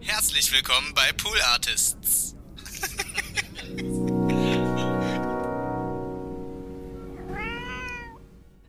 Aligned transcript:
Herzlich 0.00 0.52
willkommen 0.52 0.94
bei 0.94 1.12
Pool 1.12 1.36
Artists. 1.52 2.36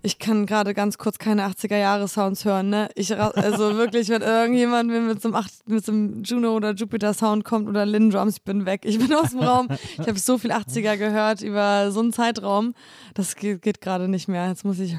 Ich 0.01 0.17
kann 0.17 0.45
gerade 0.45 0.73
ganz 0.73 0.97
kurz 0.97 1.19
keine 1.19 1.45
80er-Jahre-Sounds 1.45 2.45
hören, 2.45 2.69
ne? 2.69 2.89
Ich, 2.95 3.15
also 3.15 3.75
wirklich, 3.77 4.09
wenn 4.09 4.21
irgendjemand 4.21 4.89
mit 4.89 5.21
so 5.21 5.31
einem, 5.31 5.45
mit 5.67 5.85
so 5.85 5.91
einem 5.91 6.23
Juno 6.23 6.55
oder 6.55 6.73
Jupiter-Sound 6.73 7.43
kommt 7.43 7.67
oder 7.67 7.85
Lin 7.85 8.09
Drums, 8.09 8.37
ich 8.37 8.43
bin 8.43 8.65
weg. 8.65 8.81
Ich 8.85 8.97
bin 8.97 9.13
aus 9.13 9.31
dem 9.31 9.41
Raum. 9.41 9.67
Ich 9.99 10.07
habe 10.07 10.17
so 10.17 10.37
viel 10.37 10.51
80er 10.51 10.97
gehört 10.97 11.41
über 11.41 11.91
so 11.91 11.99
einen 11.99 12.11
Zeitraum. 12.11 12.73
Das 13.13 13.35
geht, 13.35 13.61
geht 13.61 13.81
gerade 13.81 14.07
nicht 14.07 14.27
mehr. 14.27 14.47
Jetzt 14.47 14.65
muss 14.65 14.79
ich 14.79 14.97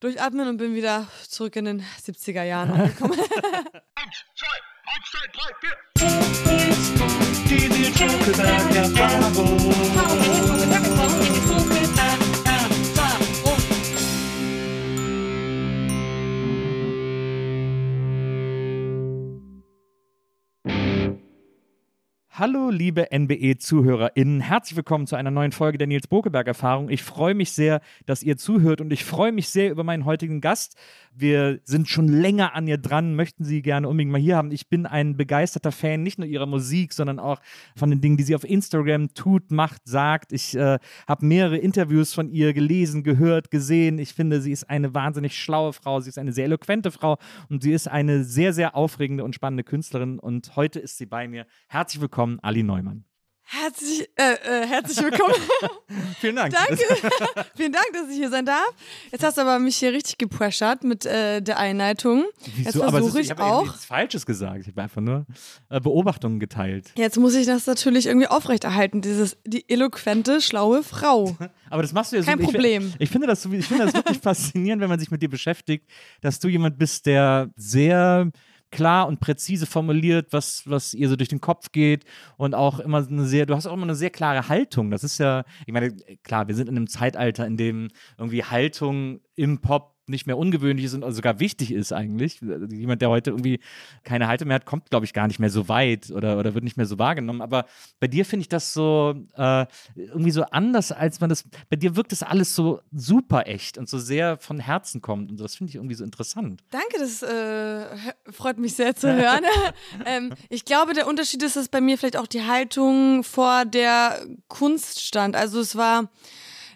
durchatmen 0.00 0.48
und 0.48 0.56
bin 0.56 0.74
wieder 0.74 1.06
zurück 1.28 1.54
in 1.56 1.66
den 1.66 1.84
70er 2.04 2.42
Jahren 2.42 2.72
angekommen. 2.72 3.12
Eins, 3.94 4.24
zwei, 4.34 4.48
eins, 4.90 5.06
zwei, 5.10 5.26
drei, 5.32 5.50
vier. 5.60 5.76
Diese 7.48 7.80
Hallo, 22.40 22.70
liebe 22.70 23.08
NBE-ZuhörerInnen. 23.12 24.40
Herzlich 24.40 24.74
willkommen 24.74 25.06
zu 25.06 25.14
einer 25.14 25.30
neuen 25.30 25.52
Folge 25.52 25.76
der 25.76 25.86
Nils 25.86 26.06
Bokeberg-Erfahrung. 26.06 26.88
Ich 26.88 27.02
freue 27.02 27.34
mich 27.34 27.52
sehr, 27.52 27.82
dass 28.06 28.22
ihr 28.22 28.38
zuhört 28.38 28.80
und 28.80 28.90
ich 28.94 29.04
freue 29.04 29.30
mich 29.30 29.50
sehr 29.50 29.70
über 29.70 29.84
meinen 29.84 30.06
heutigen 30.06 30.40
Gast. 30.40 30.74
Wir 31.12 31.60
sind 31.64 31.90
schon 31.90 32.08
länger 32.08 32.54
an 32.54 32.66
ihr 32.66 32.78
dran, 32.78 33.14
möchten 33.14 33.44
sie 33.44 33.60
gerne 33.60 33.88
unbedingt 33.88 34.12
mal 34.12 34.20
hier 34.20 34.36
haben. 34.36 34.52
Ich 34.52 34.68
bin 34.68 34.86
ein 34.86 35.18
begeisterter 35.18 35.70
Fan, 35.70 36.02
nicht 36.02 36.18
nur 36.18 36.26
ihrer 36.26 36.46
Musik, 36.46 36.94
sondern 36.94 37.18
auch 37.18 37.40
von 37.76 37.90
den 37.90 38.00
Dingen, 38.00 38.16
die 38.16 38.22
sie 38.22 38.34
auf 38.34 38.44
Instagram 38.44 39.12
tut, 39.12 39.50
macht, 39.50 39.82
sagt. 39.84 40.32
Ich 40.32 40.56
äh, 40.56 40.78
habe 41.06 41.26
mehrere 41.26 41.58
Interviews 41.58 42.14
von 42.14 42.30
ihr 42.30 42.54
gelesen, 42.54 43.02
gehört, 43.02 43.50
gesehen. 43.50 43.98
Ich 43.98 44.14
finde, 44.14 44.40
sie 44.40 44.52
ist 44.52 44.70
eine 44.70 44.94
wahnsinnig 44.94 45.36
schlaue 45.36 45.74
Frau, 45.74 46.00
sie 46.00 46.08
ist 46.08 46.18
eine 46.18 46.32
sehr 46.32 46.46
eloquente 46.46 46.90
Frau 46.90 47.18
und 47.50 47.62
sie 47.62 47.72
ist 47.72 47.86
eine 47.86 48.24
sehr, 48.24 48.54
sehr 48.54 48.76
aufregende 48.76 49.24
und 49.24 49.34
spannende 49.34 49.64
Künstlerin. 49.64 50.18
Und 50.18 50.56
heute 50.56 50.78
ist 50.78 50.96
sie 50.96 51.06
bei 51.06 51.28
mir. 51.28 51.44
Herzlich 51.68 52.00
willkommen, 52.00 52.29
Ali 52.42 52.62
Neumann. 52.62 53.04
Herzlich, 53.52 54.08
äh, 54.14 54.34
äh, 54.34 54.64
herzlich 54.64 55.04
willkommen. 55.04 55.34
Vielen 56.20 56.36
Dank. 56.36 56.54
Danke. 56.54 56.84
Vielen 57.56 57.72
Dank, 57.72 57.86
dass 57.94 58.08
ich 58.08 58.14
hier 58.14 58.30
sein 58.30 58.46
darf. 58.46 58.72
Jetzt 59.10 59.24
hast 59.24 59.38
du 59.38 59.40
aber 59.40 59.58
mich 59.58 59.76
hier 59.76 59.92
richtig 59.92 60.18
gepressured 60.18 60.84
mit 60.84 61.04
äh, 61.04 61.40
der 61.40 61.58
Einleitung. 61.58 62.26
Wieso? 62.54 62.80
Jetzt 62.80 62.90
versuche 62.90 63.20
ich, 63.20 63.26
ich 63.26 63.30
habe 63.32 63.42
auch. 63.42 63.64
nichts 63.64 63.84
Falsches 63.86 64.24
gesagt. 64.24 64.60
Ich 64.60 64.68
habe 64.68 64.82
einfach 64.82 65.00
nur 65.00 65.26
äh, 65.68 65.80
Beobachtungen 65.80 66.38
geteilt. 66.38 66.92
Jetzt 66.94 67.16
muss 67.16 67.34
ich 67.34 67.44
das 67.44 67.66
natürlich 67.66 68.06
irgendwie 68.06 68.28
aufrechterhalten, 68.28 69.00
dieses 69.00 69.36
die 69.44 69.68
eloquente, 69.68 70.40
schlaue 70.40 70.84
Frau. 70.84 71.36
aber 71.70 71.82
das 71.82 71.92
machst 71.92 72.12
du 72.12 72.16
ja 72.16 72.22
so. 72.22 72.28
Kein 72.28 72.38
Problem. 72.38 72.92
Ich, 72.94 73.06
ich, 73.06 73.10
finde 73.10 73.26
das, 73.26 73.44
ich 73.46 73.66
finde 73.66 73.86
das 73.86 73.94
wirklich 73.94 74.18
faszinierend, 74.18 74.80
wenn 74.80 74.90
man 74.90 75.00
sich 75.00 75.10
mit 75.10 75.22
dir 75.22 75.28
beschäftigt, 75.28 75.90
dass 76.20 76.38
du 76.38 76.46
jemand 76.46 76.78
bist, 76.78 77.04
der 77.04 77.50
sehr 77.56 78.30
klar 78.70 79.06
und 79.08 79.20
präzise 79.20 79.66
formuliert, 79.66 80.32
was, 80.32 80.62
was 80.66 80.94
ihr 80.94 81.08
so 81.08 81.16
durch 81.16 81.28
den 81.28 81.40
Kopf 81.40 81.72
geht 81.72 82.04
und 82.36 82.54
auch 82.54 82.78
immer 82.80 83.06
eine 83.06 83.24
sehr, 83.24 83.46
du 83.46 83.54
hast 83.54 83.66
auch 83.66 83.74
immer 83.74 83.84
eine 83.84 83.94
sehr 83.94 84.10
klare 84.10 84.48
Haltung. 84.48 84.90
Das 84.90 85.04
ist 85.04 85.18
ja, 85.18 85.44
ich 85.66 85.72
meine, 85.72 85.94
klar, 86.22 86.48
wir 86.48 86.54
sind 86.54 86.68
in 86.68 86.76
einem 86.76 86.86
Zeitalter, 86.86 87.46
in 87.46 87.56
dem 87.56 87.88
irgendwie 88.18 88.44
Haltung 88.44 89.20
im 89.34 89.60
Pop 89.60 89.96
nicht 90.10 90.26
mehr 90.26 90.36
ungewöhnlich 90.36 90.86
ist 90.86 90.94
und 90.94 91.10
sogar 91.12 91.40
wichtig 91.40 91.72
ist 91.72 91.92
eigentlich. 91.92 92.40
Jemand, 92.40 93.00
der 93.02 93.08
heute 93.10 93.30
irgendwie 93.30 93.60
keine 94.04 94.26
Halte 94.26 94.44
mehr 94.44 94.56
hat, 94.56 94.66
kommt, 94.66 94.90
glaube 94.90 95.06
ich, 95.06 95.12
gar 95.12 95.26
nicht 95.26 95.38
mehr 95.38 95.50
so 95.50 95.68
weit 95.68 96.10
oder, 96.10 96.38
oder 96.38 96.54
wird 96.54 96.64
nicht 96.64 96.76
mehr 96.76 96.86
so 96.86 96.98
wahrgenommen. 96.98 97.40
Aber 97.40 97.66
bei 97.98 98.08
dir 98.08 98.24
finde 98.24 98.42
ich 98.42 98.48
das 98.48 98.72
so 98.72 99.14
äh, 99.36 99.66
irgendwie 99.96 100.30
so 100.30 100.42
anders, 100.44 100.92
als 100.92 101.20
man 101.20 101.30
das. 101.30 101.44
Bei 101.68 101.76
dir 101.76 101.96
wirkt 101.96 102.12
das 102.12 102.22
alles 102.22 102.54
so 102.54 102.80
super 102.92 103.46
echt 103.46 103.78
und 103.78 103.88
so 103.88 103.98
sehr 103.98 104.38
von 104.38 104.58
Herzen 104.58 105.00
kommt. 105.00 105.30
Und 105.30 105.40
das 105.40 105.56
finde 105.56 105.70
ich 105.70 105.76
irgendwie 105.76 105.94
so 105.94 106.04
interessant. 106.04 106.62
Danke, 106.70 106.98
das 106.98 107.22
äh, 107.22 107.86
freut 108.30 108.58
mich 108.58 108.74
sehr 108.74 108.94
zu 108.94 109.14
hören. 109.14 109.44
ähm, 110.06 110.34
ich 110.48 110.64
glaube, 110.64 110.94
der 110.94 111.06
Unterschied 111.06 111.42
ist, 111.42 111.56
dass 111.56 111.68
bei 111.68 111.80
mir 111.80 111.98
vielleicht 111.98 112.16
auch 112.16 112.26
die 112.26 112.44
Haltung 112.44 113.24
vor 113.24 113.64
der 113.64 114.20
Kunst 114.48 115.00
stand. 115.00 115.36
Also 115.36 115.60
es 115.60 115.76
war 115.76 116.10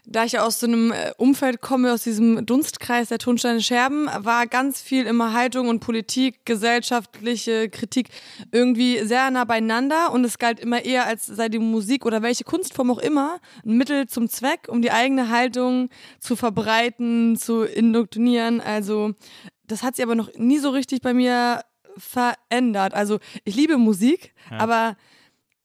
da 0.07 0.25
ich 0.25 0.39
aus 0.39 0.61
so 0.61 0.67
einem 0.67 0.93
äh, 0.93 1.13
Umfeld 1.17 1.61
komme, 1.61 1.93
aus 1.93 2.03
diesem 2.03 2.45
Dunstkreis 2.45 3.09
der 3.09 3.19
Tonsteine 3.19 3.63
Scherben, 3.63 4.09
war 4.19 4.47
ganz 4.47 4.81
viel 4.83 5.07
immer 5.07 5.33
Haltung 5.33 5.69
und 5.69 5.81
Politik, 5.81 6.45
gesellschaftliche 6.45 7.69
Kritik 7.71 8.09
irgendwie 8.53 9.01
sehr 9.05 9.31
nah 9.31 9.45
beieinander 9.45 10.13
und 10.13 10.25
es 10.25 10.39
galt 10.39 10.61
immer 10.61 10.85
eher, 10.85 11.07
als 11.07 11.27
sei 11.27 11.49
die 11.49 11.59
Musik 11.59 12.05
oder 12.05 12.23
welche 12.23 12.45
Kunstform 12.45 12.91
auch 12.91 12.99
immer 12.99 13.41
ein 13.65 13.77
Mittel 13.77 14.07
zum 14.07 14.29
Zweck, 14.29 14.69
um 14.69 14.83
die 14.83 14.91
eigene 14.91 15.31
Haltung 15.31 15.89
zu 16.21 16.37
verbreiten, 16.37 17.37
zu 17.37 17.63
indoktrinieren. 17.63 18.61
Also 18.61 19.15
das 19.67 19.83
hat 19.83 19.97
sich 19.97 20.05
aber 20.05 20.15
noch 20.15 20.31
nie 20.37 20.59
so 20.59 20.71
richtig 20.71 21.01
bei 21.01 21.15
mir 21.15 21.63
verändert. 21.97 22.95
Also 22.95 23.19
ich 23.45 23.57
liebe 23.57 23.79
Musik, 23.79 24.35
ja. 24.51 24.59
aber 24.59 24.97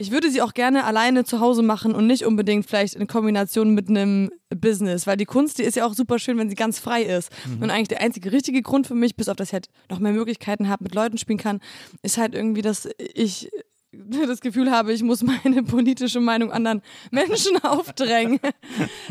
ich 0.01 0.11
würde 0.11 0.31
sie 0.31 0.41
auch 0.41 0.53
gerne 0.53 0.85
alleine 0.85 1.25
zu 1.25 1.41
Hause 1.41 1.61
machen 1.61 1.93
und 1.93 2.07
nicht 2.07 2.25
unbedingt 2.25 2.65
vielleicht 2.65 2.95
in 2.95 3.05
Kombination 3.05 3.73
mit 3.75 3.89
einem 3.89 4.31
Business, 4.49 5.05
weil 5.05 5.17
die 5.17 5.25
Kunst, 5.25 5.59
die 5.59 5.63
ist 5.63 5.75
ja 5.75 5.85
auch 5.85 5.93
super 5.93 6.19
schön, 6.19 6.37
wenn 6.37 6.49
sie 6.49 6.55
ganz 6.55 6.79
frei 6.79 7.03
ist. 7.03 7.29
Mhm. 7.45 7.63
Und 7.63 7.69
eigentlich 7.69 7.89
der 7.89 7.99
einzige 7.99 8.31
richtige 8.31 8.61
Grund 8.61 8.87
für 8.87 8.95
mich, 8.95 9.17
bis 9.17 9.27
auf 9.27 9.35
dass 9.35 9.49
ich 9.49 9.53
halt 9.53 9.67
noch 9.89 9.99
mehr 9.99 10.13
Möglichkeiten 10.13 10.69
habe, 10.69 10.85
mit 10.85 10.95
Leuten 10.95 11.17
spielen 11.17 11.37
kann, 11.37 11.59
ist 12.01 12.17
halt 12.17 12.33
irgendwie, 12.33 12.61
dass 12.61 12.87
ich 13.13 13.51
das 13.91 14.39
Gefühl 14.39 14.71
habe, 14.71 14.93
ich 14.93 15.03
muss 15.03 15.21
meine 15.21 15.63
politische 15.63 16.21
Meinung 16.21 16.53
anderen 16.53 16.81
Menschen 17.11 17.57
aufdrängen. 17.63 18.39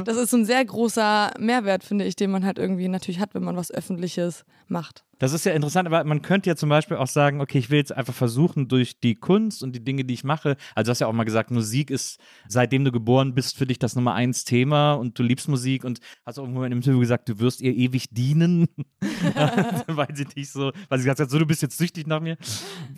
Das 0.03 0.17
ist 0.17 0.31
so 0.31 0.39
ein 0.39 0.47
sehr 0.47 0.65
großer 0.65 1.33
Mehrwert, 1.39 1.85
finde 1.85 2.07
ich, 2.07 2.17
den 2.17 2.31
man 2.31 2.47
halt 2.47 2.59
irgendwie 2.59 2.89
natürlich 2.89 3.21
hat, 3.21 3.35
wenn 3.35 3.45
man 3.45 3.57
was 3.57 3.71
Öffentliches 3.71 4.47
macht. 4.69 5.05
Das 5.19 5.33
ist 5.33 5.45
ja 5.45 5.53
interessant, 5.53 5.87
aber 5.87 6.05
man 6.05 6.23
könnte 6.23 6.49
ja 6.49 6.57
zum 6.57 6.69
Beispiel 6.69 6.97
auch 6.97 7.07
sagen, 7.07 7.41
okay, 7.41 7.59
ich 7.59 7.71
will 7.71 7.79
jetzt 7.79 7.93
einfach 7.93 8.15
versuchen, 8.15 8.69
durch 8.69 9.01
die 9.01 9.15
Kunst 9.15 9.63
und 9.63 9.75
die 9.75 9.85
Dinge, 9.85 10.05
die 10.05 10.15
ich 10.15 10.25
mache, 10.25 10.57
also 10.75 10.89
du 10.89 10.91
hast 10.91 11.01
ja 11.01 11.07
auch 11.07 11.13
mal 11.13 11.25
gesagt, 11.25 11.51
Musik 11.51 11.91
ist, 11.91 12.21
seitdem 12.49 12.85
du 12.85 12.93
geboren 12.93 13.35
bist, 13.35 13.57
für 13.57 13.67
dich 13.67 13.79
das 13.79 13.97
Nummer 13.97 14.15
eins 14.15 14.45
Thema 14.45 14.95
und 14.95 15.19
du 15.19 15.23
liebst 15.23 15.49
Musik 15.49 15.85
und 15.85 16.01
hast 16.25 16.39
auch 16.39 16.45
irgendwo 16.45 16.63
in 16.65 16.71
dem 16.71 16.79
Interview 16.79 17.01
gesagt, 17.01 17.29
du 17.29 17.39
wirst 17.39 17.61
ihr 17.61 17.75
ewig 17.75 18.11
dienen, 18.11 18.69
weil 19.87 20.15
sie 20.15 20.25
dich 20.25 20.51
so, 20.51 20.73
weil 20.89 20.99
sie 20.99 21.05
gesagt 21.05 21.21
hat, 21.21 21.31
so, 21.31 21.39
du 21.39 21.47
bist 21.47 21.63
jetzt 21.63 21.79
süchtig 21.79 22.07
nach 22.07 22.21
mir. 22.21 22.37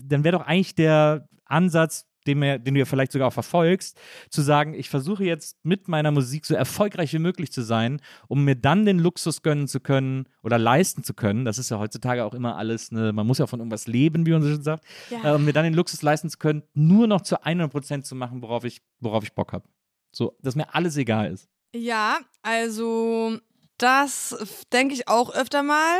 Dann 0.02 0.24
wäre 0.24 0.38
doch 0.38 0.46
eigentlich 0.46 0.74
der 0.74 1.28
Ansatz, 1.46 2.06
den, 2.26 2.40
wir, 2.40 2.58
den 2.58 2.74
du 2.74 2.80
ja 2.80 2.86
vielleicht 2.86 3.12
sogar 3.12 3.28
auch 3.28 3.32
verfolgst, 3.32 3.98
zu 4.28 4.42
sagen, 4.42 4.74
ich 4.74 4.88
versuche 4.88 5.24
jetzt 5.24 5.56
mit 5.62 5.88
meiner 5.88 6.10
Musik 6.10 6.46
so 6.46 6.54
erfolgreich 6.54 7.12
wie 7.12 7.18
möglich 7.18 7.52
zu 7.52 7.62
sein, 7.62 8.00
um 8.28 8.44
mir 8.44 8.56
dann 8.56 8.84
den 8.84 8.98
Luxus 8.98 9.42
gönnen 9.42 9.68
zu 9.68 9.80
können 9.80 10.26
oder 10.42 10.58
leisten 10.58 11.02
zu 11.02 11.14
können. 11.14 11.44
Das 11.44 11.58
ist 11.58 11.70
ja 11.70 11.78
heutzutage 11.78 12.24
auch 12.24 12.34
immer 12.34 12.56
alles, 12.56 12.90
eine, 12.90 13.12
man 13.12 13.26
muss 13.26 13.38
ja 13.38 13.46
von 13.46 13.60
irgendwas 13.60 13.86
leben, 13.86 14.26
wie 14.26 14.32
man 14.32 14.42
so 14.42 14.48
schön 14.48 14.62
sagt, 14.62 14.84
ja. 15.10 15.32
äh, 15.32 15.34
um 15.34 15.44
mir 15.44 15.52
dann 15.52 15.64
den 15.64 15.74
Luxus 15.74 16.02
leisten 16.02 16.30
zu 16.30 16.38
können, 16.38 16.62
nur 16.74 17.06
noch 17.06 17.22
zu 17.22 17.42
100 17.42 17.70
Prozent 17.70 18.06
zu 18.06 18.14
machen, 18.14 18.42
worauf 18.42 18.64
ich, 18.64 18.80
worauf 19.00 19.24
ich 19.24 19.32
Bock 19.32 19.52
habe. 19.52 19.64
So, 20.12 20.36
dass 20.40 20.56
mir 20.56 20.74
alles 20.74 20.96
egal 20.96 21.32
ist. 21.32 21.48
Ja, 21.74 22.18
also 22.42 23.38
das 23.78 24.64
denke 24.72 24.94
ich 24.94 25.08
auch 25.08 25.32
öfter 25.34 25.62
mal. 25.62 25.98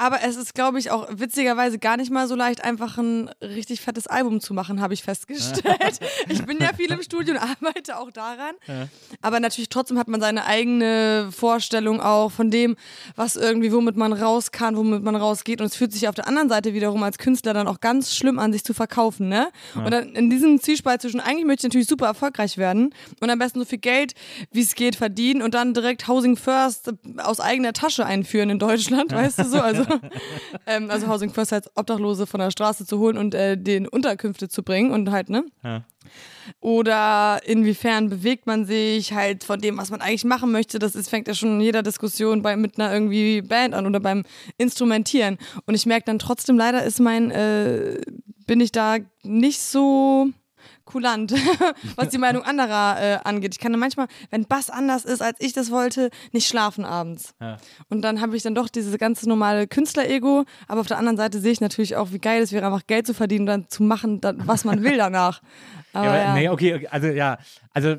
Aber 0.00 0.22
es 0.22 0.36
ist, 0.36 0.54
glaube 0.54 0.78
ich, 0.78 0.92
auch 0.92 1.08
witzigerweise 1.10 1.78
gar 1.80 1.96
nicht 1.96 2.12
mal 2.12 2.28
so 2.28 2.36
leicht, 2.36 2.62
einfach 2.62 2.98
ein 2.98 3.30
richtig 3.42 3.80
fettes 3.80 4.06
Album 4.06 4.40
zu 4.40 4.54
machen, 4.54 4.80
habe 4.80 4.94
ich 4.94 5.02
festgestellt. 5.02 5.98
ich 6.28 6.44
bin 6.46 6.58
ja 6.58 6.72
viel 6.72 6.90
im 6.92 7.02
Studio 7.02 7.34
und 7.34 7.40
arbeite 7.40 7.98
auch 7.98 8.12
daran. 8.12 8.54
Ja. 8.68 8.86
Aber 9.22 9.40
natürlich 9.40 9.68
trotzdem 9.68 9.98
hat 9.98 10.06
man 10.06 10.20
seine 10.20 10.46
eigene 10.46 11.30
Vorstellung 11.32 12.00
auch 12.00 12.30
von 12.30 12.52
dem, 12.52 12.76
was 13.16 13.34
irgendwie, 13.34 13.72
womit 13.72 13.96
man 13.96 14.12
raus 14.12 14.52
kann, 14.52 14.76
womit 14.76 15.02
man 15.02 15.16
rausgeht. 15.16 15.60
Und 15.60 15.66
es 15.66 15.74
fühlt 15.74 15.92
sich 15.92 16.06
auf 16.06 16.14
der 16.14 16.28
anderen 16.28 16.48
Seite 16.48 16.74
wiederum 16.74 17.02
als 17.02 17.18
Künstler 17.18 17.52
dann 17.52 17.66
auch 17.66 17.80
ganz 17.80 18.14
schlimm 18.14 18.38
an, 18.38 18.52
sich 18.52 18.62
zu 18.62 18.74
verkaufen, 18.74 19.28
ne? 19.28 19.48
Ja. 19.74 19.84
Und 19.84 19.90
dann 19.90 20.14
in 20.14 20.30
diesem 20.30 20.60
Zwiespalt 20.60 21.02
zwischen, 21.02 21.18
eigentlich 21.18 21.44
möchte 21.44 21.66
ich 21.66 21.70
natürlich 21.72 21.88
super 21.88 22.06
erfolgreich 22.06 22.56
werden 22.56 22.94
und 23.20 23.30
am 23.30 23.38
besten 23.40 23.58
so 23.58 23.64
viel 23.64 23.78
Geld, 23.78 24.14
wie 24.52 24.62
es 24.62 24.76
geht, 24.76 24.94
verdienen 24.94 25.42
und 25.42 25.54
dann 25.54 25.74
direkt 25.74 26.06
Housing 26.06 26.36
First 26.36 26.92
aus 27.16 27.40
eigener 27.40 27.72
Tasche 27.72 28.06
einführen 28.06 28.48
in 28.50 28.60
Deutschland, 28.60 29.12
weißt 29.12 29.40
du 29.40 29.44
so? 29.44 29.60
Also 29.60 29.87
ähm, 30.66 30.90
also 30.90 31.08
Housing 31.08 31.32
First 31.32 31.52
heißt 31.52 31.70
Obdachlose 31.74 32.26
von 32.26 32.40
der 32.40 32.50
Straße 32.50 32.86
zu 32.86 32.98
holen 32.98 33.16
und 33.16 33.34
äh, 33.34 33.56
den 33.56 33.88
Unterkünfte 33.88 34.48
zu 34.48 34.62
bringen 34.62 34.90
und 34.90 35.10
halt, 35.10 35.30
ne? 35.30 35.44
Ja. 35.62 35.84
Oder 36.60 37.40
inwiefern 37.44 38.08
bewegt 38.08 38.46
man 38.46 38.64
sich 38.64 39.12
halt 39.12 39.44
von 39.44 39.60
dem, 39.60 39.76
was 39.76 39.90
man 39.90 40.00
eigentlich 40.00 40.24
machen 40.24 40.50
möchte. 40.50 40.78
Das 40.78 40.94
ist, 40.94 41.08
fängt 41.10 41.28
ja 41.28 41.34
schon 41.34 41.56
in 41.56 41.60
jeder 41.60 41.82
Diskussion 41.82 42.42
bei, 42.42 42.56
mit 42.56 42.78
einer 42.78 42.92
irgendwie 42.92 43.42
Band 43.42 43.74
an 43.74 43.86
oder 43.86 44.00
beim 44.00 44.24
Instrumentieren. 44.56 45.38
Und 45.66 45.74
ich 45.74 45.86
merke 45.86 46.06
dann 46.06 46.18
trotzdem, 46.18 46.56
leider 46.56 46.82
ist 46.84 47.00
mein, 47.00 47.30
äh, 47.30 48.00
bin 48.46 48.60
ich 48.60 48.72
da 48.72 48.96
nicht 49.22 49.60
so 49.60 50.28
kulant, 50.88 51.32
was 51.96 52.08
die 52.08 52.18
Meinung 52.18 52.42
anderer 52.42 52.96
äh, 53.00 53.18
angeht. 53.22 53.54
Ich 53.54 53.60
kann 53.60 53.72
dann 53.72 53.80
manchmal, 53.80 54.08
wenn 54.30 54.46
Bass 54.46 54.70
anders 54.70 55.04
ist, 55.04 55.20
als 55.20 55.36
ich 55.38 55.52
das 55.52 55.70
wollte, 55.70 56.08
nicht 56.32 56.48
schlafen 56.48 56.84
abends. 56.84 57.34
Ja. 57.40 57.58
Und 57.90 58.02
dann 58.02 58.22
habe 58.22 58.36
ich 58.36 58.42
dann 58.42 58.54
doch 58.54 58.68
dieses 58.68 58.96
ganze 58.98 59.28
normale 59.28 59.66
Künstler-Ego, 59.66 60.44
aber 60.66 60.80
auf 60.80 60.86
der 60.86 60.98
anderen 60.98 61.18
Seite 61.18 61.40
sehe 61.40 61.52
ich 61.52 61.60
natürlich 61.60 61.96
auch, 61.96 62.12
wie 62.12 62.18
geil 62.18 62.42
es 62.42 62.52
wäre, 62.52 62.66
einfach 62.66 62.86
Geld 62.86 63.06
zu 63.06 63.12
verdienen 63.12 63.42
und 63.42 63.46
dann 63.46 63.68
zu 63.68 63.82
machen, 63.82 64.22
dann, 64.22 64.46
was 64.46 64.64
man 64.64 64.82
will 64.82 64.96
danach. 64.96 65.42
Aber 65.92 66.04
Ja, 66.04 66.10
aber, 66.10 66.22
ja. 66.22 66.34
Nee, 66.34 66.48
okay, 66.50 66.74
okay, 66.74 66.88
also 66.88 67.06
ja, 67.08 67.38
also 67.72 67.96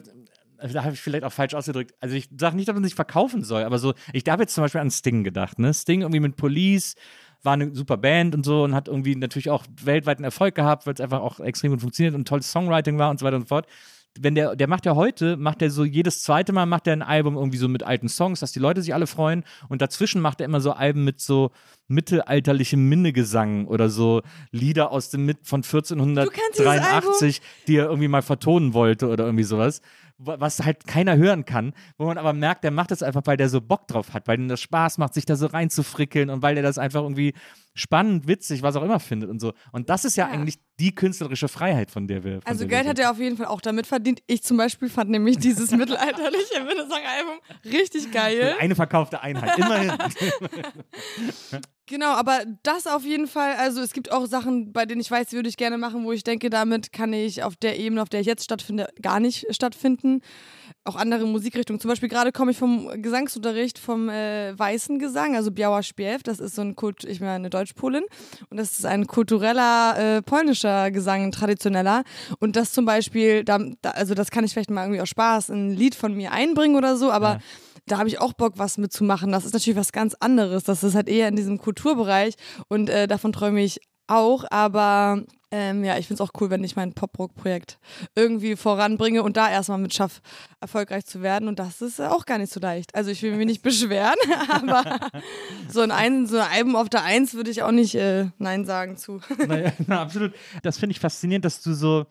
da 0.61 0.83
habe 0.83 0.93
ich 0.93 1.01
vielleicht 1.01 1.23
auch 1.23 1.31
falsch 1.31 1.53
ausgedrückt. 1.53 1.93
Also 1.99 2.15
ich 2.15 2.29
sage 2.37 2.55
nicht, 2.55 2.67
dass 2.67 2.75
man 2.75 2.83
sich 2.83 2.95
verkaufen 2.95 3.43
soll, 3.43 3.63
aber 3.63 3.79
so, 3.79 3.93
ich 4.13 4.23
habe 4.27 4.43
jetzt 4.43 4.53
zum 4.53 4.63
Beispiel 4.63 4.81
an 4.81 4.91
Sting 4.91 5.23
gedacht, 5.23 5.57
ne? 5.57 5.73
Sting 5.73 6.01
irgendwie 6.01 6.19
mit 6.19 6.35
Police 6.35 6.95
war 7.43 7.53
eine 7.53 7.73
super 7.73 7.97
Band 7.97 8.35
und 8.35 8.45
so 8.45 8.63
und 8.63 8.73
hat 8.75 8.87
irgendwie 8.87 9.15
natürlich 9.15 9.49
auch 9.49 9.65
weltweiten 9.83 10.23
Erfolg 10.23 10.55
gehabt, 10.55 10.85
weil 10.85 10.93
es 10.93 11.01
einfach 11.01 11.21
auch 11.21 11.39
extrem 11.39 11.71
gut 11.71 11.81
funktioniert 11.81 12.15
und 12.15 12.27
tolles 12.27 12.51
Songwriting 12.51 12.97
war 12.97 13.09
und 13.09 13.19
so 13.19 13.25
weiter 13.25 13.37
und 13.37 13.43
so 13.43 13.47
fort. 13.47 13.65
Wenn 14.19 14.33
der, 14.35 14.55
der 14.55 14.67
macht 14.67 14.85
ja 14.87 14.95
heute, 14.95 15.37
macht 15.37 15.61
er 15.61 15.69
so 15.69 15.85
jedes 15.85 16.23
zweite 16.23 16.51
Mal 16.51 16.65
macht 16.65 16.87
er 16.87 16.93
ein 16.93 17.03
Album 17.03 17.35
irgendwie 17.37 17.59
so 17.59 17.67
mit 17.69 17.83
alten 17.83 18.09
Songs, 18.09 18.39
dass 18.39 18.51
die 18.51 18.59
Leute 18.59 18.81
sich 18.81 18.93
alle 18.93 19.05
freuen 19.07 19.43
und 19.69 19.81
dazwischen 19.83 20.19
macht 20.19 20.41
er 20.41 20.45
immer 20.45 20.59
so 20.61 20.71
Alben 20.71 21.03
mit 21.05 21.21
so 21.21 21.51
mittelalterlichem 21.87 22.89
Minnegesang 22.89 23.67
oder 23.67 23.89
so 23.89 24.21
Lieder 24.51 24.91
aus 24.91 25.09
dem 25.11 25.25
mit 25.25 25.39
von 25.43 25.61
dieses 25.61 25.91
1483, 25.91 27.41
die 27.67 27.77
er 27.77 27.85
irgendwie 27.85 28.07
mal 28.07 28.21
vertonen 28.21 28.73
wollte 28.73 29.07
oder 29.07 29.25
irgendwie 29.25 29.43
sowas 29.43 29.81
wa- 29.81 29.81
was 30.21 30.59
halt 30.65 30.85
keiner 30.85 31.15
hören 31.15 31.45
kann, 31.45 31.73
wo 31.97 32.05
man 32.05 32.17
aber 32.17 32.33
merkt, 32.33 32.63
der 32.65 32.71
macht 32.71 32.91
das 32.91 33.01
einfach, 33.01 33.21
weil 33.25 33.37
der 33.37 33.47
so 33.49 33.61
Bock 33.61 33.87
drauf 33.87 34.13
hat, 34.13 34.27
weil 34.27 34.37
ihm 34.39 34.49
das 34.49 34.59
Spaß 34.61 34.97
macht, 34.97 35.13
sich 35.13 35.25
da 35.25 35.35
so 35.37 35.45
reinzufrickeln 35.45 36.29
und 36.29 36.41
weil 36.41 36.55
der 36.55 36.63
das 36.63 36.77
einfach 36.77 37.01
irgendwie 37.03 37.33
spannend, 37.73 38.27
witzig, 38.27 38.61
was 38.61 38.75
auch 38.75 38.83
immer 38.83 38.99
findet 38.99 39.29
und 39.29 39.39
so. 39.39 39.53
Und 39.71 39.89
das 39.89 40.03
ist 40.03 40.17
ja, 40.17 40.27
Ja. 40.27 40.33
eigentlich 40.33 40.59
die 40.79 40.93
künstlerische 40.93 41.47
Freiheit, 41.47 41.89
von 41.91 42.07
der 42.07 42.23
wir. 42.25 42.41
Von 42.41 42.47
Also 42.47 42.59
der 42.65 42.69
wir 42.69 42.77
Geld 42.77 42.87
hat 42.89 42.97
reden. 42.97 43.05
er 43.05 43.11
auf 43.11 43.19
jeden 43.19 43.37
Fall 43.37 43.45
auch 43.47 43.61
damit 43.61 43.87
verdient. 43.87 44.21
Ich 44.27 44.43
zum 44.43 44.57
Beispiel 44.57 44.89
fand 44.89 45.09
nämlich 45.09 45.37
dieses 45.37 45.71
mittelalterliche 45.75 46.59
Minnesang-Album 46.65 47.39
richtig 47.65 48.11
geil. 48.11 48.55
Eine 48.59 48.75
verkaufte 48.75 49.21
Einheit, 49.21 49.57
immerhin. 49.57 49.93
Genau, 51.89 52.11
aber 52.11 52.41
das 52.61 52.85
auf 52.85 53.03
jeden 53.03 53.25
Fall, 53.25 53.55
also 53.55 53.81
es 53.81 53.93
gibt 53.93 54.11
auch 54.11 54.27
Sachen, 54.27 54.71
bei 54.71 54.85
denen 54.85 55.01
ich 55.01 55.09
weiß, 55.09 55.29
die 55.29 55.37
würde 55.37 55.49
ich 55.49 55.57
gerne 55.57 55.79
machen, 55.79 56.05
wo 56.05 56.11
ich 56.11 56.23
denke, 56.23 56.51
damit 56.51 56.93
kann 56.93 57.13
ich 57.13 57.41
auf 57.41 57.55
der 57.55 57.79
Ebene, 57.79 58.03
auf 58.03 58.09
der 58.09 58.19
ich 58.19 58.27
jetzt 58.27 58.43
stattfinde, 58.43 58.89
gar 59.01 59.19
nicht 59.19 59.47
stattfinden. 59.49 60.21
Auch 60.83 60.95
andere 60.95 61.25
Musikrichtungen. 61.25 61.79
Zum 61.79 61.89
Beispiel 61.89 62.07
gerade 62.07 62.31
komme 62.31 62.51
ich 62.51 62.57
vom 62.57 62.89
Gesangsunterricht 63.01 63.79
vom 63.79 64.07
äh, 64.07 64.57
weißen 64.57 64.99
Gesang, 64.99 65.35
also 65.35 65.49
Biała 65.49 65.81
Śpiew. 65.81 66.19
Das 66.23 66.39
ist 66.39 66.53
so 66.53 66.61
ein 66.61 66.75
Kult, 66.75 67.05
ich 67.05 67.19
bin 67.19 67.27
eine 67.27 67.49
Deutschpolin. 67.49 68.03
Und 68.51 68.57
das 68.57 68.77
ist 68.77 68.85
ein 68.85 69.07
kultureller 69.07 70.17
äh, 70.17 70.21
polnischer 70.21 70.91
Gesang, 70.91 71.23
ein 71.23 71.31
traditioneller. 71.31 72.03
Und 72.39 72.55
das 72.55 72.71
zum 72.71 72.85
Beispiel, 72.85 73.43
da, 73.43 73.59
also 73.81 74.13
das 74.13 74.29
kann 74.29 74.43
ich 74.43 74.53
vielleicht 74.53 74.69
mal 74.69 74.83
irgendwie 74.83 75.01
aus 75.01 75.09
Spaß 75.09 75.49
ein 75.49 75.75
Lied 75.75 75.95
von 75.95 76.15
mir 76.15 76.33
einbringen 76.33 76.75
oder 76.75 76.97
so, 76.97 77.11
aber 77.11 77.33
Ja. 77.33 77.39
Da 77.91 77.97
habe 77.97 78.09
ich 78.09 78.19
auch 78.19 78.33
Bock, 78.33 78.53
was 78.57 78.77
mitzumachen. 78.77 79.31
Das 79.31 79.45
ist 79.45 79.53
natürlich 79.53 79.77
was 79.77 79.91
ganz 79.91 80.15
anderes. 80.19 80.63
Das 80.63 80.83
ist 80.83 80.95
halt 80.95 81.09
eher 81.09 81.27
in 81.27 81.35
diesem 81.35 81.57
Kulturbereich 81.57 82.35
und 82.67 82.89
äh, 82.89 83.07
davon 83.07 83.33
träume 83.33 83.61
ich 83.61 83.79
auch. 84.07 84.45
Aber 84.49 85.23
ähm, 85.51 85.83
ja, 85.83 85.97
ich 85.97 86.07
finde 86.07 86.21
es 86.21 86.29
auch 86.29 86.33
cool, 86.39 86.49
wenn 86.51 86.63
ich 86.63 86.75
mein 86.75 86.93
Pop-Rock-Projekt 86.93 87.79
irgendwie 88.15 88.55
voranbringe 88.55 89.23
und 89.23 89.35
da 89.35 89.49
erstmal 89.49 89.79
mit 89.79 89.93
schaffe, 89.93 90.21
erfolgreich 90.59 91.05
zu 91.05 91.21
werden. 91.21 91.47
Und 91.47 91.57
das 91.57 91.81
ist 91.81 91.99
auch 91.99 92.25
gar 92.25 92.37
nicht 92.37 92.53
so 92.53 92.59
leicht. 92.59 92.93
Also 92.93 93.09
ich 93.09 93.21
will 93.23 93.35
mich 93.35 93.47
nicht 93.47 93.61
beschweren, 93.63 94.15
aber 94.49 94.83
so 95.67 95.81
ein, 95.81 95.91
ein, 95.91 96.27
so 96.27 96.37
ein 96.37 96.47
Album 96.51 96.75
auf 96.75 96.89
der 96.89 97.03
Eins 97.03 97.33
würde 97.33 97.49
ich 97.49 97.63
auch 97.63 97.71
nicht 97.71 97.95
äh, 97.95 98.27
Nein 98.37 98.65
sagen 98.65 98.97
zu. 98.97 99.21
Naja, 99.47 99.73
na, 99.87 100.01
absolut. 100.01 100.33
Das 100.61 100.77
finde 100.77 100.91
ich 100.91 100.99
faszinierend, 100.99 101.45
dass 101.45 101.61
du 101.61 101.73
so. 101.73 102.05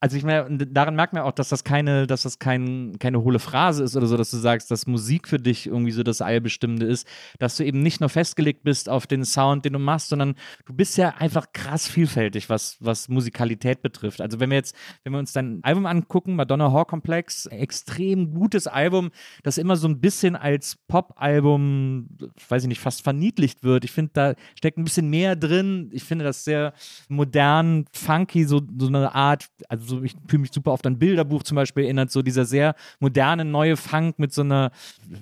Also 0.00 0.16
ich 0.16 0.22
meine, 0.22 0.48
daran 0.56 0.94
merkt 0.94 1.12
man 1.12 1.24
auch, 1.24 1.32
dass 1.32 1.48
das 1.48 1.64
keine, 1.64 2.06
dass 2.06 2.22
das 2.22 2.38
kein, 2.38 2.98
keine 3.00 3.22
hohle 3.22 3.40
Phrase 3.40 3.82
ist 3.82 3.96
oder 3.96 4.06
so, 4.06 4.16
dass 4.16 4.30
du 4.30 4.36
sagst, 4.36 4.70
dass 4.70 4.86
Musik 4.86 5.26
für 5.26 5.40
dich 5.40 5.66
irgendwie 5.66 5.90
so 5.90 6.04
das 6.04 6.20
Allbestimmende 6.20 6.86
ist, 6.86 7.06
dass 7.40 7.56
du 7.56 7.64
eben 7.64 7.82
nicht 7.82 8.00
nur 8.00 8.08
festgelegt 8.08 8.62
bist 8.62 8.88
auf 8.88 9.08
den 9.08 9.24
Sound, 9.24 9.64
den 9.64 9.72
du 9.72 9.80
machst, 9.80 10.10
sondern 10.10 10.36
du 10.66 10.72
bist 10.72 10.96
ja 10.98 11.16
einfach 11.18 11.46
krass 11.52 11.88
vielfältig, 11.88 12.48
was, 12.48 12.76
was 12.78 13.08
Musikalität 13.08 13.82
betrifft. 13.82 14.20
Also 14.20 14.38
wenn 14.38 14.50
wir 14.50 14.56
jetzt, 14.56 14.76
wenn 15.02 15.12
wir 15.12 15.18
uns 15.18 15.32
dein 15.32 15.58
Album 15.62 15.86
angucken, 15.86 16.36
Madonna 16.36 16.70
Horror 16.70 16.86
Complex, 16.86 17.46
extrem 17.46 18.32
gutes 18.32 18.68
Album, 18.68 19.10
das 19.42 19.58
immer 19.58 19.74
so 19.74 19.88
ein 19.88 20.00
bisschen 20.00 20.36
als 20.36 20.76
Pop-Album, 20.86 22.08
weiß 22.48 22.62
ich 22.62 22.68
nicht, 22.68 22.80
fast 22.80 23.02
verniedlicht 23.02 23.64
wird. 23.64 23.84
Ich 23.84 23.90
finde, 23.90 24.10
da 24.12 24.34
steckt 24.56 24.78
ein 24.78 24.84
bisschen 24.84 25.10
mehr 25.10 25.34
drin. 25.34 25.90
Ich 25.92 26.04
finde 26.04 26.24
das 26.24 26.44
sehr 26.44 26.72
modern, 27.08 27.86
funky, 27.92 28.44
so, 28.44 28.60
so 28.78 28.86
eine 28.86 29.12
Art, 29.14 29.48
also 29.68 29.87
so, 29.88 30.02
ich 30.02 30.14
fühle 30.26 30.42
mich 30.42 30.52
super 30.52 30.72
oft 30.72 30.86
an 30.86 30.98
Bilderbuch 30.98 31.42
zum 31.42 31.56
Beispiel 31.56 31.84
erinnert, 31.84 32.10
so 32.10 32.22
dieser 32.22 32.44
sehr 32.44 32.74
moderne 33.00 33.44
neue 33.44 33.76
Funk 33.76 34.18
mit 34.18 34.32
so 34.32 34.42
einer, 34.42 34.70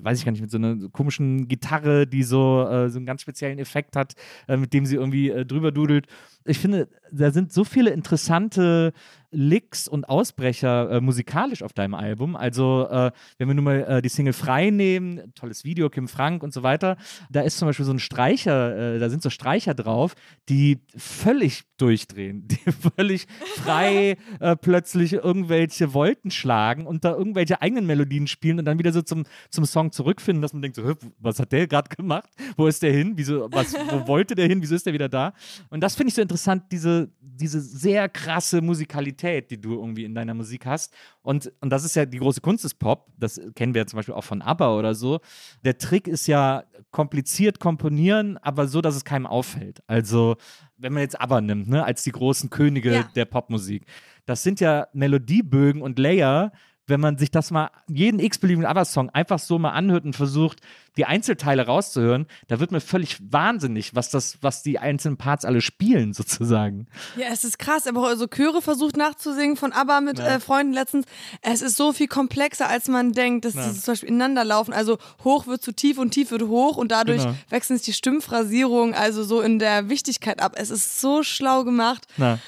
weiß 0.02 0.18
ich 0.18 0.24
gar 0.24 0.32
nicht, 0.32 0.42
mit 0.42 0.50
so 0.50 0.58
einer 0.58 0.76
komischen 0.90 1.48
Gitarre, 1.48 2.06
die 2.06 2.22
so, 2.22 2.66
äh, 2.68 2.88
so 2.90 2.98
einen 2.98 3.06
ganz 3.06 3.22
speziellen 3.22 3.58
Effekt 3.58 3.96
hat, 3.96 4.14
äh, 4.48 4.56
mit 4.56 4.72
dem 4.72 4.86
sie 4.86 4.96
irgendwie 4.96 5.30
äh, 5.30 5.44
drüber 5.44 5.72
dudelt. 5.72 6.06
Ich 6.46 6.58
finde, 6.58 6.88
da 7.12 7.30
sind 7.30 7.52
so 7.52 7.64
viele 7.64 7.90
interessante 7.90 8.92
Licks 9.30 9.88
und 9.88 10.08
Ausbrecher 10.08 10.90
äh, 10.90 11.00
musikalisch 11.00 11.62
auf 11.62 11.72
deinem 11.72 11.94
Album. 11.94 12.36
Also, 12.36 12.88
äh, 12.90 13.10
wenn 13.38 13.48
wir 13.48 13.54
nur 13.54 13.64
mal 13.64 13.84
äh, 13.84 14.02
die 14.02 14.08
Single 14.08 14.32
Frei 14.32 14.70
nehmen, 14.70 15.34
tolles 15.34 15.64
Video, 15.64 15.90
Kim 15.90 16.08
Frank 16.08 16.42
und 16.42 16.54
so 16.54 16.62
weiter, 16.62 16.96
da 17.30 17.42
ist 17.42 17.58
zum 17.58 17.68
Beispiel 17.68 17.84
so 17.84 17.92
ein 17.92 17.98
Streicher, 17.98 18.94
äh, 18.94 18.98
da 18.98 19.10
sind 19.10 19.22
so 19.22 19.30
Streicher 19.30 19.74
drauf, 19.74 20.14
die 20.48 20.80
völlig 20.96 21.64
durchdrehen, 21.76 22.46
die 22.48 22.72
völlig 22.96 23.26
frei 23.56 24.16
äh, 24.40 24.56
plötzlich 24.56 25.12
irgendwelche 25.14 25.92
Wolken 25.92 26.30
schlagen 26.30 26.86
und 26.86 27.04
da 27.04 27.12
irgendwelche 27.14 27.60
eigenen 27.60 27.86
Melodien 27.86 28.26
spielen 28.28 28.58
und 28.58 28.64
dann 28.64 28.78
wieder 28.78 28.92
so 28.92 29.02
zum, 29.02 29.24
zum 29.50 29.66
Song 29.66 29.92
zurückfinden, 29.92 30.40
dass 30.40 30.52
man 30.52 30.62
denkt, 30.62 30.76
so, 30.76 30.88
"Hä, 30.88 30.94
was 31.18 31.38
hat 31.40 31.52
der 31.52 31.66
gerade 31.66 31.94
gemacht? 31.94 32.30
Wo 32.56 32.66
ist 32.66 32.82
der 32.82 32.92
hin? 32.92 33.12
Wieso, 33.16 33.48
was, 33.52 33.74
wo 33.74 34.06
wollte 34.06 34.34
der 34.34 34.46
hin? 34.46 34.62
Wieso 34.62 34.74
ist 34.74 34.86
der 34.86 34.94
wieder 34.94 35.08
da? 35.08 35.34
Und 35.68 35.80
das 35.80 35.94
finde 35.96 36.08
ich 36.08 36.14
so 36.14 36.22
interessant, 36.22 36.35
diese, 36.72 37.10
diese 37.20 37.60
sehr 37.60 38.08
krasse 38.08 38.60
Musikalität, 38.60 39.50
die 39.50 39.60
du 39.60 39.74
irgendwie 39.74 40.04
in 40.04 40.14
deiner 40.14 40.34
Musik 40.34 40.66
hast. 40.66 40.94
Und, 41.22 41.52
und 41.60 41.70
das 41.70 41.84
ist 41.84 41.96
ja 41.96 42.06
die 42.06 42.18
große 42.18 42.40
Kunst 42.40 42.64
des 42.64 42.74
Pop. 42.74 43.08
Das 43.18 43.40
kennen 43.54 43.74
wir 43.74 43.82
ja 43.82 43.86
zum 43.86 43.98
Beispiel 43.98 44.14
auch 44.14 44.24
von 44.24 44.42
ABBA 44.42 44.76
oder 44.76 44.94
so. 44.94 45.20
Der 45.64 45.78
Trick 45.78 46.08
ist 46.08 46.26
ja 46.26 46.64
kompliziert 46.90 47.60
komponieren, 47.60 48.38
aber 48.38 48.68
so, 48.68 48.80
dass 48.80 48.96
es 48.96 49.04
keinem 49.04 49.26
auffällt. 49.26 49.82
Also, 49.86 50.36
wenn 50.76 50.92
man 50.92 51.02
jetzt 51.02 51.20
ABBA 51.20 51.40
nimmt, 51.40 51.68
ne, 51.68 51.84
als 51.84 52.02
die 52.02 52.12
großen 52.12 52.50
Könige 52.50 52.92
Ja. 52.92 53.02
der 53.14 53.24
Popmusik. 53.24 53.86
Das 54.24 54.42
sind 54.42 54.60
ja 54.60 54.88
Melodiebögen 54.92 55.82
und 55.82 55.98
Layer, 55.98 56.52
wenn 56.86 57.00
man 57.00 57.18
sich 57.18 57.30
das 57.30 57.50
mal, 57.50 57.70
jeden 57.88 58.20
x-beliebigen 58.20 58.66
ABBA-Song 58.66 59.10
einfach 59.10 59.38
so 59.38 59.58
mal 59.58 59.70
anhört 59.70 60.04
und 60.04 60.14
versucht, 60.14 60.60
die 60.96 61.04
Einzelteile 61.04 61.66
rauszuhören, 61.66 62.26
da 62.48 62.58
wird 62.58 62.70
mir 62.72 62.80
völlig 62.80 63.18
wahnsinnig, 63.30 63.94
was 63.94 64.08
das, 64.08 64.38
was 64.40 64.62
die 64.62 64.78
einzelnen 64.78 65.18
Parts 65.18 65.44
alle 65.44 65.60
spielen, 65.60 66.14
sozusagen. 66.14 66.86
Ja, 67.16 67.26
es 67.32 67.44
ist 67.44 67.58
krass. 67.58 67.86
Aber 67.86 68.00
auch 68.10 68.16
so 68.16 68.26
Chöre 68.26 68.62
versucht 68.62 68.96
nachzusingen 68.96 69.56
von 69.56 69.72
ABBA 69.72 70.00
mit 70.00 70.18
Ja. 70.18 70.26
äh, 70.36 70.40
Freunden 70.40 70.72
letztens. 70.72 71.04
Es 71.42 71.60
ist 71.60 71.76
so 71.76 71.92
viel 71.92 72.06
komplexer, 72.08 72.68
als 72.68 72.88
man 72.88 73.12
denkt, 73.12 73.44
dass 73.44 73.54
Ja. 73.54 73.68
die 73.68 73.78
zum 73.78 73.92
Beispiel 73.92 74.08
ineinander 74.08 74.44
laufen. 74.44 74.72
Also 74.72 74.96
hoch 75.22 75.46
wird 75.46 75.62
zu 75.62 75.72
tief 75.72 75.98
und 75.98 76.12
tief 76.12 76.30
wird 76.30 76.42
hoch 76.44 76.76
und 76.78 76.92
dadurch 76.92 77.22
Genau. 77.24 77.34
wechseln 77.50 77.76
sich 77.76 77.84
die 77.86 77.92
Stimmphrasierung 77.92 78.94
also 78.94 79.22
so 79.22 79.42
in 79.42 79.58
der 79.58 79.88
Wichtigkeit 79.90 80.40
ab. 80.40 80.52
Es 80.56 80.70
ist 80.70 81.00
so 81.00 81.22
schlau 81.22 81.64
gemacht. 81.64 82.06
Ja. 82.16 82.38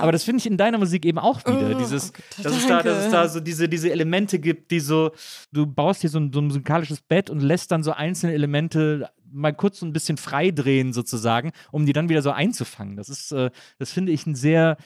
Aber 0.00 0.12
das 0.12 0.24
finde 0.24 0.38
ich 0.40 0.46
in 0.46 0.56
deiner 0.56 0.78
Musik 0.78 1.04
eben 1.04 1.18
auch 1.18 1.40
wieder. 1.44 1.76
Oh, 1.76 1.78
dieses, 1.78 2.12
Gott, 2.12 2.22
dass, 2.42 2.56
es 2.56 2.66
da, 2.66 2.78
es 2.80 2.84
danke. 2.86 3.10
da 3.10 3.28
so 3.28 3.40
diese, 3.40 3.68
diese 3.68 3.87
Elemente 3.90 4.38
gibt, 4.38 4.70
die 4.70 4.80
so, 4.80 5.12
du 5.52 5.66
baust 5.66 6.00
hier 6.00 6.10
so 6.10 6.18
ein, 6.18 6.32
so 6.32 6.40
ein 6.40 6.46
musikalisches 6.46 7.00
Bett 7.00 7.30
und 7.30 7.40
lässt 7.40 7.70
dann 7.70 7.82
so 7.82 7.92
einzelne 7.92 8.34
Elemente 8.34 9.10
mal 9.30 9.52
kurz 9.52 9.80
so 9.80 9.86
ein 9.86 9.92
bisschen 9.92 10.16
freidrehen 10.16 10.92
sozusagen, 10.92 11.52
um 11.70 11.86
die 11.86 11.92
dann 11.92 12.08
wieder 12.08 12.22
so 12.22 12.30
einzufangen. 12.30 12.96
Das 12.96 13.08
ist, 13.08 13.32
äh, 13.32 13.50
das 13.78 13.92
finde 13.92 14.12
ich 14.12 14.26
ein 14.26 14.34
sehr, 14.34 14.76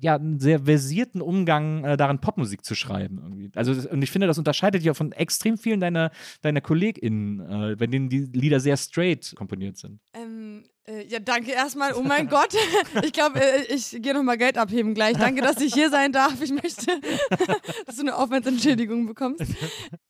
ja, 0.00 0.16
einen 0.16 0.40
sehr 0.40 0.60
versierten 0.60 1.20
Umgang 1.20 1.84
äh, 1.84 1.96
daran, 1.96 2.20
Popmusik 2.20 2.64
zu 2.64 2.74
schreiben. 2.74 3.18
Irgendwie. 3.22 3.50
Also, 3.54 3.88
und 3.88 4.02
ich 4.02 4.10
finde, 4.10 4.26
das 4.26 4.38
unterscheidet 4.38 4.82
dich 4.82 4.90
auch 4.90 4.96
von 4.96 5.12
extrem 5.12 5.58
vielen 5.58 5.80
deiner, 5.80 6.10
deiner 6.40 6.60
KollegInnen, 6.60 7.40
äh, 7.40 7.76
bei 7.76 7.86
denen 7.86 8.08
die 8.08 8.20
Lieder 8.20 8.60
sehr 8.60 8.76
straight 8.76 9.34
komponiert 9.36 9.76
sind. 9.76 10.00
Äh, 10.84 11.06
ja, 11.06 11.20
danke 11.20 11.52
erstmal. 11.52 11.94
Oh 11.94 12.02
mein 12.02 12.28
Gott. 12.28 12.54
Ich 13.04 13.12
glaube, 13.12 13.40
äh, 13.40 13.74
ich 13.74 13.90
gehe 14.00 14.14
nochmal 14.14 14.38
Geld 14.38 14.58
abheben 14.58 14.94
gleich. 14.94 15.16
Danke, 15.16 15.42
dass 15.42 15.60
ich 15.60 15.72
hier 15.74 15.90
sein 15.90 16.12
darf. 16.12 16.40
Ich 16.40 16.50
möchte, 16.50 16.86
dass 17.86 17.96
du 17.96 18.02
eine 18.02 18.16
Aufwandsentschädigung 18.16 19.06
bekommst. 19.06 19.44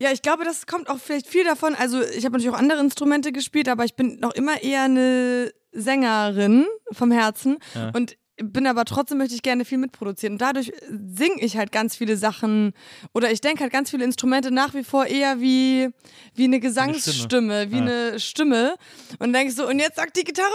Ja, 0.00 0.12
ich 0.12 0.23
glaube, 0.23 0.45
das 0.45 0.67
kommt 0.67 0.88
auch 0.88 0.99
vielleicht 0.99 1.26
viel 1.26 1.45
davon. 1.45 1.75
Also, 1.75 2.02
ich 2.02 2.25
habe 2.25 2.33
natürlich 2.33 2.50
auch 2.50 2.59
andere 2.59 2.81
Instrumente 2.81 3.33
gespielt, 3.33 3.69
aber 3.69 3.85
ich 3.85 3.95
bin 3.95 4.19
noch 4.21 4.33
immer 4.33 4.62
eher 4.62 4.83
eine 4.83 5.52
Sängerin 5.73 6.67
vom 6.91 7.11
Herzen. 7.11 7.59
Ja. 7.75 7.91
Und 7.95 8.17
bin 8.43 8.67
aber 8.67 8.85
trotzdem 8.85 9.19
möchte 9.19 9.35
ich 9.35 9.43
gerne 9.43 9.65
viel 9.65 9.79
mitproduzieren. 9.79 10.35
Und 10.35 10.43
dadurch 10.43 10.73
singe 10.89 11.41
ich 11.41 11.57
halt 11.57 11.73
ganz 11.73 11.97
viele 11.97 12.17
Sachen 12.17 12.73
oder 13.13 13.31
ich 13.31 13.41
denke 13.41 13.63
halt 13.63 13.73
ganz 13.73 13.91
viele 13.91 14.05
Instrumente 14.05 14.51
nach 14.51 14.75
wie 14.75 14.85
vor 14.85 15.07
eher 15.07 15.41
wie, 15.41 15.89
wie 16.35 16.45
eine 16.45 16.61
Gesangsstimme, 16.61 17.71
wie 17.71 17.77
ja. 17.77 17.83
eine 17.83 18.21
Stimme. 18.21 18.75
Und 19.19 19.33
denke 19.33 19.53
so, 19.53 19.69
und 19.69 19.79
jetzt 19.79 19.97
sagt 19.97 20.17
die 20.17 20.25
Gitarre 20.25 20.51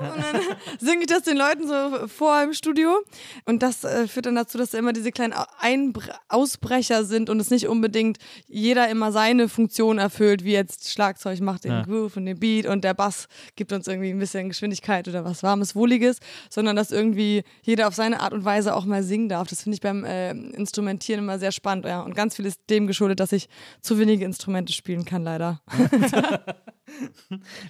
und 0.00 0.08
dann 0.08 0.40
singe 0.78 1.00
ich 1.02 1.06
das 1.06 1.22
den 1.22 1.36
Leuten 1.36 1.66
so 1.66 2.08
vor 2.08 2.42
im 2.42 2.52
Studio. 2.52 2.98
Und 3.44 3.62
das 3.62 3.84
äh, 3.84 4.08
führt 4.08 4.26
dann 4.26 4.36
dazu, 4.36 4.58
dass 4.58 4.70
da 4.70 4.78
immer 4.78 4.92
diese 4.92 5.12
kleinen 5.12 5.34
Einbre 5.58 6.14
Ausbrecher 6.28 7.04
sind 7.04 7.30
und 7.30 7.40
es 7.40 7.50
nicht 7.50 7.68
unbedingt 7.68 8.18
jeder 8.46 8.88
immer 8.88 9.12
seine 9.12 9.48
Funktion 9.48 9.98
erfüllt, 9.98 10.44
wie 10.44 10.52
jetzt 10.52 10.90
Schlagzeug 10.90 11.40
macht 11.40 11.64
den 11.64 11.72
ja. 11.72 11.82
Groove 11.82 12.16
und 12.16 12.26
den 12.26 12.38
Beat 12.38 12.66
und 12.66 12.84
der 12.84 12.94
Bass 12.94 13.28
gibt 13.56 13.72
uns 13.72 13.86
irgendwie 13.86 14.10
ein 14.10 14.18
bisschen 14.18 14.48
Geschwindigkeit 14.48 15.08
oder 15.08 15.24
was 15.24 15.42
Warmes, 15.42 15.74
Wohliges, 15.74 16.18
sondern 16.50 16.76
dass 16.76 16.90
irgendwie 16.90 17.25
jeder 17.62 17.88
auf 17.88 17.94
seine 17.94 18.20
Art 18.20 18.32
und 18.32 18.44
Weise 18.44 18.74
auch 18.74 18.84
mal 18.84 19.02
singen 19.02 19.28
darf. 19.28 19.48
Das 19.48 19.62
finde 19.62 19.74
ich 19.74 19.80
beim 19.80 20.04
äh, 20.04 20.30
Instrumentieren 20.30 21.24
immer 21.24 21.38
sehr 21.38 21.52
spannend. 21.52 21.86
Ja. 21.86 22.02
Und 22.02 22.14
ganz 22.14 22.36
viel 22.36 22.46
ist 22.46 22.60
dem 22.70 22.86
geschuldet, 22.86 23.20
dass 23.20 23.32
ich 23.32 23.48
zu 23.80 23.98
wenige 23.98 24.24
Instrumente 24.24 24.72
spielen 24.72 25.04
kann, 25.04 25.22
leider. 25.22 25.60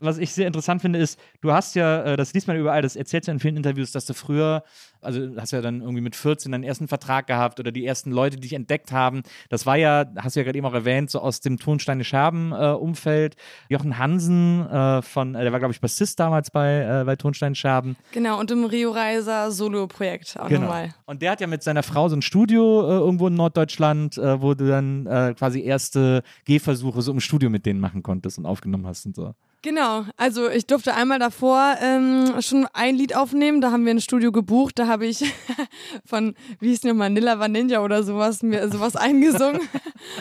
Was 0.01 0.19
ich 0.19 0.33
sehr 0.33 0.47
interessant 0.47 0.83
finde, 0.83 0.99
ist, 0.99 1.19
du 1.41 1.53
hast 1.53 1.75
ja, 1.75 2.03
äh, 2.03 2.17
das 2.17 2.35
liest 2.35 2.49
man 2.49 2.57
überall, 2.57 2.83
das 2.83 2.97
erzählst 2.97 3.29
du 3.29 3.33
in 3.33 3.41
vielen 3.41 3.57
Interviews, 3.57 3.93
dass 3.93 4.05
du 4.05 4.15
früher, 4.15 4.63
also 5.07 5.29
hast 5.37 5.53
ja 5.53 5.63
dann 5.63 5.81
irgendwie 5.81 6.01
mit 6.03 6.17
14 6.17 6.53
deinen 6.53 6.65
ersten 6.65 6.89
Vertrag 6.89 7.27
gehabt 7.27 7.61
oder 7.61 7.73
die 7.73 7.87
ersten 7.87 8.11
Leute, 8.11 8.37
die 8.37 8.43
dich 8.43 8.53
entdeckt 8.53 8.93
haben. 8.93 9.23
Das 9.49 9.65
war 9.65 9.77
ja, 9.77 10.05
hast 10.17 10.37
du 10.37 10.41
ja 10.41 10.45
gerade 10.45 10.59
eben 10.59 10.67
auch 10.67 10.75
erwähnt, 10.75 11.11
so 11.11 11.21
aus 11.21 11.41
dem 11.41 11.59
Tonsteine 11.59 12.05
Scherben-Umfeld. 12.05 13.35
Äh, 13.35 13.39
Jochen 13.69 13.99
Hansen 13.99 14.67
äh, 14.67 15.03
von, 15.03 15.35
äh, 15.35 15.43
der 15.43 15.53
war, 15.53 15.61
glaube 15.61 15.73
ich, 15.73 15.81
Bassist 15.81 16.19
damals 16.21 16.51
bei, 16.51 17.01
äh, 17.01 17.05
bei 17.05 17.17
Tonsteine 17.17 17.55
Scherben. 17.55 17.97
Genau, 18.13 18.39
und 18.39 18.51
im 18.51 18.65
Rio 18.65 18.91
Reiser 18.91 19.51
Solo-Projekt 19.51 20.39
auch 20.39 20.49
genau. 20.49 20.63
nochmal. 20.63 20.95
Und 21.07 21.23
der 21.23 21.31
hat 21.31 21.41
ja 21.41 21.47
mit 21.47 21.63
seiner 21.63 21.83
Frau 21.83 22.09
so 22.09 22.17
ein 22.17 22.23
Studio 22.23 22.83
äh, 22.83 22.99
irgendwo 22.99 23.29
in 23.29 23.35
Norddeutschland, 23.35 24.17
wo 24.17 24.55
du 24.55 24.67
dann 24.67 25.35
quasi 25.37 25.63
erste 25.63 26.23
Gehversuche 26.45 27.03
so 27.03 27.13
im 27.13 27.21
Studio 27.21 27.51
mit 27.51 27.67
denen 27.67 27.81
machen 27.81 28.03
konntest 28.03 28.39
und 28.39 28.47
aufgenommen 28.47 28.87
hast 28.87 29.07
und 29.07 29.15
so. 29.15 29.35
Genau, 29.63 30.05
also 30.17 30.49
ich 30.49 30.67
durfte 30.67 30.95
einmal 30.95 31.19
davor 31.19 31.77
ähm, 31.81 32.41
schon 32.41 32.69
ein 32.73 32.95
Lied 32.95 33.17
aufnehmen, 33.17 33.61
da 33.61 33.73
haben 33.73 33.85
wir 33.85 33.93
ein 33.93 34.01
Studio 34.01 34.31
gebucht, 34.31 34.79
da 34.79 34.87
habe 34.87 35.07
ich 35.07 35.25
von, 36.05 36.35
wie 36.61 36.69
hieß 36.69 36.85
nochmal, 36.85 37.11
Nilla 37.11 37.39
Vanilla 37.39 37.83
oder 37.83 38.03
sowas, 38.03 38.43
mir 38.43 38.71
sowas 38.71 38.95
eingesungen 38.97 39.61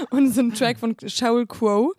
und 0.10 0.34
so 0.34 0.42
ein 0.42 0.54
Track 0.54 0.80
von 0.80 0.96
Sheryl 1.06 1.46
Crow. 1.46 1.92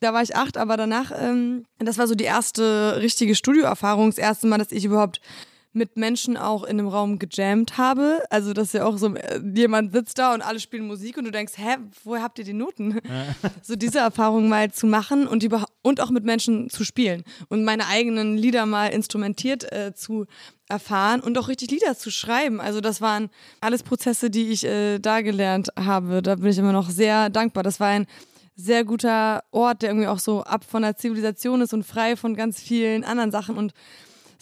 Da 0.00 0.12
war 0.12 0.22
ich 0.22 0.36
acht, 0.36 0.56
aber 0.56 0.76
danach, 0.76 1.10
ähm, 1.18 1.66
das 1.78 1.98
war 1.98 2.06
so 2.06 2.14
die 2.14 2.24
erste 2.24 3.00
richtige 3.00 3.34
Studioerfahrung, 3.34 4.10
das 4.10 4.18
erste 4.18 4.46
Mal, 4.46 4.58
dass 4.58 4.70
ich 4.70 4.84
überhaupt 4.84 5.20
mit 5.74 5.96
Menschen 5.96 6.36
auch 6.36 6.62
in 6.62 6.78
einem 6.78 6.88
Raum 6.88 7.18
gejammt 7.18 7.76
habe. 7.76 8.22
Also, 8.30 8.52
dass 8.52 8.72
ja 8.72 8.84
auch 8.84 8.96
so 8.96 9.14
äh, 9.14 9.40
jemand 9.54 9.92
sitzt 9.92 10.18
da 10.18 10.32
und 10.32 10.42
alle 10.42 10.60
spielen 10.60 10.86
Musik 10.86 11.16
und 11.16 11.24
du 11.24 11.30
denkst, 11.30 11.54
hä, 11.56 11.76
woher 12.04 12.22
habt 12.22 12.38
ihr 12.38 12.44
die 12.44 12.52
Noten? 12.52 13.00
so 13.62 13.76
diese 13.76 13.98
Erfahrung 13.98 14.48
mal 14.48 14.72
zu 14.72 14.86
machen 14.86 15.26
und, 15.26 15.46
und 15.82 16.00
auch 16.00 16.10
mit 16.10 16.24
Menschen 16.24 16.70
zu 16.70 16.84
spielen 16.84 17.24
und 17.48 17.64
meine 17.64 17.86
eigenen 17.88 18.38
Lieder 18.38 18.66
mal 18.66 18.86
instrumentiert 18.86 19.70
äh, 19.72 19.92
zu 19.94 20.26
erfahren 20.68 21.20
und 21.20 21.36
auch 21.36 21.48
richtig 21.48 21.70
Lieder 21.70 21.96
zu 21.96 22.10
schreiben. 22.10 22.60
Also 22.60 22.80
das 22.80 23.00
waren 23.00 23.28
alles 23.60 23.82
Prozesse, 23.82 24.30
die 24.30 24.48
ich 24.48 24.64
äh, 24.64 24.98
da 24.98 25.20
gelernt 25.20 25.68
habe. 25.78 26.22
Da 26.22 26.36
bin 26.36 26.46
ich 26.46 26.58
immer 26.58 26.72
noch 26.72 26.88
sehr 26.88 27.30
dankbar. 27.30 27.62
Das 27.62 27.80
war 27.80 27.88
ein 27.88 28.06
sehr 28.56 28.84
guter 28.84 29.42
Ort, 29.50 29.82
der 29.82 29.90
irgendwie 29.90 30.06
auch 30.06 30.20
so 30.20 30.42
ab 30.44 30.64
von 30.64 30.82
der 30.82 30.96
Zivilisation 30.96 31.60
ist 31.60 31.74
und 31.74 31.82
frei 31.82 32.16
von 32.16 32.36
ganz 32.36 32.60
vielen 32.60 33.04
anderen 33.04 33.32
Sachen 33.32 33.56
und 33.56 33.74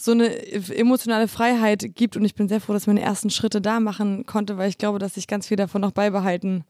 so 0.04 0.12
eine 0.12 0.35
emotionale 0.75 1.28
Freiheit 1.28 1.85
gibt. 1.94 2.16
Und 2.16 2.25
ich 2.25 2.35
bin 2.35 2.49
sehr 2.49 2.61
froh, 2.61 2.73
dass 2.73 2.82
ich 2.82 2.87
meine 2.88 3.02
ersten 3.02 3.30
Schritte 3.30 3.61
da 3.61 3.80
machen 3.80 4.26
konnte, 4.26 4.59
weil 4.59 4.68
ich 4.68 4.78
glaube, 4.78 4.99
dass 4.99 5.16
ich 5.16 5.26
ganz 5.26 5.49
viel 5.49 5.56
davon 5.56 5.80
noch 5.80 5.92
beibehalten 5.92 6.64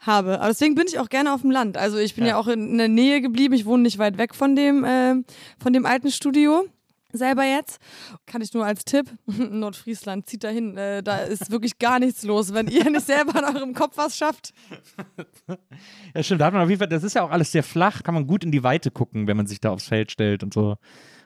habe. 0.00 0.40
Aber 0.40 0.48
deswegen 0.48 0.74
bin 0.74 0.86
ich 0.88 0.98
auch 0.98 1.08
gerne 1.08 1.32
auf 1.34 1.42
dem 1.42 1.50
Land. 1.50 1.76
Also 1.76 1.98
ich 1.98 2.14
bin 2.14 2.24
ja, 2.24 2.30
ja 2.30 2.36
auch 2.36 2.48
in, 2.48 2.78
der 2.78 2.88
Nähe 2.88 3.20
geblieben. 3.20 3.54
Ich 3.54 3.66
wohne 3.66 3.82
nicht 3.82 3.98
weit 3.98 4.18
weg 4.18 4.34
von 4.34 4.56
dem, 4.56 4.84
äh, 4.84 5.16
von 5.58 5.72
dem 5.72 5.86
alten 5.86 6.10
Studio 6.10 6.66
selber 7.12 7.44
jetzt. 7.44 7.80
Kann 8.26 8.40
ich 8.40 8.52
nur 8.54 8.64
als 8.64 8.84
Tipp, 8.84 9.06
Nordfriesland, 9.26 10.28
zieht 10.28 10.44
dahin. 10.44 10.76
Äh, 10.76 11.02
da 11.02 11.18
ist 11.18 11.50
wirklich 11.50 11.78
gar 11.78 11.98
nichts 11.98 12.22
los, 12.22 12.54
wenn 12.54 12.68
ihr 12.68 12.88
nicht 12.90 13.06
selber 13.06 13.38
in 13.38 13.56
eurem 13.56 13.74
Kopf 13.74 13.96
was 13.96 14.16
schafft. 14.16 14.52
Ja, 16.14 16.24
stimmt. 16.24 16.40
Da 16.40 16.46
hat 16.46 16.52
man 16.52 16.62
auf 16.62 16.68
jeden 16.68 16.80
Fall, 16.80 16.88
das 16.88 17.04
ist 17.04 17.14
ja 17.14 17.22
auch 17.22 17.30
alles 17.30 17.52
sehr 17.52 17.62
flach, 17.62 18.02
kann 18.02 18.14
man 18.14 18.26
gut 18.26 18.42
in 18.42 18.50
die 18.50 18.64
Weite 18.64 18.90
gucken, 18.90 19.28
wenn 19.28 19.36
man 19.36 19.46
sich 19.46 19.60
da 19.60 19.70
aufs 19.70 19.86
Feld 19.86 20.10
stellt 20.10 20.42
und 20.42 20.52
so 20.52 20.76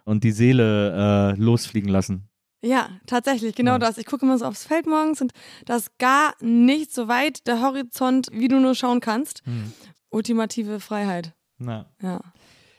und 0.05 0.25
die 0.25 0.33
Seele 0.33 1.35
äh, 1.35 1.41
losfliegen 1.41 1.91
lassen. 1.91 2.29
Ja, 2.63 2.89
tatsächlich, 3.07 3.55
genau 3.55 3.73
ja. 3.73 3.79
das. 3.79 3.99
Ich 3.99 4.07
gucke 4.07 4.25
immer 4.25 4.39
so 4.39 4.47
aufs 4.47 4.65
Feld 4.65 4.87
morgens 4.87 5.21
und 5.21 5.33
da 5.67 5.77
ist 5.77 5.99
gar 5.99 6.35
nicht 6.41 6.95
so 6.95 7.09
weit 7.09 7.47
der 7.47 7.61
Horizont, 7.61 8.29
wie 8.33 8.49
du 8.49 8.59
nur 8.59 8.75
schauen 8.75 9.01
kannst. 9.01 9.43
Hm. 9.45 9.73
Ultimative 10.09 10.81
Freiheit. 10.81 11.35
Na. 11.59 11.87
Ja. 12.01 12.21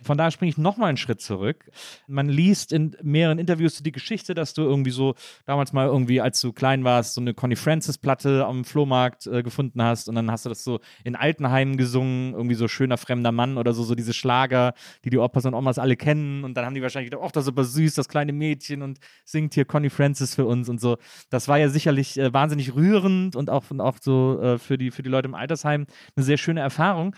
Von 0.05 0.17
daher 0.17 0.31
springe 0.31 0.49
ich 0.49 0.57
nochmal 0.57 0.89
einen 0.89 0.97
Schritt 0.97 1.19
zurück. 1.19 1.69
Man 2.07 2.29
liest 2.29 2.71
in 2.71 2.95
mehreren 3.01 3.39
Interviews 3.39 3.81
die 3.81 3.91
Geschichte, 3.91 4.35
dass 4.35 4.53
du 4.53 4.61
irgendwie 4.61 4.91
so 4.91 5.15
damals 5.45 5.73
mal 5.73 5.87
irgendwie, 5.87 6.21
als 6.21 6.39
du 6.41 6.53
klein 6.53 6.83
warst, 6.83 7.15
so 7.15 7.21
eine 7.21 7.33
Connie 7.33 7.55
Francis-Platte 7.55 8.45
am 8.45 8.65
Flohmarkt 8.65 9.27
äh, 9.27 9.41
gefunden 9.41 9.81
hast 9.81 10.07
und 10.07 10.15
dann 10.15 10.29
hast 10.29 10.45
du 10.45 10.49
das 10.49 10.63
so 10.63 10.79
in 11.03 11.15
Altenheimen 11.15 11.77
gesungen, 11.77 12.33
irgendwie 12.33 12.55
so 12.55 12.67
schöner 12.67 12.97
fremder 12.97 13.31
Mann 13.31 13.57
oder 13.57 13.73
so, 13.73 13.83
so 13.83 13.95
diese 13.95 14.13
Schlager, 14.13 14.73
die 15.03 15.09
die 15.09 15.17
Opas 15.17 15.45
und 15.45 15.53
Omas 15.53 15.79
alle 15.79 15.95
kennen 15.95 16.43
und 16.43 16.55
dann 16.55 16.65
haben 16.65 16.75
die 16.75 16.81
wahrscheinlich 16.81 17.09
gedacht, 17.09 17.25
ach, 17.25 17.31
das 17.31 17.45
ist 17.45 17.49
aber 17.49 17.63
süß, 17.63 17.95
das 17.95 18.07
kleine 18.07 18.31
Mädchen 18.31 18.81
und 18.81 18.99
singt 19.23 19.55
hier 19.55 19.65
Connie 19.65 19.89
Francis 19.89 20.35
für 20.35 20.45
uns 20.45 20.69
und 20.69 20.79
so. 20.79 20.97
Das 21.29 21.47
war 21.47 21.57
ja 21.57 21.69
sicherlich 21.69 22.17
äh, 22.17 22.31
wahnsinnig 22.31 22.75
rührend 22.75 23.35
und 23.35 23.49
auch, 23.49 23.71
und 23.71 23.81
auch 23.81 23.97
so 23.99 24.39
äh, 24.39 24.57
für, 24.59 24.77
die, 24.77 24.91
für 24.91 25.01
die 25.01 25.09
Leute 25.09 25.27
im 25.27 25.35
Altersheim 25.35 25.87
eine 26.15 26.23
sehr 26.23 26.37
schöne 26.37 26.61
Erfahrung. 26.61 27.15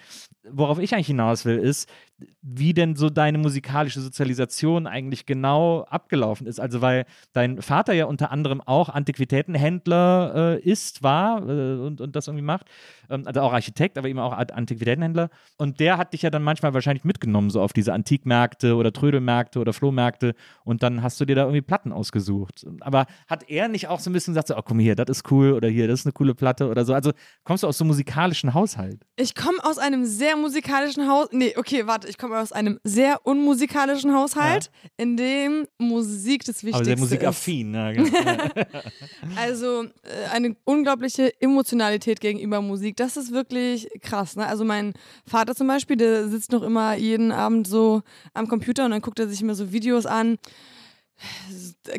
Worauf 0.50 0.80
ich 0.80 0.94
eigentlich 0.94 1.08
hinaus 1.08 1.44
will, 1.44 1.58
ist, 1.58 1.90
wie 2.42 2.74
denn 2.74 2.96
so 2.96 3.10
deine 3.10 3.38
musikalische 3.38 4.02
Sozialisation 4.02 4.88
eigentlich 4.88 5.26
genau 5.26 5.84
abgelaufen 5.84 6.48
ist. 6.48 6.60
Also 6.60 6.82
weil 6.82 7.06
dein 7.34 7.62
Vater 7.62 7.94
ja 7.94 8.06
unter 8.06 8.32
anderem 8.32 8.62
auch 8.62 8.90
Antiquitätenhändler 8.90 10.56
äh, 10.56 10.60
ist, 10.62 11.04
war 11.04 11.48
äh, 11.48 11.76
und, 11.78 12.02
und 12.02 12.16
das 12.16 12.28
irgendwie 12.28 12.44
macht. 12.44 12.66
Ähm, 13.10 13.24
also 13.26 13.42
auch 13.42 13.54
Architekt, 13.54 13.98
aber 13.98 14.08
eben 14.08 14.20
auch 14.20 14.34
Antiquitätenhändler. 14.34 15.30
Und 15.58 15.80
der 15.80 15.98
hat 15.98 16.14
dich 16.14 16.24
ja 16.24 16.30
dann 16.30 16.44
manchmal 16.44 16.74
wahrscheinlich 16.74 17.04
mitgenommen, 17.04 17.50
so 17.50 17.62
auf 17.62 17.74
diese 17.74 17.94
Antikmärkte 17.94 18.76
oder 18.76 18.92
Trödelmärkte 18.92 19.60
oder 19.60 19.74
Flohmärkte 19.74 20.34
und 20.64 20.82
dann 20.82 21.04
hast 21.04 21.20
du 21.22 21.26
dir 21.26 21.36
da 21.36 21.44
irgendwie 21.44 21.62
Platten 21.62 21.92
ausgesucht. 21.92 22.66
Aber 22.80 23.06
hat 23.28 23.50
er 23.50 23.68
nicht 23.68 23.90
auch 23.90 24.00
so 24.00 24.10
ein 24.10 24.14
bisschen 24.14 24.34
gesagt, 24.34 24.48
so, 24.48 24.58
oh 24.58 24.62
komm 24.64 24.80
hier, 24.80 24.96
das 24.96 25.10
ist 25.10 25.32
cool 25.32 25.54
oder 25.54 25.68
hier, 25.68 25.88
das 25.88 26.02
ist 26.02 26.06
eine 26.08 26.14
coole 26.14 26.34
Platte 26.34 26.68
oder 26.68 26.84
so. 26.84 26.94
Also 26.94 27.12
kommst 27.44 27.64
du 27.64 27.68
aus 27.68 27.78
so 27.78 27.84
einem 27.84 27.90
musikalischen 27.90 28.54
Haushalt? 28.54 29.06
Ich 29.18 29.36
komme 29.36 29.58
aus 29.64 29.78
einem 29.78 30.06
sehr 30.06 30.36
musikalischen 30.36 31.08
Haushalt. 31.08 31.34
Nee, 31.34 31.54
okay, 31.58 31.86
warte, 31.86 32.07
ich 32.08 32.18
komme 32.18 32.40
aus 32.40 32.52
einem 32.52 32.80
sehr 32.84 33.26
unmusikalischen 33.26 34.14
Haushalt, 34.14 34.66
ja. 34.84 34.90
in 34.98 35.18
dem 35.18 35.68
Musik 35.78 36.44
das 36.46 36.64
Wichtigste 36.64 36.68
ist. 36.68 36.76
Aber 36.76 36.86
sehr 36.86 36.98
musikaffin, 36.98 37.72
ne? 37.72 37.94
Genau. 37.96 38.12
also 39.36 39.84
äh, 39.84 40.30
eine 40.32 40.56
unglaubliche 40.64 41.34
Emotionalität 41.42 42.20
gegenüber 42.20 42.62
Musik. 42.62 42.98
Das 42.98 43.18
ist 43.18 43.32
wirklich 43.32 43.90
krass. 44.02 44.36
Ne? 44.36 44.46
Also 44.46 44.66
mein 44.66 44.94
Vater 45.26 45.56
zum 45.56 45.68
Beispiel, 45.68 45.98
der 45.98 46.28
sitzt 46.28 46.52
noch 46.52 46.64
immer 46.64 46.96
jeden 46.96 47.32
Abend 47.32 47.68
so 47.68 48.02
am 48.34 48.48
Computer 48.48 48.86
und 48.86 48.92
dann 48.92 49.02
guckt 49.02 49.20
er 49.20 49.28
sich 49.28 49.42
immer 49.42 49.56
so 49.56 49.72
Videos 49.72 50.06
an 50.06 50.38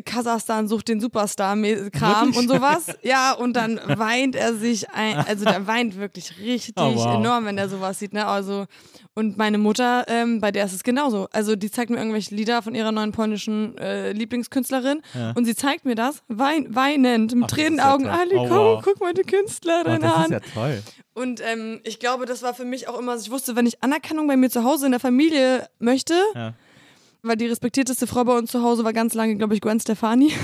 Kasachstan 0.05 0.67
sucht 0.67 0.87
den 0.87 0.99
Superstar-Kram 0.99 2.35
und 2.35 2.47
sowas. 2.47 2.87
Ja, 3.01 3.33
und 3.33 3.53
dann 3.53 3.79
weint 3.85 4.35
er 4.35 4.53
sich 4.53 4.89
ein, 4.89 5.17
also 5.17 5.45
der 5.45 5.65
weint 5.67 5.97
wirklich 5.97 6.37
richtig 6.39 6.75
oh, 6.77 6.93
wow. 6.95 7.15
enorm, 7.15 7.45
wenn 7.45 7.57
er 7.57 7.69
sowas 7.69 7.99
sieht, 7.99 8.13
ne? 8.13 8.25
Also, 8.25 8.65
und 9.13 9.37
meine 9.37 9.57
Mutter, 9.57 10.05
ähm, 10.07 10.41
bei 10.41 10.51
der 10.51 10.65
ist 10.65 10.73
es 10.73 10.83
genauso. 10.83 11.27
Also, 11.31 11.55
die 11.55 11.71
zeigt 11.71 11.89
mir 11.89 11.97
irgendwelche 11.97 12.35
Lieder 12.35 12.61
von 12.61 12.75
ihrer 12.75 12.91
neuen 12.91 13.11
polnischen 13.11 13.77
äh, 13.77 14.11
Lieblingskünstlerin 14.11 15.01
ja. 15.13 15.31
und 15.31 15.45
sie 15.45 15.55
zeigt 15.55 15.85
mir 15.85 15.95
das, 15.95 16.21
wein, 16.27 16.67
weinend, 16.69 17.33
mit 17.35 17.49
Tränenaugen. 17.49 18.05
Ja 18.05 18.19
Ali, 18.19 18.35
oh, 18.35 18.47
komm, 18.47 18.57
wow. 18.57 18.81
guck 18.83 18.99
mal 18.99 19.13
die 19.13 19.23
Künstlerin 19.23 19.99
oh, 19.99 20.01
das 20.01 20.13
an. 20.13 20.31
Das 20.31 20.41
ist 20.41 20.55
ja 20.55 20.61
toll. 20.61 20.83
Und 21.13 21.41
ähm, 21.43 21.79
ich 21.83 21.99
glaube, 21.99 22.25
das 22.25 22.43
war 22.43 22.53
für 22.53 22.65
mich 22.65 22.87
auch 22.87 22.97
immer, 22.97 23.15
ich 23.15 23.31
wusste, 23.31 23.55
wenn 23.55 23.65
ich 23.65 23.83
Anerkennung 23.83 24.27
bei 24.27 24.37
mir 24.37 24.49
zu 24.49 24.63
Hause 24.63 24.85
in 24.85 24.91
der 24.91 25.01
Familie 25.01 25.67
möchte, 25.79 26.15
ja 26.35 26.53
weil 27.21 27.35
die 27.35 27.47
respektierteste 27.47 28.07
Frau 28.07 28.23
bei 28.23 28.37
uns 28.37 28.51
zu 28.51 28.63
Hause 28.63 28.83
war 28.83 28.93
ganz 28.93 29.13
lange, 29.13 29.35
glaube 29.35 29.53
ich, 29.53 29.61
Gwen 29.61 29.79
Stefani. 29.79 30.33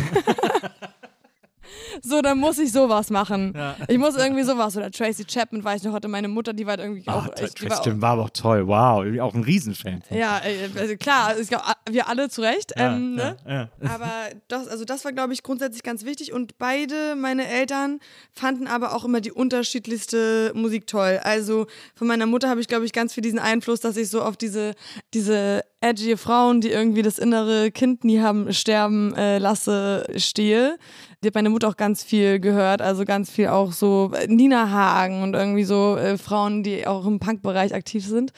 so, 2.02 2.22
dann 2.22 2.38
muss 2.38 2.58
ich 2.58 2.72
sowas 2.72 3.10
machen. 3.10 3.54
Ja. 3.56 3.76
Ich 3.88 3.98
muss 3.98 4.16
irgendwie 4.16 4.44
sowas. 4.44 4.76
Oder 4.78 4.92
Tracy 4.92 5.26
Chapman, 5.26 5.64
weiß 5.64 5.82
ich 5.82 5.88
noch, 5.88 5.94
hatte 5.94 6.08
meine 6.08 6.28
Mutter, 6.28 6.54
die 6.54 6.66
war 6.66 6.78
irgendwie 6.80 7.04
oh, 7.08 7.12
auch. 7.12 7.28
Echt, 7.38 7.58
Tracy 7.58 7.84
Chapman 7.84 8.02
war, 8.02 8.12
aber 8.12 8.24
auch 8.24 8.30
toll. 8.30 8.68
Wow, 8.68 9.06
auch 9.22 9.34
ein 9.34 9.44
Riesenfan. 9.44 10.04
Ja, 10.10 10.42
also 10.78 10.96
klar, 10.98 11.28
also 11.28 11.42
ich 11.42 11.50
glaube, 11.50 11.64
wir 11.90 12.08
alle 12.08 12.30
zu 12.30 12.42
Recht. 12.42 12.74
Ja, 12.78 12.96
ähm, 12.96 13.16
ne? 13.16 13.38
ja, 13.48 13.70
aber 13.82 14.12
das, 14.48 14.68
also 14.68 14.86
das 14.86 15.06
war, 15.06 15.14
glaube 15.14 15.34
ich, 15.34 15.44
grundsätzlich 15.44 15.84
ganz 15.84 16.06
wichtig. 16.06 16.34
Und 16.34 16.58
beide, 16.58 17.16
meine 17.16 17.48
Eltern, 17.48 18.00
fanden 18.32 18.68
aber 18.68 18.94
auch 18.96 19.06
immer 19.06 19.22
die 19.22 19.32
unterschiedlichste 19.32 20.52
Musik 20.56 20.88
toll. 20.88 21.20
Also 21.24 21.68
von 21.96 22.08
meiner 22.08 22.26
Mutter 22.26 22.50
habe 22.50 22.62
ich, 22.62 22.68
glaube 22.68 22.86
ich, 22.86 22.94
ganz 22.94 23.14
viel 23.14 23.24
diesen 23.24 23.40
Einfluss, 23.40 23.80
dass 23.80 23.98
ich 23.98 24.10
so 24.10 24.22
auf 24.22 24.38
diese, 24.38 24.74
diese 25.14 25.64
edgy 25.86 26.18
Frauen, 26.18 26.62
die 26.62 26.72
irgendwie 26.72 27.04
das 27.04 27.20
innere 27.20 27.70
Kind 27.70 28.04
nie 28.04 28.20
haben 28.20 28.52
sterben 28.52 29.14
äh, 29.16 29.38
lasse, 29.38 30.08
stehe. 30.18 30.78
Die 31.22 31.28
hat 31.28 31.36
meine 31.36 31.52
Mutter 31.52 31.68
auch 31.68 31.78
ganz 31.78 32.04
viel 32.04 32.40
gehört, 32.40 32.82
also 32.82 33.06
ganz 33.06 33.30
viel 33.30 33.48
auch 33.48 33.72
so 33.72 34.12
Nina 34.28 34.72
Hagen 34.72 35.22
und 35.22 35.36
irgendwie 35.36 35.64
so 35.64 35.96
äh, 35.96 36.18
Frauen, 36.18 36.64
die 36.64 36.88
auch 36.88 37.06
im 37.06 37.20
Punkbereich 37.20 37.74
aktiv 37.74 38.06
sind. 38.06 38.32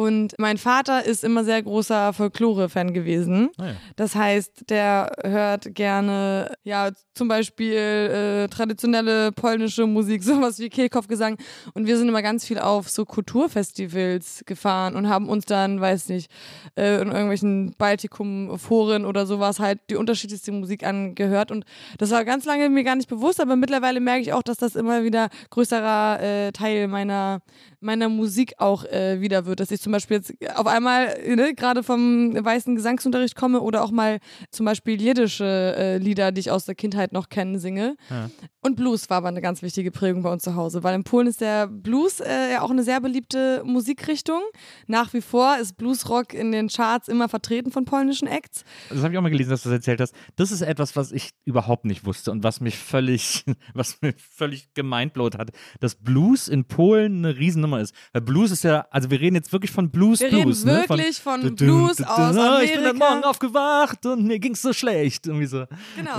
Und 0.00 0.34
mein 0.38 0.56
Vater 0.56 1.04
ist 1.04 1.24
immer 1.24 1.44
sehr 1.44 1.62
großer 1.62 2.14
Folklore-Fan 2.14 2.94
gewesen. 2.94 3.50
Ah 3.58 3.66
ja. 3.66 3.72
Das 3.96 4.14
heißt, 4.14 4.70
der 4.70 5.12
hört 5.22 5.74
gerne, 5.74 6.54
ja, 6.64 6.88
zum 7.12 7.28
Beispiel 7.28 7.74
äh, 7.74 8.48
traditionelle 8.48 9.30
polnische 9.30 9.86
Musik, 9.86 10.22
sowas 10.24 10.58
wie 10.58 10.70
Kehlkopfgesang. 10.70 11.36
Und 11.74 11.86
wir 11.86 11.98
sind 11.98 12.08
immer 12.08 12.22
ganz 12.22 12.46
viel 12.46 12.58
auf 12.58 12.88
so 12.88 13.04
Kulturfestivals 13.04 14.44
gefahren 14.46 14.96
und 14.96 15.10
haben 15.10 15.28
uns 15.28 15.44
dann, 15.44 15.82
weiß 15.82 16.08
nicht, 16.08 16.30
äh, 16.78 17.02
in 17.02 17.08
irgendwelchen 17.08 17.74
Baltikum-Foren 17.76 19.04
oder 19.04 19.26
sowas 19.26 19.60
halt 19.60 19.80
die 19.90 19.96
unterschiedlichste 19.96 20.50
Musik 20.50 20.82
angehört. 20.82 21.50
Und 21.50 21.66
das 21.98 22.10
war 22.10 22.24
ganz 22.24 22.46
lange 22.46 22.70
mir 22.70 22.84
gar 22.84 22.96
nicht 22.96 23.10
bewusst, 23.10 23.38
aber 23.38 23.54
mittlerweile 23.54 24.00
merke 24.00 24.22
ich 24.22 24.32
auch, 24.32 24.42
dass 24.42 24.56
das 24.56 24.76
immer 24.76 25.04
wieder 25.04 25.28
größerer 25.50 26.22
äh, 26.22 26.52
Teil 26.52 26.88
meiner, 26.88 27.42
meiner 27.80 28.08
Musik 28.08 28.54
auch 28.56 28.86
äh, 28.86 29.20
wieder 29.20 29.44
wird. 29.44 29.60
Dass 29.60 29.70
ich 29.70 29.82
zum 29.82 29.89
Beispiel 29.92 30.18
jetzt 30.18 30.34
auf 30.56 30.66
einmal 30.66 31.18
ne, 31.26 31.54
gerade 31.54 31.82
vom 31.82 32.34
weißen 32.34 32.76
Gesangsunterricht 32.76 33.36
komme 33.36 33.60
oder 33.60 33.82
auch 33.84 33.90
mal 33.90 34.18
zum 34.50 34.66
Beispiel 34.66 35.00
jiddische 35.00 35.74
äh, 35.76 35.98
Lieder, 35.98 36.32
die 36.32 36.40
ich 36.40 36.50
aus 36.50 36.64
der 36.64 36.74
Kindheit 36.74 37.12
noch 37.12 37.28
kenne, 37.28 37.58
singe. 37.58 37.96
Ja. 38.08 38.30
Und 38.62 38.76
Blues 38.76 39.08
war 39.08 39.18
aber 39.18 39.28
eine 39.28 39.40
ganz 39.40 39.62
wichtige 39.62 39.90
Prägung 39.90 40.22
bei 40.22 40.30
uns 40.30 40.42
zu 40.42 40.54
Hause, 40.54 40.82
weil 40.82 40.94
in 40.94 41.04
Polen 41.04 41.26
ist 41.26 41.40
der 41.40 41.66
Blues 41.66 42.20
äh, 42.20 42.52
ja 42.52 42.60
auch 42.60 42.70
eine 42.70 42.82
sehr 42.82 43.00
beliebte 43.00 43.62
Musikrichtung. 43.64 44.42
Nach 44.86 45.12
wie 45.14 45.22
vor 45.22 45.56
ist 45.58 45.76
Bluesrock 45.76 46.34
in 46.34 46.52
den 46.52 46.68
Charts 46.68 47.08
immer 47.08 47.28
vertreten 47.28 47.70
von 47.70 47.84
polnischen 47.84 48.28
Acts. 48.28 48.64
Das 48.90 49.02
habe 49.02 49.12
ich 49.12 49.18
auch 49.18 49.22
mal 49.22 49.30
gelesen, 49.30 49.50
dass 49.50 49.62
du 49.62 49.70
das 49.70 49.78
erzählt 49.78 50.00
hast. 50.00 50.14
Das 50.36 50.52
ist 50.52 50.60
etwas, 50.60 50.94
was 50.94 51.10
ich 51.10 51.30
überhaupt 51.44 51.86
nicht 51.86 52.04
wusste 52.04 52.30
und 52.30 52.44
was 52.44 52.60
mich 52.60 52.76
völlig, 52.76 53.44
was 53.74 53.98
mir 54.02 54.14
völlig 54.18 54.74
gemindblowt 54.74 55.38
hat, 55.38 55.50
dass 55.80 55.94
Blues 55.94 56.48
in 56.48 56.66
Polen 56.66 57.24
eine 57.24 57.38
Riesennummer 57.38 57.80
ist. 57.80 57.94
Weil 58.12 58.22
Blues 58.22 58.50
ist 58.50 58.64
ja, 58.64 58.86
also 58.90 59.10
wir 59.10 59.20
reden 59.20 59.36
jetzt 59.36 59.52
wirklich 59.52 59.69
von 59.70 59.90
Blues, 59.90 60.20
Wir 60.20 60.28
Blues. 60.28 60.64
reden 60.64 60.74
ne? 60.74 60.88
wirklich 60.88 61.20
von 61.20 61.40
Dun, 61.40 61.54
Blues 61.56 62.00
aus 62.02 62.36
ah, 62.36 62.60
Ich 62.62 62.72
bin 62.72 62.84
Amerika. 62.84 63.10
Morgen 63.10 63.24
aufgewacht 63.24 64.06
und 64.06 64.24
mir 64.26 64.38
ging's 64.38 64.62
so 64.62 64.72
schlecht. 64.72 65.26
Irgendwie 65.26 65.46
so. 65.46 65.64
Genau. 65.96 66.18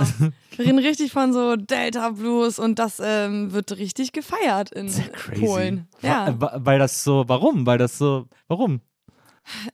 Wir 0.56 0.66
reden 0.66 0.78
richtig 0.78 1.12
von 1.12 1.32
so 1.32 1.56
Delta 1.56 2.10
Blues 2.10 2.58
und 2.58 2.78
das 2.78 3.00
ähm, 3.02 3.52
wird 3.52 3.76
richtig 3.78 4.12
gefeiert 4.12 4.70
in 4.72 4.88
Crazy. 5.12 5.40
Polen. 5.40 5.88
Ja. 6.02 6.34
Weil 6.38 6.78
das 6.78 7.04
so, 7.04 7.24
warum? 7.26 7.66
Weil 7.66 7.78
das 7.78 7.98
so, 7.98 8.26
warum? 8.48 8.80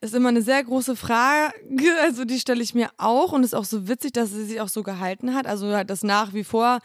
ist 0.01 0.15
immer 0.15 0.31
eine 0.31 0.43
sehr 0.43 0.65
große 0.65 0.97
Frage, 0.97 1.53
also 2.03 2.25
die 2.25 2.39
stelle 2.39 2.63
ich 2.63 2.75
mir 2.75 2.89
auch 2.97 3.33
und 3.33 3.45
ist 3.45 3.55
auch 3.55 3.65
so 3.65 3.87
witzig, 3.87 4.13
dass 4.13 4.31
sie 4.31 4.45
sich 4.45 4.61
auch 4.61 4.69
so 4.69 4.83
gehalten 4.83 5.35
hat. 5.35 5.47
Also 5.47 5.75
halt, 5.75 5.91
dass 5.91 6.03
nach 6.03 6.33
wie 6.33 6.45
vor 6.45 6.79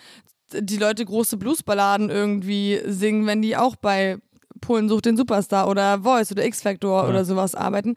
die 0.52 0.78
Leute 0.78 1.06
große 1.06 1.38
Bluesballaden 1.38 2.10
irgendwie 2.10 2.80
singen, 2.86 3.26
wenn 3.26 3.42
die 3.42 3.58
auch 3.58 3.76
bei 3.76 4.18
Polen 4.66 4.90
sucht 4.90 5.06
den 5.06 5.18
Superstar 5.18 5.68
oder 5.68 6.00
Voice 6.00 6.32
oder 6.32 6.46
X-Factor 6.46 7.04
Ja. 7.04 7.10
oder 7.10 7.26
sowas 7.26 7.56
arbeiten. 7.56 7.96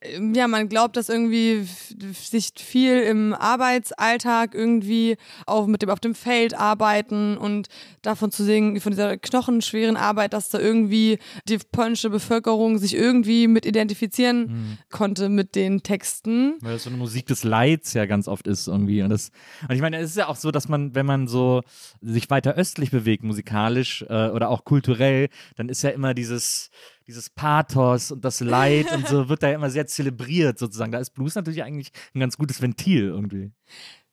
Ähm, 0.00 0.34
Ja, 0.34 0.46
man 0.46 0.68
glaubt, 0.68 0.96
dass 0.96 1.08
irgendwie 1.08 1.66
sich 2.12 2.52
viel 2.56 3.00
im 3.00 3.34
Arbeitsalltag 3.34 4.54
irgendwie 4.54 5.16
auch 5.46 5.66
mit 5.66 5.82
dem 5.82 5.90
auf 5.90 6.00
dem 6.00 6.14
Feld 6.14 6.54
arbeiten 6.54 7.36
und 7.36 7.68
davon 8.02 8.30
zu 8.30 8.44
singen, 8.44 8.80
von 8.80 8.92
dieser 8.92 9.16
knochenschweren 9.16 9.96
Arbeit, 9.96 10.32
dass 10.32 10.50
da 10.50 10.58
irgendwie 10.58 11.18
die 11.48 11.58
polnische 11.72 12.10
Bevölkerung 12.10 12.78
sich 12.78 12.94
irgendwie 12.94 13.48
mit 13.48 13.66
identifizieren 13.66 14.78
konnte 14.90 15.28
mit 15.28 15.54
den 15.54 15.82
Texten. 15.82 16.54
Weil 16.60 16.74
das 16.74 16.84
so 16.84 16.90
eine 16.90 16.98
Musik 16.98 17.26
des 17.26 17.44
Leids 17.44 17.94
ja 17.94 18.06
ganz 18.06 18.28
oft 18.28 18.46
ist 18.46 18.68
irgendwie. 18.68 19.02
Und, 19.02 19.10
das, 19.10 19.30
und 19.68 19.74
ich 19.74 19.80
meine, 19.80 19.98
es 19.98 20.10
ist 20.10 20.16
ja 20.16 20.28
auch 20.28 20.36
so, 20.36 20.50
dass 20.50 20.68
man, 20.68 20.94
wenn 20.94 21.06
man 21.06 21.26
so 21.26 21.62
sich 22.00 22.30
weiter 22.30 22.54
östlich 22.54 22.90
bewegt, 22.90 23.24
musikalisch 23.24 24.04
äh, 24.08 24.28
oder 24.28 24.48
auch 24.50 24.64
kulturell, 24.64 25.28
dann 25.56 25.68
ist 25.68 25.82
ja 25.82 25.90
immer 25.90 26.14
dieses, 26.14 26.70
dieses 27.08 27.30
Pathos 27.30 28.12
und 28.12 28.24
das 28.24 28.40
Leid 28.40 28.92
und 28.92 29.08
so 29.08 29.28
wird 29.28 29.42
da 29.42 29.50
immer 29.50 29.70
sehr 29.70 29.86
zelebriert 29.86 30.58
sozusagen. 30.58 30.92
Da 30.92 30.98
ist 30.98 31.10
Blues 31.10 31.34
natürlich 31.34 31.64
eigentlich 31.64 31.90
ein 32.14 32.20
ganz 32.20 32.36
gutes 32.36 32.60
Ventil 32.60 33.04
irgendwie. 33.04 33.50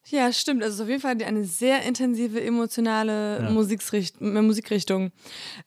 Ja, 0.07 0.31
stimmt. 0.31 0.62
Also 0.62 0.74
es 0.74 0.75
ist 0.79 0.81
auf 0.83 0.89
jeden 0.89 1.01
Fall 1.01 1.17
eine 1.25 1.45
sehr 1.45 1.81
intensive 1.81 2.39
emotionale 2.43 3.41
Ja. 3.41 3.50
Musikricht 3.50 4.21
äh, 4.21 4.25
Musikrichtung. 4.41 5.12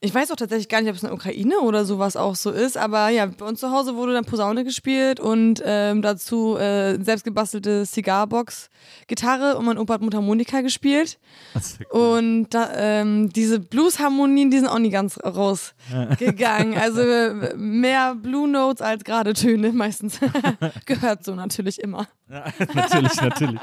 Ich 0.00 0.14
weiß 0.14 0.30
auch 0.30 0.36
tatsächlich 0.36 0.68
gar 0.68 0.80
nicht, 0.80 0.90
ob 0.90 0.96
es 0.96 1.02
in 1.02 1.08
der 1.08 1.14
Ukraine 1.16 1.58
oder 1.60 1.84
sowas 1.84 2.16
auch 2.16 2.36
so 2.36 2.50
ist, 2.50 2.76
aber 2.76 3.08
ja, 3.08 3.26
bei 3.26 3.44
uns 3.44 3.58
zu 3.58 3.72
Hause 3.72 3.96
wurde 3.96 4.12
dann 4.12 4.24
Posaune 4.24 4.62
gespielt 4.64 5.18
und 5.18 5.60
ähm, 5.64 6.02
dazu 6.02 6.56
äh, 6.56 7.02
selbstgebastelte 7.02 7.84
Cigarbox, 7.84 8.70
Gitarre 9.08 9.56
und 9.58 9.64
mein 9.64 9.76
Opa 9.76 9.94
hat 9.94 10.02
Mundharmonika 10.02 10.60
gespielt. 10.60 11.18
Ja 11.54 11.60
cool. 11.92 12.18
Und 12.18 12.50
da, 12.50 12.70
ähm, 12.76 13.30
diese 13.30 13.58
Blues-Harmonien, 13.58 14.50
die 14.52 14.58
sind 14.58 14.68
auch 14.68 14.78
nie 14.78 14.90
ganz 14.90 15.18
rausgegangen. 15.18 16.78
Also 16.78 17.00
äh, 17.00 17.56
mehr 17.56 18.14
Blue 18.14 18.48
Notes 18.48 18.82
als 18.82 19.02
gerade 19.02 19.32
Töne 19.32 19.72
meistens. 19.72 20.20
Gehört 20.86 21.24
so 21.24 21.34
natürlich 21.34 21.80
immer. 21.80 22.06
Ja, 22.30 22.44
natürlich, 22.74 23.20
natürlich. 23.20 23.60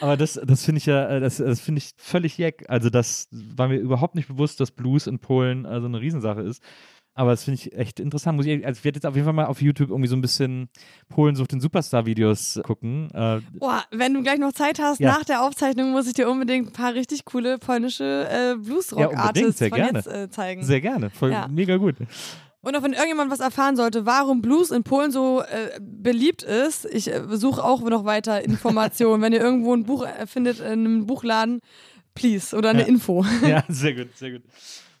Aber 0.00 0.16
das, 0.16 0.40
das 0.44 0.64
finde 0.64 0.78
ich 0.78 0.86
ja, 0.86 1.08
äh, 1.08 1.20
das, 1.20 1.36
das 1.38 1.60
finde 1.60 1.78
ich 1.80 1.92
völlig 1.96 2.38
jeck. 2.38 2.64
Also 2.68 2.90
das 2.90 3.28
war 3.32 3.68
mir 3.68 3.76
überhaupt 3.76 4.14
nicht 4.14 4.28
bewusst, 4.28 4.60
dass 4.60 4.70
Blues 4.70 5.06
in 5.06 5.18
Polen 5.18 5.66
also 5.66 5.86
eine 5.86 6.00
Riesensache 6.00 6.40
ist. 6.40 6.62
Aber 7.12 7.32
das 7.32 7.44
finde 7.44 7.56
ich 7.60 7.76
echt 7.76 8.00
interessant. 8.00 8.36
Muss 8.36 8.46
ich, 8.46 8.64
also 8.64 8.78
ich 8.78 8.84
werde 8.84 8.96
jetzt 8.96 9.04
auf 9.04 9.14
jeden 9.14 9.24
Fall 9.26 9.34
mal 9.34 9.44
auf 9.46 9.60
YouTube 9.60 9.90
irgendwie 9.90 10.08
so 10.08 10.16
ein 10.16 10.22
bisschen 10.22 10.68
Polen 11.08 11.34
sucht 11.34 11.52
den 11.52 11.60
Superstar-Videos 11.60 12.60
gucken. 12.62 13.10
Äh, 13.12 13.40
Boah, 13.58 13.84
wenn 13.90 14.14
du 14.14 14.22
gleich 14.22 14.38
noch 14.38 14.52
Zeit 14.52 14.78
hast, 14.78 15.00
Ja. 15.00 15.10
nach 15.10 15.24
der 15.24 15.42
Aufzeichnung 15.42 15.90
muss 15.90 16.06
ich 16.06 16.14
dir 16.14 16.30
unbedingt 16.30 16.68
ein 16.68 16.72
paar 16.72 16.94
richtig 16.94 17.24
coole 17.26 17.58
polnische 17.58 18.26
äh, 18.30 18.50
Ja, 18.50 18.54
Bluesrock-Artists 18.54 19.58
sehr 19.58 19.68
von 19.68 19.76
gerne. 19.78 19.98
jetzt 19.98 20.06
äh, 20.06 20.30
zeigen. 20.30 20.62
sehr 20.62 20.80
gerne. 20.80 21.10
Voll 21.10 21.32
Ja. 21.32 21.48
mega 21.48 21.76
gut. 21.76 21.96
Und 22.62 22.76
auch 22.76 22.82
wenn 22.82 22.92
irgendjemand 22.92 23.30
was 23.30 23.40
erfahren 23.40 23.74
sollte, 23.76 24.04
warum 24.04 24.42
Blues 24.42 24.70
in 24.70 24.82
Polen 24.82 25.10
so 25.10 25.40
äh, 25.42 25.78
beliebt 25.80 26.42
ist, 26.42 26.84
ich 26.84 27.10
äh, 27.10 27.22
suche 27.30 27.64
auch 27.64 27.80
noch 27.82 28.04
weiter 28.04 28.44
Informationen. 28.44 29.22
wenn 29.22 29.32
ihr 29.32 29.40
irgendwo 29.40 29.74
ein 29.74 29.84
Buch 29.84 30.04
äh, 30.06 30.26
findet 30.26 30.60
in 30.60 30.66
einem 30.66 31.06
Buchladen, 31.06 31.60
please, 32.14 32.54
oder 32.54 32.70
eine 32.70 32.82
Ja. 32.82 32.86
Info. 32.88 33.24
Ja, 33.46 33.64
sehr 33.68 33.94
gut, 33.94 34.08
sehr 34.16 34.32
gut. 34.32 34.42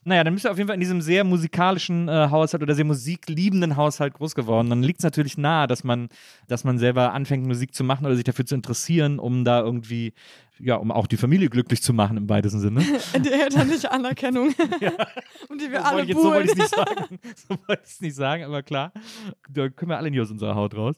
Naja, 0.04 0.24
dann 0.24 0.32
bist 0.32 0.46
du 0.46 0.48
auf 0.50 0.56
jeden 0.56 0.66
Fall 0.68 0.74
in 0.76 0.80
diesem 0.80 1.02
sehr 1.02 1.24
musikalischen 1.24 2.08
äh, 2.08 2.28
Haushalt 2.30 2.62
oder 2.62 2.74
sehr 2.74 2.86
musikliebenden 2.86 3.76
Haushalt 3.76 4.14
groß 4.14 4.34
geworden. 4.34 4.70
Dann 4.70 4.82
liegt 4.82 5.00
es 5.00 5.04
natürlich 5.04 5.36
nahe, 5.36 5.66
dass 5.66 5.84
man, 5.84 6.08
dass 6.48 6.64
man 6.64 6.78
selber 6.78 7.12
anfängt, 7.12 7.46
Musik 7.46 7.74
zu 7.74 7.84
machen 7.84 8.06
oder 8.06 8.14
sich 8.14 8.24
dafür 8.24 8.46
zu 8.46 8.54
interessieren, 8.54 9.18
um 9.18 9.44
da 9.44 9.60
irgendwie, 9.60 10.14
ja, 10.62 10.76
um 10.76 10.92
auch 10.92 11.06
die 11.06 11.16
Familie 11.16 11.48
glücklich 11.48 11.82
zu 11.82 11.92
machen 11.92 12.16
im 12.16 12.28
weitesten 12.28 12.60
Sinne. 12.60 12.80
Die 13.18 13.32
elterliche 13.32 13.90
Anerkennung. 13.90 14.48
Und 15.48 15.60
die 15.60 15.70
wir 15.70 15.80
So 15.80 15.84
alle 15.86 15.96
wollte 15.96 16.02
ich- 16.02 16.08
jetzt, 16.08 16.22
so 16.22 16.30
wollte 16.30 16.44
ich 16.44 16.52
es 16.52 16.56
nicht 16.58 16.74
sagen. 16.76 17.18
So 17.48 17.48
wollte 17.66 17.82
ich 17.84 17.90
es 17.90 18.00
nicht 18.00 18.14
sagen, 18.14 18.44
aber 18.44 18.62
klar, 18.62 18.92
da 19.48 19.68
können 19.68 19.90
wir 19.90 19.98
alle 19.98 20.10
nicht 20.10 20.20
aus 20.20 20.30
unserer 20.30 20.54
Haut 20.54 20.76
raus. 20.76 20.96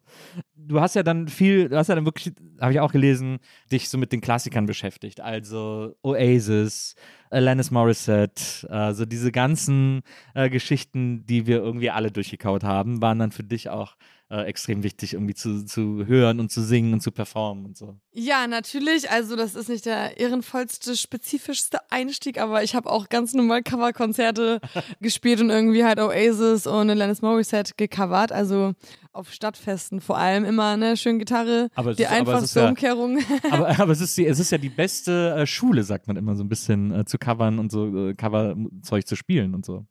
Du 0.57 0.81
hast 0.81 0.95
ja 0.95 1.03
dann 1.03 1.29
viel, 1.29 1.69
du 1.69 1.77
hast 1.77 1.89
ja 1.89 1.95
dann 1.95 2.05
wirklich, 2.05 2.33
habe 2.61 2.73
ich 2.73 2.81
auch 2.81 2.93
gelesen, 2.93 3.39
dich 3.71 3.89
so 3.89 3.99
mit 3.99 4.13
den 4.13 4.21
Klassikern 4.21 4.67
beschäftigt. 4.67 5.21
Also 5.21 5.95
Oasis, 6.03 6.95
Alanis 7.31 7.71
Morissette, 7.71 8.69
also 8.71 9.05
diese 9.07 9.33
ganzen 9.33 10.03
äh, 10.35 10.51
Geschichten, 10.51 11.25
die 11.27 11.47
wir 11.47 11.57
irgendwie 11.59 11.91
alle 11.91 12.11
durchgekaut 12.11 12.65
haben, 12.65 13.01
waren 13.03 13.19
dann 13.19 13.33
für 13.33 13.43
dich 13.45 13.69
auch 13.71 13.97
äh, 14.33 14.45
extrem 14.47 14.83
wichtig, 14.83 15.13
irgendwie 15.13 15.35
zu, 15.35 15.65
zu 15.67 16.07
hören 16.07 16.41
und 16.41 16.51
zu 16.51 16.63
singen 16.63 16.95
und 16.95 17.01
zu 17.03 17.13
performen 17.13 17.67
und 17.67 17.77
so. 17.77 17.97
Ja, 18.13 18.47
natürlich. 18.47 19.11
Also 19.11 19.37
das 19.37 19.55
ist 19.55 19.69
nicht 19.69 19.85
der 19.85 20.19
ehrenvollste, 20.19 20.97
spezifischste 20.97 21.79
Einstieg, 21.91 22.41
aber 22.41 22.63
ich 22.63 22.75
habe 22.75 22.89
auch 22.91 23.11
ganz 23.11 23.35
normal 23.35 23.63
Coverkonzerte 23.63 24.61
gespielt 25.01 25.41
und 25.43 25.51
irgendwie 25.51 25.85
halt 25.85 25.99
Oasis 26.01 26.67
und 26.67 26.89
Alanis 26.89 27.21
Morissette 27.21 27.75
gecovert. 27.77 28.33
Also 28.33 28.73
auf 29.13 29.31
Stadtfesten 29.31 30.01
vor 30.01 30.17
allem 30.17 30.47
immer, 30.47 30.79
ne? 30.79 30.97
Schön 30.97 31.19
Gitarre, 31.19 31.69
Aber 31.75 31.91
es 31.91 31.99
die 31.99 32.05
ist- 32.05 32.09
aber 32.11 32.19
einfachste 32.19 32.61
ja- 32.61 32.69
Umkehrung. 32.71 33.19
aber, 33.51 33.79
aber 33.79 33.93
es, 33.93 34.01
ist, 34.01 34.17
die- 34.17 34.27
es 34.27 34.39
ist 34.39 34.51
ja 34.51 34.57
die 34.57 34.71
beste 34.71 35.35
äh, 35.37 35.47
Schule, 35.47 35.85
sagt 35.85 36.07
man 36.09 36.17
immer 36.17 36.35
so 36.35 36.43
ein 36.43 36.49
bisschen, 36.49 36.91
äh, 36.93 37.05
zu 37.05 37.19
covern 37.19 37.59
und 37.59 37.71
so 37.71 38.09
äh, 38.09 38.15
Coverzeug 38.15 39.07
zu 39.07 39.15
spielen 39.15 39.55
und 39.55 39.67
so. 39.67 39.85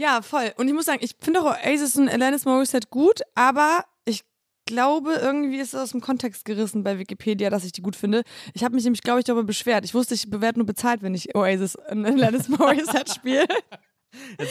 Ja, 0.00 0.22
voll. 0.22 0.50
Und 0.56 0.66
ich 0.66 0.72
muss 0.72 0.86
sagen, 0.86 1.00
ich 1.02 1.14
finde 1.20 1.42
auch 1.42 1.44
Oasis 1.44 1.94
und 1.96 2.08
Alanis 2.08 2.46
Morissette 2.46 2.88
gut, 2.88 3.20
aber 3.34 3.84
ich 4.06 4.24
glaube, 4.64 5.12
irgendwie 5.12 5.58
ist 5.58 5.74
es 5.74 5.80
aus 5.80 5.90
dem 5.90 6.00
Kontext 6.00 6.46
gerissen 6.46 6.82
bei 6.82 6.98
Wikipedia, 6.98 7.50
dass 7.50 7.64
ich 7.64 7.72
die 7.72 7.82
gut 7.82 7.96
finde. 7.96 8.22
Ich 8.54 8.64
habe 8.64 8.74
mich 8.74 8.84
nämlich, 8.84 9.02
glaube 9.02 9.18
ich, 9.18 9.26
darüber 9.26 9.44
beschwert. 9.44 9.84
Ich 9.84 9.92
wusste, 9.92 10.14
ich 10.14 10.30
bewerte 10.30 10.58
nur 10.58 10.64
bezahlt, 10.64 11.02
wenn 11.02 11.14
ich 11.14 11.34
Oasis 11.36 11.76
und 11.76 12.06
Alanis 12.06 12.48
Morissette 12.48 13.12
spiele. 13.12 13.44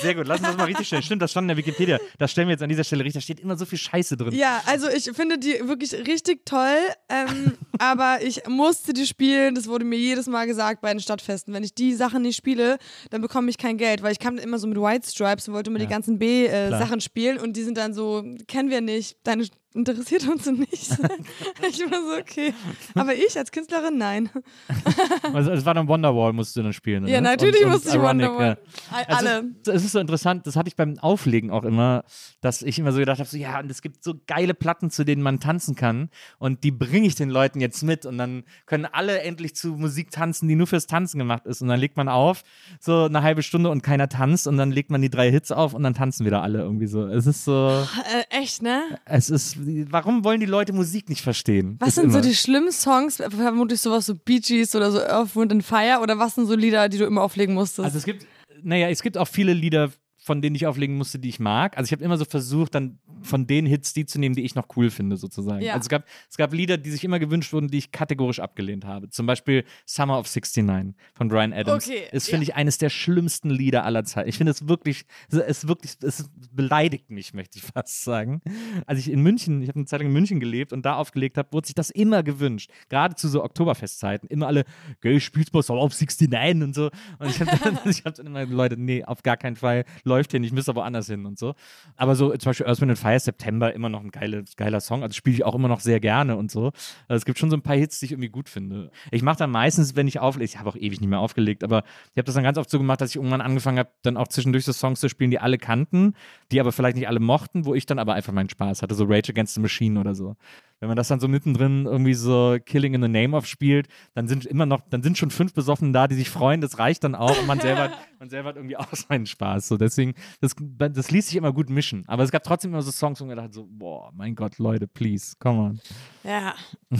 Sehr 0.02 0.16
gut, 0.16 0.28
lass 0.28 0.40
uns 0.40 0.48
das 0.50 0.58
mal 0.58 0.66
richtig 0.66 0.88
stellen. 0.88 1.04
Stimmt, 1.04 1.22
das 1.22 1.32
stand 1.32 1.46
in 1.46 1.50
der 1.50 1.58
Wikipedia. 1.58 1.98
Das 2.18 2.32
stellen 2.32 2.48
wir 2.48 2.54
jetzt 2.54 2.62
an 2.64 2.70
dieser 2.70 2.84
Stelle 2.84 3.04
richtig. 3.04 3.22
Da 3.22 3.24
steht 3.24 3.40
immer 3.40 3.58
so 3.58 3.66
viel 3.66 3.78
Scheiße 3.78 4.16
drin. 4.18 4.34
Ja, 4.34 4.62
also 4.66 4.88
ich 4.90 5.12
finde 5.14 5.38
die 5.38 5.60
wirklich 5.68 5.94
richtig 5.94 6.46
toll, 6.46 6.78
ähm, 7.10 7.54
aber 7.80 8.20
ich 8.22 8.48
musste 8.48 8.94
die 8.94 9.06
spielen. 9.06 9.56
Das 9.56 9.68
wurde 9.68 9.86
mir 9.86 9.98
jedes 9.98 10.28
Mal 10.28 10.48
gesagt 10.48 10.82
bei 10.82 10.92
den 10.94 11.00
Stadtfesten. 11.00 11.54
Wenn 11.54 11.64
ich 11.64 11.74
die 11.74 11.94
Sachen 11.94 12.22
nicht 12.22 12.36
spiele, 12.38 12.78
dann 13.10 13.22
bekomme 13.22 13.50
ich 13.50 13.58
kein 13.58 13.78
Geld, 13.78 14.02
weil 14.04 14.12
ich 14.12 14.20
kam 14.20 14.38
immer 14.38 14.60
so 14.60 14.68
mit 14.68 14.78
White 14.78 15.10
Stripes 15.10 15.48
und 15.48 15.54
wollte 15.54 15.70
immer 15.70 15.80
Ja, 15.80 15.86
die 15.86 15.92
ganzen. 15.92 16.20
B-Sachen 16.20 17.02
spielen 17.02 17.38
und 17.38 17.56
die 17.56 17.64
sind 17.64 17.78
dann 17.78 17.94
so, 17.94 18.24
kennen 18.48 18.70
wir 18.70 18.82
nicht, 18.82 19.18
deine 19.24 19.46
interessiert 19.74 20.28
uns 20.28 20.46
nicht. 20.48 20.72
ich 21.70 21.92
war 21.92 22.02
so, 22.02 22.20
okay. 22.20 22.54
Aber 22.96 23.14
ich 23.14 23.38
als 23.38 23.52
Künstlerin, 23.52 23.98
nein. 23.98 24.30
Also 25.34 25.52
es 25.52 25.66
war 25.66 25.74
dann 25.74 25.88
Wonderwall, 25.88 26.34
musst 26.34 26.56
du 26.56 26.64
dann 26.64 26.74
spielen. 26.74 27.08
Ja, 27.08 27.22
ne? 27.22 27.30
natürlich 27.30 27.62
Und- 27.62 27.66
und 27.68 27.72
musste 27.74 27.90
ich 27.90 27.96
Ironic, 27.96 28.28
Wonderwall. 28.30 28.58
ja. 28.92 28.98
Also, 29.08 29.28
Alle. 29.28 29.44
Es 29.68 29.84
ist 29.86 29.92
so 29.92 30.00
interessant, 30.00 30.48
das 30.48 30.56
hatte 30.56 30.68
ich 30.68 30.76
beim 30.76 30.98
Auflegen 31.00 31.52
auch 31.52 31.64
immer, 31.64 32.04
dass 32.42 32.62
ich 32.62 32.80
immer 32.80 32.92
so 32.92 33.00
gedacht 33.00 33.20
habe, 33.20 33.30
so, 33.30 33.38
ja, 33.38 33.60
und 33.60 33.70
es 33.70 33.82
gibt 33.82 34.04
so 34.04 34.16
geile 34.28 34.54
Platten, 34.54 34.90
zu 34.92 35.04
denen 35.04 35.22
man 35.22 35.40
tanzen 35.40 35.76
kann 35.76 36.10
und 36.40 36.64
die 36.64 36.72
bringe 36.72 37.08
ich 37.08 37.16
den 37.16 37.30
Leuten 37.30 37.60
jetzt 37.62 37.84
mit 37.84 38.06
und 38.06 38.18
dann 38.18 38.44
können 38.66 38.86
alle 38.86 39.22
endlich 39.22 39.56
zu 39.56 39.70
Musik 39.70 40.12
tanzen, 40.12 40.48
die 40.48 40.56
nur 40.56 40.68
fürs 40.68 40.88
Tanzen 40.88 41.20
gemacht 41.20 41.46
ist 41.46 41.62
und 41.62 41.68
dann 41.68 41.80
legt 41.80 41.96
man 41.98 42.10
auf, 42.10 42.44
so 42.80 43.04
eine 43.06 43.22
halbe 43.24 43.44
Stunde 43.44 43.70
und 43.70 43.82
keiner 43.84 44.10
tanzt 44.10 44.48
und 44.48 44.58
dann 44.58 44.72
legt 44.72 44.90
man 44.90 45.02
die 45.02 45.10
drei 45.10 45.30
Hits 45.32 45.52
auf 45.52 45.74
und 45.74 45.84
dann 45.84 45.94
tanzen 45.94 46.26
wieder 46.26 46.42
alle 46.42 46.60
irgendwie 46.60 46.88
so. 46.88 47.06
Es 47.08 47.28
ist 47.28 47.46
so, 47.46 47.84
Äh, 48.30 48.42
echt, 48.42 48.62
ne? 48.62 48.82
es 49.06 49.30
ist, 49.30 49.58
warum 49.90 50.24
wollen 50.24 50.40
die 50.40 50.46
Leute 50.46 50.74
Musik 50.74 51.10
nicht 51.10 51.22
verstehen? 51.22 51.78
Was 51.80 51.96
sind 51.96 52.12
so 52.12 52.20
immer. 52.20 52.28
die 52.28 52.36
schlimmen 52.36 52.72
Songs? 52.72 53.18
Vermutlich 53.18 53.82
sowas 53.82 54.06
so 54.06 54.16
Bee 54.16 54.40
Gees 54.40 54.76
oder 54.76 54.92
so 54.92 55.00
Earth, 55.00 55.36
Wind 55.36 55.52
and 55.52 55.64
Fire? 55.64 56.00
Oder 56.02 56.18
was 56.18 56.36
sind 56.36 56.48
so 56.48 56.56
Lieder, 56.56 56.90
die 56.90 56.98
du 56.98 57.06
immer 57.06 57.22
auflegen 57.22 57.56
musstest? 57.56 57.86
Also 57.86 57.98
es 57.98 58.06
gibt, 58.06 58.26
naja, 58.64 58.90
es 58.90 59.02
gibt 59.02 59.18
auch 59.18 59.28
viele 59.28 59.54
Lieder, 59.54 59.92
von 60.18 60.42
denen 60.42 60.56
ich 60.56 60.68
auflegen 60.68 60.98
musste, 60.98 61.20
die 61.20 61.30
ich 61.30 61.40
mag. 61.40 61.78
Also 61.78 61.88
ich 61.88 61.92
habe 61.92 62.04
immer 62.04 62.18
so 62.18 62.26
versucht, 62.26 62.76
dann 62.76 63.00
von 63.22 63.48
den 63.48 63.66
Hits 63.66 63.94
die 63.94 64.06
zu 64.06 64.20
nehmen, 64.20 64.36
die 64.36 64.44
ich 64.44 64.56
noch 64.56 64.68
cool 64.76 64.90
finde, 64.90 65.18
sozusagen. 65.18 65.62
Ja. 65.62 65.74
Also 65.74 65.84
es 65.84 65.90
gab, 65.90 66.06
es 66.30 66.38
gab 66.38 66.54
Lieder, 66.54 66.78
die 66.78 66.90
sich 66.90 67.04
immer 67.04 67.20
gewünscht 67.20 67.54
wurden, 67.54 67.68
die 67.68 67.78
ich 67.78 67.92
kategorisch 67.92 68.40
abgelehnt 68.40 68.86
habe. 68.86 69.10
Zum 69.10 69.26
Beispiel 69.26 69.64
Summer 69.86 70.20
of 70.20 70.28
69 70.28 70.96
von 71.14 71.28
Brian 71.28 71.54
Adams. 71.54 71.88
Okay, 71.88 72.04
Ist, 72.12 72.30
finde 72.30 72.44
ich, 72.44 72.56
eines 72.56 72.78
der 72.78 72.90
schlimmsten 72.90 73.50
Lieder 73.50 73.86
aller 73.86 74.04
Zeiten. 74.04 74.30
Ich 74.30 74.38
finde 74.38 74.52
es 74.52 74.68
wirklich, 74.68 75.06
es 75.30 75.68
wirklich, 75.68 75.94
es 76.02 76.30
beleidigt 76.52 77.10
mich, 77.10 77.34
möchte 77.34 77.58
ich 77.58 77.64
fast 77.64 78.04
sagen. 78.04 78.42
Als 78.86 79.00
ich 79.00 79.12
in 79.12 79.22
München, 79.22 79.62
ich 79.62 79.70
habe 79.70 79.78
eine 79.78 79.86
Zeit 79.86 80.00
lang 80.00 80.08
in 80.08 80.14
München 80.14 80.40
gelebt 80.40 80.74
und 80.74 80.86
da 80.86 80.96
aufgelegt 80.96 81.38
habe, 81.38 81.52
wurde 81.52 81.68
sich 81.68 81.76
das 81.76 81.90
immer 81.90 82.24
gewünscht. 82.24 82.72
Gerade 82.90 83.16
zu 83.16 83.28
so 83.28 83.44
Oktoberfestzeiten. 83.44 84.30
Immer 84.30 84.48
alle, 84.48 84.66
gell, 85.02 85.20
spielst 85.20 85.54
mal 85.54 85.64
Summer 85.64 85.82
of 85.82 85.94
69 85.94 86.64
und 86.64 86.76
so. 86.76 86.90
Und 87.20 87.30
ich 87.30 87.40
habe 87.40 87.52
dann, 87.64 87.80
ich 87.86 88.04
hab 88.06 88.16
dann 88.16 88.28
immer, 88.28 88.46
Leute, 88.46 88.78
nee, 88.78 89.04
auf 89.04 89.24
gar 89.24 89.38
keinen 89.38 89.56
Fall, 89.56 89.86
läuft 90.04 90.32
hier 90.32 90.40
nicht, 90.40 90.54
müsst 90.54 90.70
aber 90.70 90.82
woanders 90.82 91.08
hin 91.08 91.26
und 91.26 91.38
so. 91.38 91.56
Aber 91.96 92.16
so 92.16 92.36
zum 92.36 92.50
Beispiel 92.50 92.66
Earth, 92.66 92.82
Wind 92.82 92.92
and 93.10 93.20
Fire, 93.20 93.20
September, 93.20 93.74
immer 93.74 93.90
noch 93.90 94.02
ein 94.02 94.12
geile, 94.12 94.44
geiler 94.56 94.80
Song. 94.80 95.04
Also 95.04 95.14
spiele 95.14 95.36
ich 95.36 95.46
auch 95.46 95.56
immer 95.56 95.68
noch 95.68 95.80
sehr 95.80 96.00
gerne 96.00 96.36
und 96.36 96.52
so. 96.52 96.68
Also 97.08 97.18
es 97.18 97.26
gibt 97.26 97.40
schon 97.40 97.50
so 97.50 97.58
ein 97.58 97.62
paar 97.62 97.76
Hits, 97.76 98.00
die 98.00 98.06
ich 98.06 98.12
irgendwie 98.12 98.30
gut 98.30 98.50
finde. 98.50 98.92
Ich 99.12 99.22
mache 99.22 99.38
dann 99.38 99.52
meistens, 99.52 99.96
wenn 99.96 100.08
ich 100.08 100.20
auflege, 100.20 100.46
ich 100.46 100.60
habe 100.60 100.70
auch 100.70 100.76
ewig 100.76 101.02
nicht 101.02 101.10
mehr 101.10 101.20
aufgelegt, 101.20 101.64
aber 101.64 101.84
ich 102.12 102.18
habe 102.18 102.26
das 102.26 102.36
dann 102.36 102.44
ganz 102.44 102.58
oft 102.58 102.70
so 102.70 102.78
gemacht, 102.78 103.02
dass 103.02 103.12
ich 103.12 103.16
irgendwann 103.18 103.42
angefangen 103.42 103.80
habe, 103.80 103.90
dann 104.04 104.18
auch 104.18 104.28
zwischendurch 104.28 104.66
so 104.66 104.74
Songs 104.74 105.00
zu 105.00 105.10
spielen, 105.10 105.32
die 105.32 105.40
alle 105.40 105.58
kannten, 105.58 106.14
die 106.52 106.60
aber 106.60 106.72
vielleicht 106.72 106.98
nicht 106.98 107.08
alle 107.08 107.20
mochten, 107.20 107.66
wo 107.66 107.74
ich 107.76 107.86
dann 107.86 108.00
aber 108.00 108.14
einfach 108.14 108.34
meinen 108.34 108.50
Spaß 108.50 108.82
hatte, 108.82 108.96
so 108.96 109.06
Rage 109.06 109.32
Against 109.32 109.56
the 109.56 109.62
Machine 109.62 110.00
oder 110.00 110.16
so. 110.16 110.36
Wenn 110.80 110.88
man 110.88 110.96
das 110.96 111.10
dann 111.10 111.20
so 111.20 111.28
mittendrin 111.28 111.86
irgendwie 111.86 112.14
so 112.14 112.58
Killing 112.66 112.94
in 112.94 113.02
the 113.02 113.08
Name 113.10 113.36
of 113.36 113.46
spielt, 113.46 113.88
dann 114.14 114.28
sind 114.28 114.46
immer 114.46 114.66
noch, 114.66 114.82
dann 114.90 115.04
sind 115.04 115.18
schon 115.18 115.30
fünf 115.30 115.54
Besoffene 115.54 115.92
da, 115.92 116.08
die 116.08 116.16
sich 116.16 116.30
freuen, 116.30 116.62
das 116.62 116.80
reicht 116.80 117.04
dann 117.04 117.16
auch 117.16 117.38
und 117.38 117.48
man 117.48 117.60
selber, 117.60 117.84
hat- 117.84 117.98
man 118.20 118.30
selber 118.30 118.50
hat 118.50 118.56
irgendwie 118.56 118.78
auch 118.78 118.88
seinen 118.94 119.26
Spaß. 119.26 119.68
So 119.68 119.78
deswegen, 119.78 120.14
das, 120.42 120.56
das 120.78 121.12
ließ 121.12 121.28
sich 121.28 121.36
immer 121.36 121.52
gut 121.54 121.70
mischen. 121.70 122.04
Aber 122.08 122.24
es 122.24 122.32
gab 122.32 122.44
trotzdem 122.44 122.72
immer 122.72 122.82
so 122.82 122.92
Songs, 122.92 123.20
wo 123.22 123.26
man 123.26 123.36
dachte 123.38 123.54
so, 123.54 123.68
boah, 123.70 124.12
mein 124.16 124.36
Gott, 124.36 124.58
Leute, 124.58 124.88
please, 124.88 125.36
come 125.40 125.60
on. 125.60 125.80
ja. 126.24 126.54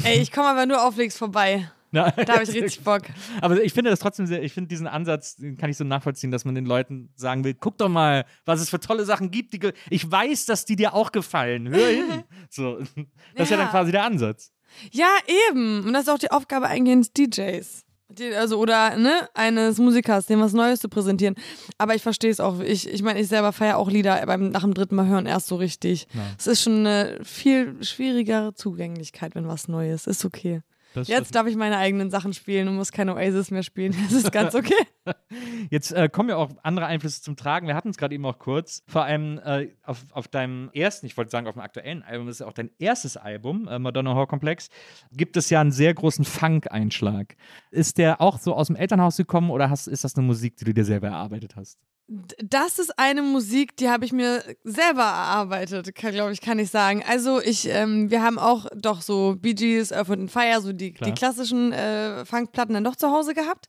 Ey, 0.04 0.20
ich 0.20 0.32
komme 0.32 0.48
aber 0.50 0.66
nur 0.66 0.86
auflegst 0.86 1.18
vorbei. 1.18 1.70
Na, 1.92 2.12
Da 2.12 2.34
habe 2.34 2.44
ich 2.44 2.50
richtig 2.54 2.82
Bock. 2.84 3.02
Aber 3.42 3.62
ich 3.64 3.74
finde 3.74 3.90
das 3.90 4.00
trotzdem 4.00 4.28
sehr, 4.28 4.44
ich 4.44 4.54
finde 4.54 4.68
diesen 4.68 4.88
Ansatz, 4.88 5.36
den 5.36 5.58
kann 5.58 5.70
ich 5.70 5.78
so 5.78 5.84
nachvollziehen, 5.84 6.32
dass 6.32 6.46
man 6.46 6.56
den 6.56 6.66
Leuten 6.66 7.10
sagen 7.16 7.44
will, 7.44 7.54
guck 7.54 7.78
doch 7.78 7.90
mal, 7.90 8.26
was 8.46 8.62
es 8.62 8.70
für 8.70 8.80
tolle 8.80 9.06
Sachen 9.06 9.32
gibt. 9.32 9.54
Die 9.54 9.60
ich 9.90 10.10
weiß, 10.10 10.46
dass 10.46 10.66
die 10.66 10.76
dir 10.76 10.94
auch 10.94 11.12
gefallen. 11.12 11.70
Hör 11.70 11.88
hin. 11.88 12.24
So, 12.52 12.80
das 13.36 13.44
ist 13.44 13.52
ja 13.52 13.58
dann 13.58 13.70
quasi 13.70 13.92
der 13.92 14.04
Ansatz. 14.04 14.52
Ja, 14.92 15.10
eben. 15.50 15.86
Und 15.86 15.94
das 15.94 16.04
ist 16.04 16.10
auch 16.10 16.18
die 16.18 16.32
Aufgabe 16.32 16.68
eigentlich 16.68 16.94
eines 16.94 17.14
DJs. 17.14 17.86
Die, 18.12 18.34
also, 18.34 18.58
oder, 18.58 18.98
ne, 18.98 19.30
eines 19.36 19.78
Musikers, 19.78 20.26
dem 20.26 20.40
was 20.40 20.54
Neues 20.54 20.80
zu 20.80 20.90
präsentieren. 20.90 21.36
Aber 21.78 21.94
ich 21.94 22.02
verstehe 22.02 22.32
es 22.32 22.40
auch. 22.40 22.60
Ich, 22.60 22.90
ich 22.90 23.04
meine, 23.04 23.20
ich 23.20 23.28
selber 23.28 23.54
feiere 23.54 23.78
auch 23.78 23.90
Lieder 23.90 24.26
beim, 24.26 24.50
nach 24.50 24.62
dem 24.62 24.74
dritten 24.74 24.96
Mal 24.96 25.08
hören 25.08 25.28
erst 25.28 25.48
so 25.48 25.58
richtig. 25.58 26.08
Es 26.40 26.48
ist 26.48 26.64
schon 26.64 26.88
eine 26.88 27.20
viel 27.24 27.84
schwierigere 27.84 28.56
Zugänglichkeit, 28.56 29.36
wenn 29.36 29.48
was 29.48 29.68
Neues 29.68 30.08
ist. 30.08 30.26
okay. 30.26 30.62
Das, 30.94 31.08
Jetzt 31.08 31.36
darf 31.36 31.46
ich 31.46 31.56
meine 31.56 31.78
eigenen 31.78 32.10
Sachen 32.10 32.34
spielen 32.34 32.68
und 32.68 32.76
muss 32.76 32.92
keine 32.92 33.14
Oasis 33.14 33.52
mehr 33.52 33.64
spielen. 33.64 33.96
Das 34.04 34.12
ist 34.12 34.32
ganz 34.32 34.56
okay. 34.56 34.74
Jetzt 35.70 35.92
äh, 35.92 36.10
kommen 36.10 36.30
ja 36.30 36.38
auch 36.38 36.50
andere 36.64 36.88
Einflüsse 36.88 37.22
zum 37.22 37.36
Tragen. 37.36 37.68
Wir 37.68 37.76
hatten 37.76 37.90
es 37.90 37.98
gerade 37.98 38.16
eben 38.16 38.26
auch 38.26 38.40
kurz. 38.40 38.84
Vor 38.88 39.04
allem 39.04 39.40
äh, 39.40 39.70
auf, 39.84 40.04
auf 40.12 40.28
deinem 40.28 40.70
ersten, 40.74 41.06
ich 41.06 41.16
wollte 41.16 41.32
sagen, 41.32 41.48
auf 41.48 41.54
dem 41.54 41.62
aktuellen 41.62 42.02
Album, 42.02 42.26
das 42.28 42.38
ist 42.38 42.40
ja 42.40 42.48
auch 42.48 42.54
dein 42.54 42.72
erstes 42.80 43.18
Album, 43.18 43.68
äh, 43.68 43.78
Madonna 43.78 44.14
Horror 44.14 44.28
Complex, 44.28 44.70
gibt 45.12 45.38
es 45.38 45.50
ja 45.50 45.62
einen 45.62 45.72
sehr 45.72 45.94
großen 45.94 46.26
Funk-Einschlag. 46.26 47.36
Ist 47.72 47.98
der 47.98 48.20
auch 48.22 48.40
so 48.40 48.56
aus 48.56 48.68
dem 48.68 48.76
Elternhaus 48.76 49.18
gekommen 49.18 49.52
oder 49.52 49.70
hast, 49.70 49.88
ist 49.88 50.04
das 50.04 50.16
eine 50.16 50.26
Musik, 50.26 50.58
die 50.58 50.66
du 50.66 50.74
dir 50.74 50.86
selber 50.86 51.08
erarbeitet 51.10 51.56
hast? 51.56 51.78
Das 52.44 52.80
ist 52.80 52.98
eine 52.98 53.22
Musik, 53.22 53.78
die 53.78 53.88
habe 53.88 54.04
ich 54.04 54.12
mir 54.12 54.44
selber 54.64 55.04
erarbeitet, 55.04 55.94
glaube 55.94 56.32
ich, 56.32 56.42
kann 56.42 56.58
ich 56.58 56.72
sagen. 56.72 57.04
Also 57.08 57.40
ich, 57.40 57.70
ähm, 57.70 58.10
wir 58.10 58.24
haben 58.24 58.40
auch 58.40 58.66
doch 58.76 59.04
so 59.04 59.36
Bee 59.40 59.54
Gees, 59.54 59.94
Earth, 59.94 60.10
and 60.10 60.32
Fire, 60.32 60.60
so 60.60 60.74
die, 60.74 60.94
die 60.94 61.12
klassischen 61.12 61.72
äh, 61.72 62.26
Funkplatten 62.26 62.74
dann 62.74 62.84
doch 62.84 62.96
zu 62.96 63.12
Hause 63.12 63.36
gehabt 63.36 63.68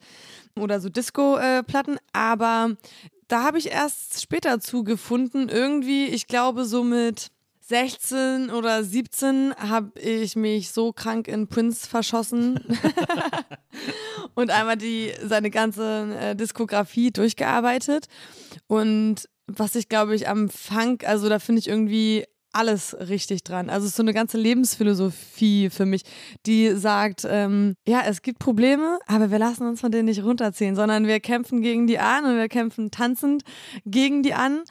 oder 0.59 0.81
so 0.81 0.89
Disco-Platten, 0.89 1.99
aber 2.15 2.77
da 3.29 3.45
habe 3.45 3.59
ich 3.59 3.71
erst 3.71 4.21
später 4.23 4.59
zugefunden, 4.59 5.49
irgendwie, 5.49 6.07
ich 6.07 6.27
glaube 6.27 6.65
so 6.65 6.83
mit 6.83 7.31
16 7.71 8.51
oder 8.51 8.83
17 8.83 9.55
habe 9.55 9.97
ich 10.01 10.35
mich 10.35 10.73
so 10.73 10.93
krank 10.93 11.29
in 11.29 11.47
Prince 11.47 11.89
verschossen 11.89 12.59
und 14.35 14.51
einmal 14.51 14.77
die 14.77 15.13
seine 15.25 15.51
ganze 15.51 16.17
äh, 16.21 16.35
Diskografie 16.35 17.13
durchgearbeitet. 17.13 18.07
Und 18.67 19.29
was 19.47 19.77
ich 19.77 19.89
glaube 19.89 20.17
ich 20.17 20.29
am 20.29 20.51
Funk, 20.51 21.07
also 21.07 21.29
da 21.29 21.39
finde 21.39 21.61
ich 21.61 21.69
irgendwie 21.69 22.25
alles 22.53 22.97
richtig 22.99 23.45
dran. 23.45 23.71
Also 23.71 23.85
es 23.85 23.93
ist 23.93 23.97
so 23.97 24.03
eine 24.03 24.15
ganze 24.15 24.37
Lebensphilosophie 24.37 25.71
für 25.71 25.87
mich, 25.87 26.03
die 26.47 26.73
sagt, 26.73 27.25
ähm, 27.25 27.77
ja, 27.87 28.03
es 28.05 28.23
gibt 28.23 28.41
Probleme, 28.41 28.99
aber 29.07 29.31
wir 29.31 29.39
lassen 29.39 29.69
uns 29.69 29.81
von 29.81 29.93
denen 29.93 30.07
nicht 30.07 30.25
runterziehen, 30.25 30.75
sondern 30.75 31.07
wir 31.07 31.21
kämpfen 31.21 31.63
gegen 31.63 31.87
die 31.87 32.01
an 32.01 32.25
und 32.25 32.37
wir 32.37 32.49
kämpfen 32.49 32.91
tanzend 32.91 33.43
gegen 33.85 34.25
die 34.25 34.35
an 34.35 34.65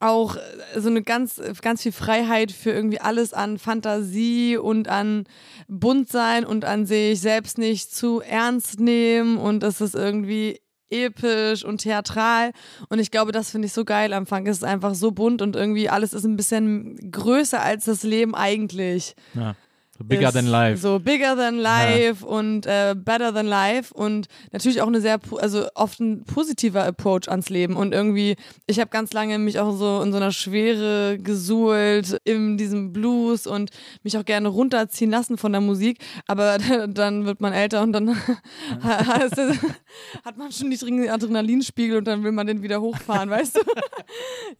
auch 0.00 0.36
äh, 0.36 0.80
so 0.80 0.88
eine 0.88 1.02
ganz, 1.02 1.40
ganz 1.62 1.82
viel 1.82 1.92
Freiheit 1.92 2.50
für 2.50 2.70
irgendwie 2.70 3.00
alles 3.00 3.32
an 3.32 3.58
Fantasie 3.58 4.56
und 4.56 4.88
an 4.88 5.24
Buntsein 5.68 6.44
und 6.44 6.64
an 6.64 6.86
sich 6.86 7.20
selbst 7.20 7.58
nicht 7.58 7.94
zu 7.94 8.20
ernst 8.20 8.80
nehmen 8.80 9.36
und 9.36 9.62
es 9.62 9.80
ist 9.80 9.94
irgendwie 9.94 10.60
episch 10.88 11.64
und 11.64 11.78
theatral 11.78 12.50
und 12.88 12.98
ich 12.98 13.10
glaube, 13.12 13.30
das 13.30 13.50
finde 13.50 13.66
ich 13.66 13.72
so 13.72 13.84
geil 13.84 14.12
am 14.12 14.26
Funk. 14.26 14.48
Es 14.48 14.58
ist 14.58 14.64
einfach 14.64 14.94
so 14.94 15.12
bunt 15.12 15.40
und 15.40 15.54
irgendwie 15.54 15.88
alles 15.88 16.12
ist 16.12 16.24
ein 16.24 16.36
bisschen 16.36 17.12
größer 17.12 17.62
als 17.62 17.84
das 17.84 18.02
Leben 18.02 18.34
eigentlich. 18.34 19.14
Ja. 19.34 19.54
So 20.00 20.06
bigger 20.06 20.32
than 20.32 20.46
life. 20.46 20.80
So 20.80 20.98
bigger 20.98 21.36
than 21.36 21.58
life 21.58 22.24
und 22.24 22.64
äh, 22.64 22.94
better 22.96 23.34
than 23.34 23.44
life 23.44 23.92
und 23.92 24.28
natürlich 24.50 24.80
auch 24.80 24.86
eine 24.86 25.02
sehr, 25.02 25.20
also 25.36 25.68
oft 25.74 26.00
ein 26.00 26.24
positiver 26.24 26.86
Approach 26.86 27.28
ans 27.28 27.50
Leben 27.50 27.76
und 27.76 27.92
irgendwie, 27.92 28.36
ich 28.66 28.80
habe 28.80 28.88
ganz 28.88 29.12
lange 29.12 29.38
mich 29.38 29.58
auch 29.58 29.76
so 29.76 30.00
in 30.00 30.10
so 30.10 30.16
einer 30.16 30.32
Schwere 30.32 31.18
gesuhlt 31.18 32.16
in 32.24 32.56
diesem 32.56 32.94
Blues 32.94 33.46
und 33.46 33.72
mich 34.02 34.16
auch 34.16 34.24
gerne 34.24 34.48
runterziehen 34.48 35.10
lassen 35.10 35.36
von 35.36 35.52
der 35.52 35.60
Musik, 35.60 35.98
aber 36.26 36.56
dann 36.88 37.26
wird 37.26 37.42
man 37.42 37.52
älter 37.52 37.82
und 37.82 37.92
dann 37.92 38.16
hat 38.82 40.38
man 40.38 40.50
schon 40.50 40.70
niedrigen 40.70 41.10
Adrenalinspiegel 41.10 41.98
und 41.98 42.06
dann 42.06 42.24
will 42.24 42.32
man 42.32 42.46
den 42.46 42.62
wieder 42.62 42.80
hochfahren, 42.80 43.28
weißt 43.30 43.56
du? 43.56 43.60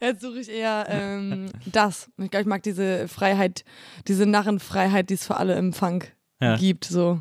Jetzt 0.03 0.20
suche 0.20 0.40
ich 0.40 0.50
eher 0.50 0.85
ähm, 0.90 1.46
das. 1.64 2.11
Ich 2.18 2.31
glaube, 2.31 2.42
ich 2.42 2.46
mag 2.46 2.62
diese 2.62 3.09
Freiheit, 3.09 3.64
diese 4.07 4.26
Narrenfreiheit, 4.26 5.09
die 5.09 5.14
es 5.14 5.29
für 5.30 5.36
alle 5.36 5.56
im 5.56 5.72
Funk 5.72 6.14
Ja. 6.40 6.56
gibt. 6.56 6.84
So. 6.84 7.20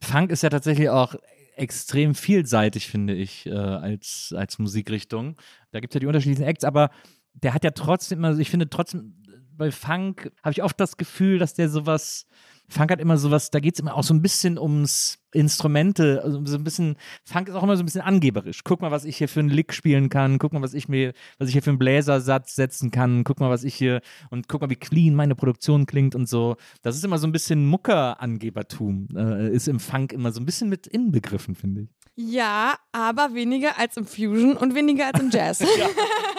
Funk 0.00 0.30
ist 0.30 0.42
ja 0.42 0.48
tatsächlich 0.50 0.88
auch 0.90 1.14
extrem 1.56 2.14
vielseitig, 2.14 2.86
finde 2.88 3.14
ich, 3.14 3.46
äh, 3.46 3.52
als, 3.52 4.34
als 4.36 4.58
Musikrichtung. 4.58 5.36
Da 5.72 5.80
gibt 5.80 5.92
es 5.92 5.94
ja 5.94 6.00
die 6.00 6.06
unterschiedlichen 6.06 6.44
Acts, 6.44 6.64
aber 6.64 6.90
der 7.34 7.54
hat 7.54 7.64
ja 7.64 7.70
trotzdem 7.70 8.18
immer, 8.18 8.38
ich 8.38 8.50
finde 8.50 8.68
trotzdem, 8.68 9.14
bei 9.56 9.70
Funk 9.72 10.30
habe 10.42 10.52
ich 10.52 10.62
oft 10.62 10.78
das 10.80 10.96
Gefühl, 10.96 11.38
dass 11.38 11.54
der 11.54 11.68
sowas, 11.68 12.26
Funk 12.68 12.90
hat 12.90 13.00
immer 13.00 13.16
sowas, 13.16 13.50
da 13.50 13.60
geht 13.60 13.74
es 13.74 13.80
immer 13.80 13.94
auch 13.94 14.02
so 14.02 14.12
ein 14.12 14.22
bisschen 14.22 14.58
ums 14.58 15.18
Instrumente, 15.32 16.22
also 16.24 16.44
so 16.46 16.56
ein 16.56 16.64
bisschen, 16.64 16.96
Funk 17.24 17.48
ist 17.48 17.54
auch 17.54 17.62
immer 17.62 17.76
so 17.76 17.82
ein 17.82 17.86
bisschen 17.86 18.00
angeberisch. 18.00 18.64
Guck 18.64 18.80
mal, 18.80 18.90
was 18.90 19.04
ich 19.04 19.16
hier 19.18 19.28
für 19.28 19.40
einen 19.40 19.50
Lick 19.50 19.74
spielen 19.74 20.08
kann, 20.08 20.38
guck 20.38 20.52
mal, 20.52 20.62
was 20.62 20.74
ich 20.74 20.88
mir, 20.88 21.12
was 21.38 21.48
ich 21.48 21.52
hier 21.54 21.62
für 21.62 21.70
einen 21.70 21.78
Bläsersatz 21.78 22.54
setzen 22.54 22.90
kann, 22.90 23.24
guck 23.24 23.40
mal, 23.40 23.50
was 23.50 23.64
ich 23.64 23.74
hier, 23.74 24.00
und 24.30 24.48
guck 24.48 24.62
mal, 24.62 24.70
wie 24.70 24.76
clean 24.76 25.14
meine 25.14 25.34
Produktion 25.34 25.86
klingt 25.86 26.14
und 26.14 26.28
so. 26.28 26.56
Das 26.82 26.96
ist 26.96 27.04
immer 27.04 27.18
so 27.18 27.26
ein 27.26 27.32
bisschen 27.32 27.66
Mucker-Angebertum, 27.66 29.08
äh, 29.16 29.50
ist 29.50 29.68
im 29.68 29.80
Funk 29.80 30.12
immer 30.12 30.32
so 30.32 30.40
ein 30.40 30.46
bisschen 30.46 30.68
mit 30.68 30.86
inbegriffen, 30.86 31.54
finde 31.54 31.82
ich. 31.82 31.88
Ja, 32.16 32.74
aber 32.92 33.34
weniger 33.34 33.78
als 33.78 33.96
im 33.96 34.04
Fusion 34.04 34.56
und 34.56 34.74
weniger 34.74 35.06
als 35.06 35.20
im 35.20 35.30
Jazz. 35.30 35.60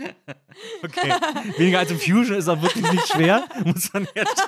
Okay. 0.82 1.12
Weniger 1.58 1.78
als 1.78 1.90
im 1.90 1.98
Fusion 1.98 2.36
ist 2.36 2.48
auch 2.48 2.60
wirklich 2.60 2.90
nicht 2.90 3.06
schwer, 3.08 3.44
muss 3.64 3.92
man 3.92 4.06
jetzt 4.14 4.44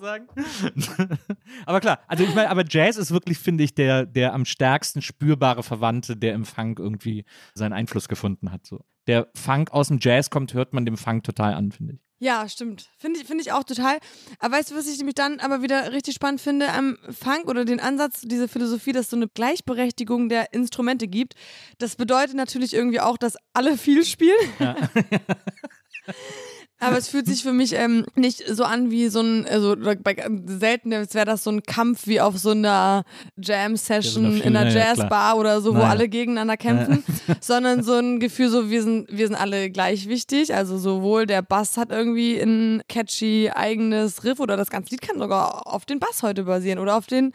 sagen. 0.00 0.26
aber 1.66 1.80
klar, 1.80 2.00
also 2.06 2.24
ich 2.24 2.34
meine, 2.34 2.50
aber 2.50 2.64
Jazz 2.68 2.96
ist 2.96 3.12
wirklich, 3.12 3.38
finde 3.38 3.64
ich, 3.64 3.74
der, 3.74 4.04
der 4.04 4.34
am 4.34 4.44
stärksten 4.44 5.00
spürbare 5.00 5.62
Verwandte, 5.62 6.16
der 6.16 6.34
im 6.34 6.44
Funk 6.44 6.78
irgendwie 6.78 7.24
seinen 7.54 7.72
Einfluss 7.72 8.08
gefunden 8.08 8.50
hat. 8.50 8.66
So. 8.66 8.84
Der 9.06 9.28
Funk 9.34 9.70
aus 9.72 9.88
dem 9.88 9.98
Jazz 10.00 10.30
kommt, 10.30 10.54
hört 10.54 10.72
man 10.72 10.84
dem 10.86 10.96
Funk 10.96 11.24
total 11.24 11.54
an, 11.54 11.72
finde 11.72 11.94
ich. 11.94 12.03
Ja, 12.24 12.48
stimmt. 12.48 12.88
Finde 12.96 13.20
ich, 13.20 13.26
find 13.26 13.38
ich 13.42 13.52
auch 13.52 13.64
total. 13.64 13.98
Aber 14.38 14.56
weißt 14.56 14.70
du, 14.70 14.76
was 14.76 14.86
ich 14.86 14.96
nämlich 14.96 15.14
dann 15.14 15.40
aber 15.40 15.60
wieder 15.60 15.92
richtig 15.92 16.14
spannend 16.14 16.40
finde 16.40 16.72
am 16.72 16.96
Funk 17.10 17.48
oder 17.48 17.66
den 17.66 17.80
Ansatz, 17.80 18.22
diese 18.22 18.48
Philosophie, 18.48 18.92
dass 18.92 19.02
es 19.04 19.10
so 19.10 19.16
eine 19.16 19.28
Gleichberechtigung 19.28 20.30
der 20.30 20.54
Instrumente 20.54 21.06
gibt. 21.06 21.34
Das 21.76 21.96
bedeutet 21.96 22.34
natürlich 22.34 22.72
irgendwie 22.72 23.00
auch, 23.00 23.18
dass 23.18 23.36
alle 23.52 23.76
viel 23.76 24.06
spielen. 24.06 24.32
Ja. 24.58 24.74
Aber 26.80 26.98
es 26.98 27.08
fühlt 27.08 27.26
sich 27.26 27.42
für 27.42 27.52
mich 27.52 27.72
ähm, 27.74 28.04
nicht 28.14 28.42
so 28.48 28.64
an 28.64 28.90
wie 28.90 29.08
so 29.08 29.20
ein, 29.20 29.46
also 29.46 29.76
bei, 30.02 30.16
selten 30.46 30.90
wäre 30.90 31.24
das 31.24 31.44
so 31.44 31.50
ein 31.50 31.62
Kampf 31.62 32.06
wie 32.06 32.20
auf 32.20 32.36
so 32.36 32.50
einer 32.50 33.04
Jam-Session 33.36 34.24
ja, 34.24 34.30
so 34.30 34.42
in 34.42 34.56
einer 34.56 34.70
Jazzbar 34.70 35.34
ja, 35.34 35.40
oder 35.40 35.60
so, 35.60 35.70
wo 35.70 35.78
naja. 35.78 35.90
alle 35.90 36.08
gegeneinander 36.08 36.56
kämpfen, 36.56 37.04
ja. 37.26 37.36
sondern 37.40 37.82
so 37.82 37.94
ein 37.94 38.20
Gefühl, 38.20 38.50
so 38.50 38.70
wir 38.70 38.82
sind, 38.82 39.06
wir 39.10 39.26
sind 39.26 39.36
alle 39.36 39.70
gleich 39.70 40.08
wichtig. 40.08 40.54
Also 40.54 40.76
sowohl 40.76 41.26
der 41.26 41.42
Bass 41.42 41.76
hat 41.76 41.90
irgendwie 41.90 42.38
ein 42.38 42.82
catchy 42.88 43.50
eigenes 43.54 44.24
Riff 44.24 44.40
oder 44.40 44.56
das 44.56 44.68
ganze 44.68 44.90
Lied 44.90 45.00
kann 45.00 45.18
sogar 45.18 45.66
auf 45.66 45.86
den 45.86 46.00
Bass 46.00 46.22
heute 46.22 46.42
basieren 46.42 46.80
oder 46.80 46.96
auf 46.96 47.06
den, 47.06 47.32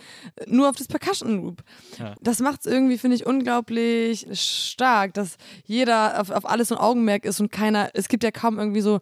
nur 0.47 0.69
auf 0.69 0.75
das 0.75 0.87
Percussion 0.87 1.41
Loop. 1.41 1.63
Das 2.21 2.39
macht 2.39 2.61
es 2.61 2.71
irgendwie, 2.71 2.97
finde 2.97 3.15
ich, 3.15 3.25
unglaublich 3.25 4.27
stark, 4.33 5.13
dass 5.13 5.37
jeder 5.65 6.19
auf, 6.19 6.29
auf 6.29 6.47
alles 6.47 6.67
so 6.67 6.75
ein 6.75 6.81
Augenmerk 6.81 7.25
ist 7.25 7.39
und 7.39 7.51
keiner, 7.51 7.89
es 7.93 8.09
gibt 8.09 8.23
ja 8.23 8.31
kaum 8.31 8.59
irgendwie 8.59 8.81
so 8.81 8.99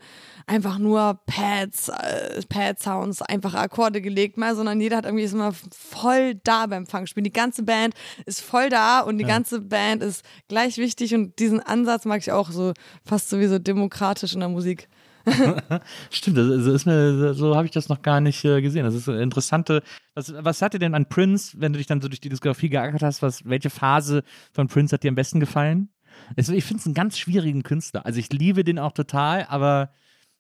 einfach 0.48 0.80
nur 0.80 1.20
Pads, 1.26 1.90
äh, 1.90 2.42
Pad-Sounds, 2.48 3.22
einfach 3.22 3.54
Akkorde 3.54 4.02
gelegt 4.02 4.38
mal, 4.38 4.56
sondern 4.56 4.80
jeder 4.80 4.98
hat 4.98 5.06
irgendwie 5.06 5.26
ist 5.26 5.34
immer 5.34 5.54
voll 5.72 6.36
da 6.44 6.66
beim 6.66 6.88
Funkspielen. 6.88 7.26
Die 7.26 7.34
ganze 7.34 7.64
Band 7.64 7.94
ist 8.26 8.42
voll 8.42 8.70
da 8.70 9.02
und 9.02 9.18
die 9.18 9.24
ja. 9.24 9.28
ganze 9.28 9.62
Band 9.62 10.02
ist 10.02 10.26
gleich 10.48 10.78
wichtig 10.78 11.14
und 11.14 11.38
diesen 11.38 11.60
Ansatz 11.60 12.06
mag 12.06 12.22
ich 12.22 12.32
auch 12.32 12.50
so 12.50 12.74
fast 13.06 13.30
sowieso 13.30 13.60
demokratisch 13.60 14.34
in 14.34 14.40
der 14.40 14.50
Musik. 14.50 14.88
Stimmt, 16.10 16.38
das 16.38 16.66
ist 16.66 16.86
mir, 16.86 17.34
so 17.34 17.56
habe 17.56 17.66
ich 17.66 17.72
das 17.72 17.90
noch 17.90 18.02
gar 18.02 18.22
nicht 18.22 18.46
äh, 18.46 18.62
gesehen. 18.62 18.86
Das 18.86 18.96
ist 18.96 19.10
eine 19.10 19.22
interessante. 19.22 19.84
Was, 20.16 20.34
was 20.34 20.62
hat 20.62 20.74
dir 20.74 20.80
denn 20.80 20.96
an 20.96 21.10
Prince, 21.10 21.58
wenn 21.60 21.74
du 21.74 21.78
dich 21.78 21.88
dann 21.88 22.00
so 22.00 22.08
durch 22.08 22.22
die 22.22 22.30
Diskografie 22.30 22.70
geackert 22.70 23.04
hast, 23.04 23.22
was, 23.22 23.44
welche 23.44 23.70
Phase 23.70 24.24
von 24.54 24.70
Prince 24.70 24.94
hat 24.94 25.04
dir 25.04 25.10
am 25.10 25.16
besten 25.16 25.42
gefallen? 25.42 25.90
Also 26.38 26.54
ich 26.54 26.64
finde 26.64 26.80
es 26.80 26.86
einen 26.86 26.96
ganz 26.96 27.18
schwierigen 27.18 27.64
Künstler. 27.64 28.06
Also 28.06 28.20
ich 28.20 28.32
liebe 28.32 28.64
den 28.64 28.80
auch 28.80 28.94
total, 28.94 29.46
aber 29.50 29.92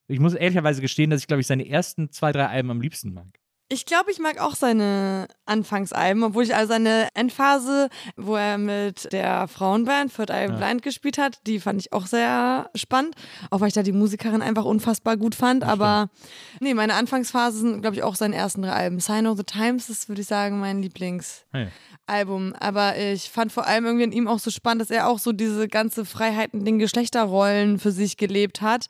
ich 0.07 0.19
muss 0.19 0.33
ehrlicherweise 0.33 0.81
gestehen, 0.81 1.09
dass 1.09 1.21
ich, 1.21 1.27
glaube 1.27 1.41
ich, 1.41 1.47
seine 1.47 1.67
ersten 1.67 2.11
zwei, 2.11 2.31
drei 2.31 2.47
Alben 2.47 2.71
am 2.71 2.81
liebsten 2.81 3.13
mag. 3.13 3.39
Ich 3.69 3.85
glaube, 3.85 4.11
ich 4.11 4.19
mag 4.19 4.39
auch 4.39 4.55
seine 4.55 5.27
Anfangsalben, 5.45 6.23
obwohl 6.23 6.43
ich 6.43 6.55
also 6.55 6.69
seine 6.69 7.09
Endphase, 7.13 7.89
wo 8.15 8.35
er 8.37 8.57
mit 8.57 9.11
der 9.11 9.49
Frauenband 9.49 10.15
Third 10.15 10.29
Eye 10.29 10.47
Blind 10.47 10.61
ja. 10.61 10.73
gespielt 10.75 11.17
hat, 11.17 11.39
die 11.45 11.59
fand 11.59 11.81
ich 11.81 11.91
auch 11.91 12.05
sehr 12.05 12.69
spannend. 12.75 13.15
Auch 13.49 13.59
weil 13.59 13.67
ich 13.67 13.73
da 13.73 13.83
die 13.83 13.91
Musikerin 13.91 14.41
einfach 14.41 14.63
unfassbar 14.63 15.17
gut 15.17 15.35
fand. 15.35 15.63
Das 15.63 15.69
aber 15.69 16.09
stimmt. 16.13 16.61
nee, 16.61 16.73
meine 16.73 16.93
Anfangsphase 16.93 17.59
sind, 17.59 17.81
glaube 17.81 17.97
ich, 17.97 18.03
auch 18.03 18.15
seine 18.15 18.37
ersten 18.37 18.61
drei 18.61 18.71
Alben. 18.71 19.01
Sign 19.01 19.27
of 19.27 19.37
the 19.37 19.43
Times 19.43 19.89
ist, 19.89 20.07
würde 20.07 20.21
ich 20.21 20.27
sagen, 20.27 20.59
mein 20.59 20.81
Lieblings. 20.81 21.43
Hey. 21.51 21.67
Album, 22.09 22.53
aber 22.57 22.97
ich 22.97 23.29
fand 23.29 23.51
vor 23.51 23.67
allem 23.67 23.85
irgendwie 23.85 24.05
an 24.05 24.11
ihm 24.13 24.27
auch 24.29 24.39
so 24.39 24.49
spannend, 24.49 24.81
dass 24.81 24.89
er 24.89 25.09
auch 25.09 25.19
so 25.19 25.33
diese 25.33 25.67
ganze 25.67 26.05
Freiheiten, 26.05 26.63
den 26.63 26.79
Geschlechterrollen 26.79 27.79
für 27.79 27.91
sich 27.91 28.15
gelebt 28.15 28.61
hat. 28.61 28.85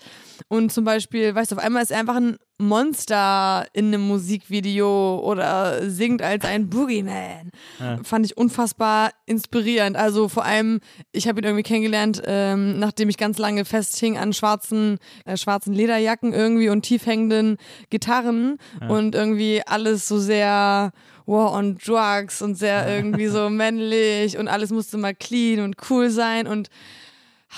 Und 0.47 0.71
zum 0.71 0.85
Beispiel, 0.85 1.33
weißt 1.33 1.51
du, 1.51 1.55
auf 1.55 1.63
einmal 1.63 1.81
ist 1.81 1.89
er 1.89 1.99
einfach 1.99 2.17
ein 2.17 2.37
Monster 2.59 3.67
in 3.73 3.87
einem 3.87 4.01
Musikvideo 4.07 5.19
oder 5.19 5.89
singt 5.89 6.21
als 6.21 6.43
ein 6.43 6.69
Boogeyman. 6.69 7.51
Ja. 7.79 7.99
Fand 8.03 8.25
ich 8.25 8.35
unfassbar 8.35 9.11
inspirierend. 9.25 9.95
Also 9.95 10.27
vor 10.27 10.43
allem, 10.43 10.79
ich 11.11 11.27
habe 11.27 11.39
ihn 11.39 11.43
irgendwie 11.43 11.63
kennengelernt, 11.63 12.21
ähm, 12.25 12.79
nachdem 12.79 13.09
ich 13.09 13.17
ganz 13.17 13.37
lange 13.37 13.63
festhing 13.63 14.17
an 14.17 14.33
schwarzen, 14.33 14.97
äh, 15.25 15.37
schwarzen 15.37 15.73
Lederjacken 15.73 16.33
irgendwie 16.33 16.69
und 16.69 16.81
tiefhängenden 16.81 17.57
Gitarren 17.89 18.57
ja. 18.81 18.87
und 18.87 19.13
irgendwie 19.13 19.61
alles 19.65 20.07
so 20.07 20.17
sehr 20.17 20.91
wow, 21.27 21.53
on 21.53 21.77
drugs 21.77 22.41
und 22.41 22.55
sehr 22.55 22.87
irgendwie 22.87 23.27
so 23.27 23.49
männlich 23.49 24.37
und 24.37 24.47
alles 24.47 24.71
musste 24.71 24.97
mal 24.97 25.13
clean 25.13 25.59
und 25.59 25.75
cool 25.89 26.09
sein 26.09 26.47
und 26.47 26.69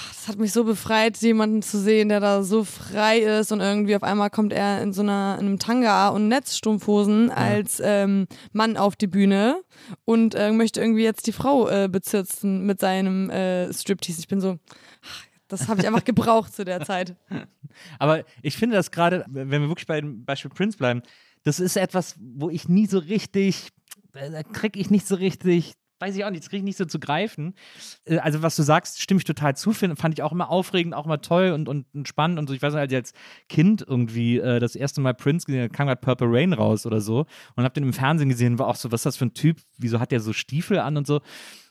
das 0.08 0.28
hat 0.28 0.38
mich 0.38 0.52
so 0.52 0.64
befreit, 0.64 1.18
jemanden 1.18 1.62
zu 1.62 1.80
sehen, 1.80 2.10
der 2.10 2.20
da 2.20 2.44
so 2.44 2.64
frei 2.64 3.20
ist 3.20 3.52
und 3.52 3.60
irgendwie 3.60 3.96
auf 3.96 4.04
einmal 4.04 4.30
kommt 4.30 4.54
er 4.54 4.82
in 4.82 4.94
so 4.94 5.02
einer, 5.02 5.38
in 5.40 5.48
einem 5.48 5.60
Tanga 5.60 6.10
und 6.10 6.28
Netzstrumpfhosen 6.28 7.30
ja. 7.30 7.34
als 7.36 7.82
ähm, 7.84 8.28
Mann 8.52 8.78
auf 8.78 8.96
die 8.96 9.08
Bühne 9.08 9.62
und 10.06 10.36
äh, 10.36 10.52
möchte 10.52 10.82
irgendwie 10.82 11.04
jetzt 11.04 11.28
die 11.28 11.32
Frau 11.32 11.68
äh, 11.70 11.88
bezirzen 11.90 12.66
mit 12.66 12.80
seinem 12.80 13.30
äh, 13.30 13.74
Striptease. 13.74 14.20
Ich 14.20 14.28
bin 14.28 14.42
so, 14.42 14.58
ach, 15.04 15.24
das 15.48 15.68
habe 15.68 15.82
ich 15.82 15.88
einfach 15.88 16.04
gebraucht 16.06 16.54
zu 16.54 16.64
der 16.64 16.82
Zeit. 16.82 17.16
Aber 17.98 18.24
ich 18.42 18.58
finde 18.58 18.76
das 18.76 18.92
gerade, 18.92 19.26
wenn 19.28 19.50
wir 19.50 19.70
wirklich 19.70 19.88
bei 19.88 20.00
dem 20.00 20.24
Beispiel 20.26 20.52
Prince 20.52 20.78
bleiben, 20.78 21.02
das 21.44 21.60
ist 21.60 21.78
etwas, 21.78 22.16
wo 22.20 22.50
ich 22.50 22.70
nie 22.70 22.86
so 22.86 23.00
richtig, 23.00 23.70
äh, 24.14 24.30
da 24.32 24.44
kriege 24.44 24.80
ich 24.80 24.90
nicht 24.90 25.08
so 25.08 25.16
richtig 25.16 25.74
weiß 26.00 26.16
ich 26.16 26.26
auch 26.26 26.30
nicht, 26.30 26.44
das 26.44 26.50
kriege 26.50 26.60
ich 26.60 26.64
nicht 26.64 26.78
so 26.78 26.86
zu 26.86 27.00
greifen. 27.00 27.54
Äh, 28.06 28.18
also, 28.18 28.42
was 28.42 28.56
du 28.56 28.64
sagst, 28.64 29.02
stimme 29.02 29.20
ich 29.20 29.26
total 29.26 29.56
zu, 29.56 29.72
fand 29.74 30.14
ich 30.14 30.24
auch 30.24 30.32
immer 30.32 30.50
aufregend, 30.50 30.94
auch 30.94 31.06
immer 31.06 31.22
toll 31.22 31.52
und, 31.52 31.68
und, 31.68 31.86
und 31.94 32.08
spannend 32.08 32.40
und 32.40 32.48
so. 32.48 32.54
Ich 32.54 32.62
weiß 32.62 32.74
nicht, 32.74 32.82
als 32.82 32.92
ich 32.92 32.98
als 32.98 33.14
Kind 33.48 33.86
irgendwie 33.88 34.38
äh, 34.38 34.60
das 34.60 34.76
erste 34.76 35.02
Mal 35.02 35.14
Prince 35.14 35.46
gesehen 35.46 35.64
habe, 35.64 35.72
kam 35.72 35.88
gerade 35.88 36.02
Purple 36.02 36.28
Rain 36.30 36.54
raus 36.54 36.86
oder 36.86 37.02
so 37.02 37.26
und 37.56 37.64
habe 37.64 37.74
den 37.74 37.84
im 37.84 37.94
Fernsehen 37.94 38.30
gesehen, 38.30 38.60
war 38.60 38.68
auch 38.68 38.76
so, 38.76 38.92
was 38.92 39.02
ist 39.02 39.06
das 39.06 39.18
für 39.18 39.26
ein 39.26 39.34
Typ, 39.34 39.60
wieso 39.78 40.00
hat 40.00 40.12
der 40.12 40.20
so 40.20 40.34
Stiefel 40.34 40.80
an 40.80 40.98
und 40.98 41.08
so. 41.08 41.22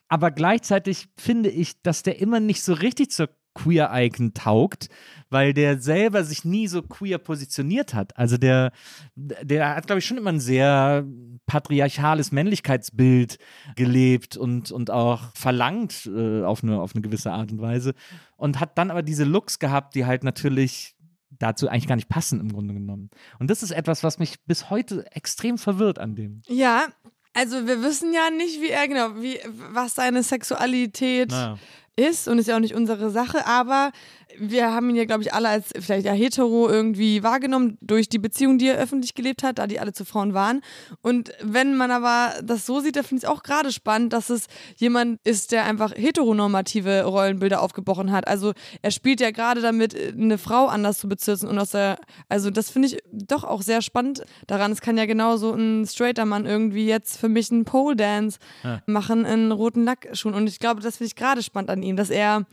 Aber 0.09 0.31
gleichzeitig 0.31 1.09
finde 1.17 1.51
ich, 1.51 1.83
dass 1.83 2.03
der 2.03 2.19
immer 2.21 2.41
nicht 2.41 2.63
so 2.63 2.73
richtig 2.73 3.11
zur 3.11 3.29
Queer-Icon 3.59 4.35
taugt, 4.35 4.89
weil 5.31 5.53
der 5.53 5.81
selber 5.81 6.25
sich 6.25 6.45
nie 6.45 6.69
so 6.69 6.83
queer 6.83 7.19
positioniert 7.19 7.93
hat. 7.93 8.17
Also 8.17 8.37
der, 8.37 8.73
der 9.17 9.75
hat, 9.75 9.87
glaube 9.87 9.99
ich, 9.99 10.07
schon 10.07 10.17
immer 10.17 10.31
ein 10.31 10.41
sehr 10.41 11.05
patriarchales 11.47 12.31
Männlichkeitsbild 12.33 13.39
gelebt 13.77 14.37
und, 14.37 14.71
und 14.71 14.91
auch 14.91 15.35
verlangt 15.35 16.07
äh, 16.07 16.45
auf, 16.45 16.63
eine, 16.63 16.81
auf 16.81 16.95
eine 16.95 17.03
gewisse 17.03 17.33
Art 17.33 17.51
und 17.51 17.61
Weise. 17.61 17.95
Und 18.37 18.61
hat 18.61 18.79
dann 18.79 18.91
aber 18.91 19.03
diese 19.03 19.25
Looks 19.25 19.59
gehabt, 19.59 19.95
die 19.95 20.07
halt 20.07 20.25
natürlich 20.25 20.95
dazu 21.31 21.69
eigentlich 21.69 21.89
gar 21.89 21.97
nicht 21.97 22.09
passen 22.09 22.41
im 22.41 22.53
Grunde 22.53 22.75
genommen. 22.75 23.11
Und 23.39 23.51
das 23.51 23.63
ist 23.63 23.73
etwas, 23.73 24.03
was 24.03 24.19
mich 24.19 24.41
bis 24.47 24.71
heute 24.71 25.05
extrem 25.13 25.59
verwirrt 25.59 25.99
an 25.99 26.15
dem. 26.15 26.43
Ja, 26.47 26.87
also 27.35 27.67
wir 27.67 27.83
wissen 27.83 28.13
ja 28.15 28.31
nicht, 28.31 28.61
wie 28.61 28.71
er 28.71 28.89
genau, 28.89 29.21
wie 29.21 29.39
was 29.73 29.95
seine 29.95 30.23
Sexualität 30.23 31.31
naja 31.31 31.59
ist 31.99 32.29
und 32.29 32.39
ist 32.39 32.47
ja 32.47 32.57
auch 32.57 32.61
nicht 32.61 32.75
unsere 32.75 33.11
Sache, 33.11 33.47
aber 33.47 33.91
wir 34.39 34.73
haben 34.73 34.91
ihn 34.91 34.97
ja, 34.97 35.05
glaube 35.05 35.23
ich, 35.23 35.33
alle 35.33 35.49
als 35.49 35.71
vielleicht 35.79 36.07
ja 36.07 36.13
hetero 36.13 36.69
irgendwie 36.69 37.23
wahrgenommen 37.23 37.79
durch 37.81 38.09
die 38.09 38.19
Beziehung, 38.19 38.59
die 38.59 38.69
er 38.69 38.77
öffentlich 38.77 39.15
gelebt 39.15 39.43
hat, 39.43 39.59
da 39.59 39.67
die 39.67 39.81
alle 39.81 39.93
zu 39.93 40.05
Frauen 40.05 40.35
waren. 40.35 40.61
Und 41.03 41.33
wenn 41.43 41.77
man 41.77 41.91
aber 41.91 42.35
das 42.43 42.67
so 42.67 42.81
sieht, 42.81 42.97
dann 42.97 43.05
finde 43.05 43.21
ich 43.21 43.25
es 43.25 43.31
auch 43.31 43.43
gerade 43.43 43.73
spannend, 43.73 44.13
dass 44.13 44.31
es 44.31 44.47
jemand 44.77 45.19
ist, 45.25 45.53
der 45.53 45.65
einfach 45.65 45.93
heteronormative 45.95 47.05
Rollenbilder 47.05 47.63
aufgebrochen 47.63 48.13
hat. 48.13 48.29
Also 48.29 48.53
er 48.83 48.91
spielt 48.91 49.21
ja 49.21 49.31
gerade 49.31 49.61
damit, 49.61 49.97
eine 49.97 50.39
Frau 50.39 50.67
anders 50.67 50.99
zu 50.99 51.09
bezirzen 51.09 51.49
und 51.49 51.59
aus 51.59 51.71
der, 51.71 51.99
also 52.29 52.51
das 52.51 52.71
finde 52.71 52.89
ich 52.89 52.99
doch 53.11 53.45
auch 53.45 53.63
sehr 53.63 53.83
spannend 53.83 54.23
daran. 54.47 54.73
Es 54.73 54.81
kann 54.81 54.99
ja 54.99 55.07
genauso 55.07 55.53
ein 55.53 55.87
straighter 55.87 56.27
Mann 56.27 56.47
irgendwie 56.47 56.87
jetzt 56.87 57.19
für 57.19 57.29
mich 57.29 57.51
einen 57.51 57.65
Pole 57.65 57.97
Dance 57.97 58.39
ja. 58.63 58.83
machen 58.87 59.25
in 59.25 59.53
roten 59.53 59.85
Lackschuhen. 59.85 60.35
Und 60.35 60.49
ich 60.49 60.59
glaube, 60.59 60.83
das 60.83 60.99
finde 60.99 61.09
ich 61.09 61.17
gerade 61.17 61.43
spannend 61.43 61.71
an 61.71 61.83
ihm, 61.83 61.88
dass 61.97 62.11
er 62.11 62.47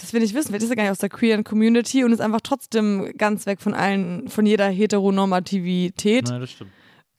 das 0.00 0.12
will 0.12 0.22
ich 0.22 0.34
wissen, 0.34 0.48
vielleicht 0.48 0.64
ist 0.64 0.70
er 0.70 0.76
gar 0.76 0.84
nicht 0.84 0.92
aus 0.92 0.98
der 0.98 1.08
queeren 1.08 1.44
Community 1.44 2.04
und 2.04 2.12
ist 2.12 2.20
einfach 2.20 2.40
trotzdem 2.40 3.12
ganz 3.16 3.46
weg 3.46 3.60
von 3.60 3.74
allen, 3.74 4.28
von 4.28 4.46
jeder 4.46 4.68
Heteronormativität. 4.68 6.28
Nein, 6.28 6.40
das 6.40 6.52
stimmt. 6.52 6.70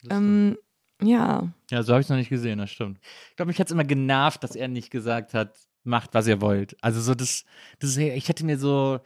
Das 0.02 0.16
ähm, 0.16 0.56
stimmt. 0.56 1.10
Ja. 1.10 1.48
Ja, 1.70 1.82
so 1.82 1.92
habe 1.92 2.00
ich 2.00 2.06
es 2.06 2.10
noch 2.10 2.16
nicht 2.16 2.30
gesehen, 2.30 2.58
das 2.58 2.70
stimmt. 2.70 2.98
Ich 3.30 3.36
glaube, 3.36 3.48
mich 3.48 3.60
hat 3.60 3.66
es 3.66 3.72
immer 3.72 3.84
genervt, 3.84 4.42
dass 4.42 4.56
er 4.56 4.68
nicht 4.68 4.90
gesagt 4.90 5.34
hat, 5.34 5.56
macht, 5.82 6.12
was 6.12 6.26
ihr 6.26 6.40
wollt. 6.40 6.76
Also 6.82 7.00
so 7.00 7.14
das, 7.14 7.44
das 7.78 7.96
ich 7.96 8.28
hätte 8.28 8.44
mir 8.44 8.58
so, 8.58 9.00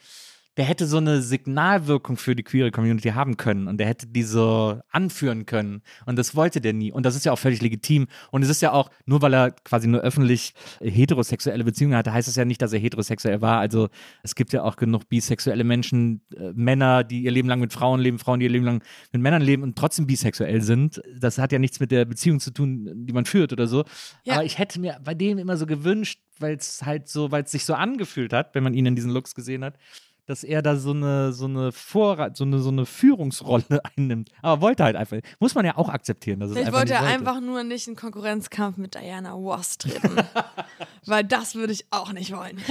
der 0.56 0.64
hätte 0.64 0.86
so 0.86 0.98
eine 0.98 1.20
Signalwirkung 1.20 2.16
für 2.16 2.36
die 2.36 2.44
queere 2.44 2.70
Community 2.70 3.08
haben 3.08 3.36
können 3.36 3.66
und 3.66 3.78
der 3.78 3.88
hätte 3.88 4.06
diese 4.06 4.84
anführen 4.90 5.46
können. 5.46 5.82
Und 6.06 6.16
das 6.16 6.36
wollte 6.36 6.60
der 6.60 6.72
nie. 6.72 6.92
Und 6.92 7.04
das 7.04 7.16
ist 7.16 7.24
ja 7.24 7.32
auch 7.32 7.38
völlig 7.38 7.60
legitim. 7.60 8.06
Und 8.30 8.42
es 8.42 8.48
ist 8.48 8.62
ja 8.62 8.72
auch, 8.72 8.90
nur 9.04 9.20
weil 9.20 9.34
er 9.34 9.50
quasi 9.50 9.88
nur 9.88 10.00
öffentlich 10.00 10.54
heterosexuelle 10.80 11.64
Beziehungen 11.64 11.96
hatte, 11.96 12.12
heißt 12.12 12.28
es 12.28 12.36
ja 12.36 12.44
nicht, 12.44 12.62
dass 12.62 12.72
er 12.72 12.78
heterosexuell 12.78 13.40
war. 13.40 13.58
Also 13.58 13.88
es 14.22 14.36
gibt 14.36 14.52
ja 14.52 14.62
auch 14.62 14.76
genug 14.76 15.08
bisexuelle 15.08 15.64
Menschen, 15.64 16.22
äh, 16.36 16.52
Männer, 16.54 17.02
die 17.02 17.24
ihr 17.24 17.32
Leben 17.32 17.48
lang 17.48 17.58
mit 17.58 17.72
Frauen 17.72 18.00
leben, 18.00 18.20
Frauen, 18.20 18.38
die 18.38 18.46
ihr 18.46 18.52
Leben 18.52 18.64
lang 18.64 18.82
mit 19.12 19.22
Männern 19.22 19.42
leben 19.42 19.64
und 19.64 19.76
trotzdem 19.76 20.06
bisexuell 20.06 20.62
sind. 20.62 21.02
Das 21.18 21.38
hat 21.38 21.50
ja 21.50 21.58
nichts 21.58 21.80
mit 21.80 21.90
der 21.90 22.04
Beziehung 22.04 22.38
zu 22.38 22.52
tun, 22.52 23.06
die 23.06 23.12
man 23.12 23.24
führt 23.24 23.52
oder 23.52 23.66
so. 23.66 23.84
Ja. 24.22 24.34
Aber 24.34 24.44
ich 24.44 24.58
hätte 24.58 24.78
mir 24.78 25.00
bei 25.02 25.14
dem 25.14 25.38
immer 25.38 25.56
so 25.56 25.66
gewünscht, 25.66 26.20
weil 26.38 26.54
es 26.54 26.82
halt 26.82 27.08
so, 27.08 27.32
weil 27.32 27.42
es 27.44 27.50
sich 27.50 27.64
so 27.64 27.74
angefühlt 27.74 28.32
hat, 28.32 28.54
wenn 28.54 28.62
man 28.62 28.74
ihn 28.74 28.86
in 28.86 28.96
diesen 28.96 29.10
Looks 29.10 29.34
gesehen 29.34 29.64
hat, 29.64 29.78
dass 30.26 30.44
er 30.44 30.62
da 30.62 30.76
so 30.76 30.90
eine, 30.92 31.32
so 31.32 31.44
eine 31.44 31.72
Vorrat, 31.72 32.36
so 32.36 32.44
eine, 32.44 32.58
so 32.58 32.70
eine 32.70 32.86
Führungsrolle 32.86 33.80
einnimmt. 33.96 34.30
Aber 34.42 34.62
wollte 34.62 34.84
halt 34.84 34.96
einfach. 34.96 35.18
Muss 35.38 35.54
man 35.54 35.64
ja 35.64 35.76
auch 35.76 35.88
akzeptieren. 35.88 36.40
Dass 36.40 36.50
es 36.50 36.56
Ich 36.56 36.66
einfach 36.66 36.80
wollte 36.80 36.92
wollte. 36.94 37.06
einfach 37.06 37.40
nur 37.40 37.62
nicht 37.64 37.86
in 37.88 37.96
Konkurrenzkampf 37.96 38.76
mit 38.76 38.94
Diana 38.94 39.32
Ross 39.32 39.78
treten. 39.78 40.16
Weil 41.06 41.24
das 41.24 41.54
würde 41.54 41.72
ich 41.72 41.86
auch 41.90 42.12
nicht 42.12 42.32
wollen. 42.32 42.58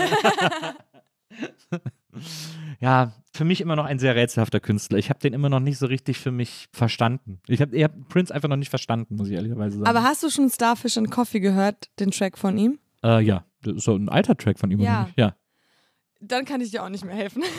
Ja, 2.79 3.13
für 3.31 3.43
mich 3.45 3.61
immer 3.61 3.75
noch 3.75 3.85
ein 3.85 3.97
sehr 3.97 4.15
rätselhafter 4.15 4.59
Künstler. 4.59 4.97
Ich 4.97 5.09
habe 5.09 5.19
den 5.19 5.33
immer 5.33 5.49
noch 5.49 5.59
nicht 5.59 5.77
so 5.79 5.87
richtig 5.87 6.19
für 6.19 6.31
mich 6.31 6.67
verstanden. 6.71 7.39
Ich 7.47 7.61
habe 7.61 7.81
hab 7.83 8.07
Prince 8.09 8.33
einfach 8.33 8.49
noch 8.49 8.57
nicht 8.57 8.69
verstanden, 8.69 9.15
muss 9.15 9.29
ich 9.29 9.33
ehrlicherweise 9.33 9.77
sagen. 9.77 9.87
Aber 9.87 10.03
hast 10.03 10.21
du 10.21 10.29
schon 10.29 10.49
Starfish 10.49 10.97
and 10.97 11.09
Coffee 11.09 11.39
gehört, 11.39 11.89
den 11.99 12.11
Track 12.11 12.37
von 12.37 12.57
ihm? 12.57 12.79
äh, 13.03 13.21
ja, 13.21 13.45
das 13.63 13.77
ist 13.77 13.83
so 13.85 13.95
ein 13.95 14.09
alter 14.09 14.35
Track 14.37 14.59
von 14.59 14.69
ihm. 14.69 14.79
Ja. 14.79 15.09
ja. 15.17 15.35
Dann 16.25 16.45
kann 16.45 16.61
ich 16.61 16.71
dir 16.71 16.83
auch 16.83 16.89
nicht 16.89 17.05
mehr 17.05 17.15
helfen. 17.15 17.43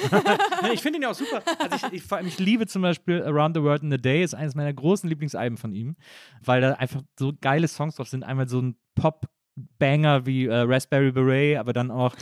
Nee, 0.63 0.73
ich 0.73 0.81
finde 0.81 0.99
ihn 0.99 1.03
ja 1.03 1.11
auch 1.11 1.15
super. 1.15 1.43
Also 1.59 1.89
ich, 1.93 2.05
ich, 2.05 2.13
ich 2.27 2.39
liebe 2.39 2.67
zum 2.67 2.81
Beispiel 2.83 3.23
Around 3.23 3.57
the 3.57 3.63
World 3.63 3.83
in 3.83 3.93
a 3.93 3.99
Day, 3.99 4.23
ist 4.23 4.35
eines 4.35 4.55
meiner 4.55 4.73
großen 4.73 5.09
Lieblingsalben 5.09 5.59
von 5.59 5.75
ihm, 5.75 5.97
weil 6.43 6.61
da 6.63 6.73
einfach 6.75 7.03
so 7.19 7.33
geile 7.41 7.69
Songs 7.69 7.97
drauf 7.97 8.09
sind. 8.09 8.23
Einmal 8.23 8.49
so 8.49 8.61
ein 8.61 8.77
Pop-Banger 8.95 10.25
wie 10.25 10.47
äh, 10.47 10.55
Raspberry 10.55 11.13
Beret, 11.13 11.59
aber 11.59 11.73
dann 11.73 11.91
auch 11.91 12.15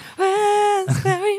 Raspberry. 0.88 1.38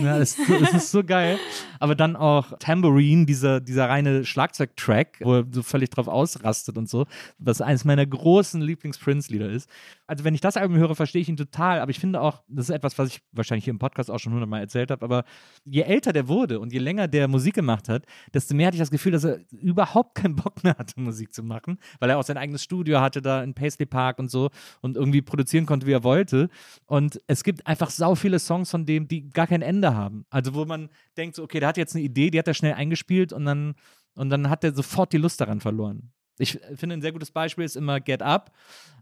Ja, 0.00 0.24
so- 0.24 0.42
das 0.60 0.72
ist 0.74 0.90
so 0.90 1.02
geil. 1.04 1.38
Aber 1.80 1.94
dann 1.94 2.16
auch 2.16 2.52
Tambourine, 2.58 3.26
dieser, 3.26 3.60
dieser 3.60 3.88
reine 3.88 4.24
Schlagzeugtrack, 4.24 5.18
wo 5.22 5.34
er 5.36 5.44
so 5.50 5.62
völlig 5.62 5.90
drauf 5.90 6.08
ausrastet 6.08 6.78
und 6.78 6.88
so, 6.88 7.06
was 7.38 7.60
eines 7.60 7.84
meiner 7.84 8.06
großen 8.06 8.60
Lieblings-Prince-Lieder 8.60 9.48
ist. 9.50 9.68
Also, 10.06 10.24
wenn 10.24 10.34
ich 10.34 10.40
das 10.40 10.56
Album 10.56 10.76
höre, 10.76 10.94
verstehe 10.94 11.22
ich 11.22 11.28
ihn 11.28 11.36
total. 11.36 11.80
Aber 11.80 11.90
ich 11.90 11.98
finde 11.98 12.20
auch, 12.20 12.42
das 12.48 12.68
ist 12.68 12.74
etwas, 12.74 12.98
was 12.98 13.08
ich 13.08 13.20
wahrscheinlich 13.32 13.64
hier 13.64 13.72
im 13.72 13.78
Podcast 13.78 14.10
auch 14.10 14.18
schon 14.18 14.32
hundertmal 14.32 14.60
erzählt 14.60 14.90
habe, 14.90 15.04
aber 15.04 15.24
je 15.64 15.82
älter 15.82 16.12
der 16.12 16.28
wurde 16.28 16.60
und 16.60 16.72
je 16.72 16.78
länger 16.78 17.08
der 17.08 17.26
Musik 17.28 17.54
gemacht 17.54 17.88
hat, 17.88 18.04
desto 18.32 18.54
mehr 18.54 18.66
hatte 18.68 18.76
ich 18.76 18.80
das 18.80 18.90
Gefühl, 18.90 19.12
dass 19.12 19.24
er 19.24 19.38
überhaupt 19.50 20.14
keinen 20.14 20.36
Bock 20.36 20.62
mehr 20.62 20.76
hatte, 20.78 21.00
Musik 21.00 21.32
zu 21.34 21.42
machen, 21.42 21.78
weil 22.00 22.10
er 22.10 22.18
auch 22.18 22.22
sein 22.24 22.36
eigenes 22.36 22.62
Studio 22.62 23.00
hatte 23.00 23.22
da 23.22 23.42
in 23.42 23.54
Paisley 23.54 23.86
Park 23.86 24.18
und 24.18 24.30
so 24.30 24.50
und 24.82 24.96
irgendwie 24.96 25.22
produzieren 25.22 25.66
konnte, 25.66 25.86
wie 25.86 25.92
er 25.92 26.04
wollte. 26.04 26.48
Und 26.86 27.20
es 27.26 27.42
gibt 27.44 27.66
einfach 27.66 27.90
sau 27.90 28.14
viele 28.14 28.38
Songs 28.38 28.70
von 28.70 28.86
dem, 28.86 29.08
die 29.08 29.28
gar 29.30 29.46
kein 29.46 29.62
Ende 29.64 29.94
haben. 29.94 30.24
Also 30.30 30.54
wo 30.54 30.64
man 30.64 30.88
denkt, 31.16 31.36
so, 31.36 31.42
okay, 31.42 31.60
der 31.60 31.68
hat 31.68 31.76
jetzt 31.76 31.94
eine 31.94 32.04
Idee, 32.04 32.30
die 32.30 32.38
hat 32.38 32.48
er 32.48 32.54
schnell 32.54 32.74
eingespielt 32.74 33.32
und 33.32 33.44
dann, 33.44 33.74
und 34.14 34.30
dann 34.30 34.48
hat 34.50 34.64
er 34.64 34.74
sofort 34.74 35.12
die 35.12 35.18
Lust 35.18 35.40
daran 35.40 35.60
verloren. 35.60 36.12
Ich 36.38 36.58
finde, 36.74 36.96
ein 36.96 37.02
sehr 37.02 37.12
gutes 37.12 37.30
Beispiel 37.30 37.64
ist 37.64 37.76
immer 37.76 38.00
Get 38.00 38.20
Up. 38.22 38.52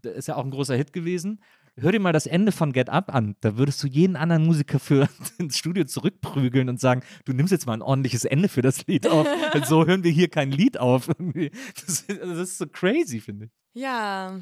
Der 0.03 0.13
ist 0.13 0.27
ja 0.27 0.35
auch 0.35 0.43
ein 0.45 0.51
großer 0.51 0.75
Hit 0.75 0.93
gewesen. 0.93 1.41
Hör 1.75 1.91
dir 1.91 1.99
mal 1.99 2.13
das 2.13 2.27
Ende 2.27 2.51
von 2.51 2.71
Get 2.73 2.89
Up 2.89 3.11
an. 3.11 3.35
Da 3.41 3.57
würdest 3.57 3.81
du 3.81 3.87
jeden 3.87 4.15
anderen 4.15 4.45
Musiker 4.45 4.77
für 4.77 5.09
ins 5.39 5.57
Studio 5.57 5.83
zurückprügeln 5.85 6.69
und 6.69 6.79
sagen, 6.79 7.01
du 7.25 7.33
nimmst 7.33 7.51
jetzt 7.51 7.65
mal 7.65 7.73
ein 7.73 7.81
ordentliches 7.81 8.25
Ende 8.25 8.49
für 8.49 8.61
das 8.61 8.85
Lied 8.85 9.07
auf. 9.07 9.27
So 9.65 9.85
hören 9.87 10.03
wir 10.03 10.11
hier 10.11 10.27
kein 10.29 10.51
Lied 10.51 10.77
auf. 10.79 11.07
Das, 11.07 12.01
ist- 12.01 12.09
das 12.09 12.37
ist 12.37 12.57
so 12.59 12.67
crazy, 12.67 13.19
finde 13.19 13.45
ich. 13.45 13.51
Ja. 13.81 14.39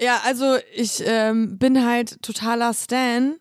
Ja, 0.00 0.20
also 0.24 0.56
ich 0.74 1.00
ähm, 1.06 1.58
bin 1.58 1.84
halt 1.86 2.20
totaler 2.22 2.74
Stan. 2.74 3.36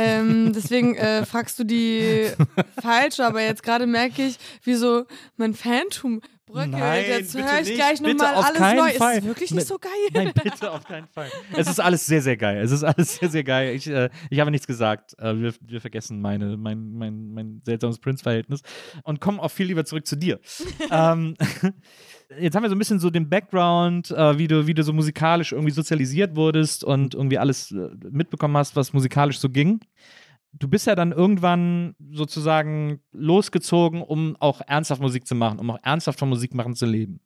Ähm, 0.00 0.52
deswegen 0.54 0.94
äh, 0.94 1.26
fragst 1.26 1.58
du 1.58 1.64
die 1.64 2.30
falsch, 2.80 3.18
aber 3.18 3.42
jetzt 3.42 3.64
gerade 3.64 3.84
merke 3.86 4.22
ich, 4.22 4.38
wie 4.62 4.74
so 4.74 5.06
mein 5.36 5.54
Phantom 5.54 6.22
bröckelt. 6.48 6.72
Nein, 6.72 7.04
jetzt 7.08 7.34
höre 7.34 7.60
ich 7.60 7.68
nicht. 7.68 7.74
gleich 7.76 8.00
nochmal 8.00 8.34
alles 8.34 8.58
neu. 8.60 8.92
Fall. 8.98 9.18
Ist 9.18 9.24
wirklich 9.26 9.50
Ne- 9.50 9.56
nicht 9.56 9.66
so 9.68 9.78
geil. 9.78 9.92
Nein, 10.12 10.32
bitte 10.34 10.70
auf 10.70 10.84
keinen 10.84 11.06
Fall. 11.08 11.30
Es 11.56 11.68
ist 11.68 11.80
alles 11.80 12.06
sehr, 12.06 12.22
sehr 12.22 12.36
geil. 12.36 12.58
Es 12.62 12.70
ist 12.70 12.84
alles 12.84 13.16
sehr, 13.16 13.28
sehr 13.28 13.44
geil. 13.44 13.74
Ich, 13.74 13.86
äh, 13.88 14.08
ich 14.30 14.40
habe 14.40 14.50
nichts 14.50 14.66
gesagt. 14.66 15.14
Äh, 15.18 15.36
wir, 15.40 15.54
wir 15.60 15.80
vergessen 15.80 16.20
meine, 16.20 16.56
mein, 16.56 16.92
mein, 16.92 17.32
mein 17.32 17.62
seltsames 17.64 17.98
Prince-Verhältnis 17.98 18.62
und 19.04 19.20
kommen 19.20 19.40
auch 19.40 19.50
viel 19.50 19.66
lieber 19.66 19.84
zurück 19.84 20.06
zu 20.06 20.16
dir. 20.16 20.40
ähm, 20.90 21.34
jetzt 22.40 22.54
haben 22.56 22.62
wir 22.62 22.70
so 22.70 22.74
ein 22.76 22.78
bisschen 22.78 22.98
so 22.98 23.10
den 23.10 23.28
Background, 23.28 24.10
äh, 24.10 24.38
wie, 24.38 24.48
du, 24.48 24.66
wie 24.66 24.74
du 24.74 24.82
so 24.82 24.92
musikalisch 24.92 25.52
irgendwie 25.52 25.72
sozialisiert 25.72 26.36
wurdest 26.36 26.84
und 26.84 27.14
irgendwie 27.14 27.38
alles 27.38 27.72
äh, 27.72 27.88
mitbekommen 28.10 28.56
hast, 28.56 28.76
was 28.76 28.92
musikalisch 28.92 29.38
so 29.38 29.48
ging. 29.48 29.80
Du 30.52 30.68
bist 30.68 30.86
ja 30.86 30.94
dann 30.94 31.12
irgendwann 31.12 31.94
sozusagen 32.10 33.00
losgezogen, 33.12 34.02
um 34.02 34.36
auch 34.40 34.60
ernsthaft 34.66 35.00
Musik 35.00 35.26
zu 35.26 35.34
machen, 35.34 35.58
um 35.58 35.70
auch 35.70 35.78
ernsthaft 35.82 36.18
von 36.18 36.28
Musik 36.28 36.54
machen 36.54 36.74
zu 36.74 36.86
leben. 36.86 37.20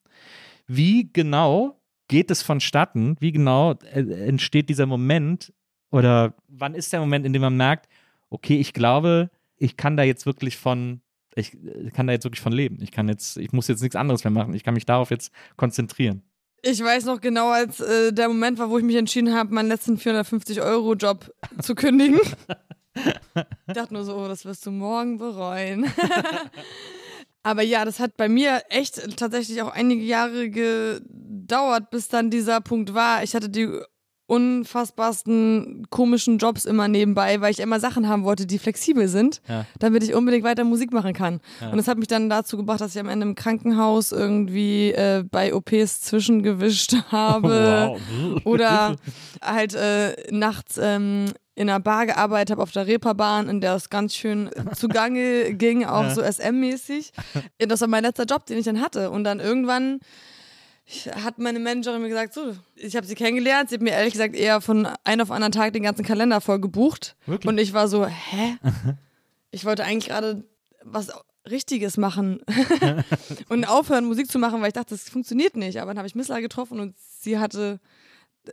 Wie 0.66 1.10
genau 1.12 1.80
geht 2.08 2.30
es 2.30 2.42
vonstatten? 2.42 3.16
Wie 3.20 3.32
genau 3.32 3.72
äh, 3.92 4.00
entsteht 4.26 4.68
dieser 4.68 4.86
Moment? 4.86 5.52
Oder 5.90 6.34
wann 6.48 6.74
ist 6.74 6.92
der 6.92 7.00
Moment, 7.00 7.26
in 7.26 7.32
dem 7.32 7.42
man 7.42 7.56
merkt, 7.56 7.88
okay, 8.30 8.58
ich 8.58 8.72
glaube, 8.72 9.30
ich 9.56 9.76
kann 9.76 9.96
da 9.96 10.02
jetzt 10.02 10.26
wirklich 10.26 10.56
von, 10.56 11.00
ich 11.34 11.54
äh, 11.54 11.90
kann 11.90 12.06
da 12.06 12.12
jetzt 12.12 12.24
wirklich 12.24 12.40
von 12.40 12.52
leben. 12.52 12.78
Ich 12.82 12.90
kann 12.90 13.08
jetzt, 13.08 13.36
ich 13.36 13.52
muss 13.52 13.68
jetzt 13.68 13.82
nichts 13.82 13.96
anderes 13.96 14.24
mehr 14.24 14.30
machen. 14.30 14.54
Ich 14.54 14.64
kann 14.64 14.74
mich 14.74 14.86
darauf 14.86 15.10
jetzt 15.10 15.32
konzentrieren. 15.56 16.22
Ich 16.62 16.82
weiß 16.82 17.06
noch 17.06 17.20
genau, 17.20 17.50
als 17.50 17.80
äh, 17.80 18.12
der 18.12 18.28
Moment 18.28 18.58
war, 18.58 18.70
wo 18.70 18.78
ich 18.78 18.84
mich 18.84 18.96
entschieden 18.96 19.34
habe, 19.34 19.52
meinen 19.52 19.68
letzten 19.68 19.96
450-Euro-Job 19.96 21.32
zu 21.60 21.74
kündigen. 21.74 22.20
ich 22.94 23.74
dachte 23.74 23.94
nur 23.94 24.04
so, 24.04 24.16
oh, 24.16 24.28
das 24.28 24.44
wirst 24.44 24.64
du 24.66 24.70
morgen 24.70 25.18
bereuen. 25.18 25.86
Aber 27.44 27.62
ja, 27.62 27.84
das 27.84 27.98
hat 27.98 28.16
bei 28.16 28.28
mir 28.28 28.62
echt 28.68 29.16
tatsächlich 29.16 29.62
auch 29.62 29.72
einige 29.72 30.02
Jahre 30.04 30.48
gedauert, 30.50 31.90
bis 31.90 32.08
dann 32.08 32.30
dieser 32.30 32.60
Punkt 32.60 32.94
war. 32.94 33.22
Ich 33.24 33.34
hatte 33.34 33.48
die 33.48 33.68
unfassbarsten 34.28 35.86
komischen 35.90 36.38
Jobs 36.38 36.64
immer 36.64 36.88
nebenbei, 36.88 37.40
weil 37.40 37.50
ich 37.50 37.58
immer 37.60 37.80
Sachen 37.80 38.08
haben 38.08 38.24
wollte, 38.24 38.46
die 38.46 38.58
flexibel 38.58 39.08
sind, 39.08 39.42
Ja. 39.48 39.66
damit 39.78 40.02
ich 40.04 40.14
unbedingt 40.14 40.44
weiter 40.44 40.64
Musik 40.64 40.92
machen 40.92 41.12
kann. 41.12 41.40
Und 41.70 41.76
das 41.76 41.88
hat 41.88 41.98
mich 41.98 42.08
dann 42.08 42.30
dazu 42.30 42.56
gebracht, 42.56 42.80
dass 42.80 42.94
ich 42.94 43.00
am 43.00 43.08
Ende 43.08 43.26
im 43.26 43.34
Krankenhaus 43.34 44.12
irgendwie 44.12 44.92
äh, 44.92 45.24
bei 45.30 45.52
OPs 45.52 46.02
zwischengewischt 46.02 46.94
habe 47.10 47.98
Wow. 47.98 48.46
oder 48.46 48.96
halt 49.42 49.74
äh, 49.74 50.14
nachts 50.30 50.78
ähm, 50.80 51.26
in 51.54 51.68
einer 51.68 51.80
Bar 51.80 52.06
gearbeitet 52.06 52.50
habe 52.52 52.62
auf 52.62 52.72
der 52.72 52.86
Reeperbahn, 52.86 53.48
in 53.48 53.60
der 53.60 53.74
es 53.74 53.90
ganz 53.90 54.14
schön 54.14 54.50
zugange 54.76 55.52
ging, 55.54 55.84
auch 55.84 56.02
Ja. 56.04 56.14
so 56.14 56.22
SM-mäßig. 56.22 57.12
Das 57.58 57.80
war 57.82 57.88
mein 57.88 58.04
letzter 58.04 58.24
Job, 58.24 58.46
den 58.46 58.58
ich 58.58 58.64
dann 58.64 58.80
hatte. 58.80 59.10
Und 59.10 59.24
dann 59.24 59.38
irgendwann 59.40 60.00
hat 61.24 61.38
meine 61.38 61.58
Managerin 61.60 62.02
mir 62.02 62.08
gesagt, 62.08 62.34
so, 62.34 62.54
ich 62.74 62.96
habe 62.96 63.06
sie 63.06 63.14
kennengelernt, 63.14 63.68
sie 63.70 63.76
hat 63.76 63.82
mir 63.82 63.92
ehrlich 63.92 64.12
gesagt 64.12 64.34
eher 64.34 64.60
von 64.60 64.88
einem 65.04 65.20
auf 65.22 65.30
anderen 65.30 65.52
Tag 65.52 65.72
den 65.72 65.84
ganzen 65.84 66.04
Kalender 66.04 66.40
voll 66.40 66.60
gebucht. 66.60 67.16
Wirklich? 67.26 67.48
Und 67.48 67.58
ich 67.58 67.72
war 67.72 67.88
so, 67.88 68.06
hä? 68.06 68.56
Ich 69.54 69.66
wollte 69.66 69.84
eigentlich 69.84 70.08
gerade 70.08 70.44
was 70.82 71.08
Richtiges 71.50 71.98
machen 71.98 72.40
und 73.50 73.66
aufhören, 73.66 74.06
Musik 74.06 74.30
zu 74.30 74.38
machen, 74.38 74.62
weil 74.62 74.68
ich 74.68 74.72
dachte, 74.72 74.94
das 74.94 75.10
funktioniert 75.10 75.56
nicht. 75.58 75.78
Aber 75.78 75.90
dann 75.90 75.98
habe 75.98 76.08
ich 76.08 76.14
Missla 76.14 76.40
getroffen 76.40 76.80
und 76.80 76.94
sie 77.20 77.38
hatte 77.38 77.78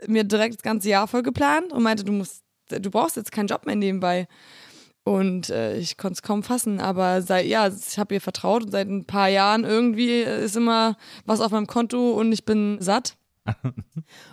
mir 0.07 0.25
direkt 0.25 0.55
das 0.55 0.62
ganze 0.62 0.89
Jahr 0.89 1.07
voll 1.07 1.23
geplant 1.23 1.71
und 1.71 1.83
meinte, 1.83 2.03
du 2.03 2.12
musst, 2.12 2.43
du 2.69 2.89
brauchst 2.89 3.15
jetzt 3.15 3.32
keinen 3.32 3.47
Job 3.47 3.65
mehr 3.65 3.75
nebenbei. 3.75 4.27
Und 5.03 5.49
äh, 5.49 5.77
ich 5.77 5.97
konnte 5.97 6.13
es 6.13 6.21
kaum 6.21 6.43
fassen, 6.43 6.79
aber 6.79 7.21
seit, 7.21 7.47
ja, 7.47 7.67
ich 7.67 7.97
habe 7.97 8.13
ihr 8.13 8.21
vertraut 8.21 8.65
und 8.65 8.71
seit 8.71 8.88
ein 8.88 9.05
paar 9.05 9.27
Jahren 9.27 9.63
irgendwie 9.63 10.21
ist 10.21 10.55
immer 10.55 10.97
was 11.25 11.41
auf 11.41 11.51
meinem 11.51 11.67
Konto 11.67 12.12
und 12.12 12.32
ich 12.32 12.45
bin 12.45 12.77
satt. 12.79 13.15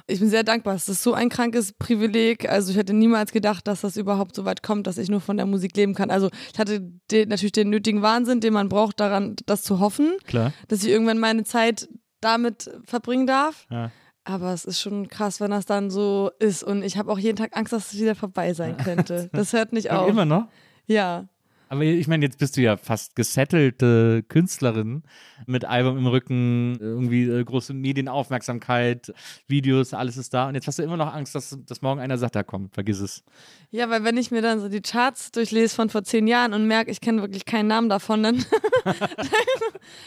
Ich 0.06 0.20
bin 0.20 0.28
sehr 0.28 0.44
dankbar. 0.44 0.74
Es 0.74 0.88
ist 0.88 1.02
so 1.02 1.14
ein 1.14 1.28
krankes 1.28 1.72
Privileg. 1.72 2.48
Also 2.48 2.70
ich 2.70 2.76
hätte 2.76 2.92
niemals 2.92 3.32
gedacht, 3.32 3.66
dass 3.66 3.80
das 3.80 3.96
überhaupt 3.96 4.36
so 4.36 4.44
weit 4.44 4.62
kommt, 4.62 4.86
dass 4.86 4.98
ich 4.98 5.08
nur 5.08 5.20
von 5.20 5.36
der 5.36 5.46
Musik 5.46 5.76
leben 5.76 5.94
kann. 5.94 6.10
Also 6.10 6.30
ich 6.52 6.58
hatte 6.58 6.80
den, 7.10 7.28
natürlich 7.28 7.52
den 7.52 7.70
nötigen 7.70 8.02
Wahnsinn, 8.02 8.40
den 8.40 8.52
man 8.52 8.68
braucht, 8.68 9.00
daran 9.00 9.34
das 9.46 9.62
zu 9.62 9.80
hoffen, 9.80 10.16
Klar. 10.26 10.52
dass 10.68 10.84
ich 10.84 10.90
irgendwann 10.90 11.18
meine 11.18 11.44
Zeit 11.44 11.88
damit 12.20 12.70
verbringen 12.84 13.26
darf. 13.26 13.66
Ja. 13.70 13.90
Aber 14.28 14.52
es 14.52 14.64
ist 14.64 14.80
schon 14.80 15.08
krass, 15.08 15.40
wenn 15.40 15.52
das 15.52 15.66
dann 15.66 15.88
so 15.88 16.32
ist. 16.40 16.64
Und 16.64 16.82
ich 16.82 16.98
habe 16.98 17.12
auch 17.12 17.18
jeden 17.18 17.36
Tag 17.36 17.56
Angst, 17.56 17.72
dass 17.72 17.92
es 17.92 18.00
wieder 18.00 18.16
vorbei 18.16 18.54
sein 18.54 18.76
könnte. 18.84 19.30
Das 19.32 19.52
hört 19.52 19.72
nicht 19.72 19.92
auf. 19.92 20.08
Immer 20.08 20.24
noch? 20.24 20.48
Ja. 20.86 21.28
Aber 21.68 21.82
ich 21.82 22.06
meine, 22.08 22.24
jetzt 22.24 22.38
bist 22.38 22.56
du 22.56 22.60
ja 22.60 22.76
fast 22.76 23.16
gesettelte 23.16 24.24
Künstlerin 24.28 25.02
mit 25.46 25.64
Album 25.64 25.98
im 25.98 26.06
Rücken, 26.06 26.76
irgendwie 26.80 27.24
äh, 27.24 27.42
große 27.42 27.74
Medienaufmerksamkeit, 27.74 29.12
Videos, 29.48 29.94
alles 29.94 30.16
ist 30.16 30.34
da. 30.34 30.48
Und 30.48 30.54
jetzt 30.54 30.66
hast 30.66 30.78
du 30.78 30.84
immer 30.84 30.96
noch 30.96 31.12
Angst, 31.12 31.34
dass, 31.34 31.56
dass 31.66 31.82
morgen 31.82 32.00
einer 32.00 32.18
sagt, 32.18 32.36
da 32.36 32.42
komm, 32.42 32.70
vergiss 32.70 33.00
es. 33.00 33.24
Ja, 33.70 33.90
weil 33.90 34.04
wenn 34.04 34.16
ich 34.16 34.30
mir 34.30 34.42
dann 34.42 34.60
so 34.60 34.68
die 34.68 34.80
Charts 34.80 35.32
durchlese 35.32 35.74
von 35.74 35.88
vor 35.88 36.04
zehn 36.04 36.26
Jahren 36.26 36.52
und 36.52 36.66
merke, 36.66 36.90
ich 36.90 37.00
kenne 37.00 37.20
wirklich 37.20 37.44
keinen 37.44 37.66
Namen 37.68 37.88
davon, 37.88 38.22
dann 38.22 38.36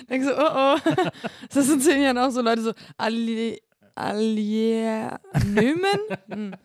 denke 0.10 0.25
ich 0.25 0.25
so, 0.25 0.38
oh 0.38 0.75
oh. 0.75 1.10
Das 1.53 1.67
sind 1.67 1.75
in 1.75 1.82
zehn 1.82 2.01
Jahren 2.01 2.17
auch 2.17 2.32
so 2.32 2.41
Leute 2.41 2.62
so, 2.62 2.73
Ali, 2.97 3.62
Alier, 3.95 5.19
Nömen? 5.45 5.99
Hm. 6.30 6.56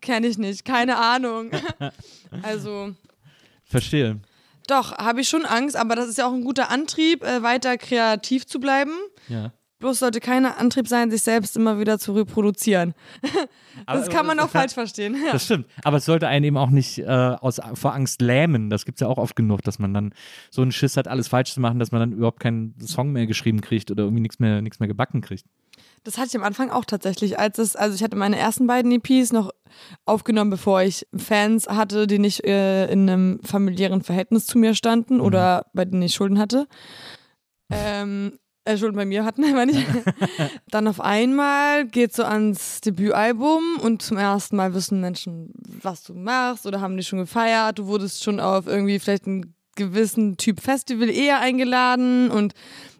Kenne 0.00 0.26
ich 0.26 0.38
nicht, 0.38 0.64
keine 0.64 0.96
Ahnung. 0.98 1.50
Also. 2.42 2.94
Verstehe. 3.64 4.20
Doch, 4.68 4.96
habe 4.96 5.20
ich 5.20 5.28
schon 5.28 5.44
Angst, 5.44 5.76
aber 5.76 5.96
das 5.96 6.08
ist 6.08 6.16
ja 6.18 6.26
auch 6.26 6.32
ein 6.32 6.44
guter 6.44 6.70
Antrieb, 6.70 7.22
äh, 7.24 7.42
weiter 7.42 7.76
kreativ 7.76 8.46
zu 8.46 8.58
bleiben. 8.58 8.92
Ja. 9.28 9.52
Bloß 9.80 9.98
sollte 9.98 10.20
keiner 10.20 10.58
Antrieb 10.58 10.86
sein, 10.88 11.10
sich 11.10 11.22
selbst 11.22 11.56
immer 11.56 11.78
wieder 11.80 11.98
zu 11.98 12.12
reproduzieren. 12.12 12.94
das 13.86 14.06
Aber- 14.06 14.08
kann 14.08 14.26
man 14.26 14.38
auch 14.40 14.48
falsch 14.50 14.72
verstehen. 14.72 15.14
Ja. 15.26 15.32
Das 15.32 15.44
stimmt. 15.44 15.66
Aber 15.82 15.96
es 15.98 16.04
sollte 16.04 16.28
einen 16.28 16.44
eben 16.44 16.56
auch 16.56 16.70
nicht 16.70 16.98
äh, 17.00 17.04
aus, 17.06 17.60
vor 17.74 17.92
Angst 17.92 18.22
lähmen. 18.22 18.70
Das 18.70 18.84
gibt 18.84 18.96
es 18.96 19.00
ja 19.00 19.08
auch 19.08 19.18
oft 19.18 19.34
genug, 19.36 19.60
dass 19.62 19.78
man 19.78 19.92
dann 19.92 20.14
so 20.50 20.62
einen 20.62 20.72
Schiss 20.72 20.96
hat, 20.96 21.08
alles 21.08 21.28
falsch 21.28 21.52
zu 21.52 21.60
machen, 21.60 21.80
dass 21.80 21.90
man 21.90 22.00
dann 22.00 22.12
überhaupt 22.12 22.40
keinen 22.40 22.74
Song 22.80 23.12
mehr 23.12 23.26
geschrieben 23.26 23.60
kriegt 23.60 23.90
oder 23.90 24.04
irgendwie 24.04 24.22
nichts 24.22 24.38
mehr, 24.38 24.62
nichts 24.62 24.78
mehr 24.78 24.88
gebacken 24.88 25.20
kriegt. 25.20 25.44
Das 26.04 26.18
hatte 26.18 26.28
ich 26.28 26.36
am 26.36 26.42
Anfang 26.42 26.70
auch 26.70 26.84
tatsächlich, 26.84 27.38
als 27.38 27.58
es, 27.58 27.76
also 27.76 27.94
ich 27.94 28.02
hatte 28.02 28.16
meine 28.16 28.38
ersten 28.38 28.66
beiden 28.66 28.90
EPs 28.90 29.32
noch 29.32 29.50
aufgenommen, 30.04 30.50
bevor 30.50 30.82
ich 30.82 31.06
Fans 31.14 31.68
hatte, 31.68 32.06
die 32.06 32.18
nicht 32.18 32.44
äh, 32.44 32.90
in 32.90 33.08
einem 33.08 33.40
familiären 33.44 34.02
Verhältnis 34.02 34.46
zu 34.46 34.58
mir 34.58 34.74
standen 34.74 35.20
oder 35.20 35.66
bei 35.74 35.84
denen 35.84 36.02
ich 36.02 36.14
Schulden 36.14 36.38
hatte. 36.38 36.66
Ähm, 37.70 38.38
äh, 38.64 38.76
Schulden 38.76 38.96
bei 38.96 39.04
mir 39.04 39.24
hatten, 39.24 39.42
meine 39.54 39.72
ich. 39.72 39.86
Dann 40.68 40.86
auf 40.88 41.00
einmal 41.00 41.86
geht 41.86 42.14
so 42.14 42.24
ans 42.24 42.80
Debütalbum 42.80 43.78
und 43.80 44.02
zum 44.02 44.18
ersten 44.18 44.56
Mal 44.56 44.74
wissen 44.74 45.00
Menschen, 45.00 45.52
was 45.82 46.02
du 46.02 46.14
machst 46.14 46.66
oder 46.66 46.80
haben 46.80 46.96
dich 46.96 47.08
schon 47.08 47.20
gefeiert. 47.20 47.78
Du 47.78 47.86
wurdest 47.86 48.22
schon 48.22 48.40
auf 48.40 48.66
irgendwie 48.66 48.98
vielleicht 48.98 49.26
einen 49.26 49.54
gewissen 49.76 50.36
Typ 50.36 50.60
Festival 50.60 51.08
eher 51.08 51.40
eingeladen 51.40 52.30
und 52.30 52.54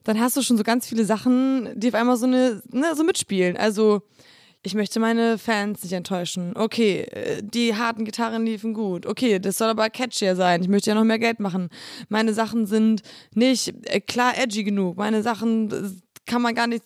dann 0.05 0.20
hast 0.20 0.37
du 0.37 0.43
schon 0.43 0.57
so 0.57 0.64
ganz 0.64 0.87
viele 0.87 1.05
Sachen, 1.05 1.68
die 1.75 1.89
auf 1.89 1.95
einmal 1.95 2.16
so 2.16 2.27
eine, 2.27 2.62
ne, 2.70 2.95
so 2.95 3.05
mitspielen. 3.05 3.57
Also, 3.57 4.03
ich 4.64 4.75
möchte 4.75 5.01
meine 5.01 5.39
Fans 5.39 5.83
nicht 5.83 5.93
enttäuschen. 5.93 6.57
Okay, 6.57 7.01
äh, 7.01 7.43
die 7.43 7.75
harten 7.75 8.05
Gitarren 8.05 8.47
liefen 8.47 8.75
gut. 8.75 9.07
Okay, 9.07 9.39
das 9.41 9.59
soll 9.59 9.68
aber 9.68 9.91
catchier 9.91 10.37
sein. 10.37 10.62
Ich 10.62 10.68
möchte 10.68 10.91
ja 10.91 10.95
noch 10.95 11.05
mehr 11.05 11.18
Geld 11.18 11.41
machen. 11.41 11.68
Meine 12.09 12.33
Sachen 12.33 12.66
sind 12.66 13.03
nicht 13.35 13.75
äh, 13.89 14.01
klar 14.01 14.39
edgy 14.39 14.62
genug. 14.62 14.97
Meine 14.97 15.23
Sachen 15.23 15.70
äh, 15.70 15.91
kann 16.27 16.43
man 16.43 16.55
gar 16.55 16.68
nicht 16.68 16.85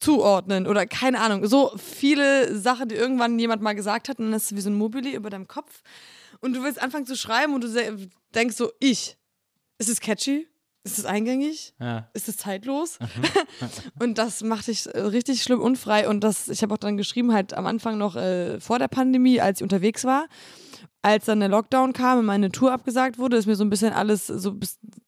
zuordnen 0.00 0.66
oder 0.66 0.86
keine 0.86 1.20
Ahnung. 1.20 1.46
So 1.46 1.72
viele 1.76 2.56
Sachen, 2.58 2.88
die 2.88 2.96
irgendwann 2.96 3.38
jemand 3.38 3.62
mal 3.62 3.74
gesagt 3.74 4.08
hat 4.08 4.18
und 4.18 4.26
dann 4.26 4.34
ist 4.34 4.50
es 4.50 4.56
wie 4.56 4.60
so 4.60 4.70
ein 4.70 4.78
Mobili 4.78 5.14
über 5.14 5.30
deinem 5.30 5.46
Kopf. 5.46 5.82
Und 6.40 6.54
du 6.54 6.62
willst 6.62 6.82
anfangen 6.82 7.06
zu 7.06 7.16
schreiben 7.16 7.54
und 7.54 7.62
du 7.62 7.68
denkst 8.34 8.56
so, 8.56 8.70
ich. 8.80 9.16
Ist 9.78 9.88
es 9.88 10.00
catchy? 10.00 10.46
Ist 10.82 10.98
es 10.98 11.04
eingängig? 11.04 11.74
Ja. 11.78 12.08
ist 12.14 12.28
es 12.28 12.38
zeitlos. 12.38 12.98
und 14.00 14.16
das 14.16 14.42
macht 14.42 14.66
dich 14.66 14.86
äh, 14.86 15.00
richtig 15.00 15.42
schlimm 15.42 15.60
unfrei. 15.60 16.08
Und 16.08 16.24
das, 16.24 16.48
ich 16.48 16.62
habe 16.62 16.72
auch 16.72 16.78
dann 16.78 16.96
geschrieben, 16.96 17.32
halt 17.34 17.52
am 17.52 17.66
Anfang 17.66 17.98
noch 17.98 18.16
äh, 18.16 18.60
vor 18.60 18.78
der 18.78 18.88
Pandemie, 18.88 19.40
als 19.40 19.60
ich 19.60 19.62
unterwegs 19.62 20.04
war. 20.04 20.26
Als 21.02 21.26
dann 21.26 21.40
der 21.40 21.48
Lockdown 21.48 21.92
kam 21.92 22.18
und 22.18 22.26
meine 22.26 22.50
Tour 22.50 22.72
abgesagt 22.72 23.18
wurde, 23.18 23.36
ist 23.36 23.46
mir 23.46 23.56
so 23.56 23.64
ein 23.64 23.70
bisschen 23.70 23.92
alles 23.92 24.26
so 24.26 24.56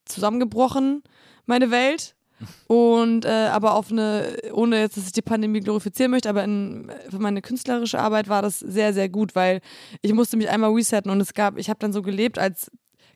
zusammengebrochen, 0.05 1.03
meine 1.47 1.71
Welt. 1.71 2.15
Und 2.67 3.25
äh, 3.25 3.49
aber 3.53 3.75
auf 3.75 3.91
eine, 3.91 4.37
ohne 4.53 4.81
jetzt, 4.81 4.97
dass 4.97 5.07
ich 5.07 5.13
die 5.13 5.23
Pandemie 5.23 5.61
glorifizieren 5.61 6.11
möchte, 6.11 6.29
aber 6.29 6.45
in, 6.45 6.91
für 7.09 7.19
meine 7.19 7.41
künstlerische 7.41 8.01
Arbeit 8.01 8.29
war 8.29 8.43
das 8.43 8.59
sehr, 8.59 8.93
sehr 8.93 9.09
gut, 9.09 9.35
weil 9.35 9.61
ich 10.01 10.13
musste 10.13 10.37
mich 10.37 10.49
einmal 10.49 10.73
resetten 10.73 11.11
und 11.11 11.21
es 11.21 11.35
gab, 11.35 11.57
ich 11.57 11.69
habe 11.69 11.79
dann 11.79 11.93
so 11.93 12.03
gelebt, 12.03 12.39
als 12.39 12.71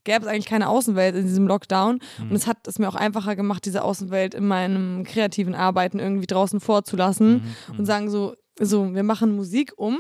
gäbe 0.07 0.25
es 0.25 0.27
eigentlich 0.27 0.47
keine 0.47 0.71
Außenwelt 0.71 1.15
in 1.17 1.27
diesem 1.27 1.47
Lockdown. 1.47 1.99
Und 2.19 2.33
es 2.33 2.47
hat 2.47 2.67
es 2.67 2.79
mir 2.79 2.89
auch 2.89 2.95
einfacher 2.95 3.37
gemacht, 3.37 3.67
diese 3.67 3.85
Außenwelt 3.85 4.35
in 4.35 4.47
meinem 4.47 5.05
kreativen 5.05 5.55
Arbeiten 5.55 5.99
irgendwie 5.99 6.27
draußen 6.27 6.61
vorzulassen 6.61 7.55
und 7.77 7.85
sagen 7.85 8.09
so, 8.09 8.35
so, 8.59 8.95
wir 8.95 9.03
machen 9.03 9.37
Musik 9.37 9.73
um 9.77 9.99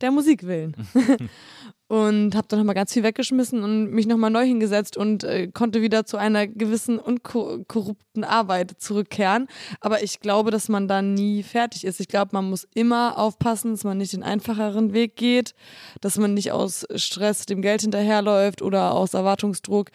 der 0.00 0.10
Musik 0.10 0.44
willen. 0.44 0.74
und 1.88 2.34
habe 2.34 2.48
dann 2.48 2.58
nochmal 2.58 2.74
ganz 2.74 2.92
viel 2.92 3.04
weggeschmissen 3.04 3.62
und 3.62 3.90
mich 3.90 4.06
nochmal 4.06 4.30
neu 4.30 4.44
hingesetzt 4.44 4.96
und 4.96 5.22
äh, 5.22 5.46
konnte 5.48 5.82
wieder 5.82 6.04
zu 6.04 6.16
einer 6.16 6.46
gewissen 6.46 6.98
unkorrupten 6.98 8.24
Arbeit 8.24 8.74
zurückkehren. 8.78 9.46
Aber 9.80 10.02
ich 10.02 10.20
glaube, 10.20 10.50
dass 10.50 10.68
man 10.68 10.88
da 10.88 11.00
nie 11.00 11.42
fertig 11.44 11.84
ist. 11.84 12.00
Ich 12.00 12.08
glaube, 12.08 12.30
man 12.32 12.50
muss 12.50 12.66
immer 12.74 13.18
aufpassen, 13.18 13.72
dass 13.72 13.84
man 13.84 13.98
nicht 13.98 14.12
den 14.12 14.24
einfacheren 14.24 14.92
Weg 14.92 15.16
geht, 15.16 15.54
dass 16.00 16.18
man 16.18 16.34
nicht 16.34 16.50
aus 16.50 16.86
Stress 16.96 17.46
dem 17.46 17.62
Geld 17.62 17.82
hinterherläuft 17.82 18.62
oder 18.62 18.92
aus 18.92 19.14
Erwartungsdruck 19.14 19.90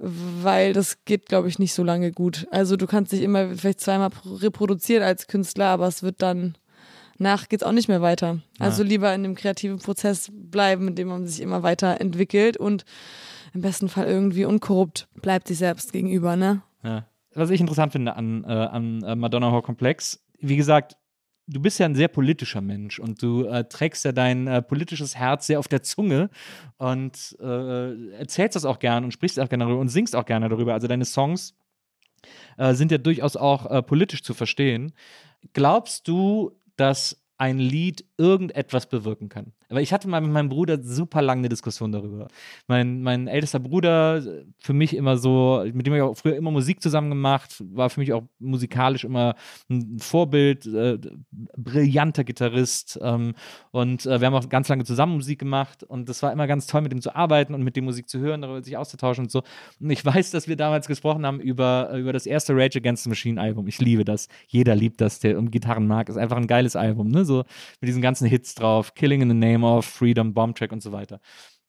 weil 0.00 0.74
das 0.74 1.04
geht, 1.06 1.26
glaube 1.26 1.48
ich, 1.48 1.58
nicht 1.58 1.74
so 1.74 1.82
lange 1.82 2.12
gut. 2.12 2.46
Also 2.52 2.76
du 2.76 2.86
kannst 2.86 3.10
dich 3.10 3.20
immer 3.20 3.56
vielleicht 3.56 3.80
zweimal 3.80 4.10
pro- 4.10 4.34
reproduzieren 4.34 5.02
als 5.02 5.26
Künstler, 5.26 5.66
aber 5.66 5.88
es 5.88 6.04
wird 6.04 6.22
dann 6.22 6.54
nach 7.18 7.48
geht's 7.48 7.62
auch 7.62 7.72
nicht 7.72 7.88
mehr 7.88 8.02
weiter. 8.02 8.40
Also 8.58 8.82
lieber 8.82 9.12
in 9.14 9.22
dem 9.22 9.34
kreativen 9.34 9.78
Prozess 9.78 10.30
bleiben, 10.32 10.88
in 10.88 10.94
dem 10.94 11.08
man 11.08 11.26
sich 11.26 11.40
immer 11.40 11.62
weiter 11.62 12.00
entwickelt 12.00 12.56
und 12.56 12.84
im 13.54 13.60
besten 13.60 13.88
Fall 13.88 14.06
irgendwie 14.06 14.44
unkorrupt 14.44 15.08
bleibt 15.20 15.48
sich 15.48 15.58
selbst 15.58 15.92
gegenüber, 15.92 16.36
ne? 16.36 16.62
Ja. 16.82 17.06
Was 17.34 17.50
ich 17.50 17.60
interessant 17.60 17.92
finde 17.92 18.16
an, 18.16 18.44
äh, 18.44 18.48
an 18.48 19.02
äh, 19.02 19.14
Madonna 19.14 19.50
Horror 19.50 19.62
Komplex, 19.62 20.24
wie 20.40 20.56
gesagt, 20.56 20.96
du 21.46 21.60
bist 21.60 21.78
ja 21.78 21.86
ein 21.86 21.94
sehr 21.94 22.08
politischer 22.08 22.60
Mensch 22.60 22.98
und 22.98 23.22
du 23.22 23.44
äh, 23.44 23.64
trägst 23.64 24.04
ja 24.04 24.12
dein 24.12 24.46
äh, 24.46 24.62
politisches 24.62 25.16
Herz 25.16 25.46
sehr 25.46 25.58
auf 25.58 25.68
der 25.68 25.82
Zunge 25.82 26.30
und 26.76 27.36
äh, 27.40 28.12
erzählst 28.12 28.56
das 28.56 28.64
auch 28.64 28.78
gerne 28.78 29.06
und 29.06 29.12
sprichst 29.12 29.40
auch 29.40 29.48
gerne 29.48 29.64
darüber 29.64 29.80
und 29.80 29.88
singst 29.88 30.14
auch 30.14 30.26
gerne 30.26 30.48
darüber. 30.48 30.74
Also 30.74 30.86
deine 30.86 31.04
Songs 31.04 31.54
äh, 32.56 32.74
sind 32.74 32.92
ja 32.92 32.98
durchaus 32.98 33.36
auch 33.36 33.70
äh, 33.70 33.82
politisch 33.82 34.22
zu 34.22 34.34
verstehen. 34.34 34.92
Glaubst 35.52 36.08
du, 36.08 36.57
dass 36.78 37.16
ein 37.38 37.58
Lied 37.58 38.04
irgendetwas 38.18 38.88
bewirken 38.88 39.28
kann? 39.28 39.52
Aber 39.70 39.82
ich 39.82 39.92
hatte 39.92 40.08
mal 40.08 40.20
mit 40.20 40.32
meinem 40.32 40.48
Bruder 40.48 40.82
super 40.82 41.20
lange 41.20 41.40
eine 41.40 41.48
Diskussion 41.48 41.92
darüber. 41.92 42.28
Mein, 42.68 43.02
mein 43.02 43.28
ältester 43.28 43.60
Bruder, 43.60 44.22
für 44.58 44.72
mich 44.72 44.96
immer 44.96 45.18
so, 45.18 45.62
mit 45.72 45.86
dem 45.86 45.94
ich 45.94 46.00
auch 46.00 46.16
früher 46.16 46.36
immer 46.36 46.50
Musik 46.50 46.82
zusammen 46.82 47.10
gemacht, 47.10 47.62
war 47.72 47.90
für 47.90 48.00
mich 48.00 48.12
auch 48.12 48.22
musikalisch 48.38 49.04
immer 49.04 49.34
ein 49.68 49.98
Vorbild, 49.98 50.66
äh, 50.66 50.98
brillanter 51.30 52.24
Gitarrist. 52.24 52.98
Ähm, 53.02 53.34
und 53.70 54.06
äh, 54.06 54.20
wir 54.20 54.26
haben 54.26 54.34
auch 54.34 54.48
ganz 54.48 54.68
lange 54.68 54.84
zusammen 54.84 55.14
Musik 55.14 55.38
gemacht 55.38 55.84
und 55.84 56.08
das 56.08 56.22
war 56.22 56.32
immer 56.32 56.46
ganz 56.46 56.66
toll, 56.66 56.80
mit 56.80 56.92
ihm 56.92 57.02
zu 57.02 57.14
arbeiten 57.14 57.54
und 57.54 57.62
mit 57.62 57.76
dem 57.76 57.84
Musik 57.84 58.08
zu 58.08 58.18
hören, 58.18 58.40
darüber 58.42 58.62
sich 58.62 58.76
auszutauschen 58.76 59.24
und 59.24 59.30
so. 59.30 59.42
Und 59.80 59.90
ich 59.90 60.04
weiß, 60.04 60.30
dass 60.30 60.48
wir 60.48 60.56
damals 60.56 60.86
gesprochen 60.86 61.26
haben 61.26 61.40
über, 61.40 61.92
über 61.92 62.12
das 62.12 62.26
erste 62.26 62.54
Rage 62.56 62.78
Against 62.78 63.04
the 63.04 63.10
Machine 63.10 63.40
Album. 63.40 63.68
Ich 63.68 63.80
liebe 63.80 64.04
das. 64.04 64.28
Jeder 64.46 64.74
liebt 64.74 65.00
das, 65.00 65.20
der 65.20 65.38
um 65.38 65.50
Gitarren 65.50 65.86
mag. 65.86 66.08
Ist 66.08 66.16
einfach 66.16 66.38
ein 66.38 66.46
geiles 66.46 66.74
Album, 66.74 67.08
ne? 67.08 67.26
So 67.28 67.44
mit 67.80 67.88
diesen 67.88 68.02
ganzen 68.02 68.26
Hits 68.26 68.54
drauf. 68.54 68.94
Killing 68.94 69.22
in 69.22 69.28
the 69.28 69.34
Name 69.34 69.64
of, 69.64 69.84
Freedom, 69.84 70.34
Bomb 70.34 70.56
Track 70.56 70.72
und 70.72 70.82
so 70.82 70.90
weiter. 70.90 71.20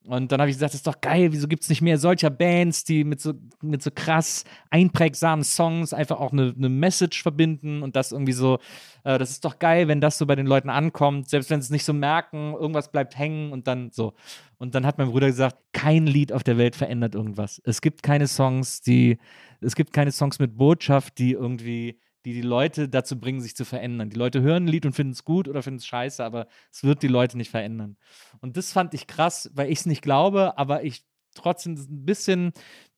Und 0.05 0.31
dann 0.31 0.39
habe 0.39 0.49
ich 0.49 0.55
gesagt, 0.55 0.73
das 0.73 0.79
ist 0.79 0.87
doch 0.87 1.01
geil, 1.01 1.33
wieso 1.33 1.47
gibt 1.47 1.61
es 1.63 1.69
nicht 1.69 1.81
mehr 1.81 1.97
solcher 1.97 2.29
Bands, 2.29 2.85
die 2.85 3.03
mit 3.03 3.19
so, 3.19 3.33
mit 3.61 3.83
so 3.83 3.91
krass 3.93 4.45
einprägsamen 4.69 5.43
Songs 5.43 5.93
einfach 5.93 6.19
auch 6.19 6.31
eine, 6.31 6.53
eine 6.57 6.69
Message 6.69 7.21
verbinden 7.21 7.83
und 7.83 7.95
das 7.95 8.13
irgendwie 8.13 8.31
so, 8.31 8.59
äh, 9.03 9.17
das 9.17 9.31
ist 9.31 9.43
doch 9.43 9.59
geil, 9.59 9.89
wenn 9.89 9.99
das 9.99 10.17
so 10.17 10.25
bei 10.25 10.35
den 10.35 10.47
Leuten 10.47 10.69
ankommt, 10.69 11.29
selbst 11.29 11.49
wenn 11.49 11.61
sie 11.61 11.65
es 11.65 11.69
nicht 11.69 11.83
so 11.83 11.93
merken, 11.93 12.53
irgendwas 12.53 12.91
bleibt 12.91 13.17
hängen 13.17 13.51
und 13.51 13.67
dann 13.67 13.91
so. 13.91 14.13
Und 14.57 14.73
dann 14.73 14.85
hat 14.85 14.97
mein 14.97 15.09
Bruder 15.09 15.27
gesagt, 15.27 15.57
kein 15.73 16.07
Lied 16.07 16.31
auf 16.31 16.43
der 16.43 16.57
Welt 16.57 16.75
verändert 16.77 17.13
irgendwas. 17.13 17.61
Es 17.65 17.81
gibt 17.81 18.01
keine 18.01 18.27
Songs, 18.27 18.81
die, 18.81 19.17
es 19.59 19.75
gibt 19.75 19.91
keine 19.91 20.13
Songs 20.13 20.39
mit 20.39 20.57
Botschaft, 20.57 21.17
die 21.17 21.33
irgendwie 21.33 21.99
die 22.25 22.33
die 22.33 22.41
Leute 22.41 22.89
dazu 22.89 23.19
bringen, 23.19 23.41
sich 23.41 23.55
zu 23.55 23.65
verändern. 23.65 24.09
Die 24.09 24.17
Leute 24.17 24.41
hören 24.41 24.65
ein 24.65 24.67
Lied 24.67 24.85
und 24.85 24.93
finden 24.93 25.13
es 25.13 25.23
gut 25.23 25.47
oder 25.47 25.63
finden 25.63 25.79
es 25.79 25.85
scheiße, 25.85 26.23
aber 26.23 26.47
es 26.71 26.83
wird 26.83 27.01
die 27.01 27.07
Leute 27.07 27.37
nicht 27.37 27.51
verändern. 27.51 27.97
Und 28.41 28.57
das 28.57 28.71
fand 28.71 28.93
ich 28.93 29.07
krass, 29.07 29.49
weil 29.53 29.71
ich 29.71 29.79
es 29.79 29.85
nicht 29.85 30.01
glaube, 30.01 30.57
aber 30.57 30.83
ich 30.83 31.05
trotzdem 31.33 31.73
ein 31.73 32.05
bisschen 32.05 32.51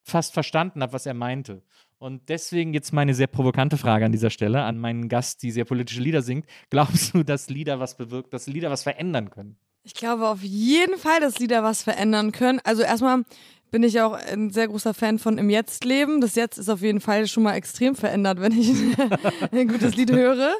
fast 0.04 0.34
verstanden 0.34 0.82
habe, 0.82 0.94
was 0.94 1.06
er 1.06 1.14
meinte. 1.14 1.62
Und 2.00 2.30
deswegen 2.30 2.74
jetzt 2.74 2.94
meine 2.94 3.14
sehr 3.14 3.28
provokante 3.28 3.78
Frage 3.78 4.06
an 4.06 4.12
dieser 4.12 4.32
Stelle 4.32 4.64
an 4.64 4.80
meinen 4.80 5.08
Gast, 5.08 5.44
die 5.44 5.52
sehr 5.52 5.66
politische 5.66 6.02
Lieder 6.02 6.24
singt. 6.24 6.48
Glaubst 6.72 7.14
du, 7.14 7.24
dass 7.24 7.50
Lieder 7.50 7.80
was 7.80 7.96
bewirkt, 7.96 8.34
dass 8.34 8.48
Lieder 8.48 8.72
was 8.72 8.84
verändern 8.84 9.30
können? 9.30 9.58
Ich 9.84 9.94
glaube 9.94 10.28
auf 10.28 10.42
jeden 10.42 10.98
Fall, 10.98 11.20
dass 11.20 11.40
Lieder 11.40 11.64
was 11.64 11.84
verändern 11.84 12.32
können. 12.32 12.60
Also 12.64 12.82
erstmal 12.84 13.24
bin 13.72 13.84
ich 13.84 14.02
auch 14.02 14.12
ein 14.12 14.50
sehr 14.50 14.68
großer 14.68 14.94
Fan 14.94 15.18
von 15.18 15.38
Im 15.38 15.50
Jetzt 15.50 15.86
leben. 15.86 16.20
Das 16.20 16.36
Jetzt 16.36 16.58
ist 16.58 16.70
auf 16.70 16.82
jeden 16.82 17.00
Fall 17.00 17.26
schon 17.28 17.44
mal 17.44 17.56
extrem 17.56 17.96
verändert, 17.96 18.42
wenn 18.42 18.52
ich 18.52 18.70
ein 19.52 19.68
gutes 19.70 19.96
Lied 19.96 20.12
höre. 20.12 20.54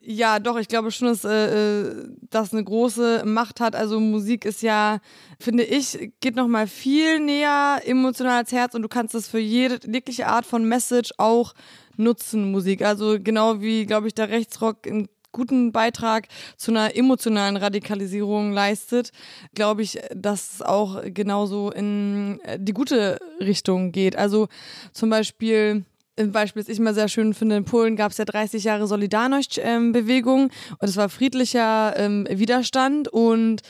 Ja, 0.00 0.38
doch, 0.38 0.56
ich 0.56 0.68
glaube 0.68 0.92
schon, 0.92 1.08
dass 1.08 1.24
äh, 1.24 1.80
äh, 1.80 2.08
das 2.30 2.52
eine 2.52 2.62
große 2.62 3.24
Macht 3.26 3.60
hat. 3.60 3.74
Also 3.74 3.98
Musik 3.98 4.44
ist 4.44 4.62
ja, 4.62 5.00
finde 5.40 5.64
ich, 5.64 6.12
geht 6.20 6.36
noch 6.36 6.46
mal 6.46 6.68
viel 6.68 7.18
näher 7.18 7.82
emotional 7.84 8.38
als 8.38 8.52
Herz 8.52 8.74
und 8.74 8.82
du 8.82 8.88
kannst 8.88 9.14
das 9.14 9.26
für 9.26 9.40
jede, 9.40 9.80
jegliche 9.84 10.28
Art 10.28 10.46
von 10.46 10.64
Message 10.64 11.12
auch 11.18 11.54
nutzen, 11.96 12.52
Musik. 12.52 12.82
Also 12.82 13.18
genau 13.20 13.60
wie, 13.62 13.84
glaube 13.84 14.06
ich, 14.06 14.14
der 14.14 14.28
Rechtsrock 14.28 14.86
in 14.86 15.08
guten 15.34 15.72
Beitrag 15.72 16.28
zu 16.56 16.70
einer 16.70 16.96
emotionalen 16.96 17.58
Radikalisierung 17.58 18.52
leistet, 18.52 19.10
glaube 19.54 19.82
ich, 19.82 19.98
dass 20.14 20.54
es 20.54 20.62
auch 20.62 21.02
genauso 21.04 21.70
in 21.70 22.40
äh, 22.44 22.58
die 22.58 22.72
gute 22.72 23.18
Richtung 23.40 23.92
geht. 23.92 24.16
Also 24.16 24.48
zum 24.92 25.10
Beispiel 25.10 25.84
ein 26.16 26.32
Beispiel, 26.32 26.62
das 26.62 26.68
ich 26.68 26.78
immer 26.78 26.94
sehr 26.94 27.08
schön 27.08 27.34
finde, 27.34 27.56
in 27.56 27.64
Polen 27.64 27.96
gab 27.96 28.12
es 28.12 28.18
ja 28.18 28.24
30 28.24 28.64
Jahre 28.64 28.84
Solidarność-Bewegung 28.84 30.44
und 30.78 30.88
es 30.88 30.96
war 30.96 31.08
friedlicher 31.08 31.94
ähm, 31.96 32.26
Widerstand 32.30 33.08
und 33.08 33.62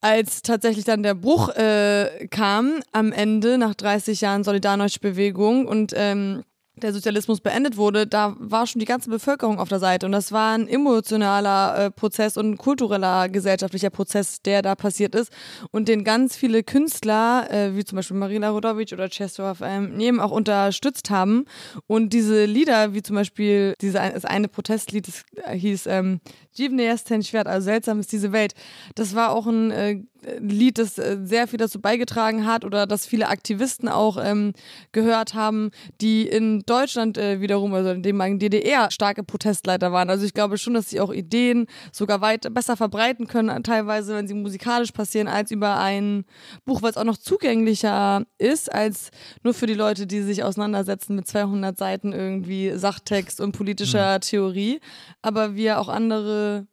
als 0.00 0.42
tatsächlich 0.42 0.84
dann 0.84 1.02
der 1.02 1.14
Bruch 1.14 1.48
äh, 1.56 2.28
kam 2.30 2.80
am 2.92 3.10
Ende 3.10 3.58
nach 3.58 3.74
30 3.74 4.20
Jahren 4.20 4.44
Solidarność-Bewegung 4.44 5.66
und 5.66 5.92
ähm, 5.96 6.44
der 6.82 6.92
Sozialismus 6.92 7.40
beendet 7.40 7.76
wurde, 7.76 8.06
da 8.06 8.34
war 8.38 8.66
schon 8.66 8.80
die 8.80 8.86
ganze 8.86 9.10
Bevölkerung 9.10 9.58
auf 9.58 9.68
der 9.68 9.78
Seite. 9.78 10.06
Und 10.06 10.12
das 10.12 10.32
war 10.32 10.56
ein 10.56 10.68
emotionaler 10.68 11.86
äh, 11.86 11.90
Prozess 11.90 12.36
und 12.36 12.50
ein 12.50 12.56
kultureller, 12.58 13.28
gesellschaftlicher 13.28 13.90
Prozess, 13.90 14.42
der 14.42 14.62
da 14.62 14.74
passiert 14.74 15.14
ist. 15.14 15.32
Und 15.70 15.88
den 15.88 16.04
ganz 16.04 16.36
viele 16.36 16.62
Künstler, 16.62 17.50
äh, 17.50 17.76
wie 17.76 17.84
zum 17.84 17.96
Beispiel 17.96 18.16
Marina 18.16 18.50
Rodovic 18.50 18.92
oder 18.92 19.06
Czesław 19.06 19.58
ähm, 19.62 19.96
Niem, 19.96 20.20
auch 20.20 20.30
unterstützt 20.30 21.10
haben. 21.10 21.44
Und 21.86 22.12
diese 22.12 22.44
Lieder, 22.44 22.94
wie 22.94 23.02
zum 23.02 23.16
Beispiel 23.16 23.74
diese, 23.80 23.98
das 23.98 24.24
eine 24.24 24.48
Protestlied, 24.48 25.08
das 25.08 25.24
hieß 25.52 25.86
ähm, 25.86 26.20
Dziwny 26.58 26.82
jest 26.82 27.06
ten 27.06 27.22
świat, 27.22 27.46
also 27.46 27.66
seltsam 27.66 28.00
ist 28.00 28.10
diese 28.10 28.32
Welt. 28.32 28.54
Das 28.96 29.14
war 29.14 29.30
auch 29.30 29.46
ein 29.46 29.70
äh, 29.70 30.02
Lied, 30.40 30.78
das 30.78 30.98
äh, 30.98 31.18
sehr 31.22 31.46
viel 31.46 31.58
dazu 31.58 31.80
beigetragen 31.80 32.46
hat 32.46 32.64
oder 32.64 32.86
das 32.86 33.06
viele 33.06 33.28
Aktivisten 33.28 33.88
auch 33.88 34.18
ähm, 34.22 34.52
gehört 34.92 35.34
haben, 35.34 35.70
die 36.00 36.26
in 36.26 36.62
Deutschland 36.66 37.16
äh, 37.16 37.40
wiederum, 37.40 37.72
also 37.74 37.90
in 37.90 38.02
dem 38.02 38.38
DDR, 38.38 38.90
starke 38.90 39.22
Protestleiter 39.22 39.92
waren. 39.92 40.10
Also 40.10 40.24
ich 40.24 40.34
glaube 40.34 40.58
schon, 40.58 40.74
dass 40.74 40.90
sie 40.90 41.00
auch 41.00 41.12
Ideen 41.12 41.66
sogar 41.92 42.20
weit 42.20 42.52
besser 42.52 42.76
verbreiten 42.76 43.26
können, 43.26 43.62
teilweise, 43.62 44.14
wenn 44.14 44.26
sie 44.26 44.34
musikalisch 44.34 44.92
passieren, 44.92 45.28
als 45.28 45.50
über 45.50 45.78
ein 45.78 46.24
Buch, 46.64 46.82
weil 46.82 46.90
es 46.90 46.96
auch 46.96 47.04
noch 47.04 47.18
zugänglicher 47.18 48.24
ist, 48.38 48.72
als 48.72 49.10
nur 49.42 49.54
für 49.54 49.66
die 49.66 49.74
Leute, 49.74 50.06
die 50.06 50.22
sich 50.22 50.42
auseinandersetzen 50.42 51.14
mit 51.14 51.26
200 51.26 51.78
Seiten 51.78 52.12
irgendwie 52.12 52.72
Sachtext 52.76 53.40
und 53.40 53.52
politischer 53.52 54.16
mhm. 54.16 54.20
Theorie. 54.20 54.80
Aber 55.22 55.54
wir 55.54 55.80
auch 55.80 55.88
andere 55.88 56.66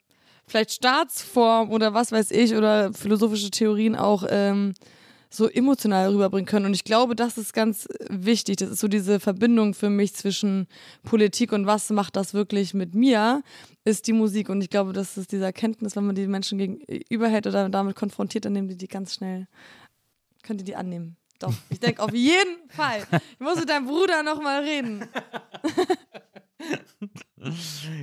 vielleicht 0.48 0.72
Staatsform 0.72 1.72
oder 1.72 1.94
was 1.94 2.12
weiß 2.12 2.32
ich 2.32 2.56
oder 2.56 2.94
philosophische 2.94 3.52
Theorien 3.52 3.96
auch 3.96 4.26
ähm, 4.30 4.74
so 5.30 5.50
emotional 5.50 6.10
rüberbringen 6.12 6.46
können. 6.46 6.66
Und 6.66 6.74
ich 6.74 6.84
glaube, 6.84 7.16
das 7.16 7.38
ist 7.38 7.54
ganz 7.54 7.88
wichtig. 8.10 8.58
Das 8.58 8.70
ist 8.70 8.80
so 8.80 8.88
diese 8.88 9.20
Verbindung 9.20 9.74
für 9.74 9.90
mich 9.90 10.14
zwischen 10.14 10.68
Politik 11.04 11.52
und 11.52 11.66
was 11.66 11.90
macht 11.90 12.16
das 12.16 12.34
wirklich 12.34 12.74
mit 12.74 12.96
mir, 12.96 13.44
ist 13.84 14.08
die 14.08 14.14
Musik. 14.14 14.50
Und 14.50 14.62
ich 14.62 14.70
glaube, 14.70 14.94
das 14.94 15.18
ist 15.18 15.32
diese 15.32 15.46
Erkenntnis, 15.46 15.96
wenn 15.96 16.06
man 16.06 16.16
die 16.16 16.28
Menschen 16.28 16.58
gegenüberhält 16.58 17.48
oder 17.48 17.70
damit 17.70 17.96
konfrontiert, 17.96 18.46
dann 18.46 18.54
nehmen 18.54 18.70
die 18.70 18.78
die 18.78 18.88
ganz 18.88 19.16
schnell, 19.16 19.48
könnt 20.44 20.62
ihr 20.62 20.66
die 20.66 20.76
annehmen. 20.76 21.18
Doch, 21.40 21.54
ich 21.70 21.80
denke 21.82 22.02
auf 22.02 22.14
jeden 22.14 22.70
Fall. 22.70 23.06
Ich 23.12 23.40
muss 23.40 23.60
mit 23.60 23.70
deinem 23.70 23.88
Bruder 23.88 24.24
nochmal 24.24 24.64
reden. 24.64 25.06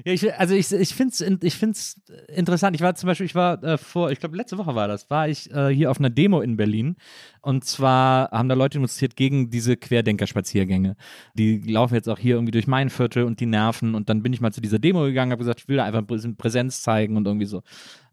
Ja, 0.05 0.13
ich, 0.13 0.35
also 0.35 0.55
ich, 0.55 0.73
ich 0.73 0.95
finde 0.95 1.13
es 1.13 1.45
ich 1.45 1.55
find's 1.57 2.01
interessant. 2.29 2.77
Ich 2.77 2.83
war 2.83 2.95
zum 2.95 3.07
Beispiel, 3.07 3.27
ich 3.27 3.35
war 3.35 3.63
äh, 3.63 3.79
vor, 3.79 4.11
ich 4.11 4.21
glaube 4.21 4.37
letzte 4.37 4.59
Woche 4.59 4.75
war 4.75 4.89
das, 4.89 5.11
war 5.11 5.29
ich 5.29 5.51
äh, 5.53 5.69
hier 5.69 5.91
auf 5.91 5.99
einer 5.99 6.11
Demo 6.11 6.41
in 6.41 6.57
Berlin. 6.57 6.97
Und 7.41 7.65
zwar 7.65 8.31
haben 8.31 8.49
da 8.49 8.55
Leute 8.55 8.79
demonstriert 8.79 9.17
gegen 9.17 9.51
diese 9.51 9.77
Querdenker-Spaziergänge. 9.77 10.97
Die 11.35 11.59
laufen 11.61 11.95
jetzt 11.95 12.09
auch 12.09 12.19
hier 12.19 12.37
irgendwie 12.37 12.53
durch 12.53 12.67
mein 12.67 12.91
Viertel 12.91 13.25
und 13.25 13.41
die 13.41 13.47
nerven. 13.47 13.95
Und 13.95 14.09
dann 14.09 14.23
bin 14.23 14.33
ich 14.33 14.41
mal 14.41 14.53
zu 14.53 14.61
dieser 14.61 14.79
Demo 14.79 15.03
gegangen, 15.03 15.33
habe 15.33 15.41
gesagt, 15.41 15.61
ich 15.61 15.69
will 15.69 15.77
da 15.77 15.85
einfach 15.85 16.01
ein 16.01 16.07
bisschen 16.07 16.37
Präsenz 16.37 16.83
zeigen 16.83 17.17
und 17.17 17.27
irgendwie 17.27 17.47
so. 17.47 17.63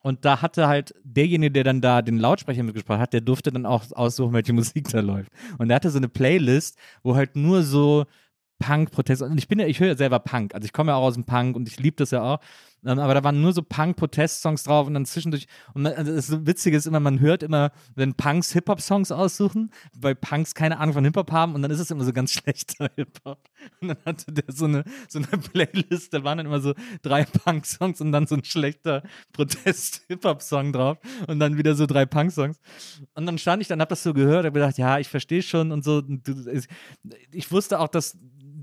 Und 0.02 0.26
da 0.26 0.42
hatte 0.42 0.68
halt 0.68 0.94
derjenige, 1.04 1.52
der 1.52 1.64
dann 1.66 1.82
da 1.82 2.02
den 2.02 2.18
Lautsprecher 2.18 2.64
mitgesprochen 2.64 3.02
hat, 3.02 3.14
der 3.14 3.22
durfte 3.22 3.52
dann 3.52 3.66
auch 3.66 3.84
aussuchen, 3.92 4.34
welche 4.34 4.54
Musik 4.60 4.90
da 4.90 5.02
läuft. 5.02 5.32
Und 5.58 5.68
der 5.68 5.76
hatte 5.76 5.90
so 5.90 5.98
eine 5.98 6.10
Playlist, 6.10 6.78
wo 7.04 7.16
halt 7.16 7.36
nur 7.36 7.64
so 7.64 8.06
Punk-Protest. 8.60 9.22
Und 9.22 9.38
ich 9.38 9.48
bin 9.48 9.60
ja, 9.60 9.66
ich 9.66 9.80
höre 9.80 9.88
ja 9.88 9.98
selber 9.98 10.20
Punk. 10.20 10.54
Also 10.54 10.66
ich 10.66 10.74
komme 10.74 10.92
ja 10.92 10.96
auch 10.96 11.04
aus 11.04 11.16
dem 11.16 11.24
Punk 11.24 11.56
und 11.56 11.68
ich 11.68 11.80
liebe 11.80 11.96
das 11.98 12.12
ja 12.12 12.22
auch. 12.22 12.40
Ähm, 12.86 13.00
aber 13.00 13.14
da 13.14 13.24
waren 13.24 13.42
nur 13.42 13.54
so 13.54 13.62
Punk-Protest-Songs 13.62 14.64
drauf 14.64 14.88
und 14.88 14.94
dann 14.94 15.06
zwischendurch. 15.06 15.48
Und 15.74 15.86
also 15.86 16.14
das 16.16 16.46
Witzige 16.46 16.78
ist 16.78 16.88
immer, 16.88 17.00
man 17.00 17.20
hört 17.20 17.44
immer, 17.44 17.72
wenn 17.96 18.14
Punks 18.14 18.54
Hip-Hop-Songs 18.54 19.12
aussuchen, 19.12 19.72
weil 19.94 20.16
Punks 20.16 20.56
keine 20.56 20.80
Ahnung 20.80 20.94
von 20.94 21.04
Hip-Hop 21.04 21.32
haben 21.32 21.56
und 21.56 21.62
dann 21.62 21.72
ist 21.72 21.80
es 21.80 21.92
immer 21.92 22.04
so 22.04 22.14
ganz 22.14 22.32
schlechter 22.34 22.90
Hip-Hop. 22.96 23.40
Und 23.82 23.90
dann 23.90 23.98
hatte 24.06 24.32
der 24.32 24.46
so 24.48 24.66
eine, 24.66 24.84
so 25.10 25.20
eine 25.20 25.28
Playlist, 25.28 26.14
da 26.14 26.24
waren 26.24 26.38
dann 26.38 26.48
immer 26.48 26.62
so 26.62 26.74
drei 27.02 27.26
Punk-Songs 27.26 28.00
und 28.02 28.12
dann 28.12 28.28
so 28.28 28.36
ein 28.36 28.44
schlechter 28.44 29.04
Protest-Hip-Hop-Song 29.34 30.72
drauf 30.72 30.98
und 31.28 31.40
dann 31.40 31.58
wieder 31.58 31.76
so 31.76 31.86
drei 31.86 32.06
Punk-Songs. 32.06 32.60
Und 33.16 33.26
dann 33.26 33.38
stand 33.38 33.62
ich 33.62 33.68
dann, 33.68 33.82
hab 33.82 33.90
das 33.90 34.04
so 34.04 34.14
gehört, 34.14 34.46
hab 34.46 34.54
gedacht, 34.54 34.78
ja, 34.78 35.00
ich 35.00 35.10
verstehe 35.10 35.42
schon 35.42 35.72
und 35.72 35.84
so. 35.84 36.02
Ich 37.32 37.52
wusste 37.52 37.80
auch, 37.80 37.90
dass 37.90 38.18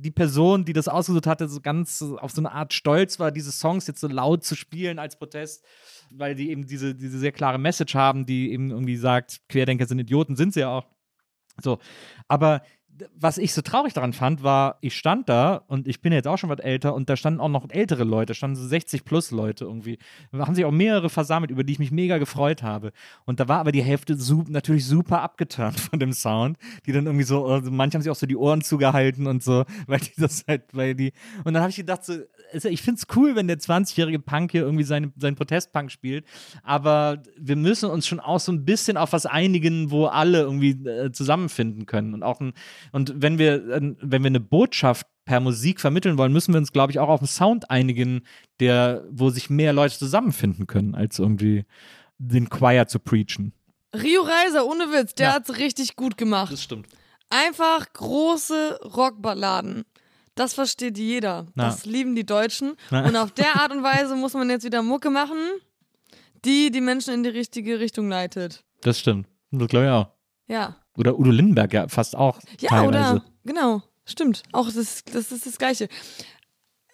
die 0.06 0.12
Person, 0.12 0.64
die 0.64 0.72
das 0.72 0.86
ausgesucht 0.86 1.26
hatte, 1.26 1.48
so 1.48 1.60
ganz 1.60 2.00
auf 2.00 2.30
so 2.30 2.40
eine 2.40 2.52
Art 2.52 2.72
stolz 2.72 3.18
war, 3.18 3.32
diese 3.32 3.50
Songs 3.50 3.88
jetzt 3.88 4.00
so 4.00 4.06
laut 4.06 4.44
zu 4.44 4.54
spielen 4.54 5.00
als 5.00 5.18
Protest, 5.18 5.64
weil 6.12 6.36
die 6.36 6.50
eben 6.50 6.64
diese, 6.64 6.94
diese 6.94 7.18
sehr 7.18 7.32
klare 7.32 7.58
Message 7.58 7.96
haben, 7.96 8.24
die 8.24 8.52
eben 8.52 8.70
irgendwie 8.70 8.96
sagt, 8.96 9.40
Querdenker 9.48 9.86
sind 9.86 9.98
Idioten, 9.98 10.36
sind 10.36 10.54
sie 10.54 10.60
ja 10.60 10.68
auch. 10.68 10.86
So, 11.60 11.80
aber 12.28 12.62
was 13.14 13.38
ich 13.38 13.52
so 13.52 13.62
traurig 13.62 13.92
daran 13.92 14.12
fand, 14.12 14.42
war, 14.42 14.78
ich 14.80 14.96
stand 14.96 15.28
da 15.28 15.62
und 15.66 15.86
ich 15.86 16.00
bin 16.00 16.12
jetzt 16.12 16.26
auch 16.26 16.38
schon 16.38 16.50
was 16.50 16.58
älter 16.58 16.94
und 16.94 17.08
da 17.08 17.16
standen 17.16 17.40
auch 17.40 17.48
noch 17.48 17.66
ältere 17.68 18.04
Leute, 18.04 18.34
standen 18.34 18.56
so 18.56 18.66
60 18.66 19.04
plus 19.04 19.30
Leute 19.30 19.64
irgendwie. 19.64 19.98
Da 20.32 20.46
haben 20.46 20.54
sich 20.54 20.64
auch 20.64 20.72
mehrere 20.72 21.10
versammelt, 21.10 21.50
über 21.50 21.64
die 21.64 21.72
ich 21.72 21.78
mich 21.78 21.90
mega 21.90 22.18
gefreut 22.18 22.62
habe. 22.62 22.92
Und 23.24 23.40
da 23.40 23.48
war 23.48 23.60
aber 23.60 23.72
die 23.72 23.82
Hälfte 23.82 24.16
su 24.16 24.44
natürlich 24.48 24.86
super 24.86 25.22
abgeturnt 25.22 25.78
von 25.90 25.98
dem 25.98 26.12
Sound, 26.12 26.58
die 26.86 26.92
dann 26.92 27.06
irgendwie 27.06 27.24
so, 27.24 27.46
also 27.46 27.70
manche 27.70 27.96
haben 27.96 28.02
sich 28.02 28.10
auch 28.10 28.16
so 28.16 28.26
die 28.26 28.36
Ohren 28.36 28.62
zugehalten 28.62 29.26
und 29.26 29.42
so, 29.42 29.64
weil 29.86 30.00
die 30.00 30.12
das 30.16 30.44
halt, 30.46 30.64
weil 30.72 30.94
die. 30.94 31.12
Und 31.44 31.54
dann 31.54 31.62
habe 31.62 31.70
ich 31.70 31.76
gedacht, 31.76 32.04
so, 32.04 32.14
ich 32.52 32.82
finde 32.82 33.00
es 33.00 33.16
cool, 33.16 33.36
wenn 33.36 33.48
der 33.48 33.58
20-jährige 33.58 34.18
Punk 34.18 34.52
hier 34.52 34.62
irgendwie 34.62 34.84
seine, 34.84 35.12
seinen 35.16 35.36
Protestpunk 35.36 35.90
spielt, 35.90 36.24
aber 36.62 37.22
wir 37.38 37.56
müssen 37.56 37.90
uns 37.90 38.06
schon 38.06 38.20
auch 38.20 38.40
so 38.40 38.52
ein 38.52 38.64
bisschen 38.64 38.96
auf 38.96 39.12
was 39.12 39.26
einigen, 39.26 39.90
wo 39.90 40.06
alle 40.06 40.40
irgendwie 40.40 40.70
äh, 40.70 41.12
zusammenfinden 41.12 41.86
können 41.86 42.14
und 42.14 42.22
auch 42.22 42.40
ein 42.40 42.52
und 42.92 43.12
wenn 43.16 43.38
wir, 43.38 43.62
wenn 44.00 44.22
wir 44.22 44.26
eine 44.26 44.40
Botschaft 44.40 45.06
per 45.24 45.40
Musik 45.40 45.80
vermitteln 45.80 46.18
wollen, 46.18 46.32
müssen 46.32 46.54
wir 46.54 46.58
uns, 46.58 46.72
glaube 46.72 46.92
ich, 46.92 46.98
auch 46.98 47.08
auf 47.08 47.20
einen 47.20 47.26
Sound 47.26 47.70
einigen, 47.70 48.22
der, 48.60 49.04
wo 49.10 49.30
sich 49.30 49.50
mehr 49.50 49.72
Leute 49.72 49.98
zusammenfinden 49.98 50.66
können, 50.66 50.94
als 50.94 51.18
irgendwie 51.18 51.64
den 52.18 52.48
Choir 52.48 52.86
zu 52.86 52.98
preachen. 52.98 53.52
Rio 53.94 54.22
Reiser, 54.22 54.66
ohne 54.66 54.92
Witz, 54.92 55.14
der 55.14 55.28
ja. 55.28 55.34
hat's 55.34 55.58
richtig 55.58 55.96
gut 55.96 56.16
gemacht. 56.16 56.52
Das 56.52 56.62
stimmt. 56.62 56.86
Einfach 57.28 57.92
große 57.92 58.80
Rockballaden. 58.84 59.84
Das 60.34 60.54
versteht 60.54 60.98
jeder. 60.98 61.46
Na. 61.54 61.64
Das 61.64 61.86
lieben 61.86 62.14
die 62.14 62.26
Deutschen. 62.26 62.76
Na. 62.90 63.06
Und 63.06 63.16
auf 63.16 63.32
der 63.32 63.56
Art 63.56 63.72
und 63.72 63.82
Weise 63.82 64.16
muss 64.16 64.34
man 64.34 64.50
jetzt 64.50 64.64
wieder 64.64 64.82
Mucke 64.82 65.10
machen, 65.10 65.38
die 66.44 66.70
die 66.70 66.82
Menschen 66.82 67.14
in 67.14 67.22
die 67.22 67.30
richtige 67.30 67.80
Richtung 67.80 68.08
leitet. 68.08 68.62
Das 68.82 69.00
stimmt. 69.00 69.26
Das 69.50 69.68
glaube 69.68 69.86
ich 69.86 69.92
auch. 69.92 70.08
Ja. 70.46 70.76
Oder 70.96 71.18
Udo 71.18 71.30
Lindenberg 71.30 71.72
ja 71.72 71.88
fast 71.88 72.16
auch. 72.16 72.40
Ja, 72.60 72.70
teilweise. 72.70 73.14
oder 73.14 73.24
genau, 73.44 73.82
stimmt. 74.04 74.42
Auch 74.52 74.70
das, 74.70 75.04
das 75.12 75.32
ist 75.32 75.46
das 75.46 75.58
Gleiche. 75.58 75.88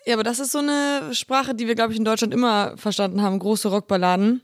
Ja, 0.07 0.14
aber 0.14 0.24
das 0.24 0.40
ist 0.40 0.53
so 0.53 0.59
eine 0.59 1.14
Sprache, 1.14 1.55
die 1.55 1.66
wir, 1.68 1.74
glaube 1.74 1.92
ich, 1.92 1.98
in 1.98 2.05
Deutschland 2.05 2.34
immer 2.34 2.76
verstanden 2.76 3.22
haben. 3.22 3.38
Große 3.38 3.68
Rockballaden. 3.68 4.42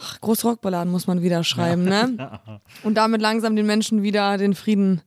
Ach, 0.00 0.20
große 0.20 0.48
Rockballaden 0.48 0.90
muss 0.90 1.06
man 1.06 1.22
wieder 1.22 1.44
schreiben, 1.44 1.86
ja. 1.86 2.06
ne? 2.06 2.60
Und 2.82 2.94
damit 2.94 3.20
langsam 3.20 3.54
den 3.54 3.66
Menschen 3.66 4.02
wieder 4.02 4.36
den 4.38 4.54
Frieden 4.54 5.02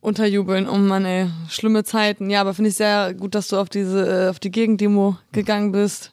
unterjubeln. 0.00 0.68
Oh 0.68 0.76
Mann, 0.76 1.04
ey, 1.04 1.28
schlimme 1.48 1.84
Zeiten. 1.84 2.28
Ja, 2.28 2.40
aber 2.40 2.54
finde 2.54 2.70
ich 2.70 2.76
sehr 2.76 3.14
gut, 3.14 3.34
dass 3.36 3.48
du 3.48 3.56
auf 3.56 3.68
diese, 3.68 4.26
äh, 4.26 4.28
auf 4.28 4.40
die 4.40 4.50
Gegendemo 4.50 5.16
gegangen 5.30 5.70
bist. 5.70 6.12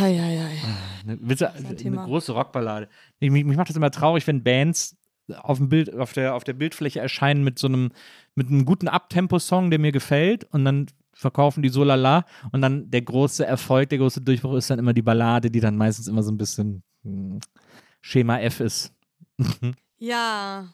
Ei, 0.00 0.18
ei, 0.18 0.40
ei. 0.40 0.58
Eine, 1.06 1.18
eine, 1.20 1.76
eine 1.78 1.96
große 1.96 2.32
Rockballade. 2.32 2.88
Mich, 3.20 3.30
mich 3.30 3.56
macht 3.56 3.68
das 3.68 3.76
immer 3.76 3.90
traurig, 3.90 4.26
wenn 4.26 4.42
Bands 4.42 4.96
auf 5.36 5.58
dem 5.58 5.68
Bild, 5.68 5.94
auf 5.94 6.14
der, 6.14 6.34
auf 6.34 6.44
der 6.44 6.54
Bildfläche 6.54 7.00
erscheinen 7.00 7.44
mit 7.44 7.58
so 7.58 7.66
einem, 7.66 7.90
mit 8.34 8.48
einem 8.48 8.64
guten 8.64 8.88
Abtempo-Song, 8.88 9.70
der 9.70 9.78
mir 9.78 9.92
gefällt, 9.92 10.44
und 10.52 10.64
dann 10.64 10.86
verkaufen 11.12 11.62
die 11.62 11.68
so 11.68 11.84
lala 11.84 12.24
und 12.52 12.62
dann 12.62 12.90
der 12.90 13.02
große 13.02 13.44
Erfolg, 13.44 13.88
der 13.90 13.98
große 13.98 14.20
Durchbruch 14.20 14.54
ist 14.54 14.70
dann 14.70 14.78
immer 14.78 14.94
die 14.94 15.02
Ballade, 15.02 15.50
die 15.50 15.60
dann 15.60 15.76
meistens 15.76 16.06
immer 16.06 16.22
so 16.22 16.30
ein 16.30 16.38
bisschen 16.38 16.82
hm, 17.02 17.40
Schema 18.00 18.38
F 18.40 18.60
ist. 18.60 18.94
Ja. 20.00 20.72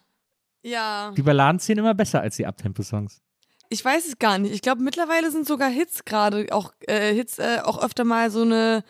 Ja. 0.63 1.11
Die 1.17 1.23
Balladen 1.23 1.59
ziehen 1.59 1.79
immer 1.79 1.95
besser 1.95 2.21
als 2.21 2.37
die 2.37 2.47
Abtempo-Songs. 2.47 3.23
Ich 3.71 3.85
weiß 3.85 4.07
es 4.07 4.19
gar 4.19 4.39
nicht. 4.39 4.55
Ich 4.55 4.63
glaube, 4.63 4.83
mittlerweile 4.83 5.31
sind 5.31 5.47
sogar 5.47 5.69
Hits 5.69 6.05
gerade 6.05 6.47
auch 6.51 6.73
äh, 6.87 7.13
Hits 7.15 7.39
äh, 7.39 7.61
auch 7.65 7.83
öfter 7.83 8.05
mal 8.05 8.31
so 8.31 8.43
eine 8.43 8.85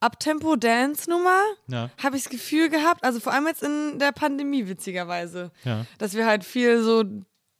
Abtempo-Dance-Nummer. 0.00 1.40
Ja. 1.68 1.90
Habe 2.02 2.16
ich 2.16 2.24
das 2.24 2.30
Gefühl 2.30 2.68
gehabt. 2.68 3.04
Also 3.04 3.20
vor 3.20 3.32
allem 3.32 3.46
jetzt 3.46 3.62
in 3.62 3.98
der 3.98 4.12
Pandemie, 4.12 4.68
witzigerweise. 4.68 5.50
Ja. 5.64 5.84
Dass 5.98 6.14
wir 6.14 6.26
halt 6.26 6.44
viel 6.44 6.82
so 6.82 7.04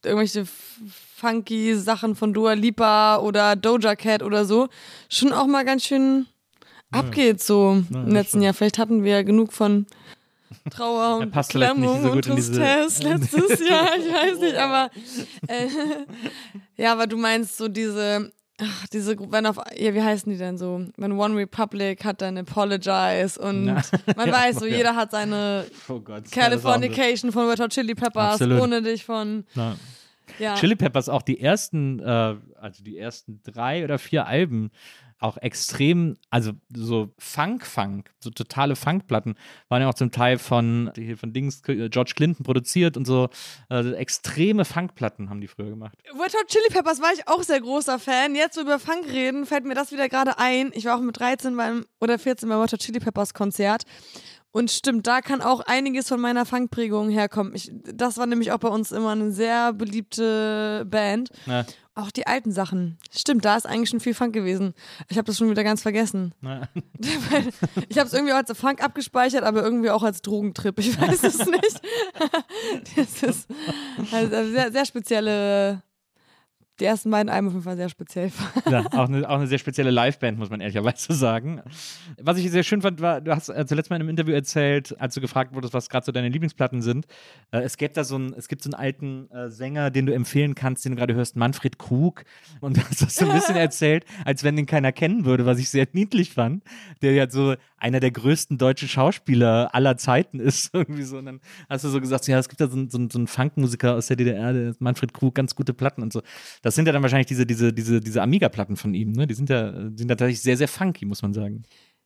irgendwelche 0.04 0.46
funky 1.16 1.74
Sachen 1.74 2.16
von 2.16 2.32
Dua 2.32 2.54
Lipa 2.54 3.18
oder 3.18 3.56
Doja 3.56 3.94
Cat 3.96 4.22
oder 4.22 4.44
so 4.46 4.68
schon 5.10 5.32
auch 5.34 5.46
mal 5.46 5.64
ganz 5.64 5.84
schön 5.84 6.26
abgeht 6.90 7.42
so 7.42 7.82
Ja, 7.90 8.02
im 8.02 8.08
letzten 8.08 8.28
stimmt. 8.30 8.44
Jahr. 8.44 8.54
Vielleicht 8.54 8.78
hatten 8.78 9.04
wir 9.04 9.12
ja 9.12 9.22
genug 9.22 9.52
von 9.52 9.86
Trauer 10.70 11.18
und 11.18 11.30
passt 11.30 11.52
Beklemmung 11.52 12.02
so 12.02 12.10
und 12.12 12.24
Tristesse 12.24 13.02
letztes 13.02 13.60
Jahr. 13.68 13.88
Ich 13.98 14.12
weiß 14.12 14.38
nicht, 14.40 14.56
aber 14.56 14.90
äh, 15.48 15.66
ja, 16.82 16.92
aber 16.92 17.06
du 17.06 17.16
meinst 17.16 17.56
so 17.56 17.68
diese 17.68 18.32
Ach, 18.62 18.86
diese 18.88 19.16
wenn 19.32 19.46
auf, 19.46 19.56
ja, 19.74 19.94
wie 19.94 20.02
heißen 20.02 20.30
die 20.30 20.36
denn 20.38 20.58
so? 20.58 20.84
Wenn 20.98 21.12
One 21.12 21.34
Republic 21.34 22.04
hat 22.04 22.20
dann 22.20 22.36
Apologize 22.36 23.40
und 23.40 23.64
Na. 23.64 23.80
man 24.16 24.28
Ja, 24.28 24.34
weiß 24.34 24.56
so, 24.58 24.66
ja. 24.66 24.76
jeder 24.76 24.94
hat 24.96 25.12
seine 25.12 25.64
Oh 25.88 25.98
Gott. 26.00 26.30
Californication 26.30 27.32
von 27.32 27.48
Red 27.48 27.58
Hot 27.60 27.70
Chili 27.70 27.94
Peppers, 27.94 28.34
Absolut. 28.34 28.60
ohne 28.60 28.82
dich 28.82 29.02
von, 29.02 29.44
Ja. 29.54 29.76
ja. 30.38 30.54
Chili 30.56 30.76
Peppers 30.76 31.08
auch 31.08 31.22
die 31.22 31.40
ersten, 31.40 32.00
äh, 32.00 32.36
also 32.60 32.84
die 32.84 32.98
ersten 32.98 33.40
drei 33.44 33.82
oder 33.82 33.98
vier 33.98 34.26
Alben 34.26 34.70
auch 35.20 35.36
extrem, 35.36 36.16
also 36.30 36.52
so 36.74 37.12
Funk-Funk, 37.18 38.10
so 38.20 38.30
totale 38.30 38.74
Funkplatten, 38.74 39.34
waren 39.68 39.82
ja 39.82 39.88
auch 39.88 39.94
zum 39.94 40.10
Teil 40.10 40.38
von, 40.38 40.90
von 41.16 41.32
Dings, 41.32 41.62
äh, 41.68 41.88
George 41.90 42.12
Clinton 42.16 42.44
produziert 42.44 42.96
und 42.96 43.06
so. 43.06 43.28
Äh, 43.70 43.92
extreme 43.92 44.64
Funkplatten 44.64 45.30
haben 45.30 45.40
die 45.40 45.48
früher 45.48 45.68
gemacht. 45.70 45.96
Red 46.12 46.34
Hot 46.34 46.46
Chili 46.48 46.68
Peppers 46.70 47.00
war 47.00 47.12
ich 47.12 47.28
auch 47.28 47.42
sehr 47.42 47.60
großer 47.60 47.98
Fan. 47.98 48.34
Jetzt 48.34 48.54
so 48.54 48.62
über 48.62 48.78
Funk 48.78 49.06
reden, 49.06 49.46
fällt 49.46 49.64
mir 49.64 49.74
das 49.74 49.92
wieder 49.92 50.08
gerade 50.08 50.38
ein. 50.38 50.70
Ich 50.74 50.86
war 50.86 50.96
auch 50.96 51.02
mit 51.02 51.18
13 51.18 51.56
beim, 51.56 51.84
oder 52.00 52.18
14 52.18 52.48
beim 52.48 52.60
Red 52.60 52.72
Hot 52.72 52.80
Chili 52.80 52.98
Peppers 52.98 53.34
Konzert. 53.34 53.84
Und 54.52 54.70
stimmt, 54.70 55.06
da 55.06 55.20
kann 55.20 55.42
auch 55.42 55.60
einiges 55.60 56.08
von 56.08 56.20
meiner 56.20 56.44
Funkprägung 56.44 57.08
herkommen. 57.08 57.54
Ich, 57.54 57.70
das 57.72 58.18
war 58.18 58.26
nämlich 58.26 58.50
auch 58.50 58.58
bei 58.58 58.68
uns 58.68 58.90
immer 58.90 59.10
eine 59.10 59.30
sehr 59.30 59.72
beliebte 59.72 60.84
Band. 60.90 61.30
Na, 61.46 61.64
Auch 61.94 62.10
die 62.10 62.26
alten 62.26 62.50
Sachen. 62.50 62.98
Stimmt, 63.12 63.44
da 63.44 63.56
ist 63.56 63.66
eigentlich 63.66 63.90
schon 63.90 64.00
viel 64.00 64.14
Funk 64.14 64.32
gewesen. 64.32 64.74
Ich 65.08 65.18
habe 65.18 65.26
das 65.26 65.38
schon 65.38 65.50
wieder 65.50 65.62
ganz 65.62 65.82
vergessen. 65.82 66.34
Weil 66.40 66.68
ich 67.88 67.98
habe 67.98 68.08
es 68.08 68.12
irgendwie 68.12 68.32
auch 68.32 68.38
als 68.38 68.58
Funk 68.58 68.82
abgespeichert, 68.82 69.44
aber 69.44 69.62
irgendwie 69.62 69.90
auch 69.90 70.02
als 70.02 70.20
Drogentrip. 70.22 70.78
Ich 70.80 71.00
weiß 71.00 71.22
es 71.22 71.38
nicht. 71.46 71.80
das 72.96 73.22
ist 73.22 73.48
also 74.10 74.50
sehr, 74.50 74.72
sehr 74.72 74.84
spezielle. 74.84 75.82
Die 76.80 76.84
ersten 76.86 77.10
beiden 77.10 77.28
Alben 77.28 77.48
auf 77.48 77.52
jeden 77.52 77.62
Fall 77.64 77.76
sehr 77.76 77.88
speziell. 77.90 78.32
Ja, 78.70 78.86
auch 78.92 79.08
eine, 79.08 79.28
auch 79.28 79.36
eine 79.36 79.46
sehr 79.46 79.58
spezielle 79.58 79.90
Liveband, 79.90 80.38
muss 80.38 80.48
man 80.50 80.60
ehrlicherweise 80.60 81.12
sagen. 81.12 81.60
Was 82.20 82.38
ich 82.38 82.50
sehr 82.50 82.62
schön 82.62 82.80
fand, 82.82 83.00
war, 83.00 83.20
du 83.20 83.34
hast 83.34 83.48
äh, 83.48 83.66
zuletzt 83.66 83.90
mal 83.90 83.96
in 83.96 84.02
einem 84.02 84.08
Interview 84.10 84.32
erzählt, 84.32 84.98
als 85.00 85.14
du 85.14 85.20
gefragt 85.20 85.54
wurdest, 85.54 85.74
was 85.74 85.88
gerade 85.88 86.06
so 86.06 86.12
deine 86.12 86.28
Lieblingsplatten 86.28 86.80
sind. 86.82 87.06
Äh, 87.50 87.60
es 87.62 87.76
gibt 87.76 87.96
da 87.96 88.04
so 88.04 88.14
einen, 88.16 88.32
es 88.34 88.48
gibt 88.48 88.62
so 88.62 88.68
einen 88.70 88.74
alten 88.74 89.30
äh, 89.30 89.48
Sänger, 89.50 89.90
den 89.90 90.06
du 90.06 90.14
empfehlen 90.14 90.54
kannst, 90.54 90.84
den 90.84 90.92
du 90.92 90.96
gerade 90.98 91.14
hörst, 91.14 91.36
Manfred 91.36 91.78
Krug. 91.78 92.24
Und 92.60 92.76
du 92.76 92.82
hast 92.82 93.02
das 93.02 93.14
so 93.16 93.26
ein 93.26 93.32
bisschen 93.34 93.56
erzählt, 93.56 94.04
als 94.24 94.42
wenn 94.44 94.56
den 94.56 94.66
keiner 94.66 94.92
kennen 94.92 95.24
würde, 95.24 95.46
was 95.46 95.58
ich 95.58 95.68
sehr 95.68 95.86
niedlich 95.92 96.32
fand. 96.32 96.62
Der 97.02 97.12
ja 97.12 97.28
so 97.28 97.54
einer 97.76 97.98
der 98.00 98.10
größten 98.10 98.58
deutschen 98.58 98.88
Schauspieler 98.88 99.74
aller 99.74 99.96
Zeiten 99.96 100.38
ist. 100.40 100.70
Irgendwie 100.72 101.02
so. 101.02 101.18
Und 101.18 101.26
dann 101.26 101.40
hast 101.68 101.84
du 101.84 101.88
so 101.88 102.00
gesagt, 102.00 102.26
ja, 102.28 102.38
es 102.38 102.48
gibt 102.48 102.60
da 102.60 102.68
so, 102.68 102.76
einen- 102.76 102.88
so, 102.90 102.98
so 103.10 103.18
einen 103.18 103.26
Funkmusiker 103.26 103.94
aus 103.94 104.06
der 104.06 104.16
DDR, 104.16 104.52
der 104.52 104.74
Manfred 104.78 105.12
Krug, 105.12 105.34
ganz 105.34 105.54
gute 105.54 105.74
Platten 105.74 106.02
und 106.02 106.12
so. 106.12 106.22
Das 106.62 106.69
sind 106.74 106.86
ja 106.86 106.92
dann 106.92 107.02
wahrscheinlich 107.02 107.26
diese, 107.26 107.46
diese, 107.46 107.72
diese, 107.72 108.00
diese 108.00 108.22
Amiga-Platten 108.22 108.76
von 108.76 108.94
ihm, 108.94 109.12
ne? 109.12 109.26
Die 109.26 109.34
sind 109.34 109.48
ja, 109.50 109.72
sind 109.72 110.08
ja 110.08 110.16
tatsächlich 110.16 110.42
sehr, 110.42 110.56
sehr 110.56 110.68
funky, 110.68 111.04
muss 111.04 111.22
man 111.22 111.32
sagen. 111.32 111.62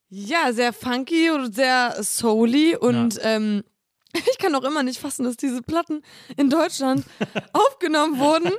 Ja, 0.09 0.53
sehr 0.53 0.73
funky 0.73 1.31
und 1.31 1.55
sehr 1.55 1.97
souly 2.01 2.77
und 2.77 3.19
ähm, 3.23 3.65
ich 4.31 4.39
kann 4.39 4.55
auch 4.55 4.65
immer 4.65 4.83
nicht 4.83 5.01
fassen, 5.01 5.25
dass 5.25 5.37
diese 5.37 5.63
Platten 5.63 6.03
in 6.37 6.51
Deutschland 6.51 7.05
aufgenommen 7.53 8.19
wurden, 8.19 8.51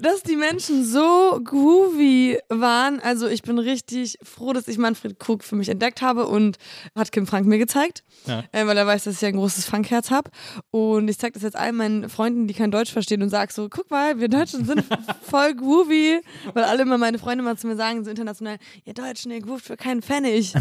dass 0.00 0.22
die 0.22 0.36
Menschen 0.36 0.84
so 0.84 1.40
groovy 1.42 2.38
waren. 2.48 3.00
Also 3.00 3.26
ich 3.28 3.42
bin 3.42 3.58
richtig 3.58 4.18
froh, 4.22 4.52
dass 4.52 4.68
ich 4.68 4.78
Manfred 4.78 5.18
Krug 5.18 5.44
für 5.44 5.56
mich 5.56 5.68
entdeckt 5.68 6.02
habe 6.02 6.26
und 6.26 6.56
hat 6.96 7.12
Kim 7.12 7.26
Frank 7.26 7.46
mir 7.46 7.58
gezeigt, 7.58 8.02
Ja. 8.26 8.44
äh, 8.52 8.66
weil 8.66 8.76
er 8.76 8.86
weiß, 8.86 9.04
dass 9.04 9.16
ich 9.22 9.24
ein 9.26 9.36
großes 9.36 9.66
Funkherz 9.66 10.10
habe. 10.10 10.30
Und 10.70 11.08
ich 11.08 11.18
zeige 11.18 11.34
das 11.34 11.42
jetzt 11.42 11.56
allen 11.56 11.76
meinen 11.76 12.08
Freunden, 12.08 12.46
die 12.46 12.54
kein 12.54 12.70
Deutsch 12.70 12.92
verstehen 12.92 13.22
und 13.22 13.30
sage 13.30 13.52
so, 13.52 13.68
guck 13.68 13.90
mal, 13.90 14.18
wir 14.20 14.28
Deutschen 14.28 14.64
sind 14.64 14.84
voll 15.22 15.54
groovy, 15.54 16.20
weil 16.54 16.64
alle 16.64 16.82
immer 16.82 16.98
meine 16.98 17.18
Freunde 17.18 17.44
mal 17.44 17.56
zu 17.58 17.66
mir 17.66 17.76
sagen, 17.76 18.04
so 18.04 18.10
international, 18.10 18.58
ihr 18.84 18.94
Deutschen, 18.94 19.30
ihr 19.30 19.40
groovt 19.40 19.64
für 19.66 19.76
keinen 19.76 20.02
Pfennig. 20.02 20.54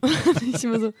und 0.00 0.42
ich 0.54 0.64
immer 0.64 0.80
so, 0.80 0.92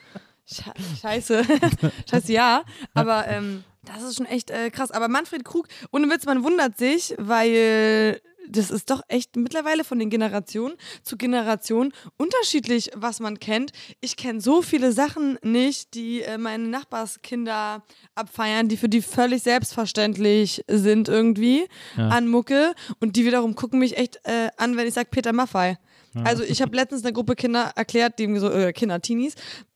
Scheiße. 1.00 1.42
Scheiße, 2.10 2.32
ja. 2.32 2.64
Aber 2.94 3.26
ähm, 3.28 3.64
das 3.84 4.02
ist 4.02 4.16
schon 4.16 4.26
echt 4.26 4.50
äh, 4.50 4.70
krass. 4.70 4.90
Aber 4.90 5.08
Manfred 5.08 5.44
Krug, 5.44 5.68
ohne 5.92 6.08
Witz, 6.10 6.26
man 6.26 6.42
wundert 6.42 6.76
sich, 6.78 7.14
weil 7.18 8.20
das 8.48 8.70
ist 8.72 8.90
doch 8.90 9.02
echt 9.06 9.36
mittlerweile 9.36 9.84
von 9.84 10.00
den 10.00 10.10
Generationen 10.10 10.74
zu 11.04 11.16
Generation 11.16 11.92
unterschiedlich, 12.16 12.90
was 12.96 13.20
man 13.20 13.38
kennt. 13.38 13.70
Ich 14.00 14.16
kenne 14.16 14.40
so 14.40 14.60
viele 14.60 14.90
Sachen 14.90 15.38
nicht, 15.42 15.94
die 15.94 16.22
äh, 16.22 16.36
meine 16.36 16.66
Nachbarskinder 16.66 17.84
abfeiern, 18.16 18.68
die 18.68 18.76
für 18.76 18.88
die 18.88 19.02
völlig 19.02 19.42
selbstverständlich 19.44 20.64
sind 20.68 21.08
irgendwie 21.08 21.66
Ja. 21.96 22.08
an 22.08 22.26
Mucke. 22.28 22.74
Und 22.98 23.14
die 23.16 23.24
wiederum 23.24 23.54
gucken 23.54 23.78
mich 23.78 23.96
echt 23.96 24.18
äh, 24.24 24.48
an, 24.56 24.76
wenn 24.76 24.88
ich 24.88 24.94
sage 24.94 25.08
Peter 25.10 25.32
Maffei. 25.32 25.78
Also 26.24 26.42
ich 26.42 26.60
habe 26.60 26.74
letztens 26.74 27.04
einer 27.04 27.12
Gruppe 27.12 27.36
Kinder 27.36 27.70
erklärt, 27.76 28.18
die 28.18 28.36
so, 28.40 28.50
äh, 28.50 28.72
Kinder, 28.72 29.00
Teenies, 29.00 29.34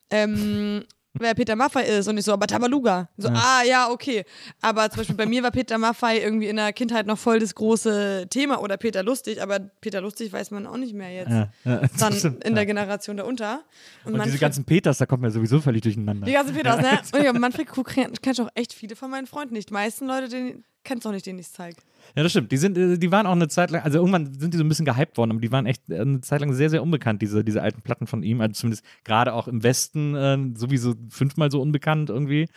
ähm, 0.09 0.83
wer 1.19 1.33
Peter 1.33 1.55
Maffei 1.55 1.83
ist 1.83 2.07
und 2.07 2.17
ich 2.17 2.25
so, 2.25 2.33
aber 2.33 2.47
Tabaluga. 2.47 3.09
So, 3.17 3.29
ah, 3.29 3.63
ja, 3.63 3.89
okay. 3.89 4.25
Aber 4.61 4.89
zum 4.89 4.97
Beispiel 4.97 5.15
bei 5.15 5.25
mir 5.25 5.43
war 5.43 5.51
Peter 5.51 5.77
Maffei 5.77 6.19
irgendwie 6.19 6.47
in 6.47 6.57
der 6.57 6.73
Kindheit 6.73 7.05
noch 7.05 7.17
voll 7.17 7.39
das 7.39 7.55
große 7.55 8.27
Thema 8.29 8.61
oder 8.61 8.77
Peter 8.77 9.03
Lustig, 9.03 9.41
aber 9.41 9.59
Peter 9.81 10.01
Lustig 10.01 10.31
weiß 10.31 10.51
man 10.51 10.67
auch 10.67 10.77
nicht 10.77 10.93
mehr 10.93 11.11
jetzt. 11.11 11.31
Ja, 11.31 11.49
ja, 11.63 11.81
Dann 11.99 12.13
stimmt, 12.13 12.43
in 12.43 12.55
der 12.55 12.63
ja. 12.63 12.67
Generation 12.67 13.17
darunter. 13.17 13.63
Und, 14.03 14.13
Und 14.13 14.25
diese 14.25 14.37
ganzen 14.37 14.65
Peters, 14.65 14.97
da 14.97 15.05
kommt 15.05 15.21
man 15.21 15.31
ja 15.31 15.33
sowieso 15.33 15.61
völlig 15.61 15.81
durcheinander. 15.81 16.25
die 16.25 16.33
ganzen 16.33 16.55
Peters, 16.55 16.81
ne? 16.81 16.99
Und 17.13 17.23
ja, 17.23 17.33
Manfred 17.33 17.67
Krug 17.67 17.87
kennt 17.87 18.21
kenn 18.21 18.33
ich 18.33 18.41
auch 18.41 18.49
echt 18.55 18.73
viele 18.73 18.95
von 18.95 19.09
meinen 19.09 19.27
Freunden 19.27 19.53
nicht. 19.53 19.69
Die 19.69 19.73
meisten 19.73 20.07
Leute, 20.07 20.29
den 20.29 20.63
kennst 20.83 21.05
du 21.05 21.09
auch 21.09 21.13
nicht, 21.13 21.25
denen 21.25 21.39
ich 21.39 21.47
es 21.47 21.53
zeige. 21.53 21.77
Ja, 22.15 22.23
das 22.23 22.31
stimmt. 22.31 22.51
Die, 22.51 22.57
sind, 22.57 22.77
äh, 22.77 22.97
die 22.97 23.11
waren 23.11 23.25
auch 23.25 23.31
eine 23.33 23.47
Zeit 23.47 23.71
lang, 23.71 23.81
also 23.83 23.99
irgendwann 23.99 24.33
sind 24.39 24.53
die 24.53 24.57
so 24.57 24.63
ein 24.63 24.69
bisschen 24.69 24.85
gehypt 24.85 25.17
worden, 25.17 25.31
aber 25.31 25.41
die 25.41 25.51
waren 25.51 25.65
echt 25.65 25.89
äh, 25.89 25.99
eine 25.99 26.21
Zeit 26.21 26.41
lang 26.41 26.53
sehr, 26.53 26.69
sehr 26.69 26.83
unbekannt, 26.83 27.21
diese, 27.21 27.43
diese 27.43 27.61
alten 27.61 27.81
Platten 27.81 28.07
von 28.07 28.23
ihm. 28.23 28.41
Also 28.41 28.53
zumindest 28.53 28.85
gerade 29.03 29.33
auch 29.33 29.47
im 29.47 29.63
Westen 29.63 30.15
äh, 30.15 30.37
sowieso 30.55 30.93
fünfmal 31.09 31.51
so 31.51 31.61
unbekannt 31.61 32.09
irgendwie. 32.09 32.47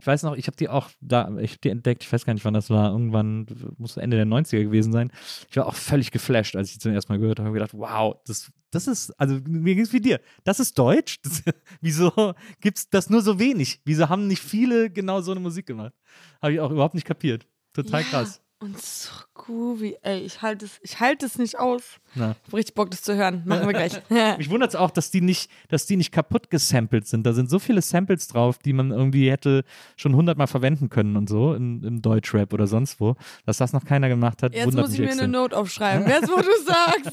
Ich 0.00 0.06
weiß 0.06 0.22
noch, 0.24 0.36
ich 0.36 0.46
habe 0.46 0.56
die 0.56 0.68
auch 0.68 0.90
da, 1.00 1.28
ich 1.38 1.52
habe 1.52 1.60
die 1.62 1.70
entdeckt, 1.70 2.02
ich 2.02 2.12
weiß 2.12 2.24
gar 2.24 2.34
nicht, 2.34 2.44
wann 2.44 2.54
das 2.54 2.70
war, 2.70 2.90
irgendwann, 2.90 3.46
muss 3.78 3.96
Ende 3.96 4.16
der 4.16 4.26
90er 4.26 4.62
gewesen 4.62 4.92
sein. 4.92 5.10
Ich 5.50 5.56
war 5.56 5.66
auch 5.66 5.74
völlig 5.74 6.10
geflasht, 6.10 6.56
als 6.56 6.68
ich 6.68 6.74
die 6.74 6.80
zum 6.80 6.92
ersten 6.92 7.12
Mal 7.12 7.18
gehört 7.18 7.38
habe. 7.38 7.48
Ich 7.48 7.50
habe 7.50 7.58
gedacht, 7.58 7.74
wow, 7.74 8.16
das, 8.26 8.50
das 8.70 8.86
ist, 8.86 9.10
also 9.18 9.38
mir 9.48 9.74
ging 9.74 9.84
es 9.84 9.92
wie 9.92 10.00
dir. 10.00 10.20
Das 10.44 10.60
ist 10.60 10.78
Deutsch? 10.78 11.18
Das, 11.26 11.42
wieso 11.80 12.34
gibt 12.60 12.78
es 12.78 12.88
das 12.88 13.10
nur 13.10 13.20
so 13.20 13.38
wenig? 13.38 13.80
Wieso 13.84 14.08
haben 14.08 14.26
nicht 14.26 14.42
viele 14.42 14.90
genau 14.90 15.20
so 15.20 15.32
eine 15.32 15.40
Musik 15.40 15.66
gemacht? 15.66 15.92
Habe 16.40 16.52
ich 16.52 16.60
auch 16.60 16.70
überhaupt 16.70 16.94
nicht 16.94 17.06
kapiert. 17.06 17.46
Total 17.72 18.02
Ja, 18.02 18.08
krass. 18.08 18.40
Und 18.58 18.80
so 18.80 19.10
groovy. 19.34 19.98
Ey, 20.00 20.20
ich 20.20 20.40
halte 20.40 20.64
es, 20.64 20.78
ich 20.82 20.98
halte 20.98 21.26
es 21.26 21.36
nicht 21.36 21.58
aus. 21.58 21.82
Na. 22.14 22.30
Ich 22.30 22.46
hab 22.46 22.54
richtig 22.54 22.74
Bock, 22.74 22.90
das 22.90 23.02
zu 23.02 23.14
hören. 23.14 23.42
Machen 23.44 23.66
wir 23.66 23.74
gleich. 23.74 23.92
Mich 24.38 24.48
wundert 24.48 24.70
es 24.70 24.76
auch, 24.76 24.90
dass 24.90 25.10
die 25.10 25.20
nicht, 25.20 25.50
dass 25.68 25.84
die 25.84 25.96
nicht 25.98 26.10
kaputt 26.10 26.48
gesampelt 26.48 27.06
sind. 27.06 27.26
Da 27.26 27.34
sind 27.34 27.50
so 27.50 27.58
viele 27.58 27.82
Samples 27.82 28.28
drauf, 28.28 28.56
die 28.56 28.72
man 28.72 28.92
irgendwie 28.92 29.30
hätte 29.30 29.62
schon 29.96 30.16
hundertmal 30.16 30.46
verwenden 30.46 30.88
können 30.88 31.16
und 31.16 31.28
so 31.28 31.52
im, 31.54 31.84
im 31.84 32.00
Deutschrap 32.00 32.54
oder 32.54 32.66
sonst 32.66 32.98
wo. 32.98 33.14
Dass 33.44 33.58
das 33.58 33.74
noch 33.74 33.84
keiner 33.84 34.08
gemacht 34.08 34.42
hat, 34.42 34.54
Jetzt 34.54 34.74
muss 34.74 34.90
ich 34.94 35.00
mir 35.00 35.04
eine 35.04 35.12
extrem. 35.12 35.30
Note 35.32 35.54
aufschreiben. 35.54 36.08
Jetzt, 36.08 36.30
wo 36.30 36.36
du 36.36 36.64
sagst. 36.64 37.12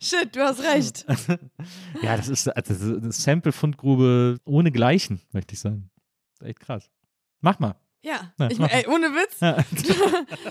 Shit, 0.00 0.36
du 0.36 0.40
hast 0.44 0.62
recht. 0.62 1.04
Ja, 2.02 2.16
das 2.16 2.28
ist, 2.28 2.46
das 2.46 2.70
ist 2.70 2.82
eine 2.82 3.10
Sample-Fundgrube 3.10 4.38
ohne 4.44 4.70
Gleichen, 4.70 5.20
möchte 5.32 5.54
ich 5.54 5.60
sagen. 5.60 5.90
Echt 6.40 6.60
krass. 6.60 6.88
Mach 7.40 7.58
mal. 7.58 7.74
Ja, 8.04 8.32
Ja, 8.38 8.48
ich, 8.50 8.60
ey, 8.60 8.86
ohne 8.86 9.06
Witz. 9.14 9.40
Ja. 9.40 9.56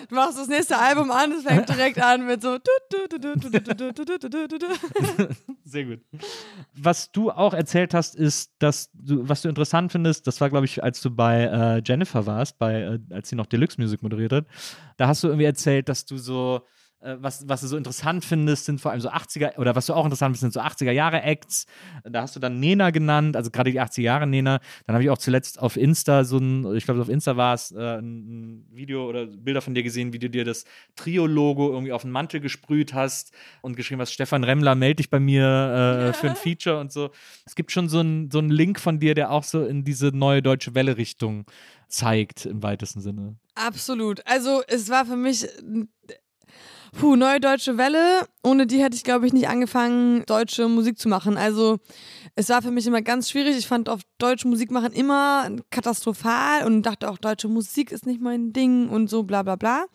Du 0.09 0.15
machst 0.15 0.39
das 0.39 0.47
nächste 0.47 0.77
Album 0.77 1.11
an, 1.11 1.31
es 1.33 1.43
fängt 1.43 1.69
direkt 1.69 2.01
an 2.01 2.25
mit 2.25 2.41
so. 2.41 2.57
Sehr 5.63 5.85
gut. 5.85 5.99
Was 6.75 7.11
du 7.11 7.29
auch 7.31 7.53
erzählt 7.53 7.93
hast, 7.93 8.15
ist, 8.15 8.51
dass 8.59 8.89
du, 8.93 9.27
was 9.29 9.43
du 9.43 9.49
interessant 9.49 9.91
findest, 9.91 10.25
das 10.25 10.41
war, 10.41 10.49
glaube 10.49 10.65
ich, 10.65 10.83
als 10.83 11.01
du 11.01 11.11
bei 11.11 11.43
äh, 11.43 11.81
Jennifer 11.85 12.25
warst, 12.25 12.57
bei, 12.57 12.73
äh, 12.81 12.99
als 13.11 13.29
sie 13.29 13.35
noch 13.35 13.45
Deluxe 13.45 13.79
Music 13.79 14.01
moderiert 14.01 14.31
hat, 14.31 14.45
da 14.97 15.07
hast 15.07 15.23
du 15.23 15.27
irgendwie 15.27 15.45
erzählt, 15.45 15.89
dass 15.89 16.05
du 16.05 16.17
so 16.17 16.57
äh, 16.57 16.82
was, 17.19 17.47
was 17.47 17.61
du 17.61 17.67
so 17.67 17.77
interessant 17.77 18.23
findest, 18.23 18.65
sind 18.65 18.79
vor 18.79 18.91
allem 18.91 19.01
so 19.01 19.09
80er, 19.09 19.57
oder 19.57 19.75
was 19.75 19.87
du 19.87 19.93
auch 19.93 20.05
interessant 20.05 20.37
findest, 20.37 20.53
sind 20.53 20.53
so 20.53 20.61
80er-Jahre-Acts. 20.61 21.65
Da 22.03 22.21
hast 22.21 22.35
du 22.35 22.39
dann 22.39 22.59
Nena 22.59 22.91
genannt, 22.91 23.35
also 23.35 23.51
gerade 23.51 23.71
die 23.71 23.81
80er-Jahre-Nena. 23.81 24.59
Dann 24.85 24.93
habe 24.93 25.03
ich 25.03 25.09
auch 25.09 25.17
zuletzt 25.17 25.59
auf 25.59 25.75
Insta 25.77 26.23
so 26.23 26.37
ein, 26.37 26.75
ich 26.75 26.85
glaube, 26.85 27.01
auf 27.01 27.09
Insta 27.09 27.35
war 27.35 27.53
es, 27.53 27.71
äh, 27.71 27.99
ein 27.99 28.65
Video 28.71 29.07
oder 29.07 29.25
Bilder 29.25 29.61
von 29.61 29.73
dir 29.73 29.83
gesehen, 29.83 30.13
wie 30.13 30.19
du 30.19 30.29
dir 30.29 30.45
das 30.45 30.63
Trio-Logo 30.95 31.71
irgendwie 31.71 31.91
auf 31.91 32.03
den 32.03 32.11
Mantel 32.11 32.39
gesprüht 32.39 32.93
hast 32.93 33.33
und 33.61 33.75
geschrieben 33.75 34.01
hast, 34.01 34.13
Stefan 34.13 34.43
Remmler, 34.43 34.75
melde 34.75 34.95
dich 34.95 35.09
bei 35.09 35.19
mir 35.19 36.11
äh, 36.11 36.13
für 36.13 36.29
ein 36.29 36.35
Feature 36.37 36.79
und 36.79 36.91
so. 36.91 37.11
Es 37.45 37.55
gibt 37.55 37.71
schon 37.71 37.89
so 37.89 37.99
einen 37.99 38.31
so 38.31 38.39
Link 38.39 38.79
von 38.79 38.99
dir, 38.99 39.15
der 39.15 39.31
auch 39.31 39.43
so 39.43 39.65
in 39.65 39.83
diese 39.83 40.07
neue 40.07 40.41
deutsche 40.41 40.75
Welle-Richtung 40.75 41.45
zeigt, 41.87 42.45
im 42.45 42.63
weitesten 42.63 43.01
Sinne. 43.01 43.35
Absolut. 43.55 44.25
Also 44.25 44.63
es 44.67 44.89
war 44.89 45.05
für 45.05 45.15
mich 45.15 45.47
Puh, 46.99 47.15
Neue 47.15 47.39
Deutsche 47.39 47.77
Welle. 47.77 48.27
Ohne 48.43 48.67
die 48.67 48.81
hätte 48.81 48.95
ich, 48.95 49.03
glaube 49.03 49.25
ich, 49.25 49.33
nicht 49.33 49.47
angefangen, 49.47 50.23
deutsche 50.27 50.67
Musik 50.67 50.99
zu 50.99 51.09
machen. 51.09 51.37
Also, 51.37 51.79
es 52.35 52.49
war 52.49 52.61
für 52.61 52.71
mich 52.71 52.85
immer 52.85 53.01
ganz 53.01 53.29
schwierig. 53.29 53.57
Ich 53.57 53.67
fand 53.67 53.89
auf 53.89 54.01
deutsche 54.19 54.47
Musik 54.47 54.69
machen 54.69 54.93
immer 54.93 55.49
katastrophal 55.71 56.65
und 56.65 56.83
dachte 56.83 57.09
auch, 57.09 57.17
deutsche 57.17 57.47
Musik 57.47 57.91
ist 57.91 58.05
nicht 58.05 58.21
mein 58.21 58.53
Ding 58.53 58.89
und 58.89 59.09
so, 59.09 59.23
bla, 59.23 59.43
bla, 59.43 59.55
bla 59.55 59.85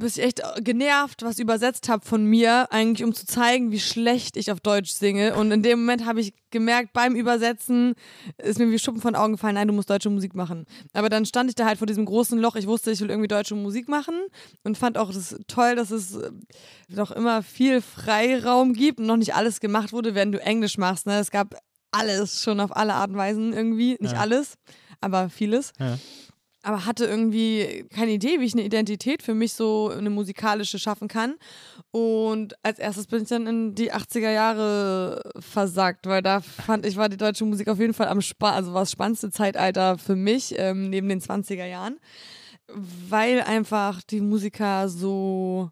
bis 0.00 0.16
ich 0.16 0.24
echt 0.24 0.42
genervt 0.58 1.22
was 1.22 1.38
übersetzt 1.38 1.88
habe 1.88 2.04
von 2.04 2.24
mir, 2.24 2.72
eigentlich 2.72 3.04
um 3.04 3.14
zu 3.14 3.26
zeigen, 3.26 3.70
wie 3.70 3.78
schlecht 3.78 4.36
ich 4.36 4.50
auf 4.50 4.60
Deutsch 4.60 4.90
singe. 4.90 5.36
Und 5.36 5.52
in 5.52 5.62
dem 5.62 5.80
Moment 5.80 6.04
habe 6.04 6.20
ich 6.20 6.34
gemerkt, 6.50 6.92
beim 6.92 7.14
Übersetzen 7.14 7.94
ist 8.38 8.58
mir 8.58 8.70
wie 8.70 8.78
Schuppen 8.78 9.00
von 9.00 9.14
Augen 9.14 9.34
gefallen, 9.34 9.54
nein, 9.54 9.68
du 9.68 9.74
musst 9.74 9.88
deutsche 9.88 10.10
Musik 10.10 10.34
machen. 10.34 10.66
Aber 10.92 11.08
dann 11.08 11.24
stand 11.26 11.50
ich 11.50 11.54
da 11.54 11.66
halt 11.66 11.78
vor 11.78 11.86
diesem 11.86 12.06
großen 12.06 12.38
Loch. 12.38 12.56
Ich 12.56 12.66
wusste, 12.66 12.90
ich 12.90 13.00
will 13.00 13.10
irgendwie 13.10 13.28
deutsche 13.28 13.54
Musik 13.54 13.88
machen 13.88 14.14
und 14.64 14.76
fand 14.76 14.98
auch 14.98 15.12
das 15.12 15.36
toll, 15.46 15.76
dass 15.76 15.90
es 15.90 16.18
noch 16.88 17.10
immer 17.12 17.42
viel 17.42 17.80
Freiraum 17.80 18.72
gibt 18.72 18.98
und 18.98 19.06
noch 19.06 19.16
nicht 19.16 19.34
alles 19.34 19.60
gemacht 19.60 19.92
wurde, 19.92 20.14
wenn 20.14 20.32
du 20.32 20.40
Englisch 20.40 20.78
machst. 20.78 21.06
Ne? 21.06 21.18
Es 21.18 21.30
gab 21.30 21.54
alles 21.92 22.42
schon 22.42 22.58
auf 22.60 22.74
alle 22.74 22.94
Art 22.94 23.10
und 23.10 23.16
Weisen 23.16 23.52
irgendwie. 23.52 23.96
Nicht 24.00 24.14
ja. 24.14 24.20
alles, 24.20 24.54
aber 25.00 25.28
vieles. 25.28 25.72
Ja 25.78 25.98
aber 26.62 26.84
hatte 26.84 27.06
irgendwie 27.06 27.86
keine 27.94 28.12
Idee, 28.12 28.40
wie 28.40 28.44
ich 28.44 28.52
eine 28.52 28.64
Identität 28.64 29.22
für 29.22 29.34
mich 29.34 29.54
so 29.54 29.88
eine 29.88 30.10
musikalische 30.10 30.78
schaffen 30.78 31.08
kann. 31.08 31.36
Und 31.90 32.54
als 32.62 32.78
erstes 32.78 33.06
bin 33.06 33.22
ich 33.22 33.28
dann 33.28 33.46
in 33.46 33.74
die 33.74 33.92
80er 33.92 34.30
Jahre 34.30 35.22
versagt, 35.38 36.06
weil 36.06 36.22
da 36.22 36.40
fand 36.40 36.84
ich, 36.84 36.96
war 36.96 37.08
die 37.08 37.16
deutsche 37.16 37.44
Musik 37.44 37.68
auf 37.68 37.78
jeden 37.80 37.94
Fall 37.94 38.08
am 38.08 38.20
Spa 38.20 38.52
also 38.52 38.72
war 38.72 38.82
das 38.82 38.92
spannendste 38.92 39.30
Zeitalter 39.30 39.96
für 39.98 40.16
mich, 40.16 40.54
ähm, 40.58 40.90
neben 40.90 41.08
den 41.08 41.20
20er 41.20 41.66
Jahren, 41.66 41.98
weil 43.08 43.40
einfach 43.40 44.02
die 44.02 44.20
Musiker 44.20 44.88
so 44.88 45.70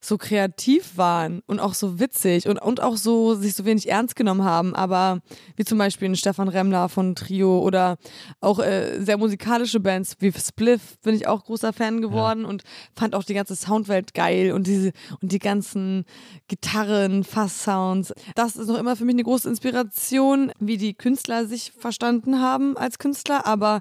so 0.00 0.16
kreativ 0.16 0.96
waren 0.96 1.42
und 1.46 1.58
auch 1.58 1.74
so 1.74 1.98
witzig 1.98 2.46
und, 2.46 2.58
und 2.58 2.80
auch 2.80 2.96
so 2.96 3.34
sich 3.34 3.54
so 3.54 3.64
wenig 3.64 3.88
ernst 3.88 4.14
genommen 4.14 4.44
haben, 4.44 4.74
aber 4.74 5.20
wie 5.56 5.64
zum 5.64 5.78
Beispiel 5.78 6.08
ein 6.08 6.16
Stefan 6.16 6.48
Remmler 6.48 6.88
von 6.88 7.16
Trio 7.16 7.58
oder 7.60 7.96
auch 8.40 8.60
äh, 8.60 9.00
sehr 9.00 9.18
musikalische 9.18 9.80
Bands 9.80 10.16
wie 10.20 10.32
Spliff 10.32 10.98
bin 11.02 11.14
ich 11.14 11.26
auch 11.26 11.44
großer 11.44 11.72
Fan 11.72 12.00
geworden 12.00 12.42
ja. 12.42 12.48
und 12.48 12.62
fand 12.94 13.14
auch 13.14 13.24
die 13.24 13.34
ganze 13.34 13.56
Soundwelt 13.56 14.14
geil 14.14 14.52
und 14.52 14.66
diese 14.66 14.92
und 15.20 15.32
die 15.32 15.40
ganzen 15.40 16.04
Gitarren, 16.46 17.24
Fass-Sounds. 17.24 18.14
Das 18.34 18.56
ist 18.56 18.68
noch 18.68 18.78
immer 18.78 18.94
für 18.94 19.04
mich 19.04 19.14
eine 19.14 19.24
große 19.24 19.48
Inspiration, 19.48 20.52
wie 20.60 20.76
die 20.76 20.94
Künstler 20.94 21.46
sich 21.46 21.72
verstanden 21.76 22.40
haben 22.40 22.76
als 22.76 22.98
Künstler, 22.98 23.46
aber 23.46 23.80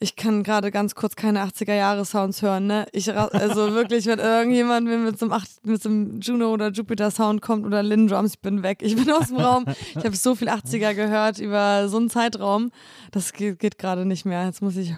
ich 0.00 0.14
kann 0.14 0.44
gerade 0.44 0.70
ganz 0.70 0.94
kurz 0.94 1.16
keine 1.16 1.42
80er-Jahre-Sounds 1.44 2.42
hören, 2.42 2.66
ne? 2.66 2.86
Ich, 2.92 3.12
also 3.12 3.74
wirklich, 3.74 4.06
wenn 4.06 4.20
irgendjemand 4.20 4.86
mir 4.86 4.98
mit 4.98 5.18
so 5.18 5.26
einem, 5.26 5.32
Acht, 5.32 5.48
mit 5.66 5.82
so 5.82 5.88
einem 5.88 6.20
Juno 6.20 6.52
oder 6.52 6.70
Jupiter-Sound 6.70 7.42
kommt 7.42 7.66
oder 7.66 7.82
Lin 7.82 8.06
Drums, 8.06 8.34
ich 8.34 8.40
bin 8.40 8.62
weg. 8.62 8.78
Ich 8.82 8.94
bin 8.94 9.10
aus 9.10 9.28
dem 9.28 9.38
Raum. 9.38 9.64
Ich 9.96 10.04
habe 10.04 10.14
so 10.14 10.34
viel 10.34 10.48
80er 10.48 10.94
gehört 10.94 11.40
über 11.40 11.88
so 11.88 11.96
einen 11.96 12.10
Zeitraum. 12.10 12.70
Das 13.10 13.32
geht, 13.32 13.58
geht 13.58 13.78
gerade 13.78 14.04
nicht 14.06 14.24
mehr. 14.24 14.44
Jetzt 14.46 14.62
muss 14.62 14.76
ich 14.76 14.94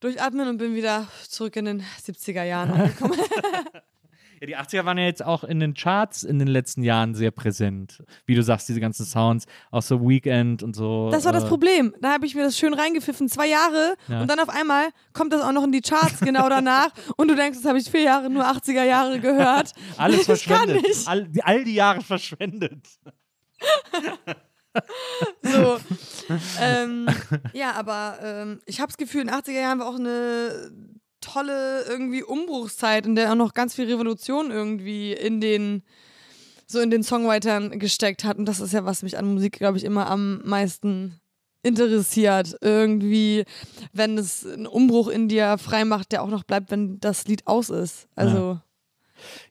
durchatmen 0.00 0.48
und 0.48 0.58
bin 0.58 0.74
wieder 0.74 1.06
zurück 1.28 1.54
in 1.56 1.64
den 1.66 1.82
70er 2.04 2.42
Jahren 2.42 2.72
angekommen. 2.72 3.14
Ja, 4.42 4.46
die 4.46 4.56
80er 4.56 4.84
waren 4.84 4.98
ja 4.98 5.04
jetzt 5.04 5.24
auch 5.24 5.44
in 5.44 5.60
den 5.60 5.74
Charts 5.74 6.24
in 6.24 6.40
den 6.40 6.48
letzten 6.48 6.82
Jahren 6.82 7.14
sehr 7.14 7.30
präsent. 7.30 8.02
Wie 8.26 8.34
du 8.34 8.42
sagst, 8.42 8.68
diese 8.68 8.80
ganzen 8.80 9.06
Sounds, 9.06 9.46
auch 9.70 9.82
so 9.82 10.00
Weekend 10.00 10.64
und 10.64 10.74
so. 10.74 11.10
Das 11.12 11.24
war 11.24 11.30
das 11.30 11.44
äh, 11.44 11.46
Problem. 11.46 11.94
Da 12.00 12.12
habe 12.14 12.26
ich 12.26 12.34
mir 12.34 12.42
das 12.42 12.58
schön 12.58 12.74
reingepfiffen, 12.74 13.28
zwei 13.28 13.46
Jahre 13.46 13.94
ja. 14.08 14.20
und 14.20 14.28
dann 14.28 14.40
auf 14.40 14.48
einmal 14.48 14.88
kommt 15.12 15.32
das 15.32 15.42
auch 15.42 15.52
noch 15.52 15.62
in 15.62 15.70
die 15.70 15.80
Charts 15.80 16.18
genau 16.18 16.48
danach 16.48 16.90
und 17.16 17.28
du 17.28 17.36
denkst, 17.36 17.60
das 17.62 17.68
habe 17.68 17.78
ich 17.78 17.88
vier 17.88 18.02
Jahre 18.02 18.30
nur 18.30 18.44
80er 18.44 18.82
Jahre 18.82 19.20
gehört. 19.20 19.74
Alles 19.96 20.24
verschwendet. 20.24 20.86
All, 21.06 21.28
all 21.42 21.62
die 21.62 21.74
Jahre 21.74 22.00
verschwendet. 22.00 22.84
so. 25.42 25.78
Ähm, 26.60 27.06
ja, 27.52 27.74
aber 27.74 28.18
ähm, 28.20 28.60
ich 28.66 28.80
habe 28.80 28.88
das 28.88 28.96
Gefühl, 28.96 29.20
in 29.20 29.28
den 29.28 29.36
80er 29.36 29.52
Jahren 29.60 29.78
war 29.78 29.86
auch 29.86 30.00
eine 30.00 30.72
tolle 31.22 31.84
irgendwie 31.88 32.22
Umbruchszeit, 32.22 33.06
in 33.06 33.14
der 33.14 33.32
auch 33.32 33.36
noch 33.36 33.54
ganz 33.54 33.74
viel 33.74 33.90
Revolution 33.90 34.50
irgendwie 34.50 35.12
in 35.12 35.40
den 35.40 35.82
so 36.66 36.80
in 36.80 36.90
den 36.90 37.02
Songwritern 37.02 37.78
gesteckt 37.78 38.24
hat. 38.24 38.38
Und 38.38 38.46
das 38.46 38.60
ist 38.60 38.72
ja, 38.72 38.84
was 38.84 39.02
mich 39.02 39.18
an 39.18 39.32
Musik, 39.32 39.58
glaube 39.58 39.78
ich, 39.78 39.84
immer 39.84 40.08
am 40.08 40.40
meisten 40.44 41.20
interessiert. 41.62 42.56
Irgendwie, 42.60 43.44
wenn 43.92 44.18
es 44.18 44.46
einen 44.46 44.66
Umbruch 44.66 45.08
in 45.08 45.28
dir 45.28 45.58
freimacht, 45.58 46.12
der 46.12 46.22
auch 46.22 46.28
noch 46.28 46.44
bleibt, 46.44 46.70
wenn 46.70 46.98
das 46.98 47.26
Lied 47.26 47.46
aus 47.46 47.70
ist. 47.70 48.08
Also. 48.16 48.36
Ja. 48.36 48.64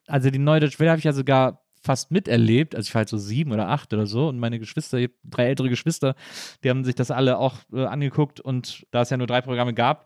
Also 0.08 0.30
die 0.32 0.40
Neue 0.40 0.60
Deutsche 0.60 0.80
Welle 0.80 0.90
habe 0.90 1.00
ich 1.00 1.06
ja 1.06 1.14
sogar 1.14 1.62
fast 1.82 2.12
miterlebt. 2.12 2.76
Also 2.76 2.88
ich 2.88 2.94
war 2.94 3.00
halt 3.00 3.10
so 3.10 3.18
sieben 3.18 3.52
oder 3.52 3.70
acht 3.70 3.94
oder 3.94 4.06
so 4.06 4.28
und 4.28 4.40
meine 4.40 4.60
Geschwister, 4.60 5.00
drei 5.24 5.48
ältere 5.48 5.70
Geschwister, 5.70 6.16
die 6.64 6.70
haben 6.70 6.84
sich 6.84 6.96
das 6.96 7.12
alle 7.12 7.38
auch 7.38 7.56
äh, 7.74 7.86
angeguckt 7.86 8.40
und 8.40 8.86
da 8.92 9.02
es 9.02 9.10
ja 9.10 9.18
nur 9.18 9.28
drei 9.28 9.42
Programme 9.42 9.74
gab, 9.74 10.06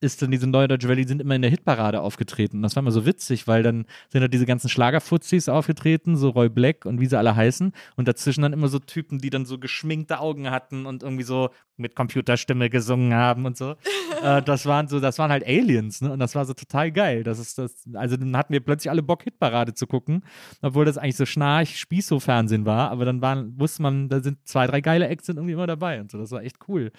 ist 0.00 0.20
dann 0.20 0.30
diese 0.30 0.46
neue 0.46 0.68
Deutsche 0.68 0.88
Welle, 0.88 1.00
die 1.00 1.08
sind 1.08 1.22
immer 1.22 1.34
in 1.34 1.42
der 1.42 1.50
Hitparade 1.50 2.02
aufgetreten. 2.02 2.60
Das 2.62 2.76
war 2.76 2.82
immer 2.82 2.90
so 2.90 3.06
witzig, 3.06 3.46
weil 3.46 3.62
dann 3.62 3.86
sind 4.10 4.20
da 4.20 4.28
diese 4.28 4.44
ganzen 4.44 4.68
Schlagerfuzis 4.68 5.48
aufgetreten, 5.48 6.16
so 6.16 6.30
Roy 6.30 6.50
Black 6.50 6.84
und 6.84 7.00
wie 7.00 7.06
sie 7.06 7.18
alle 7.18 7.34
heißen. 7.34 7.72
Und 7.96 8.06
dazwischen 8.06 8.42
dann 8.42 8.52
immer 8.52 8.68
so 8.68 8.78
Typen, 8.78 9.18
die 9.18 9.30
dann 9.30 9.46
so 9.46 9.58
geschminkte 9.58 10.20
Augen 10.20 10.50
hatten 10.50 10.84
und 10.84 11.02
irgendwie 11.02 11.22
so 11.24 11.48
mit 11.78 11.94
Computerstimme 11.96 12.68
gesungen 12.68 13.14
haben 13.14 13.46
und 13.46 13.56
so. 13.56 13.74
äh, 14.22 14.42
das 14.42 14.66
waren 14.66 14.88
so, 14.88 15.00
das 15.00 15.18
waren 15.18 15.30
halt 15.30 15.46
Aliens, 15.46 16.02
ne? 16.02 16.12
Und 16.12 16.18
das 16.18 16.34
war 16.34 16.44
so 16.44 16.52
total 16.52 16.92
geil. 16.92 17.22
Das 17.22 17.38
ist 17.38 17.56
das, 17.56 17.88
also 17.94 18.18
dann 18.18 18.36
hatten 18.36 18.52
wir 18.52 18.60
plötzlich 18.60 18.90
alle 18.90 19.02
Bock, 19.02 19.22
Hitparade 19.22 19.72
zu 19.72 19.86
gucken, 19.86 20.24
obwohl 20.60 20.84
das 20.84 20.98
eigentlich 20.98 21.16
so 21.16 21.26
schnarch 21.26 21.78
Spießo-Fernsehen 21.78 22.66
war. 22.66 22.90
Aber 22.90 23.06
dann 23.06 23.22
waren, 23.22 23.58
wusste 23.58 23.82
man, 23.82 24.10
da 24.10 24.20
sind 24.20 24.46
zwei, 24.46 24.66
drei 24.66 24.82
geile 24.82 25.08
Acts 25.08 25.26
sind 25.26 25.36
irgendwie 25.36 25.54
immer 25.54 25.66
dabei 25.66 26.00
und 26.00 26.10
so. 26.10 26.18
Das 26.18 26.30
war 26.32 26.42
echt 26.42 26.56
cool. 26.68 26.92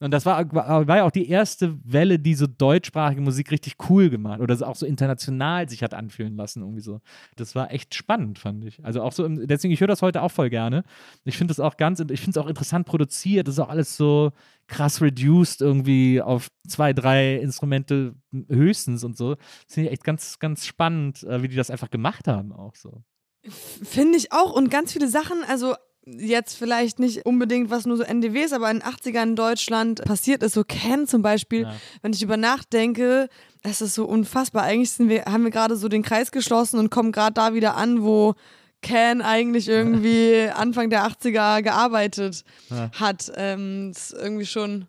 Und 0.00 0.12
das 0.12 0.24
war, 0.24 0.50
war 0.52 0.96
ja 0.96 1.04
auch 1.04 1.10
die 1.10 1.28
erste 1.28 1.78
Welle, 1.84 2.18
die 2.18 2.34
so 2.34 2.46
deutschsprachige 2.46 3.20
Musik 3.20 3.50
richtig 3.50 3.74
cool 3.90 4.08
gemacht 4.08 4.40
oder 4.40 4.66
auch 4.66 4.74
so 4.74 4.86
international 4.86 5.68
sich 5.68 5.82
hat 5.82 5.92
anfühlen 5.92 6.36
lassen, 6.36 6.62
irgendwie 6.62 6.80
so. 6.80 7.00
Das 7.36 7.54
war 7.54 7.70
echt 7.70 7.94
spannend, 7.94 8.38
fand 8.38 8.64
ich. 8.64 8.82
Also 8.82 9.02
auch 9.02 9.12
so, 9.12 9.26
im, 9.26 9.46
deswegen, 9.46 9.74
ich 9.74 9.80
höre 9.80 9.88
das 9.88 10.00
heute 10.00 10.22
auch 10.22 10.30
voll 10.30 10.48
gerne. 10.48 10.84
Ich 11.24 11.36
finde 11.36 11.52
das 11.52 11.60
auch 11.60 11.76
ganz, 11.76 12.00
ich 12.00 12.20
finde 12.20 12.30
es 12.30 12.38
auch 12.38 12.48
interessant 12.48 12.86
produziert. 12.86 13.46
Das 13.46 13.56
ist 13.56 13.60
auch 13.60 13.68
alles 13.68 13.96
so 13.98 14.32
krass 14.68 15.02
reduced 15.02 15.60
irgendwie 15.60 16.22
auf 16.22 16.48
zwei, 16.66 16.94
drei 16.94 17.36
Instrumente 17.36 18.14
höchstens 18.48 19.04
und 19.04 19.18
so. 19.18 19.34
Das 19.34 19.74
finde 19.74 19.88
ich 19.88 19.92
echt 19.92 20.04
ganz, 20.04 20.38
ganz 20.38 20.64
spannend, 20.64 21.24
äh, 21.24 21.42
wie 21.42 21.48
die 21.48 21.56
das 21.56 21.70
einfach 21.70 21.90
gemacht 21.90 22.26
haben, 22.26 22.52
auch 22.52 22.74
so. 22.74 23.02
Finde 23.42 24.16
ich 24.16 24.32
auch. 24.32 24.52
Und 24.54 24.70
ganz 24.70 24.92
viele 24.92 25.08
Sachen, 25.08 25.44
also 25.46 25.74
jetzt 26.06 26.56
vielleicht 26.56 26.98
nicht 26.98 27.26
unbedingt 27.26 27.70
was 27.70 27.86
nur 27.86 27.96
so 27.96 28.02
NDWs, 28.02 28.52
aber 28.52 28.70
in 28.70 28.80
den 28.80 28.88
80ern 28.88 29.22
in 29.22 29.36
Deutschland 29.36 30.04
passiert 30.04 30.42
ist, 30.42 30.54
so 30.54 30.64
Ken 30.64 31.06
zum 31.06 31.22
Beispiel, 31.22 31.62
ja. 31.62 31.76
wenn 32.02 32.12
ich 32.12 32.22
über 32.22 32.36
nachdenke, 32.36 33.28
es 33.62 33.80
ist 33.80 33.94
so 33.94 34.06
unfassbar. 34.06 34.62
Eigentlich 34.62 34.98
wir, 34.98 35.24
haben 35.24 35.44
wir 35.44 35.50
gerade 35.50 35.76
so 35.76 35.88
den 35.88 36.02
Kreis 36.02 36.32
geschlossen 36.32 36.78
und 36.78 36.90
kommen 36.90 37.12
gerade 37.12 37.34
da 37.34 37.54
wieder 37.54 37.76
an, 37.76 38.02
wo 38.02 38.34
Ken 38.82 39.20
eigentlich 39.20 39.68
irgendwie 39.68 40.48
Anfang 40.48 40.88
der 40.88 41.06
80er 41.06 41.62
gearbeitet 41.62 42.44
ja. 42.70 42.90
hat. 42.92 43.30
Ähm, 43.36 43.90
ist 43.90 44.12
irgendwie 44.12 44.46
schon, 44.46 44.86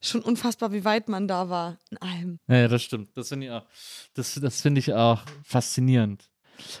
schon 0.00 0.22
unfassbar, 0.22 0.72
wie 0.72 0.84
weit 0.84 1.08
man 1.08 1.26
da 1.26 1.48
war 1.48 1.78
in 1.90 1.98
allem. 1.98 2.38
Ja, 2.46 2.68
das 2.68 2.82
stimmt. 2.82 3.16
Das 3.16 3.28
finde 3.28 3.46
ich 3.46 3.52
auch, 3.52 3.66
das, 4.14 4.34
das 4.40 4.60
finde 4.60 4.78
ich 4.78 4.94
auch 4.94 5.22
faszinierend. 5.42 6.30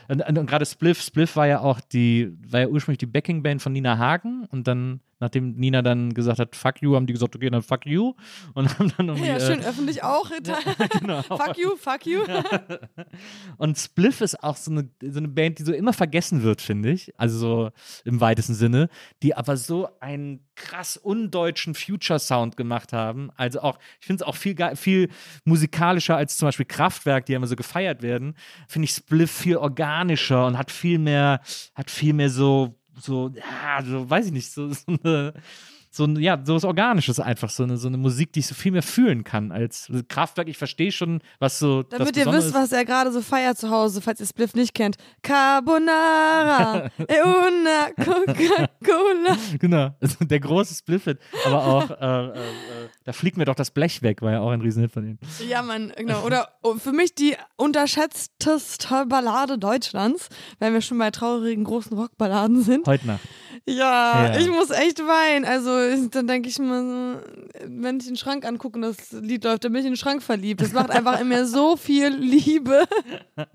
Und, 0.08 0.26
und, 0.26 0.38
und 0.38 0.46
gerade 0.46 0.66
Spliff, 0.66 1.02
Spliff 1.02 1.36
war 1.36 1.46
ja 1.46 1.60
auch 1.60 1.80
die, 1.80 2.32
war 2.48 2.60
ja 2.60 2.68
ursprünglich 2.68 2.98
die 2.98 3.06
Backing-Band 3.06 3.62
von 3.62 3.72
Nina 3.72 3.98
Hagen 3.98 4.46
und 4.50 4.66
dann 4.66 5.00
nachdem 5.18 5.54
Nina 5.56 5.82
dann 5.82 6.14
gesagt 6.14 6.38
hat, 6.38 6.54
fuck 6.56 6.82
you, 6.82 6.94
haben 6.94 7.06
die 7.06 7.12
gesagt, 7.12 7.34
okay, 7.34 7.50
dann 7.50 7.62
fuck 7.62 7.86
you. 7.86 8.14
Und 8.54 8.68
haben 8.78 8.92
dann 8.96 9.08
irgendwie. 9.08 9.28
Ja, 9.28 9.40
schön 9.40 9.60
äh, 9.60 9.66
öffentlich 9.66 10.02
auch. 10.02 10.30
genau. 11.00 11.22
fuck 11.22 11.56
you, 11.56 11.76
fuck 11.76 12.06
you. 12.06 12.20
Und 13.56 13.78
Spliff 13.78 14.20
ist 14.20 14.42
auch 14.42 14.56
so 14.56 14.70
eine, 14.70 14.88
so 15.02 15.18
eine 15.18 15.28
Band, 15.28 15.58
die 15.58 15.64
so 15.64 15.72
immer 15.72 15.92
vergessen 15.92 16.42
wird, 16.42 16.60
finde 16.60 16.90
ich. 16.90 17.12
Also 17.18 17.38
so 17.38 17.70
im 18.04 18.20
weitesten 18.20 18.54
Sinne, 18.54 18.88
die 19.22 19.34
aber 19.34 19.56
so 19.56 19.88
einen 20.00 20.46
krass 20.56 20.96
undeutschen 20.96 21.74
Future-Sound 21.74 22.56
gemacht 22.56 22.92
haben. 22.92 23.30
Also 23.36 23.60
auch, 23.60 23.78
ich 24.00 24.06
finde 24.06 24.22
es 24.22 24.28
auch 24.28 24.34
viel, 24.34 24.56
viel 24.74 25.08
musikalischer 25.44 26.16
als 26.16 26.36
zum 26.36 26.48
Beispiel 26.48 26.66
Kraftwerk, 26.66 27.26
die 27.26 27.34
immer 27.34 27.46
so 27.46 27.56
gefeiert 27.56 28.02
werden. 28.02 28.34
Finde 28.66 28.86
ich 28.86 28.92
Spliff 28.92 29.30
viel 29.30 29.56
organischer 29.56 30.46
und 30.46 30.58
hat 30.58 30.70
viel 30.70 30.98
mehr, 30.98 31.40
hat 31.74 31.90
viel 31.90 32.14
mehr 32.14 32.30
so, 32.30 32.74
so, 33.00 33.30
ja, 33.34 33.82
so, 33.82 34.08
weiß 34.08 34.26
ich 34.26 34.32
nicht, 34.32 34.50
so, 34.50 34.68
so 34.72 34.96
eine 35.02 35.34
so 35.96 36.04
ein, 36.04 36.16
ja, 36.16 36.38
so 36.44 36.54
was 36.54 36.64
Organisches 36.64 37.18
einfach, 37.20 37.50
so 37.50 37.62
eine, 37.62 37.76
so 37.76 37.88
eine 37.88 37.96
Musik, 37.96 38.32
die 38.32 38.40
ich 38.40 38.46
so 38.46 38.54
viel 38.54 38.72
mehr 38.72 38.82
fühlen 38.82 39.24
kann 39.24 39.50
als 39.50 39.90
Kraftwerk. 40.08 40.48
Ich 40.48 40.58
verstehe 40.58 40.92
schon, 40.92 41.20
was 41.38 41.58
so. 41.58 41.82
Damit 41.82 42.16
ihr 42.16 42.26
wisst, 42.26 42.54
was 42.54 42.72
er 42.72 42.84
gerade 42.84 43.10
so 43.12 43.20
feiert 43.22 43.58
zu 43.58 43.70
Hause, 43.70 44.00
falls 44.00 44.20
ihr 44.20 44.26
Spliff 44.26 44.54
nicht 44.54 44.74
kennt. 44.74 44.96
Carbonara, 45.22 46.90
e 46.98 47.22
una 47.22 47.90
Coca-Cola. 47.96 49.36
Genau, 49.58 49.94
also 50.00 50.24
der 50.24 50.40
große 50.40 50.74
Spliffit, 50.74 51.18
aber 51.46 51.64
auch, 51.64 51.90
äh, 51.90 51.94
äh, 52.04 52.28
äh, 52.28 52.88
da 53.04 53.12
fliegt 53.12 53.36
mir 53.36 53.44
doch 53.44 53.54
das 53.54 53.70
Blech 53.70 54.02
weg, 54.02 54.22
war 54.22 54.32
ja 54.32 54.40
auch 54.40 54.50
ein 54.50 54.60
Riesenhit 54.60 54.92
von 54.92 55.06
ihm. 55.06 55.18
Ja, 55.48 55.62
Mann, 55.62 55.92
genau. 55.96 56.24
Oder 56.24 56.48
oh, 56.62 56.74
für 56.74 56.92
mich 56.92 57.14
die 57.14 57.36
unterschätzteste 57.56 59.06
Ballade 59.06 59.58
Deutschlands, 59.58 60.28
wenn 60.58 60.74
wir 60.74 60.80
schon 60.80 60.98
bei 60.98 61.10
traurigen 61.10 61.64
großen 61.64 61.96
Rockballaden 61.96 62.62
sind. 62.62 62.86
Heute 62.86 63.06
Nacht. 63.06 63.20
Ja, 63.64 64.26
Ja. 64.26 64.38
ich 64.38 64.48
muss 64.48 64.70
echt 64.70 64.98
weinen. 65.00 65.44
Also 65.44 65.70
dann 66.10 66.26
denke 66.26 66.48
ich 66.48 66.58
mir, 66.58 67.22
wenn 67.66 67.98
ich 67.98 68.06
den 68.06 68.16
Schrank 68.16 68.44
angucke 68.44 68.76
und 68.76 68.82
das 68.82 69.12
Lied 69.12 69.44
läuft, 69.44 69.64
dann 69.64 69.72
bin 69.72 69.80
ich 69.80 69.86
in 69.86 69.92
den 69.92 69.96
Schrank 69.96 70.22
verliebt. 70.22 70.60
Das 70.60 70.72
macht 70.72 70.90
einfach 70.90 71.20
in 71.20 71.28
mir 71.28 71.46
so 71.46 71.76
viel 71.76 72.08
Liebe. 72.08 72.84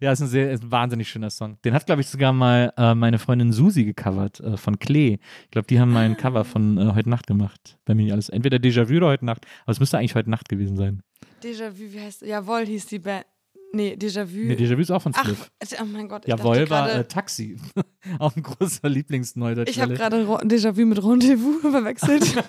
Ja, 0.00 0.12
ist 0.12 0.22
ein 0.22 0.28
sehr, 0.28 0.50
ist 0.50 0.62
ein 0.62 0.72
wahnsinnig 0.72 1.10
schöner 1.10 1.28
Song. 1.28 1.58
Den 1.62 1.74
hat, 1.74 1.84
glaube 1.84 2.00
ich, 2.00 2.08
sogar 2.08 2.32
mal 2.32 2.72
äh, 2.78 2.94
meine 2.94 3.18
Freundin 3.18 3.52
Susi 3.52 3.84
gecovert 3.84 4.40
äh, 4.40 4.56
von 4.56 4.78
Klee. 4.78 5.18
Ich 5.44 5.50
glaube, 5.50 5.66
die 5.66 5.78
haben 5.78 5.92
mal 5.92 6.06
ein 6.06 6.16
Cover 6.16 6.44
von 6.44 6.78
äh, 6.78 6.92
Heute 6.94 7.10
Nacht 7.10 7.26
gemacht. 7.26 7.76
Bei 7.84 7.94
mir 7.94 8.04
nicht 8.04 8.12
alles. 8.12 8.30
Entweder 8.30 8.56
Déjà-vu 8.56 8.96
oder 8.96 9.08
Heute 9.08 9.26
Nacht. 9.26 9.46
Aber 9.64 9.72
es 9.72 9.80
müsste 9.80 9.98
eigentlich 9.98 10.14
Heute 10.14 10.30
Nacht 10.30 10.48
gewesen 10.48 10.76
sein. 10.76 11.02
Déjà-vu, 11.42 11.92
wie 11.92 12.00
heißt 12.00 12.22
Jawohl 12.22 12.64
hieß 12.64 12.86
die 12.86 12.98
Band. 12.98 13.26
Nee, 13.72 13.96
Déjà-vu. 14.00 14.38
Nee, 14.46 14.54
Déjà-vu 14.54 14.80
ist 14.80 14.90
auch 14.90 15.02
von 15.02 15.12
Ach, 15.14 15.20
Spliff. 15.22 15.50
oh 15.80 15.84
mein 15.84 16.08
Gott. 16.08 16.22
Ich 16.24 16.28
Jawohl, 16.30 16.68
war 16.70 16.92
äh, 16.94 17.04
Taxi. 17.04 17.56
auch 18.18 18.34
ein 18.36 18.42
großer 18.42 18.88
Lieblingsneudeutscher. 18.88 19.70
Ich 19.70 19.80
habe 19.80 19.94
gerade 19.94 20.24
Déjà-vu 20.24 20.86
mit 20.86 21.02
Rendezvous 21.02 21.60
verwechselt. 21.60 22.44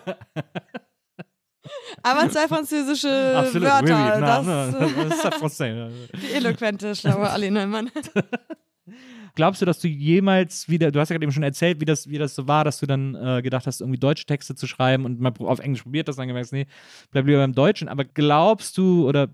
Aber 2.04 2.30
zwei 2.30 2.48
französische 2.48 3.36
Absolut, 3.36 3.68
Wörter. 3.68 3.84
oui, 3.84 4.14
oui. 4.16 4.22
das, 4.22 4.46
Na, 4.46 4.72
na, 4.72 4.86
äh, 4.86 5.10
das 5.10 5.42
Français. 5.42 5.90
die 6.14 6.34
eloquente, 6.34 6.96
schlaue 6.96 7.30
Ali 7.30 7.52
Neumann. 7.52 7.90
Glaubst 9.36 9.62
du, 9.62 9.66
dass 9.66 9.80
du 9.80 9.88
jemals 9.88 10.68
wieder, 10.70 10.92
du 10.92 11.00
hast 11.00 11.10
ja 11.10 11.16
gerade 11.16 11.26
eben 11.26 11.32
schon 11.32 11.44
erzählt, 11.44 11.80
wie 11.80 11.86
das, 11.86 12.10
wie 12.10 12.18
das 12.18 12.34
so 12.34 12.48
war, 12.48 12.64
dass 12.64 12.80
du 12.80 12.86
dann 12.86 13.14
äh, 13.16 13.42
gedacht 13.42 13.68
hast, 13.68 13.82
irgendwie 13.82 14.00
deutsche 14.00 14.26
Texte 14.26 14.56
zu 14.56 14.66
schreiben 14.66 15.06
und 15.06 15.20
mal 15.20 15.32
auf 15.40 15.60
Englisch 15.60 15.84
probiert 15.84 16.08
hast, 16.08 16.18
dann 16.18 16.28
gemerkt, 16.28 16.48
hast, 16.48 16.54
nee, 16.54 16.66
bleib 17.12 17.26
lieber 17.28 17.40
beim 17.40 17.54
Deutschen. 17.54 17.88
Aber 17.88 18.04
glaubst 18.06 18.78
du 18.78 19.08
oder 19.08 19.28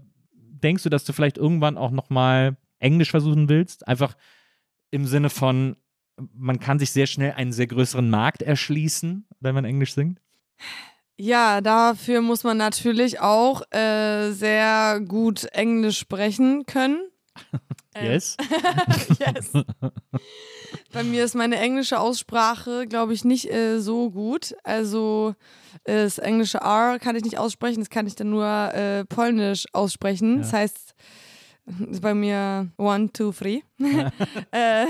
denkst 0.63 0.83
du, 0.83 0.89
dass 0.89 1.03
du 1.03 1.13
vielleicht 1.13 1.37
irgendwann 1.37 1.77
auch 1.77 1.91
nochmal 1.91 2.57
Englisch 2.79 3.11
versuchen 3.11 3.49
willst? 3.49 3.87
Einfach 3.87 4.15
im 4.91 5.05
Sinne 5.05 5.29
von, 5.29 5.75
man 6.33 6.59
kann 6.59 6.79
sich 6.79 6.91
sehr 6.91 7.07
schnell 7.07 7.33
einen 7.33 7.53
sehr 7.53 7.67
größeren 7.67 8.09
Markt 8.09 8.41
erschließen, 8.41 9.27
wenn 9.39 9.55
man 9.55 9.65
Englisch 9.65 9.93
singt? 9.93 10.21
Ja, 11.17 11.61
dafür 11.61 12.21
muss 12.21 12.43
man 12.43 12.57
natürlich 12.57 13.19
auch 13.19 13.61
äh, 13.71 14.31
sehr 14.31 14.99
gut 15.07 15.45
Englisch 15.45 15.99
sprechen 15.99 16.65
können. 16.65 17.09
Ähm, 17.95 18.11
Yes? 18.13 18.37
yes. 19.19 19.51
Bei 20.91 21.03
mir 21.03 21.23
ist 21.23 21.35
meine 21.35 21.57
englische 21.57 21.99
Aussprache, 21.99 22.87
glaube 22.87 23.13
ich, 23.13 23.25
nicht 23.25 23.51
äh, 23.51 23.79
so 23.79 24.09
gut. 24.11 24.55
Also 24.63 25.35
äh, 25.83 26.03
das 26.03 26.17
englische 26.17 26.59
R 26.59 26.99
kann 26.99 27.15
ich 27.15 27.23
nicht 27.23 27.37
aussprechen, 27.37 27.79
das 27.79 27.89
kann 27.89 28.07
ich 28.07 28.15
dann 28.15 28.29
nur 28.29 28.45
äh, 28.45 29.05
polnisch 29.05 29.65
aussprechen. 29.73 30.37
Ja. 30.37 30.41
Das 30.41 30.53
heißt, 30.53 30.95
ist 31.89 32.01
bei 32.01 32.13
mir 32.13 32.69
one, 32.77 33.11
two, 33.11 33.31
three. 33.31 33.61
äh, 34.51 34.85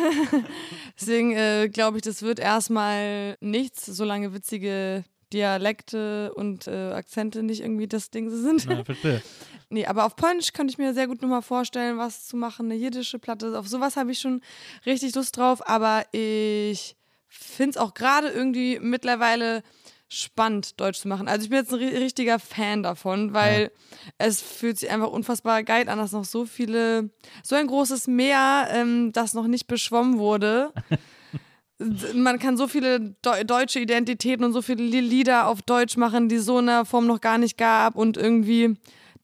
deswegen 0.99 1.33
äh, 1.33 1.69
glaube 1.69 1.97
ich, 1.97 2.03
das 2.03 2.21
wird 2.21 2.39
erstmal 2.39 3.37
nichts, 3.39 3.85
solange 3.85 4.33
witzige 4.33 5.03
Dialekte 5.33 6.31
und 6.35 6.67
äh, 6.67 6.91
Akzente 6.91 7.43
nicht 7.43 7.61
irgendwie 7.61 7.87
das 7.87 8.11
Ding 8.11 8.29
sind. 8.29 8.65
Na, 8.67 8.83
verstehe. 8.83 9.21
Nee, 9.73 9.85
aber 9.87 10.05
auf 10.05 10.15
Polnisch 10.15 10.53
könnte 10.53 10.71
ich 10.71 10.77
mir 10.77 10.93
sehr 10.93 11.07
gut 11.07 11.21
nochmal 11.21 11.41
vorstellen, 11.41 11.97
was 11.97 12.27
zu 12.27 12.37
machen. 12.37 12.67
Eine 12.67 12.75
jiddische 12.75 13.17
Platte, 13.17 13.57
auf 13.57 13.67
sowas 13.67 13.97
habe 13.97 14.11
ich 14.11 14.19
schon 14.19 14.41
richtig 14.85 15.15
Lust 15.15 15.35
drauf. 15.35 15.67
Aber 15.67 16.05
ich 16.11 16.95
finde 17.27 17.71
es 17.71 17.77
auch 17.77 17.93
gerade 17.95 18.27
irgendwie 18.29 18.77
mittlerweile 18.79 19.63
spannend, 20.07 20.79
Deutsch 20.79 20.99
zu 20.99 21.07
machen. 21.07 21.27
Also 21.27 21.45
ich 21.45 21.49
bin 21.49 21.57
jetzt 21.57 21.73
ein 21.73 21.79
ri- 21.79 21.97
richtiger 21.97 22.37
Fan 22.37 22.83
davon, 22.83 23.33
weil 23.33 23.71
es 24.19 24.41
fühlt 24.43 24.77
sich 24.77 24.91
einfach 24.91 25.09
unfassbar 25.09 25.63
geil 25.63 25.89
an, 25.89 25.97
dass 25.97 26.11
noch 26.11 26.25
so 26.25 26.45
viele, 26.45 27.09
so 27.41 27.55
ein 27.55 27.65
großes 27.65 28.05
Meer, 28.05 28.67
ähm, 28.69 29.11
das 29.11 29.33
noch 29.33 29.47
nicht 29.47 29.65
beschwommen 29.65 30.19
wurde. 30.19 30.71
Man 32.13 32.37
kann 32.37 32.55
so 32.55 32.67
viele 32.67 33.15
Deu 33.23 33.43
deutsche 33.43 33.79
Identitäten 33.79 34.45
und 34.45 34.53
so 34.53 34.61
viele 34.61 34.83
Li- 34.83 34.99
Lieder 35.01 35.47
auf 35.47 35.63
Deutsch 35.63 35.97
machen, 35.97 36.29
die 36.29 36.37
so 36.37 36.59
in 36.59 36.67
der 36.67 36.85
Form 36.85 37.07
noch 37.07 37.19
gar 37.19 37.39
nicht 37.39 37.57
gab 37.57 37.95
und 37.95 38.15
irgendwie, 38.15 38.75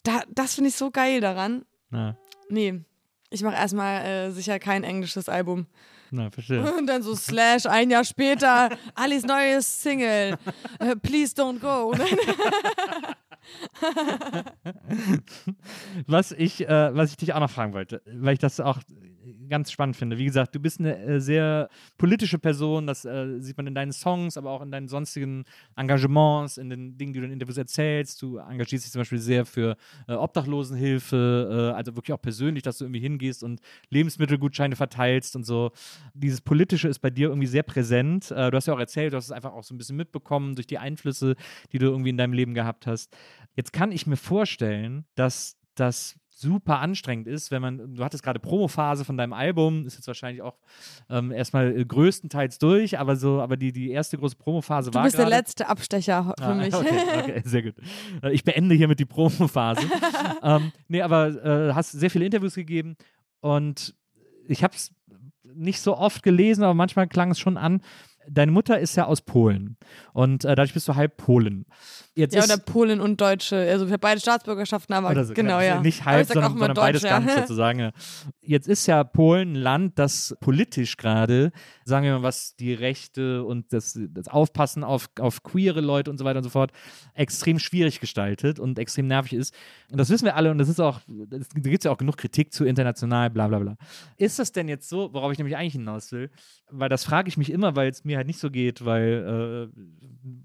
da, 0.04 0.22
das 0.30 0.56
finde 0.56 0.70
ich 0.70 0.76
so 0.76 0.92
geil 0.92 1.22
daran. 1.22 1.66
Na, 1.90 2.16
Nee, 2.52 2.82
ich 3.30 3.44
mache 3.44 3.56
erstmal 3.56 4.04
äh, 4.06 4.32
sicher 4.32 4.58
kein 4.60 4.84
englisches 4.84 5.30
Album. 5.30 5.68
na, 6.10 6.32
verstehe. 6.32 6.62
Und 6.74 6.88
dann 6.88 7.04
so 7.04 7.16
Slash, 7.16 7.68
ein 7.68 7.92
Jahr 7.92 8.04
später, 8.04 8.70
Alis 8.96 9.24
neues 9.24 9.82
Single, 9.84 10.36
äh, 10.80 10.96
Please 10.96 11.36
Don't 11.36 11.60
Go. 11.60 11.94
Was 16.08 16.32
ich, 16.32 16.68
äh, 16.68 16.96
was 16.96 17.12
ich 17.12 17.18
dich 17.18 17.34
auch 17.34 17.40
noch 17.40 17.50
fragen 17.50 17.74
wollte, 17.74 18.02
weil 18.06 18.34
ich 18.34 18.40
das 18.40 18.60
auch 18.60 18.80
ganz 19.50 19.72
spannend 19.72 19.96
finde. 19.96 20.18
Wie 20.18 20.26
gesagt, 20.26 20.56
du 20.56 20.60
bist 20.60 20.80
eine 20.80 20.98
äh, 20.98 21.20
sehr 21.20 21.70
politische 21.98 22.40
Person, 22.40 22.88
das 22.88 23.06
äh, 23.06 23.40
sieht 23.40 23.58
man 23.58 23.68
in 23.68 23.76
deinen 23.76 23.92
Songs, 23.92 24.38
aber 24.38 24.52
auch 24.52 24.62
in 24.62 24.72
deinen 24.72 24.88
sonstigen 24.88 25.46
Engagements, 25.76 26.58
in 26.58 26.70
den 26.70 26.98
Dingen, 26.98 27.14
die 27.14 27.20
du 27.20 27.26
in 27.26 27.32
Interviews 27.32 27.58
erzählst. 27.58 28.22
Du 28.22 28.38
engagierst 28.38 28.86
dich 28.86 28.92
zum 28.92 29.02
Beispiel 29.02 29.20
sehr 29.20 29.46
für 29.46 29.78
äh, 30.08 30.14
Obdachlosenhilfe, 30.14 31.72
äh, 31.74 31.76
also 31.76 31.96
wirklich 31.96 32.14
auch 32.14 32.22
persönlich, 32.22 32.64
dass 32.64 32.78
du 32.78 32.86
irgendwie 32.86 33.02
hingehst 33.02 33.44
und 33.44 33.62
Lebensmittelgutscheine 33.90 34.76
verteilst 34.76 35.36
und 35.36 35.46
so. 35.46 35.72
Dieses 36.14 36.42
Politische 36.42 36.88
ist 36.88 37.00
bei 37.00 37.10
dir 37.10 37.30
irgendwie 37.30 37.48
sehr 37.48 37.64
präsent. 37.64 38.32
Äh, 38.32 38.52
du 38.52 38.58
hast 38.58 38.68
ja 38.68 38.74
auch 38.74 38.80
erzählt, 38.80 39.14
du 39.14 39.18
hast 39.18 39.26
es 39.26 39.32
einfach 39.32 39.54
auch 39.54 39.64
so 39.64 39.74
ein 39.74 39.78
bisschen 39.78 39.98
mitbekommen 39.98 40.56
durch 40.56 40.68
die 40.68 40.78
Einflüsse, 40.78 41.36
die 41.72 41.80
du 41.80 41.88
irgendwie 41.88 42.10
in 42.10 42.18
deinem 42.18 42.34
Leben 42.34 42.54
gehabt 42.54 42.88
hast. 42.88 43.16
Jetzt 43.56 43.74
kann 43.74 43.92
ich 43.92 44.08
mir 44.08 44.18
vorstellen, 44.18 45.06
dass 45.16 45.58
das 45.76 46.20
super 46.40 46.80
anstrengend 46.80 47.28
ist, 47.28 47.52
wenn 47.52 47.62
man, 47.62 47.96
du 47.96 48.04
hattest 48.04 48.24
gerade 48.24 48.40
Promophase 48.40 49.04
von 49.06 49.18
deinem 49.18 49.34
Album, 49.34 49.86
ist 49.86 49.96
jetzt 49.96 50.08
wahrscheinlich 50.08 50.42
auch 50.42 50.58
ähm, 51.10 51.32
erstmal 51.32 51.78
äh, 51.78 51.84
größtenteils 51.86 52.58
durch, 52.60 52.98
aber 52.98 53.16
so, 53.16 53.42
aber 53.42 53.58
die, 53.58 53.72
die 53.74 53.92
erste 53.92 54.18
große 54.18 54.36
Promophase 54.38 54.92
Du 54.92 54.96
war 54.98 55.04
bist 55.04 55.18
der 55.18 55.26
gerade. 55.26 55.36
letzte 55.38 55.68
Abstecher 55.68 56.34
für 56.38 56.44
Ah, 56.46 56.54
mich. 56.56 56.74
Okay, 56.74 57.00
okay, 57.20 57.42
sehr 57.46 57.64
gut. 57.64 57.76
Äh, 58.24 58.32
Ich 58.32 58.44
beende 58.44 58.74
hiermit 58.76 59.00
die 59.00 59.06
Promophase. 59.06 59.82
ähm, 60.44 60.72
nee, 60.88 61.02
aber 61.02 61.28
äh, 61.70 61.74
hast 61.74 61.92
sehr 61.92 62.10
viele 62.10 62.26
Interviews 62.26 62.56
gegeben 62.56 62.96
und 63.42 63.96
ich 64.48 64.64
habe 64.64 64.76
es 64.76 64.92
nicht 65.54 65.82
so 65.82 65.98
oft 65.98 66.24
gelesen, 66.24 66.64
aber 66.64 66.74
manchmal 66.74 67.08
klang 67.08 67.32
es 67.32 67.40
schon 67.40 67.58
an. 67.58 67.82
Deine 68.30 68.52
Mutter 68.52 68.80
ist 68.80 68.96
ja 68.96 69.06
aus 69.06 69.22
Polen 69.22 69.78
und 70.14 70.46
äh, 70.46 70.56
dadurch 70.56 70.74
bist 70.74 70.88
du 70.88 70.96
halb 70.96 71.18
Polen. 71.18 71.66
Jetzt 72.16 72.36
Ja, 72.36 72.44
oder 72.44 72.58
Polen 72.58 73.02
und 73.02 73.22
Deutsche. 73.22 73.56
Also 73.56 73.86
ich 73.86 73.92
habe 73.92 74.00
beide 74.00 74.20
Staatsbürgerschaften, 74.20 74.94
aber 74.94 75.24
so, 75.24 75.34
genau, 75.34 75.60
ja. 75.60 75.80
Nicht 75.82 76.06
halb, 76.06 76.28
sondern, 76.28 76.52
sondern 76.58 76.74
beides 76.74 77.02
Deutsch, 77.02 77.12
ja. 77.12 77.20
ganz 77.20 77.36
sozusagen. 77.42 77.92
Jetzt 78.50 78.68
ist 78.68 78.88
ja 78.88 79.04
Polen 79.04 79.52
ein 79.52 79.56
Land, 79.56 80.00
das 80.00 80.36
politisch 80.40 80.98
gerade, 80.98 81.52
sagen 81.86 82.04
wir 82.04 82.14
mal, 82.14 82.24
was 82.24 82.56
die 82.56 82.74
Rechte 82.74 83.44
und 83.44 83.72
das, 83.72 84.00
das 84.10 84.28
Aufpassen 84.28 84.84
auf, 84.84 85.08
auf 85.20 85.44
queere 85.44 85.82
Leute 85.82 86.10
und 86.10 86.18
so 86.18 86.26
weiter 86.26 86.40
und 86.40 86.46
so 86.46 86.50
fort, 86.50 86.72
extrem 87.14 87.60
schwierig 87.60 88.00
gestaltet 88.00 88.60
und 88.60 88.80
extrem 88.80 89.06
nervig 89.06 89.34
ist. 89.34 89.54
Und 89.92 90.00
das 90.00 90.10
wissen 90.10 90.26
wir 90.26 90.36
alle 90.36 90.50
und 90.50 90.58
das 90.58 90.68
ist 90.68 90.80
auch, 90.80 91.00
das, 91.28 91.48
da 91.50 91.60
gibt 91.60 91.82
es 91.82 91.84
ja 91.84 91.92
auch 91.92 92.00
genug 92.00 92.18
Kritik 92.18 92.52
zu 92.52 92.66
international, 92.66 93.30
bla 93.30 93.48
bla 93.50 93.60
bla. 93.60 93.78
Ist 94.18 94.40
das 94.40 94.52
denn 94.52 94.68
jetzt 94.68 94.90
so, 94.90 95.14
worauf 95.14 95.32
ich 95.32 95.38
nämlich 95.38 95.56
eigentlich 95.56 95.74
hinaus 95.74 96.12
will? 96.12 96.32
Weil 96.72 96.90
das 96.90 97.04
frage 97.04 97.30
ich 97.30 97.38
mich 97.38 97.52
immer, 97.52 97.76
weil 97.76 97.90
es 97.90 98.04
mir 98.04 98.18
halt 98.18 98.26
nicht 98.26 98.40
so 98.40 98.50
geht, 98.50 98.84
weil 98.84 99.70
äh, 99.76 99.80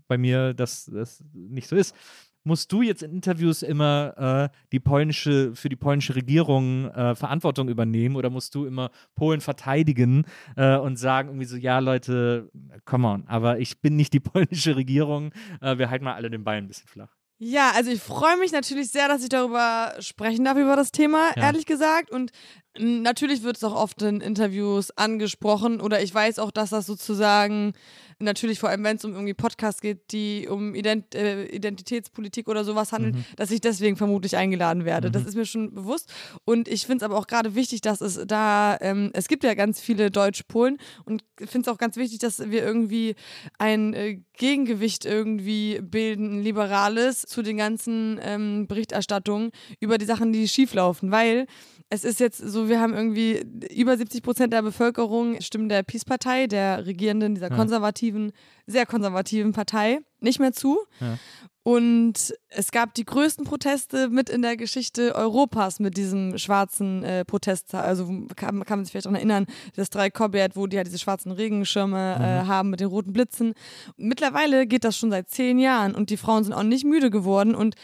bei 0.08 0.18
mir 0.18 0.52
das, 0.52 0.90
das 0.92 1.24
nicht 1.32 1.68
so 1.68 1.76
ist. 1.76 1.96
Musst 2.44 2.70
du 2.72 2.82
jetzt 2.82 3.02
in 3.02 3.10
Interviews 3.12 3.62
immer 3.62 4.50
äh, 4.52 4.56
die 4.72 4.80
polnische, 4.80 5.54
für 5.54 5.68
die 5.68 5.76
polnische 5.76 6.14
Regierung 6.14 6.90
äh, 6.90 7.14
Verantwortung 7.14 7.68
übernehmen 7.68 8.16
oder 8.16 8.30
musst 8.30 8.54
du 8.54 8.66
immer 8.66 8.90
Polen 9.14 9.40
verteidigen 9.40 10.24
äh, 10.56 10.76
und 10.76 10.98
sagen 10.98 11.28
irgendwie 11.30 11.46
so, 11.46 11.56
ja 11.56 11.78
Leute, 11.78 12.50
come 12.84 13.08
on, 13.08 13.24
aber 13.26 13.58
ich 13.58 13.80
bin 13.80 13.96
nicht 13.96 14.12
die 14.12 14.20
polnische 14.20 14.76
Regierung, 14.76 15.32
äh, 15.60 15.78
wir 15.78 15.90
halten 15.90 16.04
mal 16.04 16.14
alle 16.14 16.30
den 16.30 16.44
Ball 16.44 16.58
ein 16.58 16.68
bisschen 16.68 16.86
flach. 16.88 17.10
Ja, 17.38 17.72
also 17.74 17.90
ich 17.90 18.00
freue 18.00 18.38
mich 18.38 18.52
natürlich 18.52 18.90
sehr, 18.90 19.08
dass 19.08 19.22
ich 19.22 19.28
darüber 19.28 19.94
sprechen 19.98 20.44
darf, 20.44 20.56
über 20.56 20.76
das 20.76 20.92
Thema, 20.92 21.30
Ja. 21.36 21.42
ehrlich 21.46 21.66
gesagt. 21.66 22.10
Und 22.12 22.30
natürlich 22.78 23.42
wird 23.42 23.56
es 23.56 23.64
auch 23.64 23.74
oft 23.74 24.00
in 24.02 24.20
Interviews 24.20 24.92
angesprochen 24.92 25.80
oder 25.80 26.00
ich 26.00 26.14
weiß 26.14 26.38
auch, 26.38 26.52
dass 26.52 26.70
das 26.70 26.86
sozusagen 26.86 27.72
natürlich 28.18 28.58
vor 28.58 28.68
allem, 28.68 28.84
wenn 28.84 28.96
es 28.96 29.04
um 29.04 29.12
irgendwie 29.12 29.34
Podcasts 29.34 29.80
geht, 29.80 30.12
die 30.12 30.48
um 30.48 30.74
Ident 30.74 31.14
äh, 31.14 31.46
Identitätspolitik 31.46 32.48
oder 32.48 32.64
sowas 32.64 32.92
handeln, 32.92 33.24
dass 33.36 33.50
ich 33.50 33.60
deswegen 33.60 33.96
vermutlich 33.96 34.36
eingeladen 34.36 34.84
werde. 34.84 35.10
Das 35.10 35.24
ist 35.24 35.34
mir 35.34 35.46
schon 35.46 35.74
bewusst. 35.74 36.12
Und 36.44 36.68
ich 36.68 36.86
finde 36.86 37.04
es 37.04 37.10
aber 37.10 37.18
auch 37.18 37.26
gerade 37.26 37.54
wichtig, 37.54 37.80
dass 37.80 38.00
es 38.00 38.20
da, 38.26 38.76
ähm, 38.80 39.10
es 39.12 39.28
gibt 39.28 39.44
ja 39.44 39.54
ganz 39.54 39.80
viele 39.80 40.10
Deutsch-Polen 40.10 40.78
und 41.04 41.24
ich 41.40 41.50
finde 41.50 41.68
es 41.68 41.74
auch 41.74 41.78
ganz 41.78 41.96
wichtig, 41.96 42.18
dass 42.18 42.50
wir 42.50 42.64
irgendwie 42.64 43.14
ein 43.58 43.94
äh, 43.94 44.20
Gegengewicht 44.36 45.04
irgendwie 45.04 45.80
bilden, 45.80 46.38
ein 46.38 46.42
liberales, 46.42 47.22
zu 47.22 47.42
den 47.42 47.56
ganzen 47.56 48.18
ähm, 48.22 48.66
Berichterstattungen 48.66 49.50
über 49.80 49.98
die 49.98 50.04
Sachen, 50.04 50.32
die 50.32 50.48
schieflaufen, 50.48 51.10
weil 51.10 51.46
es 51.94 52.04
ist 52.04 52.20
jetzt 52.20 52.38
so, 52.38 52.68
wir 52.68 52.80
haben 52.80 52.92
irgendwie 52.94 53.44
über 53.74 53.96
70 53.96 54.22
Prozent 54.22 54.52
der 54.52 54.62
Bevölkerung 54.62 55.40
stimmen 55.40 55.68
der 55.68 55.82
Peace-Partei, 55.82 56.46
der 56.46 56.86
regierenden, 56.86 57.34
dieser 57.34 57.50
Ja. 57.50 57.56
konservativen, 57.56 58.32
sehr 58.66 58.86
konservativen 58.86 59.52
Partei, 59.52 60.00
nicht 60.20 60.40
mehr 60.40 60.52
zu. 60.52 60.78
Ja. 61.00 61.18
Und 61.66 62.34
es 62.50 62.72
gab 62.72 62.92
die 62.92 63.06
größten 63.06 63.46
Proteste 63.46 64.10
mit 64.10 64.28
in 64.28 64.42
der 64.42 64.58
Geschichte 64.58 65.14
Europas 65.14 65.80
mit 65.80 65.96
diesem 65.96 66.36
schwarzen 66.36 67.02
äh, 67.02 67.24
Protest. 67.24 67.74
Also 67.74 68.04
kann, 68.36 68.62
kann 68.66 68.78
man 68.80 68.84
sich 68.84 68.92
vielleicht 68.92 69.06
daran 69.06 69.16
erinnern, 69.16 69.46
das 69.74 69.88
drei 69.88 70.10
Korbert, 70.10 70.56
wo 70.56 70.66
die 70.66 70.76
halt 70.76 70.86
diese 70.88 70.98
schwarzen 70.98 71.32
Regenschirme 71.32 72.16
äh, 72.16 72.46
haben 72.46 72.68
mit 72.68 72.80
den 72.80 72.88
roten 72.88 73.14
Blitzen. 73.14 73.54
Mittlerweile 73.96 74.66
geht 74.66 74.84
das 74.84 74.98
schon 74.98 75.10
seit 75.10 75.30
zehn 75.30 75.58
Jahren 75.58 75.94
und 75.94 76.10
die 76.10 76.18
Frauen 76.18 76.44
sind 76.44 76.52
auch 76.52 76.62
nicht 76.64 76.84
müde 76.84 77.08
geworden 77.10 77.54
und 77.54 77.76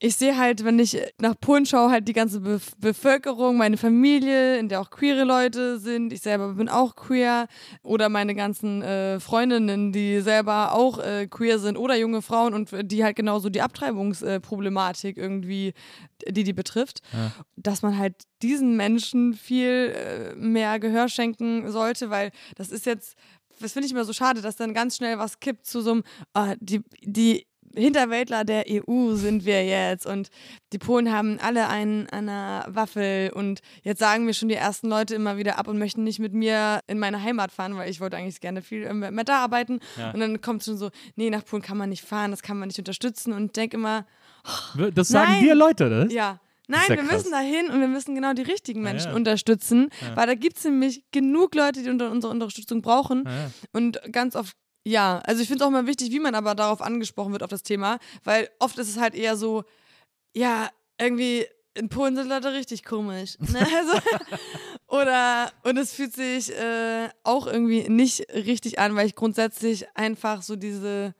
ich 0.00 0.14
sehe 0.14 0.36
halt, 0.36 0.64
wenn 0.64 0.78
ich 0.78 0.96
nach 1.20 1.34
Polen 1.40 1.66
schaue, 1.66 1.90
halt 1.90 2.06
die 2.06 2.12
ganze 2.12 2.40
Be 2.40 2.60
Bevölkerung, 2.78 3.56
meine 3.56 3.76
Familie, 3.76 4.58
in 4.58 4.68
der 4.68 4.80
auch 4.80 4.90
queere 4.90 5.24
Leute 5.24 5.80
sind. 5.80 6.12
Ich 6.12 6.20
selber 6.20 6.54
bin 6.54 6.68
auch 6.68 6.94
queer. 6.94 7.48
Oder 7.82 8.08
meine 8.08 8.36
ganzen 8.36 8.82
äh, 8.82 9.18
Freundinnen, 9.18 9.90
die 9.90 10.20
selber 10.20 10.72
auch 10.72 11.00
äh, 11.00 11.26
queer 11.26 11.58
sind. 11.58 11.76
Oder 11.76 11.96
junge 11.96 12.22
Frauen 12.22 12.54
und 12.54 12.70
die 12.90 13.02
halt 13.02 13.16
genauso 13.16 13.48
die 13.48 13.60
Abtreibungsproblematik 13.60 15.16
irgendwie, 15.16 15.74
die 16.28 16.44
die 16.44 16.52
betrifft. 16.52 17.00
Ja. 17.12 17.32
Dass 17.56 17.82
man 17.82 17.98
halt 17.98 18.14
diesen 18.40 18.76
Menschen 18.76 19.34
viel 19.34 19.94
äh, 19.96 20.34
mehr 20.36 20.78
Gehör 20.78 21.08
schenken 21.08 21.72
sollte, 21.72 22.08
weil 22.10 22.30
das 22.54 22.70
ist 22.70 22.86
jetzt, 22.86 23.16
das 23.58 23.72
finde 23.72 23.86
ich 23.86 23.92
immer 23.92 24.04
so 24.04 24.12
schade, 24.12 24.42
dass 24.42 24.54
dann 24.54 24.74
ganz 24.74 24.96
schnell 24.96 25.18
was 25.18 25.40
kippt 25.40 25.66
zu 25.66 25.80
so 25.80 25.90
einem, 25.90 26.02
ah, 26.34 26.54
die, 26.60 26.84
die 27.02 27.47
Hinterwäldler 27.74 28.44
der 28.44 28.64
EU 28.68 29.14
sind 29.14 29.44
wir 29.44 29.64
jetzt 29.64 30.06
und 30.06 30.28
die 30.72 30.78
Polen 30.78 31.12
haben 31.12 31.38
alle 31.40 31.68
einen 31.68 32.08
an 32.10 32.28
einer 32.28 32.64
Waffel 32.68 33.30
und 33.34 33.60
jetzt 33.82 33.98
sagen 34.00 34.24
mir 34.24 34.34
schon 34.34 34.48
die 34.48 34.54
ersten 34.54 34.88
Leute 34.88 35.14
immer 35.14 35.36
wieder 35.36 35.58
ab 35.58 35.68
und 35.68 35.78
möchten 35.78 36.04
nicht 36.04 36.18
mit 36.18 36.32
mir 36.32 36.80
in 36.86 36.98
meine 36.98 37.22
Heimat 37.22 37.52
fahren, 37.52 37.76
weil 37.76 37.90
ich 37.90 38.00
wollte 38.00 38.16
eigentlich 38.16 38.40
gerne 38.40 38.62
viel 38.62 38.84
äh, 38.84 38.92
mehr 38.94 39.24
da 39.24 39.38
arbeiten 39.44 39.80
Ja. 39.98 40.10
und 40.12 40.20
dann 40.20 40.40
kommt 40.40 40.64
schon 40.64 40.76
so, 40.76 40.90
nee, 41.16 41.30
nach 41.30 41.44
Polen 41.44 41.62
kann 41.62 41.76
man 41.78 41.88
nicht 41.90 42.02
fahren, 42.04 42.30
das 42.30 42.42
kann 42.42 42.58
man 42.58 42.68
nicht 42.68 42.78
unterstützen 42.78 43.32
und 43.32 43.56
denk 43.56 43.74
immer, 43.74 44.06
Das 44.94 45.08
sagen 45.08 45.32
Nein. 45.32 45.42
dir 45.42 45.54
Leute, 45.54 45.88
das? 45.90 46.12
ja. 46.12 46.40
Nein, 46.70 46.80
ja 46.82 46.88
wir 46.90 46.96
krass. 46.98 47.12
müssen 47.12 47.30
da 47.32 47.38
hin 47.40 47.70
und 47.70 47.80
wir 47.80 47.88
müssen 47.88 48.14
genau 48.14 48.34
die 48.34 48.42
richtigen 48.42 48.82
Menschen 48.82 49.10
ja. 49.10 49.16
unterstützen, 49.16 49.88
Ja. 50.02 50.16
weil 50.16 50.26
da 50.26 50.34
gibt 50.34 50.58
es 50.58 50.64
nämlich 50.64 51.02
genug 51.12 51.54
Leute, 51.54 51.82
die 51.82 51.88
unter 51.88 52.10
unsere 52.10 52.30
Unterstützung 52.30 52.82
brauchen. 52.82 53.26
Und 53.72 53.98
ganz 54.12 54.36
oft, 54.36 54.54
ja, 54.88 55.18
also 55.24 55.42
ich 55.42 55.48
finde 55.48 55.62
es 55.62 55.66
auch 55.66 55.72
mal 55.72 55.86
wichtig, 55.86 56.10
wie 56.10 56.18
man 56.18 56.34
aber 56.34 56.54
darauf 56.54 56.80
angesprochen 56.80 57.32
wird, 57.32 57.42
auf 57.42 57.50
das 57.50 57.62
Thema, 57.62 57.98
weil 58.24 58.48
oft 58.58 58.78
ist 58.78 58.88
es 58.88 58.98
halt 58.98 59.14
eher 59.14 59.36
so, 59.36 59.64
ja, 60.34 60.70
irgendwie 60.98 61.46
in 61.74 61.90
Polen 61.90 62.16
sind 62.16 62.28
Leute 62.28 62.52
richtig 62.54 62.84
komisch. 62.84 63.38
Ne? 63.38 63.66
Also, 63.76 64.00
oder, 64.88 65.52
und 65.64 65.76
es 65.76 65.92
fühlt 65.92 66.14
sich 66.14 66.50
äh, 66.56 67.10
auch 67.22 67.46
irgendwie 67.46 67.88
nicht 67.88 68.32
richtig 68.32 68.78
an, 68.78 68.96
weil 68.96 69.06
ich 69.06 69.14
grundsätzlich 69.14 69.86
einfach 69.94 70.40
so 70.40 70.56
diese 70.56 71.14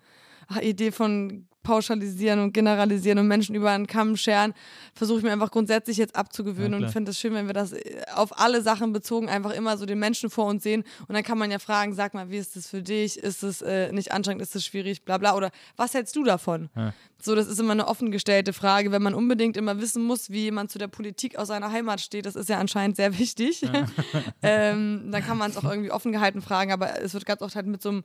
Idee 0.63 0.91
von 0.91 1.47
pauschalisieren 1.63 2.41
und 2.41 2.53
generalisieren 2.53 3.19
und 3.19 3.29
Menschen 3.29 3.55
über 3.55 3.71
einen 3.71 3.87
Kamm 3.87 4.17
scheren, 4.17 4.55
versuche 4.95 5.19
ich 5.19 5.25
mir 5.25 5.33
einfach 5.33 5.51
grundsätzlich 5.51 5.97
jetzt 5.97 6.17
abzugewöhnen 6.17 6.81
Ja, 6.81 6.87
und 6.87 6.93
finde 6.93 7.11
es 7.11 7.21
schön, 7.21 7.35
wenn 7.35 7.47
wir 7.47 7.55
das 7.55 7.73
äh, 7.73 8.03
auf 8.15 8.39
alle 8.39 8.63
Sachen 8.63 8.93
bezogen 8.93 9.29
einfach 9.29 9.53
immer 9.53 9.77
so 9.77 9.87
den 9.87 9.99
Menschen 9.99 10.31
vor 10.31 10.47
uns 10.47 10.63
sehen 10.63 10.85
und 11.07 11.15
dann 11.15 11.23
kann 11.23 11.39
man 11.39 11.51
ja 11.51 11.59
fragen, 11.59 11.95
sag 11.95 12.15
mal, 12.15 12.31
wie 12.31 12.39
ist 12.39 12.57
das 12.57 12.69
für 12.69 12.83
dich? 12.83 13.19
Ist 13.19 13.43
es 13.43 13.63
äh, 13.63 13.93
nicht 13.93 14.13
anstrengend? 14.13 14.43
Ist 14.43 14.57
es 14.57 14.65
schwierig? 14.65 15.05
Bla 15.05 15.19
bla. 15.19 15.35
Oder 15.35 15.51
was 15.77 15.95
hältst 15.95 16.17
du 16.17 16.25
davon? 16.25 16.71
Ja. 16.75 16.95
So, 17.21 17.35
das 17.35 17.49
ist 17.49 17.59
immer 17.59 17.73
eine 17.73 17.89
offen 17.89 18.13
gestellte 18.13 18.53
Frage, 18.53 18.93
wenn 18.93 19.03
man 19.03 19.13
unbedingt 19.13 19.57
immer 19.57 19.81
wissen 19.81 20.05
muss, 20.05 20.31
wie 20.31 20.43
jemand 20.43 20.71
zu 20.71 20.79
der 20.79 20.87
Politik 20.87 21.37
aus 21.37 21.49
seiner 21.49 21.73
Heimat 21.73 22.01
steht. 22.01 22.27
Das 22.27 22.37
ist 22.37 22.49
ja 22.49 22.59
anscheinend 22.59 22.97
sehr 22.97 23.19
wichtig. 23.19 23.63
ähm, 24.43 25.09
dann 25.11 25.25
kann 25.25 25.37
man 25.37 25.51
es 25.51 25.57
auch 25.57 25.65
irgendwie 25.65 25.91
offen 25.91 26.13
gehalten 26.13 26.43
fragen, 26.43 26.73
aber 26.73 27.03
es 27.03 27.15
wird 27.15 27.27
ganz 27.27 27.43
oft 27.43 27.57
halt 27.57 27.67
mit 27.67 27.83
so 27.83 27.89
einem 27.89 28.05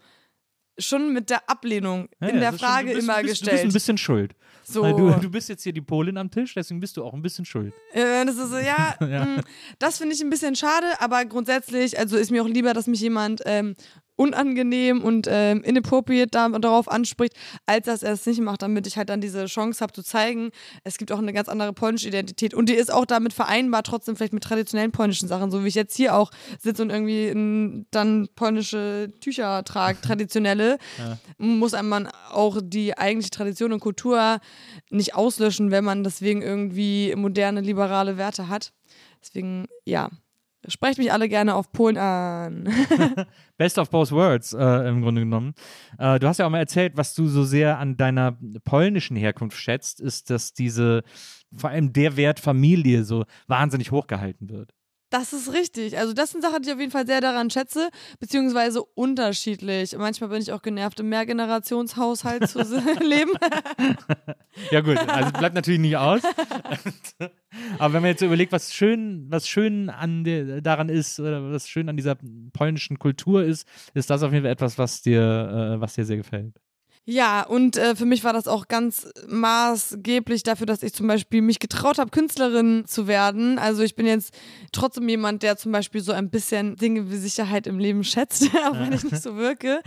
schon 0.77 1.13
mit 1.13 1.29
der 1.29 1.49
Ablehnung 1.49 2.09
Ja, 2.21 2.27
in 2.29 2.35
ja, 2.35 2.41
der 2.41 2.49
schon- 2.51 2.59
Frage 2.59 2.89
du 2.89 2.95
bist, 2.95 3.07
immer 3.07 3.21
bist, 3.21 3.29
gestellt. 3.29 3.51
Du 3.51 3.63
bist 3.63 3.65
ein 3.65 3.73
bisschen 3.73 3.97
schuld. 3.97 4.35
so, 4.63 4.81
Weil 4.83 4.95
du, 4.95 5.11
du 5.11 5.29
bist 5.29 5.49
jetzt 5.49 5.63
hier 5.63 5.73
die 5.73 5.81
Polin 5.81 6.17
am 6.17 6.31
Tisch, 6.31 6.53
deswegen 6.53 6.79
bist 6.79 6.95
du 6.97 7.03
auch 7.03 7.13
ein 7.13 7.21
bisschen 7.21 7.45
schuld. 7.45 7.73
Äh, 7.91 8.25
das 8.25 8.37
ist 8.37 8.49
so, 8.49 8.57
ja, 8.57 8.95
Ja. 9.01 9.25
mh, 9.25 9.41
das 9.79 9.97
finde 9.97 10.15
ich 10.15 10.21
ein 10.21 10.29
bisschen 10.29 10.55
schade, 10.55 10.87
aber 10.99 11.25
grundsätzlich, 11.25 11.99
also 11.99 12.17
ist 12.17 12.31
mir 12.31 12.41
auch 12.43 12.47
lieber, 12.47 12.73
dass 12.73 12.87
mich 12.87 13.01
jemand 13.01 13.41
ähm, 13.45 13.75
unangenehm 14.15 15.01
und 15.01 15.27
ähm, 15.29 15.63
inappropriate 15.63 16.29
da, 16.31 16.49
darauf 16.49 16.89
anspricht, 16.89 17.33
als 17.65 17.85
dass 17.85 18.03
er 18.03 18.13
es 18.13 18.25
nicht 18.25 18.41
macht, 18.41 18.61
damit 18.61 18.85
ich 18.87 18.97
halt 18.97 19.09
dann 19.09 19.21
diese 19.21 19.45
Chance 19.45 19.81
habe 19.81 19.93
zu 19.93 20.03
zeigen, 20.03 20.51
es 20.83 20.97
gibt 20.97 21.11
auch 21.11 21.17
eine 21.19 21.33
ganz 21.33 21.49
andere 21.49 21.73
polnische 21.73 22.07
Identität 22.07 22.53
und 22.53 22.69
die 22.69 22.73
ist 22.73 22.93
auch 22.93 23.05
damit 23.05 23.33
vereinbar, 23.33 23.83
trotzdem 23.83 24.15
vielleicht 24.15 24.33
mit 24.33 24.43
traditionellen 24.43 24.91
polnischen 24.91 25.27
Sachen, 25.27 25.51
so 25.51 25.63
wie 25.63 25.67
ich 25.67 25.75
jetzt 25.75 25.95
hier 25.95 26.15
auch 26.15 26.31
sitze 26.59 26.81
und 26.83 26.89
irgendwie 26.89 27.27
n, 27.27 27.85
dann 27.91 28.27
polnische 28.35 29.11
Tücher 29.19 29.63
trage, 29.63 29.99
traditionelle, 30.01 30.77
Ja. 30.99 31.17
muss 31.37 31.73
man 31.81 32.07
auch 32.31 32.59
die 32.63 32.97
eigentliche 32.97 33.31
Tradition 33.31 33.73
und 33.73 33.79
Kultur 33.79 34.39
nicht 34.89 35.15
auslöschen, 35.15 35.71
wenn 35.71 35.83
man 35.83 36.03
deswegen 36.03 36.41
irgendwie 36.41 37.15
moderne, 37.15 37.61
liberale 37.61 38.17
Werte 38.17 38.47
hat. 38.47 38.73
Deswegen, 39.21 39.65
ja, 39.85 40.09
sprecht 40.67 40.97
mich 40.97 41.11
alle 41.11 41.29
gerne 41.29 41.55
auf 41.55 41.71
Polen 41.71 41.97
an. 41.97 42.69
Best 43.57 43.77
of 43.77 43.89
both 43.89 44.11
worlds 44.11 44.53
äh, 44.53 44.87
im 44.87 45.01
Grunde 45.01 45.21
genommen. 45.21 45.53
Äh, 45.97 46.19
du 46.19 46.27
hast 46.27 46.37
ja 46.37 46.45
auch 46.45 46.49
mal 46.49 46.59
erzählt, 46.59 46.93
was 46.95 47.15
du 47.15 47.27
so 47.27 47.43
sehr 47.43 47.79
an 47.79 47.97
deiner 47.97 48.37
polnischen 48.63 49.15
Herkunft 49.17 49.57
schätzt, 49.57 49.99
ist, 49.99 50.29
dass 50.29 50.53
diese, 50.53 51.03
vor 51.55 51.69
allem 51.69 51.93
der 51.93 52.17
Wert 52.17 52.39
Familie 52.39 53.03
so 53.03 53.25
wahnsinnig 53.47 53.91
hochgehalten 53.91 54.49
wird. 54.49 54.73
Das 55.13 55.31
ist 55.31 55.53
richtig. 55.53 55.95
Also 55.95 56.11
das 56.13 56.31
sind 56.31 56.41
Sachen, 56.41 56.63
die 56.63 56.69
ich 56.69 56.73
auf 56.73 56.79
jeden 56.79 56.91
Fall 56.91 57.05
sehr 57.05 57.21
daran 57.21 57.51
schätze, 57.51 57.89
beziehungsweise 58.19 58.81
unterschiedlich. 58.81 59.95
Manchmal 59.95 60.31
bin 60.31 60.41
ich 60.41 60.51
auch 60.51 60.63
genervt, 60.63 61.01
im 61.01 61.09
Mehrgenerationshaushalt 61.09 62.49
zu 62.49 62.59
leben. 62.99 63.33
Ja 64.71 64.81
gut, 64.81 64.97
also 64.97 65.31
bleibt 65.33 65.53
natürlich 65.53 65.81
nicht 65.81 65.97
aus. 65.97 66.23
Aber 67.77 67.93
wenn 67.93 68.01
man 68.01 68.09
jetzt 68.09 68.21
so 68.21 68.25
überlegt, 68.25 68.51
was 68.51 68.73
schön, 68.73 69.27
was 69.29 69.47
schön 69.47 69.91
an 69.91 70.23
der, 70.23 70.61
daran 70.61 70.89
ist, 70.89 71.19
oder 71.19 71.51
was 71.51 71.69
schön 71.69 71.89
an 71.89 71.95
dieser 71.95 72.17
polnischen 72.51 72.97
Kultur 72.97 73.43
ist, 73.43 73.67
ist 73.93 74.09
das 74.09 74.23
auf 74.23 74.33
jeden 74.33 74.45
Fall 74.45 74.51
etwas, 74.51 74.79
was 74.79 75.03
dir, 75.03 75.75
äh, 75.75 75.79
was 75.79 75.93
dir 75.93 76.05
sehr 76.05 76.17
gefällt. 76.17 76.59
Ja, 77.05 77.43
und 77.43 77.75
äh, 77.75 77.95
für 77.97 78.05
mich 78.05 78.23
war 78.23 78.31
das 78.31 78.47
auch 78.47 78.69
ganz 78.69 79.07
maßgeblich 79.27 80.43
dafür, 80.43 80.65
dass 80.65 80.83
ich 80.83 80.93
zum 80.93 81.07
Beispiel 81.07 81.41
mich 81.41 81.59
getraut 81.59 81.97
habe, 81.97 82.11
Künstlerin 82.11 82.85
zu 82.87 83.07
werden. 83.07 83.59
Also 83.59 83.83
ich 83.83 83.95
bin 83.95 84.05
jetzt 84.05 84.33
trotzdem 84.71 85.09
jemand, 85.09 85.43
der 85.43 85.57
zum 85.57 85.73
Beispiel 85.73 85.99
so 86.01 86.13
ein 86.13 86.29
bisschen 86.29 86.77
Dinge 86.77 87.11
wie 87.11 87.17
Sicherheit 87.17 87.67
im 87.67 87.77
Leben 87.77 88.05
schätzt, 88.05 88.43
auch 88.69 88.79
wenn 88.79 88.93
ich 88.93 89.03
nicht 89.03 89.21
so 89.21 89.35
wirke. 89.35 89.81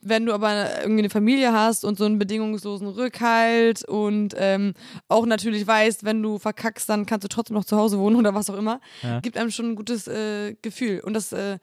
Wenn 0.00 0.26
du 0.26 0.32
aber 0.32 0.80
irgendwie 0.80 1.00
eine 1.02 1.10
Familie 1.10 1.52
hast 1.52 1.84
und 1.84 1.96
so 1.96 2.04
einen 2.04 2.18
bedingungslosen 2.18 2.88
Rückhalt 2.88 3.84
und 3.84 4.34
ähm, 4.36 4.74
auch 5.08 5.26
natürlich 5.26 5.64
weißt, 5.66 6.04
wenn 6.04 6.22
du 6.22 6.38
verkackst, 6.38 6.88
dann 6.88 7.06
kannst 7.06 7.22
du 7.24 7.28
trotzdem 7.28 7.54
noch 7.54 7.64
zu 7.66 7.76
Hause 7.76 7.98
wohnen 8.00 8.16
oder 8.16 8.34
was 8.34 8.50
auch 8.50 8.56
immer, 8.56 8.80
Ja. 9.02 9.20
gibt 9.20 9.36
einem 9.36 9.50
schon 9.52 9.70
ein 9.70 9.76
gutes 9.76 10.08
äh, 10.08 10.54
Gefühl. 10.60 11.00
Und 11.04 11.14
das 11.14 11.32
äh, 11.32 11.58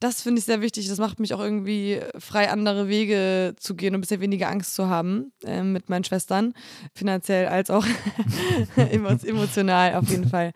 das 0.00 0.22
finde 0.22 0.38
ich 0.40 0.44
sehr 0.44 0.60
wichtig. 0.60 0.88
Das 0.88 0.98
macht 0.98 1.20
mich 1.20 1.32
auch 1.34 1.40
irgendwie 1.40 2.00
frei, 2.18 2.50
andere 2.50 2.88
Wege 2.88 3.54
zu 3.58 3.74
gehen 3.74 3.94
und 3.94 3.98
ein 3.98 4.00
bisschen 4.02 4.20
weniger 4.20 4.48
Angst 4.50 4.74
zu 4.74 4.88
haben 4.88 5.32
äh, 5.44 5.62
mit 5.62 5.88
meinen 5.88 6.04
Schwestern. 6.04 6.52
Finanziell 6.94 7.46
als 7.48 7.70
auch 7.70 7.84
emo- 8.76 9.24
emotional 9.26 9.94
auf 9.94 10.08
jeden 10.08 10.28
Fall. 10.28 10.52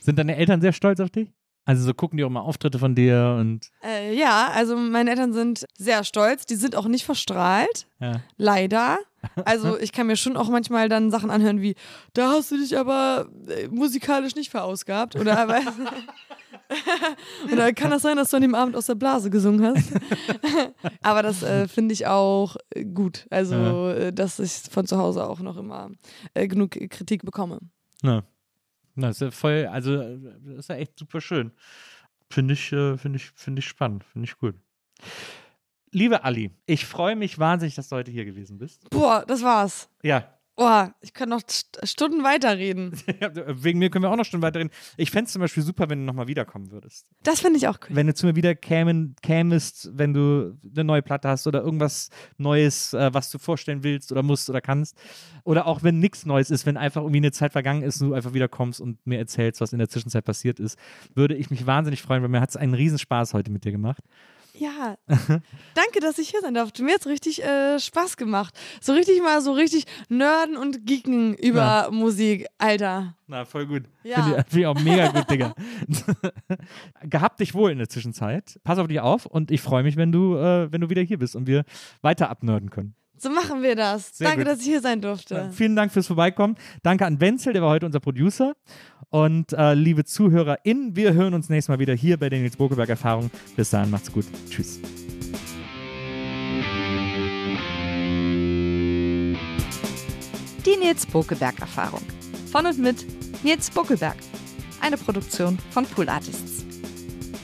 Sind 0.00 0.18
deine 0.18 0.36
Eltern 0.36 0.60
sehr 0.60 0.72
stolz 0.72 1.00
auf 1.00 1.10
dich? 1.10 1.30
Also 1.64 1.84
so 1.84 1.92
gucken 1.92 2.16
die 2.16 2.24
auch 2.24 2.30
mal 2.30 2.40
Auftritte 2.40 2.78
von 2.78 2.94
dir 2.94 3.36
und 3.38 3.68
Äh, 3.84 4.14
ja, 4.18 4.48
also 4.54 4.74
meine 4.74 5.10
Eltern 5.10 5.34
sind 5.34 5.66
sehr 5.76 6.02
stolz. 6.02 6.46
Die 6.46 6.54
sind 6.56 6.74
auch 6.74 6.86
nicht 6.86 7.04
verstrahlt. 7.04 7.86
ja. 8.00 8.20
Leider. 8.36 8.98
Also 9.44 9.76
ich 9.78 9.90
kann 9.92 10.06
mir 10.06 10.14
schon 10.16 10.36
auch 10.36 10.48
manchmal 10.48 10.88
dann 10.88 11.10
Sachen 11.10 11.28
anhören 11.30 11.60
wie, 11.60 11.74
da 12.14 12.30
hast 12.30 12.52
du 12.52 12.56
dich 12.56 12.78
aber 12.78 13.28
äh, 13.48 13.66
musikalisch 13.66 14.36
nicht 14.36 14.48
verausgabt. 14.50 15.16
Oder, 15.16 15.36
aber, 15.42 15.60
oder 17.52 17.72
kann 17.72 17.90
das 17.90 18.02
sein, 18.02 18.16
dass 18.16 18.30
du 18.30 18.36
an 18.36 18.42
dem 18.42 18.54
Abend 18.54 18.76
aus 18.76 18.86
der 18.86 18.94
Blase 18.94 19.30
gesungen 19.30 19.64
hast? 19.64 19.92
aber 21.02 21.22
das 21.22 21.42
äh, 21.42 21.66
finde 21.68 21.92
ich 21.94 22.06
auch 22.06 22.56
äh, 22.70 22.84
gut. 22.84 23.26
Also, 23.30 23.54
Ja. 23.54 23.94
äh, 23.94 24.12
dass 24.12 24.38
ich 24.38 24.52
von 24.70 24.86
zu 24.86 24.98
Hause 24.98 25.26
auch 25.28 25.40
noch 25.40 25.56
immer 25.56 25.90
äh, 26.34 26.46
genug 26.48 26.70
Kritik 26.90 27.24
bekomme. 27.24 27.60
Na, 28.02 28.22
na 28.94 29.10
ist 29.10 29.20
ja 29.20 29.30
voll, 29.30 29.66
also 29.70 29.94
äh, 29.94 30.18
das 30.44 30.58
ist 30.58 30.68
ja 30.68 30.76
echt 30.76 30.98
super 30.98 31.20
schön. 31.20 31.52
Finde 32.30 32.54
ich, 32.54 32.68
finde 32.68 33.16
ich, 33.16 33.30
finde 33.34 33.60
ich 33.60 33.66
spannend, 33.66 34.04
finde 34.04 34.26
ich 34.28 34.36
gut. 34.36 34.54
Liebe 35.90 36.22
Ali, 36.24 36.50
ich 36.66 36.84
freue 36.84 37.16
mich 37.16 37.38
wahnsinnig, 37.38 37.74
dass 37.74 37.88
du 37.88 37.96
heute 37.96 38.10
hier 38.10 38.26
gewesen 38.26 38.58
bist. 38.58 38.90
Boah, 38.90 39.24
das 39.26 39.42
war's. 39.42 39.88
Ja, 40.02 40.37
Boah, 40.58 40.92
ich 41.02 41.14
kann 41.14 41.28
noch 41.28 41.40
st 41.48 41.78
Stunden 41.84 42.24
weiterreden. 42.24 42.90
wegen 43.46 43.78
mir 43.78 43.90
können 43.90 44.02
wir 44.02 44.10
auch 44.10 44.16
noch 44.16 44.24
Stunden 44.24 44.42
weiterreden. 44.42 44.72
Ich 44.96 45.12
fände 45.12 45.26
es 45.26 45.32
zum 45.32 45.38
Beispiel 45.38 45.62
super, 45.62 45.88
wenn 45.88 46.00
du 46.00 46.04
nochmal 46.04 46.26
wiederkommen 46.26 46.72
würdest. 46.72 47.06
Das 47.22 47.38
finde 47.38 47.58
ich 47.58 47.68
auch 47.68 47.78
cool. 47.82 47.94
Wenn 47.94 48.08
du 48.08 48.14
zu 48.14 48.26
mir 48.26 48.34
wieder 48.34 48.56
kämen, 48.56 49.14
kämest, 49.22 49.88
wenn 49.94 50.12
du 50.12 50.58
eine 50.74 50.82
neue 50.82 51.02
Platte 51.02 51.28
hast 51.28 51.46
oder 51.46 51.62
irgendwas 51.62 52.10
Neues, 52.38 52.92
äh, 52.92 53.14
was 53.14 53.30
du 53.30 53.38
vorstellen 53.38 53.84
willst 53.84 54.10
oder 54.10 54.24
musst 54.24 54.50
oder 54.50 54.60
kannst. 54.60 54.98
Oder 55.44 55.64
auch 55.68 55.84
wenn 55.84 56.00
nichts 56.00 56.26
Neues 56.26 56.50
ist, 56.50 56.66
wenn 56.66 56.76
einfach 56.76 57.02
irgendwie 57.02 57.18
eine 57.18 57.30
Zeit 57.30 57.52
vergangen 57.52 57.82
ist 57.82 58.02
und 58.02 58.08
du 58.08 58.14
einfach 58.14 58.34
wieder 58.34 58.48
kommst 58.48 58.80
und 58.80 59.06
mir 59.06 59.18
erzählst, 59.18 59.60
was 59.60 59.72
in 59.72 59.78
der 59.78 59.88
Zwischenzeit 59.88 60.24
passiert 60.24 60.58
ist, 60.58 60.76
würde 61.14 61.36
ich 61.36 61.50
mich 61.50 61.66
wahnsinnig 61.66 62.02
freuen, 62.02 62.22
weil 62.22 62.30
mir 62.30 62.40
hat 62.40 62.50
es 62.50 62.56
einen 62.56 62.74
Riesenspaß 62.74 63.32
heute 63.32 63.52
mit 63.52 63.64
dir 63.64 63.70
gemacht. 63.70 64.02
Ja, 64.58 64.96
danke, 65.74 66.00
dass 66.00 66.18
ich 66.18 66.30
hier 66.30 66.40
sein 66.40 66.54
durfte. 66.54 66.82
Mir 66.82 66.94
hat 66.94 67.02
es 67.02 67.06
richtig 67.06 67.44
äh, 67.44 67.78
Spaß 67.78 68.16
gemacht. 68.16 68.54
So 68.80 68.92
richtig 68.92 69.22
mal 69.22 69.40
so 69.40 69.52
richtig 69.52 69.84
nerden 70.08 70.56
und 70.56 70.84
geeken 70.84 71.34
über 71.34 71.58
Ja. 71.58 71.88
Musik, 71.92 72.46
Alter. 72.58 73.14
Na, 73.28 73.44
voll 73.44 73.66
gut. 73.66 73.84
Ja. 74.02 74.22
Finde 74.22 74.38
ich, 74.38 74.46
find 74.46 74.60
ich 74.60 74.66
auch 74.66 74.80
mega 74.80 75.08
gut, 75.08 75.30
Digga. 75.30 75.54
Gehabt 77.02 77.40
dich 77.40 77.54
wohl 77.54 77.70
in 77.70 77.78
der 77.78 77.88
Zwischenzeit. 77.88 78.58
Pass 78.64 78.78
auf 78.78 78.88
dich 78.88 79.00
auf 79.00 79.26
und 79.26 79.50
ich 79.50 79.60
freue 79.60 79.82
mich, 79.82 79.96
wenn 79.96 80.12
du, 80.12 80.36
äh, 80.36 80.72
wenn 80.72 80.80
du 80.80 80.90
wieder 80.90 81.02
hier 81.02 81.18
bist 81.18 81.36
und 81.36 81.46
wir 81.46 81.64
weiter 82.02 82.30
abnörden 82.30 82.70
können. 82.70 82.94
So 83.18 83.30
machen 83.30 83.62
wir 83.62 83.74
das. 83.76 84.16
Sehr 84.16 84.28
danke, 84.28 84.44
gut. 84.44 84.52
dass 84.52 84.60
ich 84.60 84.66
hier 84.66 84.80
sein 84.80 85.00
durfte. 85.00 85.50
Vielen 85.52 85.76
Dank 85.76 85.92
fürs 85.92 86.06
Vorbeikommen. 86.06 86.56
Danke 86.82 87.06
an 87.06 87.20
Wenzel, 87.20 87.52
der 87.52 87.62
war 87.62 87.70
heute 87.70 87.86
unser 87.86 88.00
Producer. 88.00 88.54
Und 89.10 89.52
äh, 89.52 89.74
liebe 89.74 90.04
ZuhörerInnen, 90.04 90.94
wir 90.94 91.14
hören 91.14 91.34
uns 91.34 91.48
nächstes 91.48 91.68
Mal 91.68 91.78
wieder 91.78 91.94
hier 91.94 92.18
bei 92.18 92.28
den 92.28 92.42
Nils 92.42 92.56
Bokeberg 92.56 92.88
Erfahrungen. 92.88 93.30
Bis 93.56 93.70
dahin, 93.70 93.90
macht's 93.90 94.12
gut. 94.12 94.26
Tschüss. 94.50 94.80
Die 100.66 100.76
Nils 100.76 101.06
Bokeberg 101.06 101.58
Erfahrung. 101.60 102.02
Von 102.52 102.66
und 102.66 102.78
mit 102.78 103.06
Nils 103.42 103.70
Bokeberg. 103.70 104.16
Eine 104.80 104.96
Produktion 104.98 105.58
von 105.70 105.86
Pool 105.86 106.08
Artists. 106.08 106.57